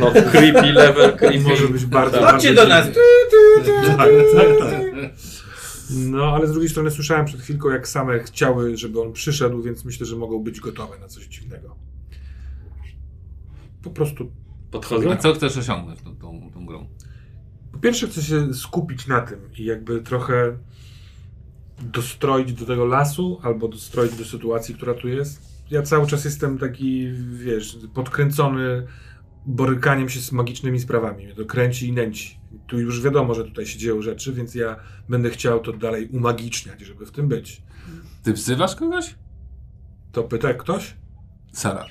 No, 0.00 0.12
creepy 0.30 0.72
level, 0.72 1.16
creepy. 1.16 1.40
może 1.40 1.68
być 1.68 1.86
bardzo, 1.86 2.26
Chodźcie 2.26 2.54
bardzo 2.54 2.62
do 2.62 2.68
nas! 2.68 2.86
Tak, 3.96 4.08
tak, 4.34 4.70
tak. 4.70 4.82
No, 5.90 6.24
ale 6.34 6.46
z 6.46 6.52
drugiej 6.52 6.70
strony 6.70 6.90
słyszałem 6.90 7.26
przed 7.26 7.40
chwilką, 7.40 7.68
jak 7.70 7.88
same 7.88 8.18
chciały, 8.20 8.76
żeby 8.76 9.00
on 9.00 9.12
przyszedł, 9.12 9.62
więc 9.62 9.84
myślę, 9.84 10.06
że 10.06 10.16
mogą 10.16 10.38
być 10.42 10.60
gotowe 10.60 10.98
na 10.98 11.08
coś 11.08 11.26
dziwnego. 11.26 11.76
Po 13.82 13.90
prostu. 13.90 14.30
Podchodzą? 14.70 15.12
A 15.12 15.16
co 15.16 15.34
chcesz 15.34 15.56
osiągnąć 15.56 16.02
tą, 16.02 16.16
tą, 16.16 16.50
tą 16.54 16.66
grą? 16.66 16.86
Po 17.72 17.78
pierwsze, 17.78 18.08
chcę 18.08 18.22
się 18.22 18.54
skupić 18.54 19.06
na 19.06 19.20
tym 19.20 19.38
i 19.58 19.64
jakby 19.64 20.00
trochę 20.00 20.56
dostroić 21.82 22.52
do 22.52 22.66
tego 22.66 22.84
lasu, 22.84 23.40
albo 23.42 23.68
dostroić 23.68 24.14
do 24.14 24.24
sytuacji, 24.24 24.74
która 24.74 24.94
tu 24.94 25.08
jest. 25.08 25.51
Ja 25.72 25.82
cały 25.82 26.06
czas 26.06 26.24
jestem 26.24 26.58
taki, 26.58 27.12
wiesz, 27.32 27.78
podkręcony 27.94 28.86
borykaniem 29.46 30.08
się 30.08 30.20
z 30.20 30.32
magicznymi 30.32 30.80
sprawami. 30.80 31.24
Mnie 31.24 31.34
to 31.34 31.44
kręci 31.44 31.88
i 31.88 31.92
nęci. 31.92 32.40
Tu 32.66 32.80
już 32.80 33.02
wiadomo, 33.02 33.34
że 33.34 33.44
tutaj 33.44 33.66
się 33.66 33.78
dzieją 33.78 34.02
rzeczy, 34.02 34.32
więc 34.32 34.54
ja 34.54 34.76
będę 35.08 35.30
chciał 35.30 35.60
to 35.60 35.72
dalej 35.72 36.08
umagiczniać, 36.08 36.80
żeby 36.80 37.06
w 37.06 37.10
tym 37.10 37.28
być. 37.28 37.62
Ty 38.22 38.32
wzywasz 38.32 38.76
kogoś? 38.76 39.14
To 40.12 40.22
pyta 40.22 40.54
ktoś? 40.54 40.96
Sara. 41.52 41.86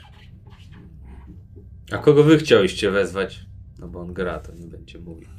A 1.91 1.97
kogo 1.97 2.23
wy 2.23 2.37
chcieliście 2.37 2.91
wezwać? 2.91 3.45
No 3.79 3.87
bo 3.87 4.01
on 4.01 4.13
gra, 4.13 4.39
to 4.39 4.53
nie 4.55 4.67
będzie 4.67 4.99
mówił. 4.99 5.29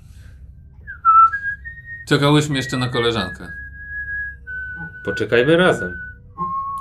Czekałyśmy 2.08 2.56
jeszcze 2.56 2.76
na 2.76 2.88
koleżankę. 2.88 3.52
Poczekajmy 5.04 5.56
razem. 5.56 5.92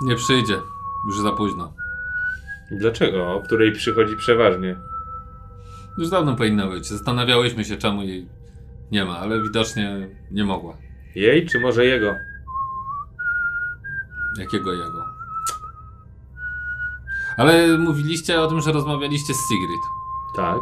Nie 0.06 0.16
przyjdzie. 0.16 0.71
Już 1.08 1.20
za 1.20 1.32
późno. 1.32 1.74
Dlaczego? 2.72 3.34
O 3.34 3.42
której 3.42 3.72
przychodzi 3.72 4.18
przeważnie. 4.18 4.76
Już 5.98 6.10
dawno 6.10 6.36
powinna 6.36 6.68
być. 6.68 6.88
Zastanawiałyśmy 6.88 7.66
się, 7.66 7.78
czemu 7.78 8.04
jej 8.04 8.30
nie 8.92 9.06
ma, 9.06 9.18
ale 9.20 9.42
widocznie 9.42 10.10
nie 10.32 10.44
mogła. 10.44 10.78
Jej 11.16 11.46
czy 11.46 11.60
może 11.60 11.86
jego? 11.86 12.16
Jakiego 14.40 14.74
jego? 14.74 15.06
Ale 17.38 17.78
mówiliście 17.78 18.42
o 18.42 18.48
tym, 18.48 18.62
że 18.62 18.72
rozmawialiście 18.72 19.34
z 19.34 19.38
Sigrid. 19.38 19.82
Tak. 20.36 20.60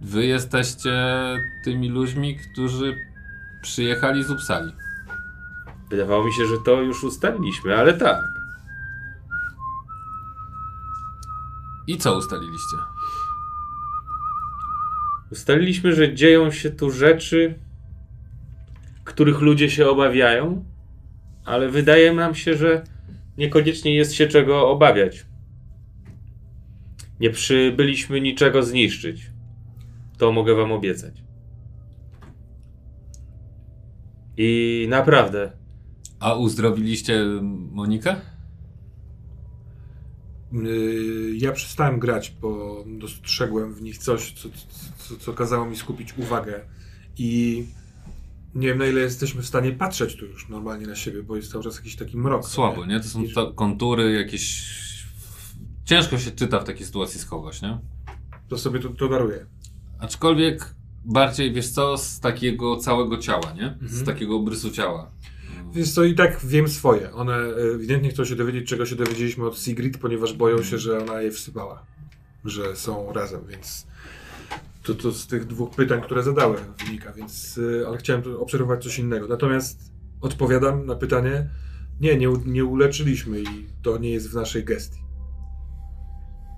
Wy 0.00 0.26
jesteście 0.26 0.92
tymi 1.64 1.88
ludźmi, 1.88 2.36
którzy 2.36 2.96
przyjechali 3.62 4.24
z 4.24 4.30
Uppsali. 4.30 4.72
Wydawało 5.92 6.24
mi 6.24 6.32
się, 6.32 6.46
że 6.46 6.58
to 6.58 6.82
już 6.82 7.04
ustaliliśmy, 7.04 7.76
ale 7.76 7.94
tak. 7.94 8.24
I 11.86 11.96
co 11.98 12.18
ustaliliście? 12.18 12.76
Ustaliliśmy, 15.32 15.94
że 15.94 16.14
dzieją 16.14 16.50
się 16.50 16.70
tu 16.70 16.90
rzeczy, 16.90 17.58
których 19.04 19.40
ludzie 19.40 19.70
się 19.70 19.88
obawiają, 19.88 20.64
ale 21.44 21.68
wydaje 21.68 22.12
nam 22.12 22.34
się, 22.34 22.56
że 22.56 22.84
niekoniecznie 23.38 23.94
jest 23.94 24.12
się 24.12 24.26
czego 24.26 24.70
obawiać. 24.70 25.26
Nie 27.20 27.30
przybyliśmy 27.30 28.20
niczego 28.20 28.62
zniszczyć. 28.62 29.30
To 30.18 30.32
mogę 30.32 30.54
wam 30.54 30.72
obiecać. 30.72 31.24
I 34.36 34.86
naprawdę, 34.90 35.61
A 36.22 36.34
uzdrowiliście 36.34 37.24
Monikę? 37.72 38.16
Yy, 40.52 41.36
Ja 41.36 41.52
przestałem 41.52 41.98
grać, 41.98 42.36
bo 42.40 42.84
dostrzegłem 42.86 43.74
w 43.74 43.82
nich 43.82 43.98
coś, 43.98 44.32
co, 44.32 44.48
co, 44.98 45.16
co 45.16 45.32
kazało 45.32 45.66
mi 45.66 45.76
skupić 45.76 46.18
uwagę. 46.18 46.60
I 47.18 47.64
nie 48.54 48.68
wiem, 48.68 48.78
na 48.78 48.86
ile 48.86 49.00
jesteśmy 49.00 49.42
w 49.42 49.46
stanie 49.46 49.72
patrzeć 49.72 50.16
tu 50.16 50.26
już 50.26 50.48
normalnie 50.48 50.86
na 50.86 50.94
siebie, 50.94 51.22
bo 51.22 51.36
jest 51.36 51.52
cały 51.52 51.64
czas 51.64 51.76
jakiś 51.76 51.96
taki 51.96 52.16
mrok. 52.16 52.46
Słabo, 52.48 52.86
nie? 52.86 53.00
To 53.00 53.08
są 53.08 53.24
to 53.34 53.52
kontury 53.52 54.12
jakieś... 54.12 54.72
Ciężko 55.84 56.18
się 56.18 56.30
czyta 56.30 56.58
w 56.60 56.64
takiej 56.64 56.86
sytuacji 56.86 57.20
schować, 57.20 57.62
nie? 57.62 57.78
To 58.48 58.58
sobie 58.58 58.80
to, 58.80 58.88
to 58.88 59.08
daruję. 59.08 59.46
Aczkolwiek 59.98 60.74
bardziej, 61.04 61.52
wiesz 61.52 61.68
co, 61.68 61.98
z 61.98 62.20
takiego 62.20 62.76
całego 62.76 63.18
ciała, 63.18 63.52
nie? 63.56 63.78
Z 63.88 63.98
Mhm. 63.98 64.06
takiego 64.06 64.36
obrysu 64.36 64.70
ciała. 64.70 65.10
Wiesz 65.72 65.92
co, 65.92 66.04
i 66.04 66.14
tak 66.14 66.40
wiem 66.44 66.68
swoje. 66.68 67.12
One 67.12 67.36
e, 67.36 67.74
ewidentnie 67.74 68.10
chcą 68.10 68.24
się 68.24 68.36
dowiedzieć, 68.36 68.68
czego 68.68 68.86
się 68.86 68.96
dowiedzieliśmy 68.96 69.46
od 69.46 69.58
Sigrid, 69.58 69.98
ponieważ 69.98 70.32
boją 70.32 70.62
się, 70.62 70.78
że 70.78 70.98
ona 70.98 71.22
je 71.22 71.30
wsypała. 71.30 71.86
Że 72.44 72.76
są 72.76 73.12
razem, 73.12 73.40
więc 73.48 73.86
to, 74.82 74.94
to 74.94 75.12
z 75.12 75.26
tych 75.26 75.46
dwóch 75.46 75.70
pytań, 75.70 76.02
które 76.02 76.22
zadałem 76.22 76.60
wynika, 76.84 77.12
więc, 77.12 77.60
e, 77.82 77.88
ale 77.88 77.98
chciałem 77.98 78.22
obserwować 78.38 78.82
coś 78.82 78.98
innego. 78.98 79.28
Natomiast 79.28 79.92
odpowiadam 80.20 80.86
na 80.86 80.94
pytanie, 80.94 81.50
nie, 82.00 82.16
nie, 82.16 82.28
nie 82.46 82.64
uleczyliśmy 82.64 83.40
i 83.40 83.66
to 83.82 83.98
nie 83.98 84.10
jest 84.10 84.30
w 84.30 84.34
naszej 84.34 84.64
gestii. 84.64 85.02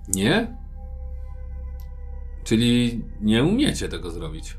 Nie? 0.07 0.57
Czyli 2.43 3.01
nie 3.21 3.43
umiecie 3.43 3.89
tego 3.89 4.11
zrobić. 4.11 4.57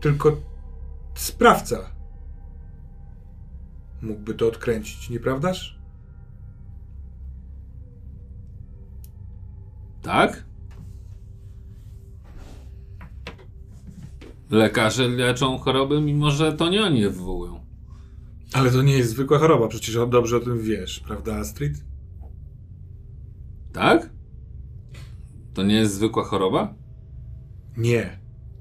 Tylko 0.00 0.36
sprawca 1.14 1.97
mógłby 4.02 4.34
to 4.34 4.48
odkręcić, 4.48 5.10
nieprawdaż? 5.10 5.78
Tak? 10.02 10.44
Lekarze 14.50 15.08
leczą 15.08 15.58
choroby, 15.58 16.00
mimo 16.00 16.30
że 16.30 16.52
to 16.52 16.68
nie 16.68 16.82
oni 16.84 17.00
je 17.00 17.10
wywołują. 17.10 17.60
Ale 18.52 18.70
to 18.70 18.82
nie 18.82 18.98
jest 18.98 19.10
zwykła 19.10 19.38
choroba, 19.38 19.68
przecież 19.68 19.98
dobrze 20.10 20.36
o 20.36 20.40
tym 20.40 20.60
wiesz, 20.60 21.00
prawda 21.00 21.36
Astrid? 21.36 21.84
Tak? 23.72 24.10
To 25.54 25.62
nie 25.62 25.74
jest 25.74 25.94
zwykła 25.94 26.24
choroba? 26.24 26.74
Nie. 27.76 28.18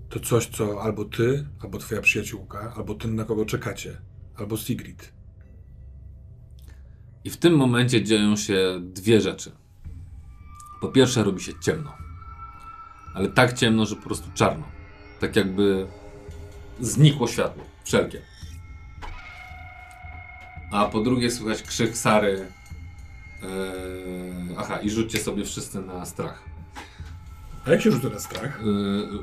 To 0.09 0.19
coś, 0.19 0.47
co 0.47 0.81
albo 0.81 1.05
ty, 1.05 1.47
albo 1.59 1.77
twoja 1.77 2.01
przyjaciółka, 2.01 2.73
albo 2.77 2.95
ten, 2.95 3.15
na 3.15 3.23
kogo 3.23 3.45
czekacie, 3.45 4.01
albo 4.35 4.57
Sigrid. 4.57 5.16
I 7.27 7.29
w 7.29 7.37
tym 7.37 7.53
momencie 7.55 8.03
dzieją 8.03 8.35
się 8.35 8.79
dwie 8.81 9.21
rzeczy. 9.21 9.51
Po 10.81 10.87
pierwsze, 10.87 11.23
robi 11.23 11.43
się 11.43 11.51
ciemno. 11.59 11.93
Ale 13.15 13.27
tak 13.29 13.53
ciemno, 13.53 13.85
że 13.85 13.95
po 13.95 14.01
prostu 14.01 14.29
czarno. 14.33 14.63
Tak 15.19 15.35
jakby 15.35 15.87
znikło 16.79 17.27
światło. 17.27 17.63
Wszelkie. 17.83 18.21
a 20.71 20.85
po 20.85 20.99
drugie 21.01 21.31
słychać 21.31 21.63
krzyk 21.63 21.97
Sary. 21.97 22.45
Eee, 23.43 24.55
aha, 24.57 24.77
i 24.77 24.89
rzućcie 24.89 25.17
sobie 25.19 25.45
wszyscy 25.45 25.81
na 25.81 26.05
strach. 26.05 26.43
A 27.65 27.71
jak 27.71 27.81
się 27.81 27.91
rzuca 27.91 28.09
na 28.09 28.19
strach? 28.19 28.59
Eee, 28.59 29.19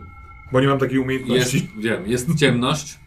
Bo 0.52 0.60
nie 0.60 0.68
mam 0.68 0.78
takiej 0.78 0.96
jest, 0.96 1.04
umiejętności. 1.04 1.70
wiem, 1.78 2.06
jest 2.06 2.34
ciemność, 2.38 2.98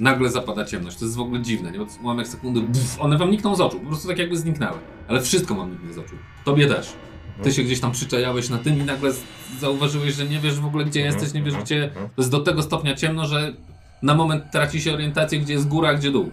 nagle 0.00 0.30
zapada 0.30 0.64
ciemność. 0.64 0.96
To 0.96 1.04
jest 1.04 1.16
w 1.16 1.20
ogóle 1.20 1.42
dziwne, 1.42 1.72
nie? 1.72 1.82
Od 1.82 1.88
ułamek 2.02 2.28
sekundy, 2.28 2.60
buf, 2.60 2.96
one 3.00 3.18
wam 3.18 3.30
nikną 3.30 3.56
z 3.56 3.60
oczu, 3.60 3.80
po 3.80 3.86
prostu 3.86 4.08
tak 4.08 4.18
jakby 4.18 4.36
zniknęły. 4.36 4.78
Ale 5.08 5.22
wszystko 5.22 5.54
wam 5.54 5.70
niknie 5.70 5.92
z 5.92 5.98
oczu. 5.98 6.14
Tobie 6.44 6.66
też. 6.66 6.92
Ty 7.42 7.52
się 7.52 7.62
gdzieś 7.62 7.80
tam 7.80 7.92
przyczajałeś 7.92 8.48
na 8.48 8.58
tym 8.58 8.78
i 8.80 8.84
nagle 8.84 9.12
zauważyłeś, 9.60 10.14
że 10.14 10.26
nie 10.26 10.40
wiesz 10.40 10.60
w 10.60 10.66
ogóle 10.66 10.84
gdzie 10.84 11.00
jesteś, 11.00 11.32
nie 11.34 11.42
wiesz 11.42 11.56
gdzie. 11.56 11.90
To 11.94 12.22
jest 12.22 12.30
do 12.30 12.40
tego 12.40 12.62
stopnia 12.62 12.94
ciemno, 12.94 13.26
że 13.26 13.52
na 14.02 14.14
moment 14.14 14.44
traci 14.52 14.80
się 14.80 14.94
orientację, 14.94 15.38
gdzie 15.40 15.52
jest 15.52 15.68
góra, 15.68 15.88
a 15.88 15.94
gdzie 15.94 16.10
dół. 16.10 16.30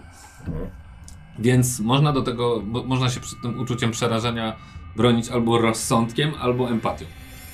Więc 1.38 1.80
można 1.80 2.12
do 2.12 2.22
tego, 2.22 2.62
mo- 2.66 2.84
można 2.84 3.10
się 3.10 3.20
przed 3.20 3.40
tym 3.42 3.60
uczuciem 3.60 3.90
przerażenia 3.90 4.56
bronić 4.96 5.28
albo 5.28 5.58
rozsądkiem, 5.58 6.32
albo 6.40 6.68
empatią. 6.70 7.04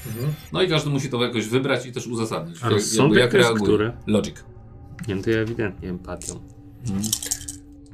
Mhm. 0.06 0.32
No 0.52 0.62
i 0.62 0.68
każdy 0.68 0.90
musi 0.90 1.08
to 1.10 1.22
jakoś 1.24 1.46
wybrać 1.48 1.86
i 1.86 1.92
też 1.92 2.06
uzasadnić. 2.06 2.58
A 2.62 2.64
Jak- 2.64 2.72
rozsądek 2.74 3.18
jakby 3.18 3.42
to 3.42 3.50
jest 3.50 3.62
który? 3.62 3.92
Logic. 4.06 4.36
Nie 5.08 5.14
wiem, 5.14 5.22
to 5.24 5.30
ja 5.30 5.38
ewidentnie 5.38 5.88
empatią. 5.90 6.40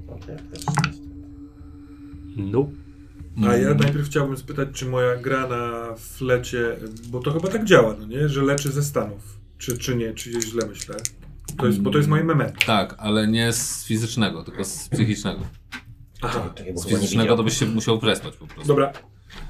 Okej, 0.08 0.36
też. 0.52 0.64
No. 2.36 2.68
A 3.48 3.56
ja 3.56 3.68
Mm. 3.68 3.78
najpierw 3.78 4.06
chciałbym 4.06 4.36
spytać, 4.36 4.68
czy 4.72 4.86
moja 4.86 5.16
gra 5.16 5.48
na 5.48 5.94
flecie, 5.96 6.76
bo 7.08 7.20
to 7.20 7.32
chyba 7.32 7.48
tak 7.48 7.64
działa, 7.64 7.94
no 8.00 8.06
nie? 8.06 8.28
Że 8.28 8.42
leczy 8.42 8.72
ze 8.72 8.82
stanów. 8.82 9.38
Czy, 9.58 9.78
czy 9.78 9.96
nie, 9.96 10.14
czy 10.14 10.40
źle 10.42 10.66
myślę. 10.68 10.96
To 11.58 11.66
jest, 11.66 11.80
bo 11.80 11.90
to 11.90 11.96
jest 11.98 12.08
moje 12.10 12.24
memento. 12.24 12.66
Tak, 12.66 12.94
ale 12.98 13.26
nie 13.28 13.52
z 13.52 13.84
fizycznego, 13.84 14.44
tylko 14.44 14.64
z 14.64 14.88
psychicznego. 14.88 15.40
Aha. 16.22 16.54
Z 16.74 16.86
fizycznego 16.86 17.36
to 17.36 17.42
byś 17.42 17.58
się 17.58 17.66
musiał 17.66 17.98
przespać 17.98 18.36
po 18.36 18.46
prostu. 18.46 18.68
Dobra, 18.68 18.92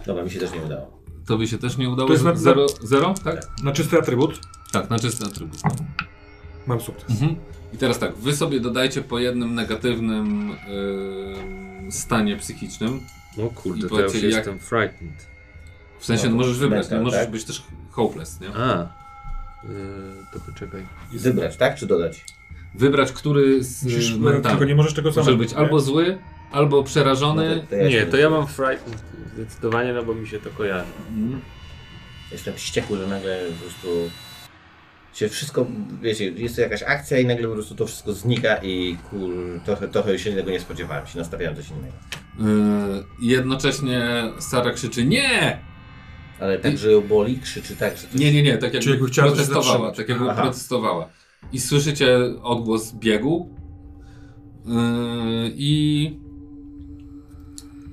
Dobra, 0.06 0.24
mi 0.24 0.30
się 0.30 0.40
też 0.40 0.52
nie 0.52 0.62
udało. 0.62 1.02
To 1.26 1.38
by 1.38 1.48
się 1.48 1.58
też 1.58 1.76
nie 1.76 1.90
udało. 1.90 2.06
To 2.08 2.12
jest 2.12 2.24
na- 2.24 2.34
zero, 2.36 2.66
zero, 2.82 3.14
tak? 3.24 3.46
na 3.62 3.72
czysty 3.72 3.98
atrybut 3.98 4.40
Tak, 4.72 4.90
na 4.90 4.98
czysty 4.98 5.24
atrybut. 5.24 5.58
no. 5.64 5.70
Mam 6.66 6.80
sukces. 6.80 7.10
Mhm. 7.10 7.36
I 7.74 7.78
teraz 7.78 7.98
tak, 7.98 8.14
wy 8.14 8.36
sobie 8.36 8.60
dodajcie 8.60 9.02
po 9.02 9.18
jednym 9.18 9.54
negatywnym 9.54 10.48
yy, 11.84 11.92
stanie 11.92 12.36
psychicznym. 12.36 13.00
No 13.38 13.44
I 13.44 13.50
kurde, 13.50 13.88
to 13.88 13.98
ja 14.00 14.04
już 14.04 14.14
jak- 14.14 14.22
jestem 14.22 14.58
frightened. 14.58 15.26
W 15.98 16.04
sensie 16.04 16.24
No 16.24 16.30
no, 16.30 16.36
to 16.36 16.42
możesz 16.42 16.58
wybrać, 16.58 16.80
mental, 16.82 16.98
nie 16.98 17.04
możesz 17.04 17.20
tak? 17.20 17.30
być 17.30 17.44
też 17.44 17.62
hopeless, 17.90 18.40
nie? 18.40 18.48
A. 18.56 18.78
Yy, 19.64 19.70
to 20.32 20.40
poczekaj. 20.52 20.82
Wybrać, 21.12 21.56
tak? 21.56 21.76
Czy 21.76 21.86
dodać? 21.86 22.24
Wybrać, 22.74 23.12
który 23.12 23.64
z 23.64 23.84
Musisz, 23.84 24.10
yy, 24.10 24.18
no, 24.18 24.40
tylko 24.50 24.64
nie 24.64 24.74
możesz 24.74 24.94
tego 24.94 25.08
Może 25.08 25.20
samego. 25.20 25.38
być 25.38 25.52
nie? 25.52 25.58
albo 25.58 25.80
zły, 25.80 26.18
albo 26.52 26.76
No 26.76 26.82
przerażony. 26.82 27.60
to, 27.60 27.66
to 27.66 27.76
ja 27.76 27.88
Nie, 27.88 28.06
to 28.06 28.16
ja 28.16 28.30
mam 28.30 28.46
frightened 28.46 29.02
zdecydowanie, 29.34 29.92
no 29.92 30.02
bo 30.02 30.14
mi 30.14 30.28
się 30.28 30.38
to 30.40 30.50
kojarzy. 30.50 30.90
Mm. 31.10 31.40
Jestem 32.32 32.54
wściekły, 32.54 32.98
że 32.98 33.06
nagle 33.06 33.40
po 33.58 33.64
prostu 33.64 33.88
się 35.16 35.28
wszystko, 35.28 35.66
wiecie, 36.02 36.30
jest 36.30 36.56
to 36.56 36.62
jakaś 36.62 36.82
akcja 36.82 37.18
i 37.18 37.26
nagle 37.26 37.48
po 37.48 37.54
prostu 37.54 37.74
to 37.74 37.86
wszystko 37.86 38.12
znika 38.12 38.56
i 38.56 38.96
kur, 39.10 39.60
trochę, 39.64 39.88
trochę 39.88 40.18
się 40.18 40.32
tego 40.32 40.50
nie 40.50 40.60
spodziewałem, 40.60 41.06
się 41.06 41.18
nastawiałem 41.18 41.56
coś 41.56 41.70
innego. 41.70 41.96
Yy, 42.38 43.04
jednocześnie 43.28 44.02
Sara 44.38 44.70
krzyczy 44.70 45.04
nie! 45.04 45.58
Ale 46.40 46.58
tak, 46.58 46.78
że 46.78 46.92
ją 46.92 47.00
boli, 47.00 47.38
krzyczy 47.38 47.76
tak, 47.76 47.96
że 47.96 48.02
coś... 48.02 48.20
Nie, 48.20 48.32
nie, 48.32 48.42
nie, 48.42 48.58
tak 48.58 48.74
jakby 48.74 48.80
Czyli 48.80 48.98
protestowała, 48.98 49.92
tak 49.92 50.08
jakby 50.08 50.30
Aha. 50.30 50.42
protestowała. 50.42 51.08
I 51.52 51.60
słyszycie 51.60 52.18
odgłos 52.42 52.92
biegu 52.92 53.54
yy, 54.64 54.74
i... 55.54 56.25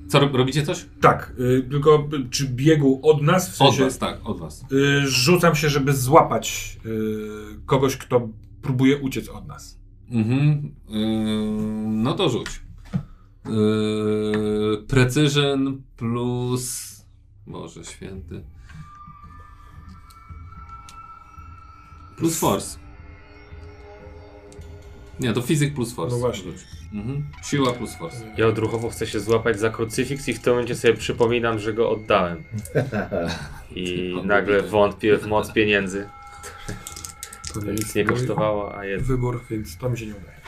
Co, 0.08 0.20
rob- 0.20 0.34
robicie 0.34 0.62
coś? 0.66 0.86
Tak, 1.00 1.32
y, 1.40 1.62
tylko 1.70 2.08
y, 2.26 2.28
czy 2.30 2.48
biegu 2.48 3.00
od 3.02 3.22
nas, 3.22 3.48
w 3.58 3.62
Od 3.62 3.68
sensie 3.68 3.84
was, 3.84 3.98
tak, 3.98 4.20
od 4.24 4.40
was. 4.40 4.64
y, 4.72 5.08
rzucam 5.08 5.54
się, 5.54 5.68
żeby 5.68 5.92
złapać 5.92 6.76
y, 6.86 7.60
kogoś, 7.66 7.96
kto 7.96 8.28
próbuje 8.62 8.98
uciec 8.98 9.28
od 9.28 9.46
nas. 9.46 9.78
Mhm. 10.10 10.74
Yy, 10.88 10.98
no 11.86 12.12
to 12.14 12.28
rzuć. 12.28 12.46
Yy, 13.48 14.84
precision 14.88 15.82
plus... 15.96 16.94
Boże 17.46 17.84
święty. 17.84 18.42
Plus 22.16 22.38
force. 22.38 22.78
Nie, 25.20 25.32
to 25.32 25.42
fizyk 25.42 25.74
plus 25.74 25.92
force. 25.92 26.14
No 26.14 26.20
właśnie. 26.20 26.52
Rzuć. 26.52 26.60
Mhm. 26.94 27.24
Siła 27.42 27.72
plus 27.72 27.94
force. 27.94 28.24
Ja 28.36 28.46
odruchowo 28.46 28.90
chcę 28.90 29.06
się 29.06 29.20
złapać 29.20 29.60
za 29.60 29.70
krucyfiks 29.70 30.28
i 30.28 30.34
w 30.34 30.40
tym 30.40 30.52
momencie 30.52 30.74
sobie 30.74 30.94
przypominam, 30.94 31.58
że 31.58 31.72
go 31.72 31.90
oddałem. 31.90 32.42
I 33.76 34.14
nagle 34.24 34.62
wątpię 34.62 35.18
w 35.18 35.26
moc 35.26 35.52
pieniędzy. 35.52 36.08
To 37.54 37.60
nic 37.72 37.94
nie 37.94 38.04
kosztowało, 38.04 38.78
a 38.78 38.84
jest. 38.84 39.06
Wybór, 39.06 39.44
więc 39.50 39.76
to 39.76 39.90
mi 39.90 39.98
się 39.98 40.06
nie 40.06 40.14
udaje. 40.14 40.40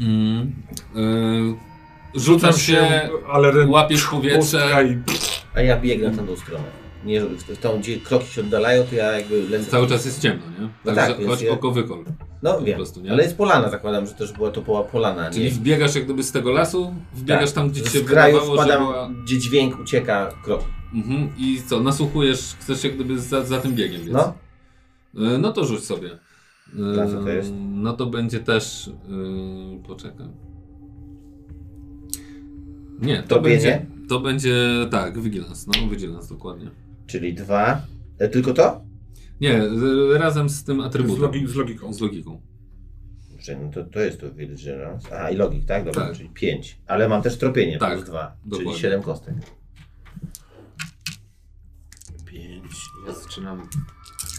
Mm. 0.00 0.52
Yy, 0.94 2.20
rzucasz 2.20 2.62
się, 2.62 3.08
ale 3.28 3.66
łapiesz 3.66 4.06
powietrze. 4.06 4.84
I... 4.88 4.98
A 5.54 5.60
ja 5.60 5.80
biegnę 5.80 6.10
w 6.10 6.26
tą 6.26 6.36
stronę. 6.36 6.83
Nie, 7.04 7.22
tą, 7.60 7.78
gdzie 7.78 8.00
kroki 8.00 8.26
się 8.26 8.40
oddalają, 8.40 8.84
to 8.84 8.94
ja 8.94 9.12
jakby 9.12 9.48
lecę. 9.48 9.70
cały 9.70 9.86
czas 9.88 10.04
jest 10.04 10.20
ciemno, 10.22 10.42
nie? 10.60 10.68
No 10.84 10.92
tak, 10.94 11.18
więc 11.18 11.30
chodź 11.30 11.42
ja- 11.42 11.52
oko 11.52 11.70
wykol. 11.70 12.04
No 12.42 12.60
wiem, 12.60 12.76
prostu, 12.76 13.00
ale 13.10 13.22
jest 13.22 13.36
polana, 13.36 13.70
zakładam, 13.70 14.06
że 14.06 14.12
też 14.14 14.32
była 14.32 14.50
to 14.50 14.62
poła 14.62 14.82
polana, 14.82 15.30
Czyli 15.30 15.44
nie? 15.44 15.50
wbiegasz 15.50 15.94
jak 15.94 16.04
gdyby 16.04 16.22
z 16.22 16.32
tego 16.32 16.52
lasu, 16.52 16.94
wbiegasz 17.14 17.44
Tak. 17.44 17.54
tam, 17.54 17.70
gdzie 17.70 17.84
się 17.84 17.98
Z 17.98 18.04
kraju 18.04 18.38
wpadam, 18.54 18.82
była... 18.82 19.10
gdzie 19.24 19.38
dźwięk 19.38 19.80
ucieka 19.80 20.32
kroki. 20.44 20.64
Mhm. 20.94 21.28
I 21.38 21.62
co, 21.66 21.80
nasłuchujesz, 21.80 22.56
chcesz 22.60 22.84
jak 22.84 22.94
gdyby 22.94 23.18
za, 23.18 23.44
za 23.44 23.60
tym 23.60 23.74
biegiem, 23.74 24.00
więc... 24.00 24.12
No, 24.12 24.34
Y, 25.34 25.38
No 25.38 25.52
to 25.52 25.64
rzuć 25.64 25.84
sobie. 25.84 26.10
Na 26.72 27.06
co 27.06 27.22
to 27.22 27.28
jest? 27.28 27.52
No 27.58 27.92
to 27.92 28.06
będzie 28.06 28.40
też... 28.40 28.90
Yy, 29.08 29.82
poczekaj. 29.86 30.26
Nie, 33.00 33.22
to 33.22 33.28
Tropienie? 33.28 33.54
będzie... 33.56 33.86
To 34.08 34.20
będzie, 34.20 34.56
tak, 34.90 35.18
Vigilance, 35.20 35.66
no 35.66 35.88
Vigilance 35.90 36.28
dokładnie. 36.34 36.70
Czyli 37.06 37.34
dwa. 37.34 37.82
E, 38.18 38.28
tylko 38.28 38.54
to? 38.54 38.80
Nie, 39.40 39.62
y, 39.62 40.18
razem 40.18 40.48
z 40.48 40.64
tym 40.64 40.82
Z, 40.82 40.84
atrybutem. 40.84 41.22
logi, 41.22 41.46
z 41.46 41.54
logiką. 41.54 41.92
Z 41.92 42.00
logiką. 42.00 42.40
No 43.62 43.70
to, 43.72 43.84
to 43.84 44.00
jest 44.00 44.20
to 44.20 44.30
Vigilance. 44.34 45.08
Aha, 45.18 45.30
i 45.30 45.36
logik, 45.36 45.66
tak? 45.66 45.84
Dobra, 45.84 46.06
Tak. 46.06 46.16
czyli 46.16 46.28
pięć. 46.28 46.78
Ale 46.86 47.08
mam 47.08 47.22
też 47.22 47.38
tropienie 47.38 47.78
Tak, 47.78 47.92
plus 47.94 48.04
dwa, 48.08 48.36
dokładnie. 48.44 48.70
czyli 48.70 48.82
siedem 48.82 49.02
kostek. 49.02 49.34
Pięć. 52.24 52.72
Ja 53.06 53.12
zaczynam 53.14 53.68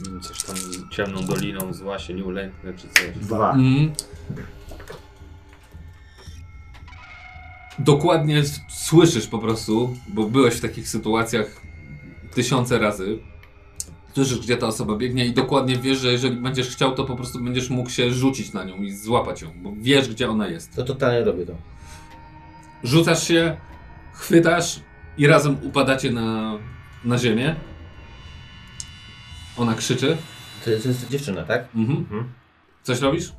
mm, 0.07 0.21
coś 0.21 0.43
tam 0.43 0.55
z 0.55 0.89
ciemną 0.89 1.21
doliną 1.25 1.73
zła 1.73 1.99
się 1.99 2.13
nie 2.13 2.23
ulęknę 2.25 2.73
czy 2.73 2.87
coś. 2.87 3.17
Dwa. 3.21 3.53
Mhm. 3.53 3.91
Dokładnie 7.79 8.43
słyszysz 8.69 9.27
po 9.27 9.39
prostu, 9.39 9.95
bo 10.07 10.29
byłeś 10.29 10.53
w 10.55 10.61
takich 10.61 10.87
sytuacjach 10.89 11.61
tysiące 12.35 12.79
razy. 12.79 13.19
Słyszysz, 14.13 14.39
gdzie 14.39 14.57
ta 14.57 14.67
osoba 14.67 14.95
biegnie 14.97 15.25
i 15.25 15.33
dokładnie 15.33 15.75
wiesz, 15.77 15.97
że 15.99 16.11
jeżeli 16.11 16.35
będziesz 16.37 16.69
chciał, 16.69 16.95
to 16.95 17.03
po 17.05 17.15
prostu 17.15 17.43
będziesz 17.43 17.69
mógł 17.69 17.89
się 17.89 18.11
rzucić 18.11 18.53
na 18.53 18.63
nią 18.63 18.75
i 18.75 18.91
złapać 18.91 19.41
ją, 19.41 19.49
bo 19.63 19.73
wiesz, 19.77 20.09
gdzie 20.09 20.29
ona 20.29 20.47
jest. 20.47 20.75
To 20.75 20.83
totalnie 20.83 21.23
robię 21.25 21.45
to. 21.45 21.53
Rzucasz 22.83 23.27
się, 23.27 23.57
chwytasz 24.13 24.79
i 25.17 25.27
razem 25.27 25.57
upadacie 25.63 26.11
na, 26.11 26.57
na 27.05 27.17
ziemię. 27.17 27.55
Ona 29.57 29.73
krzyczy. 29.73 30.17
To 30.63 30.69
jest, 30.69 30.83
to 30.83 30.89
jest 30.89 31.09
dziewczyna, 31.09 31.43
tak? 31.43 31.67
Mhm. 31.75 31.97
Mhm. 31.99 32.29
Coś 32.83 32.99
robisz? 33.01 33.31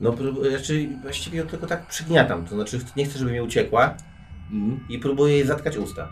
No, 0.00 0.12
prób- 0.12 0.48
znaczy 0.50 0.88
właściwie 1.02 1.38
ją 1.38 1.46
tylko 1.46 1.66
tak 1.66 1.86
przygniatam. 1.86 2.44
To 2.46 2.54
znaczy 2.54 2.80
nie 2.96 3.04
chcę, 3.04 3.18
żeby 3.18 3.32
mi 3.32 3.40
uciekła 3.40 3.94
Mhm. 4.52 4.80
i 4.88 4.98
próbuję 4.98 5.34
jej 5.36 5.46
zatkać 5.46 5.76
usta. 5.76 6.08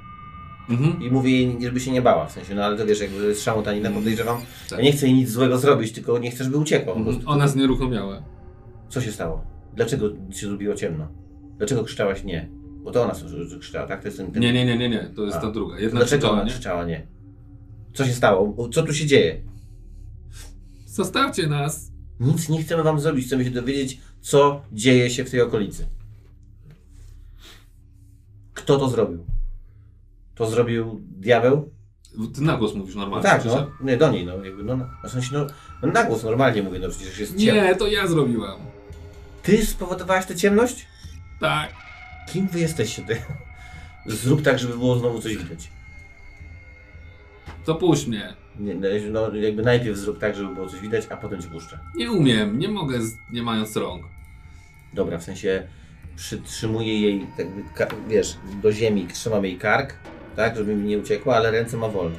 Mhm. 0.68 1.02
I 1.02 1.10
mówię 1.10 1.30
jej, 1.30 1.56
żeby 1.62 1.80
się 1.80 1.90
nie 1.90 2.02
bała. 2.02 2.26
W 2.26 2.32
sensie, 2.32 2.55
no 2.55 2.64
ale 2.64 2.76
to 2.76 2.86
wiesz, 2.86 3.01
jakby 3.01 3.26
jest 3.26 3.43
szamotanina, 3.43 3.90
podejrzewam. 3.90 4.39
Tak. 4.70 4.78
Ja 4.78 4.84
nie 4.84 4.93
chcę 4.93 5.06
jej 5.06 5.14
nic 5.14 5.30
złego 5.30 5.59
zrobić, 5.59 5.93
tylko 5.93 6.18
nie 6.18 6.30
chcę, 6.30 6.44
żeby 6.44 6.56
uciekła. 6.56 6.94
Mhm. 6.94 7.20
Ona 7.26 7.48
znieruchomiała. 7.48 8.22
Co 8.89 9.01
się 9.01 9.12
stało? 9.12 9.44
Dlaczego 9.74 10.10
się 10.30 10.47
zrobiło 10.47 10.74
ciemno? 10.74 11.09
Dlaczego 11.59 11.84
krzyczałaś 11.84 12.24
nie? 12.24 12.48
Bo 12.84 12.90
to 12.90 13.02
ona 13.02 13.14
krzyczała, 13.60 13.86
tak? 13.86 14.01
To 14.02 14.09
jest 14.09 14.18
ten, 14.18 14.32
ten... 14.32 14.43
Nie, 14.43 14.52
nie, 14.52 14.64
nie, 14.64 14.78
nie, 14.78 14.89
nie. 14.89 15.10
To 15.16 15.24
jest 15.24 15.36
A. 15.36 15.40
ta 15.40 15.51
druga. 15.51 15.78
Jedna 15.78 16.01
Dlaczego 16.01 16.18
krzyczała, 16.18 16.32
ona 16.34 16.44
nie? 16.44 16.51
krzyczała 16.51 16.84
nie? 16.84 17.06
Co 17.94 18.06
się 18.06 18.12
stało? 18.12 18.68
Co 18.72 18.82
tu 18.82 18.94
się 18.94 19.06
dzieje? 19.06 19.40
Zostawcie 20.86 21.47
nas. 21.47 21.93
Nic 22.20 22.48
nie 22.48 22.62
chcemy 22.62 22.82
wam 22.82 23.01
zrobić, 23.01 23.26
chcemy 23.26 23.44
się 23.44 23.51
dowiedzieć, 23.51 24.01
co 24.20 24.62
dzieje 24.72 25.10
się 25.10 25.24
w 25.24 25.30
tej 25.30 25.40
okolicy. 25.40 25.86
Kto 28.55 28.78
to 28.78 28.89
zrobił? 28.89 29.24
To 30.43 30.51
zrobił 30.51 31.01
diabeł? 31.02 31.70
Ty 32.35 32.43
na 32.43 32.56
głos 32.56 32.74
mówisz 32.74 32.94
No 32.94 33.01
normalnie. 33.01 33.28
tak, 33.28 33.43
słyszę? 33.43 33.66
no. 33.81 33.86
Nie, 33.86 33.97
do 33.97 34.10
niej, 34.10 34.27
no. 34.27 34.44
Jakby, 34.44 34.64
no, 34.64 34.77
no. 34.77 34.89
W 35.05 35.10
sensie, 35.10 35.28
no, 35.32 35.47
no 35.82 35.89
na 35.93 36.05
głos 36.05 36.24
normalnie 36.24 36.62
mówię, 36.62 36.78
no 36.78 36.89
przecież 36.89 37.19
jest 37.19 37.36
ciemno. 37.39 37.62
Nie, 37.62 37.77
to 37.77 37.86
ja 37.86 38.06
zrobiłam. 38.06 38.60
Ty 39.43 39.66
spowodowałeś 39.66 40.27
tę 40.27 40.36
ciemność? 40.36 40.86
Tak. 41.40 41.73
Kim 42.32 42.48
wy 42.48 42.60
jesteście? 42.60 43.02
Ty? 43.02 43.23
Zrób 44.06 44.43
tak, 44.43 44.59
żeby 44.59 44.78
było 44.78 44.98
znowu 44.98 45.20
coś 45.20 45.36
widać. 45.36 45.70
To 47.64 47.74
puść 47.74 48.06
mnie. 48.06 48.35
Nie, 48.59 48.74
no, 49.10 49.35
jakby 49.35 49.62
najpierw 49.62 49.98
zrób 49.98 50.19
tak, 50.19 50.36
żeby 50.36 50.55
było 50.55 50.69
coś 50.69 50.81
widać, 50.81 51.06
a 51.10 51.16
potem 51.16 51.43
cię 51.43 51.48
puszczę. 51.48 51.78
Nie 51.97 52.10
umiem, 52.12 52.59
nie 52.59 52.69
mogę, 52.69 53.02
z, 53.02 53.16
nie 53.32 53.43
mając 53.43 53.77
rąk. 53.77 54.02
Dobra, 54.94 55.19
w 55.19 55.23
sensie 55.23 55.69
przytrzymuję 56.16 57.01
jej, 57.01 57.27
tak 57.77 57.94
wiesz, 58.09 58.36
do 58.62 58.73
ziemi, 58.73 59.06
trzymam 59.12 59.44
jej 59.44 59.59
kark, 59.59 59.94
tak, 60.36 60.56
żeby 60.56 60.74
mi 60.74 60.88
nie 60.88 60.98
uciekła, 60.98 61.36
ale 61.36 61.50
ręce 61.50 61.76
ma 61.76 61.88
wolne. 61.88 62.16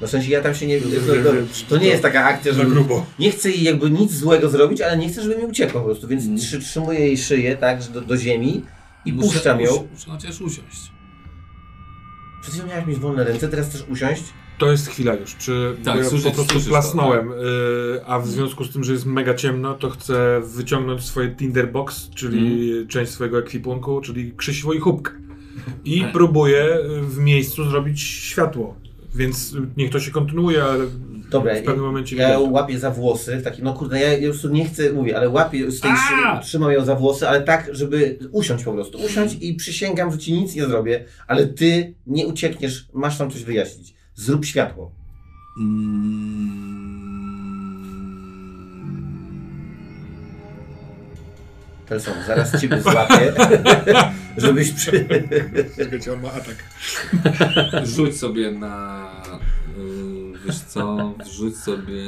No 0.00 0.06
w 0.06 0.10
sensie 0.10 0.30
ja 0.30 0.40
tam 0.40 0.54
się 0.54 0.66
nie... 0.66 0.80
To, 0.80 0.88
to, 0.88 1.32
to 1.68 1.76
nie 1.76 1.86
jest 1.88 2.02
taka 2.02 2.24
akcja, 2.24 2.52
Za 2.52 2.58
że 2.62 2.66
grubo. 2.70 3.06
nie 3.18 3.30
chcę 3.30 3.50
jej 3.50 3.62
jakby 3.62 3.90
nic 3.90 4.12
złego 4.12 4.48
zrobić, 4.48 4.80
ale 4.80 4.96
nie 4.98 5.08
chcę, 5.08 5.22
żeby 5.22 5.36
mi 5.38 5.44
uciekła 5.44 5.80
po 5.80 5.84
prostu, 5.86 6.08
więc 6.08 6.22
Mhm. 6.22 6.40
trzy- 6.40 6.60
trzymuję 6.60 7.00
jej 7.00 7.18
szyję, 7.18 7.56
tak, 7.56 7.82
że 7.82 7.90
do, 7.90 8.00
do 8.00 8.16
ziemi 8.16 8.62
i 9.04 9.12
Muszę 9.12 9.28
puszczam 9.28 9.60
ją. 9.60 9.70
Muszę 9.92 10.10
chociaż 10.10 10.40
usiąść. 10.40 10.92
Przed 12.42 12.54
chwilą 12.54 12.68
miałaś 12.68 12.86
mieć 12.86 12.98
wolne 12.98 13.24
ręce, 13.24 13.48
teraz 13.48 13.68
chcesz 13.68 13.84
usiąść? 13.88 14.22
To 14.58 14.70
jest 14.70 14.88
chwila 14.88 15.14
już. 15.14 15.36
Czy 15.36 15.76
Tak, 15.84 15.96
ja 15.96 16.04
słyszę- 16.04 16.28
po 16.28 16.34
prostu 16.34 16.52
słyszysz 16.52 16.64
to, 16.68 16.70
plasnąłem, 16.70 17.32
y, 17.32 17.34
a 18.06 18.18
w 18.18 18.28
związku 18.28 18.64
z 18.64 18.72
tym, 18.72 18.84
że 18.84 18.92
jest 18.92 19.06
mega 19.06 19.34
ciemno, 19.34 19.74
to 19.74 19.90
chcę 19.90 20.40
wyciągnąć 20.44 21.02
swoje 21.04 21.28
Tinderbox, 21.36 22.10
czyli 22.14 22.62
Mhm. 22.68 22.88
część 22.88 23.12
swojego 23.12 23.38
ekwipunku, 23.38 24.00
czyli 24.00 24.32
krzesiwo 24.36 24.72
i 24.72 24.78
chubkę. 24.78 25.10
I 25.84 26.04
próbuję 26.12 26.78
w 27.02 27.18
miejscu 27.18 27.70
zrobić 27.70 28.00
światło. 28.00 28.76
Więc 29.14 29.54
niech 29.76 29.90
to 29.90 30.00
się 30.00 30.10
kontynuuje, 30.10 30.64
ale 30.64 30.84
Dobra, 31.30 31.54
w 31.54 31.62
pewnym 31.62 31.84
momencie 31.84 32.16
ja 32.16 32.28
ją 32.28 32.38
widać. 32.38 32.52
łapię 32.52 32.78
za 32.78 32.90
włosy, 32.90 33.40
taki, 33.44 33.62
no 33.62 33.72
kurde, 33.74 34.00
ja, 34.00 34.12
ja 34.12 34.26
już 34.26 34.44
nie 34.44 34.64
chcę, 34.64 34.92
mówię, 34.92 35.16
ale 35.16 35.28
łapię 35.28 35.70
z 35.70 35.80
tej 35.80 35.90
A! 35.90 35.96
szyby, 35.96 36.42
trzymam 36.42 36.72
ją 36.72 36.84
za 36.84 36.94
włosy, 36.96 37.28
ale 37.28 37.42
tak, 37.42 37.68
żeby 37.72 38.18
usiąść 38.32 38.64
po 38.64 38.72
prostu, 38.72 38.98
usiąść 38.98 39.36
i 39.40 39.54
przysięgam, 39.54 40.12
że 40.12 40.18
ci 40.18 40.32
nic 40.32 40.54
nie 40.54 40.66
zrobię, 40.66 41.04
ale 41.26 41.46
ty 41.46 41.94
nie 42.06 42.26
uciekniesz, 42.26 42.88
masz 42.92 43.18
tam 43.18 43.30
coś 43.30 43.44
wyjaśnić. 43.44 43.94
Zrób 44.14 44.44
światło. 44.44 44.92
Telson, 51.92 52.14
zaraz 52.26 52.60
ciebie 52.60 52.82
złapię, 52.82 53.32
żebyś 54.36 54.72
przy... 54.72 55.06
Czekajcie, 55.76 56.12
on 56.12 56.20
ma 56.22 56.28
atak. 56.32 56.64
Rzuć 57.86 58.16
sobie 58.16 58.50
na. 58.50 59.06
y, 59.78 60.46
Wiesz 60.46 60.58
co? 60.60 61.14
Wrzuć 61.24 61.56
sobie 61.56 62.02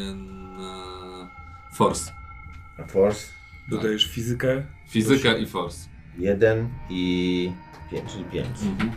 na. 0.58 1.30
Force. 1.74 2.12
Force, 2.88 3.26
Dodajesz 3.68 4.06
fizykę. 4.06 4.62
Fizyka 4.88 5.36
i 5.36 5.46
force. 5.46 5.88
jeden 6.18 6.68
i 6.90 7.52
pięć, 7.90 8.12
czyli 8.12 8.24
pięć. 8.24 8.62
Mhm. 8.62 8.90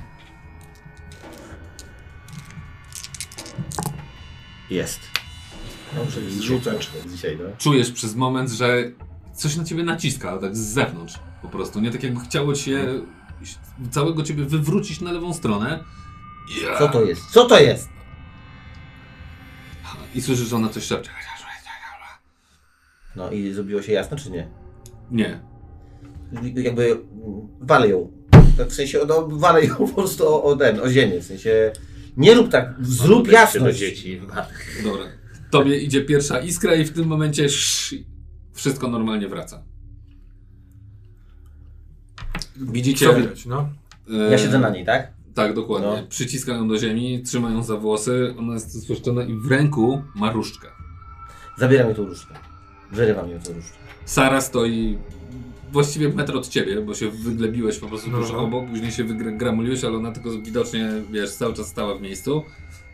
Jest. 4.69 4.99
Dobrze, 5.95 6.21
jest 6.21 6.41
rzucacz. 6.41 6.89
Dzisiaj, 7.11 7.37
no. 7.43 7.49
Czujesz 7.57 7.91
przez 7.91 8.15
moment, 8.15 8.49
że 8.49 8.91
coś 9.37 9.55
na 9.55 9.63
ciebie 9.63 9.83
naciska, 9.83 10.37
tak 10.37 10.55
z 10.55 10.59
zewnątrz 10.59 11.19
po 11.41 11.47
prostu. 11.47 11.79
Nie 11.79 11.91
tak 11.91 12.03
jakby 12.03 12.19
chciało 12.19 12.53
cię 12.53 12.85
całego 13.91 14.23
ciebie 14.23 14.43
wywrócić 14.43 15.01
na 15.01 15.11
lewą 15.11 15.33
stronę. 15.33 15.83
Ja. 16.63 16.79
Co 16.79 16.87
to 16.87 17.03
jest? 17.05 17.21
Co 17.31 17.45
to 17.45 17.59
jest? 17.59 17.89
I 20.15 20.21
słyszysz, 20.21 20.47
że 20.47 20.55
ona 20.55 20.69
coś 20.69 20.83
szepcze. 20.83 21.11
No 23.15 23.31
i 23.31 23.53
zrobiło 23.53 23.81
się 23.81 23.91
jasno, 23.91 24.17
czy 24.17 24.31
nie? 24.31 24.47
Nie. 25.11 25.39
Jakby 26.55 27.01
walę 27.61 27.87
ją. 27.87 28.11
Tak 28.57 28.67
w 28.67 28.73
sensie, 28.73 28.99
no, 29.07 29.27
walę 29.27 29.65
ją 29.65 29.75
po 29.87 29.87
prostu 29.87 30.27
o, 30.27 30.43
o 30.43 30.55
ten, 30.55 30.79
o 30.79 30.89
ziemię. 30.89 31.19
W 31.19 31.25
sensie, 31.25 31.71
nie 32.17 32.33
rób 32.33 32.49
tak, 32.49 32.75
zrób 32.81 33.31
jasność. 33.31 33.79
do 33.79 33.85
dzieci. 33.85 34.21
Dobra. 34.83 35.05
Tobie 35.51 35.77
idzie 35.77 36.01
pierwsza 36.01 36.39
iskra 36.39 36.75
i 36.75 36.85
w 36.85 36.93
tym 36.93 37.07
momencie 37.07 37.45
sz, 37.45 37.93
wszystko 38.57 38.87
normalnie 38.87 39.27
wraca. 39.27 39.63
Widzicie? 42.57 43.05
Co 43.05 43.13
widać, 43.15 43.45
no? 43.45 43.69
e, 44.09 44.31
Ja 44.31 44.37
siedzę 44.37 44.59
na 44.59 44.69
niej, 44.69 44.85
tak? 44.85 45.11
Tak, 45.33 45.53
dokładnie. 45.53 45.87
No. 46.01 46.07
Przyciska 46.09 46.51
ją 46.53 46.67
do 46.67 46.77
ziemi, 46.77 47.23
trzyma 47.23 47.49
ją 47.51 47.63
za 47.63 47.75
włosy, 47.77 48.35
ona 48.39 48.53
jest 48.53 48.87
złoszczona 48.87 49.23
i 49.23 49.33
w 49.33 49.51
ręku 49.51 50.01
ma 50.15 50.31
różdżkę. 50.31 50.67
Zabieram 51.57 51.87
jej 51.87 51.95
tą 51.95 52.05
różdżkę. 52.05 52.33
Wyrywam 52.91 53.29
jej 53.29 53.39
tą 53.39 53.53
różdżkę. 53.53 53.77
Sara 54.05 54.41
stoi 54.41 54.97
właściwie 55.71 56.09
metr 56.09 56.37
od 56.37 56.47
ciebie, 56.47 56.81
bo 56.81 56.93
się 56.93 57.09
wyglebiłeś 57.09 57.77
po 57.79 57.87
prostu 57.87 58.11
No, 58.11 58.17
tuż 58.21 58.31
no. 58.31 58.39
obok, 58.39 58.69
później 58.69 58.91
się 58.91 59.03
wygramuliłeś, 59.03 59.83
ale 59.83 59.97
ona 59.97 60.11
tylko 60.11 60.31
widocznie, 60.31 60.89
wiesz, 61.11 61.31
cały 61.31 61.53
czas 61.53 61.67
stała 61.67 61.95
w 61.95 62.01
miejscu. 62.01 62.43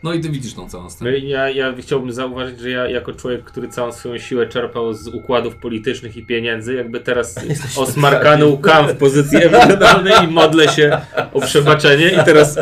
No 0.04 0.12
i 0.12 0.20
ty 0.20 0.30
widzisz 0.30 0.54
tą 0.54 0.68
całą 0.68 0.84
No 0.84 0.90
scenę. 0.90 1.18
i 1.18 1.28
ja, 1.28 1.50
ja 1.50 1.74
chciałbym 1.80 2.12
zauważyć, 2.12 2.60
że 2.60 2.70
ja 2.70 2.88
jako 2.88 3.12
człowiek, 3.12 3.44
który 3.44 3.68
całą 3.68 3.92
swoją 3.92 4.18
siłę 4.18 4.46
czerpał 4.46 4.94
z 4.94 5.08
układów 5.08 5.56
politycznych 5.56 6.16
i 6.16 6.26
pieniędzy, 6.26 6.74
jakby 6.74 7.00
teraz 7.00 7.34
osmarkany 7.76 8.46
łkam 8.46 8.88
w 8.88 8.96
pozycji 8.96 9.44
emocjonalnej 9.44 10.12
i 10.24 10.26
modlę 10.26 10.68
się 10.68 11.00
o 11.32 11.40
przebaczenie 11.40 12.10
i 12.10 12.24
teraz 12.24 12.58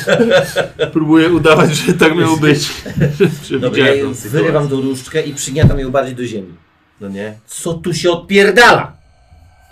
próbuję 0.92 1.28
udawać, 1.28 1.76
że 1.76 1.92
tak 1.92 2.16
miało 2.16 2.36
być. 2.36 2.68
Dobra, 3.60 3.86
ja 3.94 4.04
wyrywam 4.30 4.68
tą 4.68 4.80
różdżkę 4.80 5.22
i 5.22 5.34
przygniatam 5.34 5.78
ją 5.78 5.90
bardziej 5.90 6.14
do 6.14 6.24
ziemi. 6.24 6.54
No 7.00 7.08
nie? 7.08 7.38
Co 7.46 7.74
tu 7.74 7.94
się 7.94 8.10
odpierdala? 8.10 8.96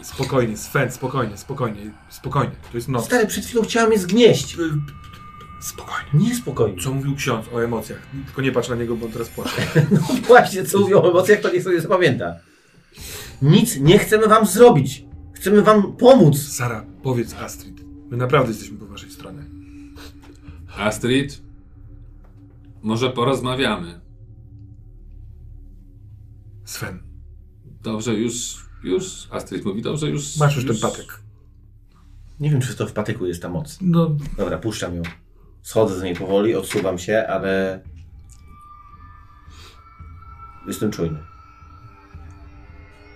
Spokojnie, 0.02 0.56
Sven, 0.56 0.90
spokojnie, 0.90 1.36
spokojnie, 1.36 1.80
spokojnie. 2.10 2.52
To 2.72 2.78
jest 2.78 2.88
noc. 2.88 3.04
Stary, 3.04 3.26
przed 3.26 3.44
chwilą 3.44 3.62
chciała 3.62 3.88
mnie 3.88 3.98
zgnieść. 3.98 4.56
Spokojnie. 5.64 6.10
Niespokojnie. 6.14 6.82
Co 6.82 6.94
mówił 6.94 7.14
ksiądz 7.16 7.46
o 7.52 7.64
emocjach? 7.64 8.06
Tylko 8.26 8.42
nie 8.42 8.52
patrz 8.52 8.68
na 8.68 8.76
niego, 8.76 8.96
bo 8.96 9.06
on 9.06 9.12
teraz 9.12 9.28
płacze. 9.28 9.62
No 9.90 10.00
właśnie, 10.26 10.64
co 10.64 10.80
mówią 10.80 11.02
o 11.02 11.10
emocjach, 11.10 11.40
to 11.40 11.52
niech 11.52 11.62
sobie 11.62 11.80
zapamięta. 11.80 12.34
Nic 13.42 13.76
nie 13.76 13.98
chcemy 13.98 14.28
wam 14.28 14.46
zrobić. 14.46 15.04
Chcemy 15.32 15.62
wam 15.62 15.96
pomóc. 15.96 16.38
Sara, 16.38 16.86
powiedz 17.02 17.34
Astrid. 17.34 17.80
My 18.10 18.16
naprawdę 18.16 18.48
jesteśmy 18.48 18.78
po 18.78 18.86
waszej 18.86 19.10
stronie. 19.10 19.42
Astrid, 20.76 21.42
może 22.82 23.10
porozmawiamy. 23.10 24.00
Sven, 26.64 27.02
Dobrze, 27.82 28.14
już, 28.14 28.66
już, 28.82 29.28
Astrid 29.30 29.64
mówi, 29.64 29.82
dobrze, 29.82 30.10
już... 30.10 30.36
masz 30.36 30.56
już 30.56 30.66
ten 30.66 30.78
patek. 30.78 31.20
Nie 32.40 32.50
wiem, 32.50 32.60
czy 32.60 32.74
to 32.74 32.86
w 32.86 32.92
patyku 32.92 33.26
jest 33.26 33.42
ta 33.42 33.48
moc. 33.48 33.78
No, 33.80 34.16
Dobra, 34.36 34.58
puszczam 34.58 34.96
ją. 34.96 35.02
Schodzę 35.64 35.98
z 35.98 36.02
niej 36.02 36.14
powoli, 36.14 36.54
odsuwam 36.54 36.98
się, 36.98 37.26
ale... 37.28 37.80
Jestem 40.66 40.90
czujny. 40.90 41.18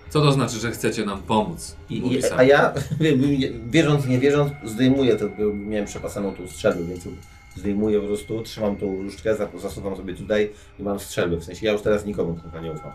Co 0.09 0.21
to 0.21 0.31
znaczy, 0.31 0.59
że 0.59 0.71
chcecie 0.71 1.05
nam 1.05 1.21
pomóc? 1.21 1.75
I, 1.89 2.13
i, 2.13 2.31
a 2.37 2.43
ja, 2.43 2.73
wierząc, 3.65 4.05
nie 4.05 4.19
wierząc, 4.19 4.51
zdejmuję 4.63 5.15
to, 5.15 5.25
miałem 5.53 5.85
przepasaną 5.85 6.35
tu 6.35 6.47
strzelbę, 6.47 6.83
więc 6.83 7.07
zdejmuję 7.55 7.99
po 7.99 8.07
prostu, 8.07 8.41
trzymam 8.43 8.75
tą 8.75 8.85
różdżkę, 8.95 9.35
zas- 9.35 9.59
zasuwam 9.61 9.95
sobie 9.95 10.13
tutaj 10.13 10.51
i 10.79 10.83
mam 10.83 10.99
strzelbę. 10.99 11.37
W 11.37 11.43
sensie 11.43 11.65
ja 11.65 11.71
już 11.71 11.81
teraz 11.81 12.05
nikomu 12.05 12.35
kurwa 12.35 12.59
nie 12.59 12.71
ufam. 12.71 12.91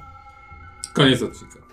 Koniec 0.94 1.22
odcinka. 1.22 1.63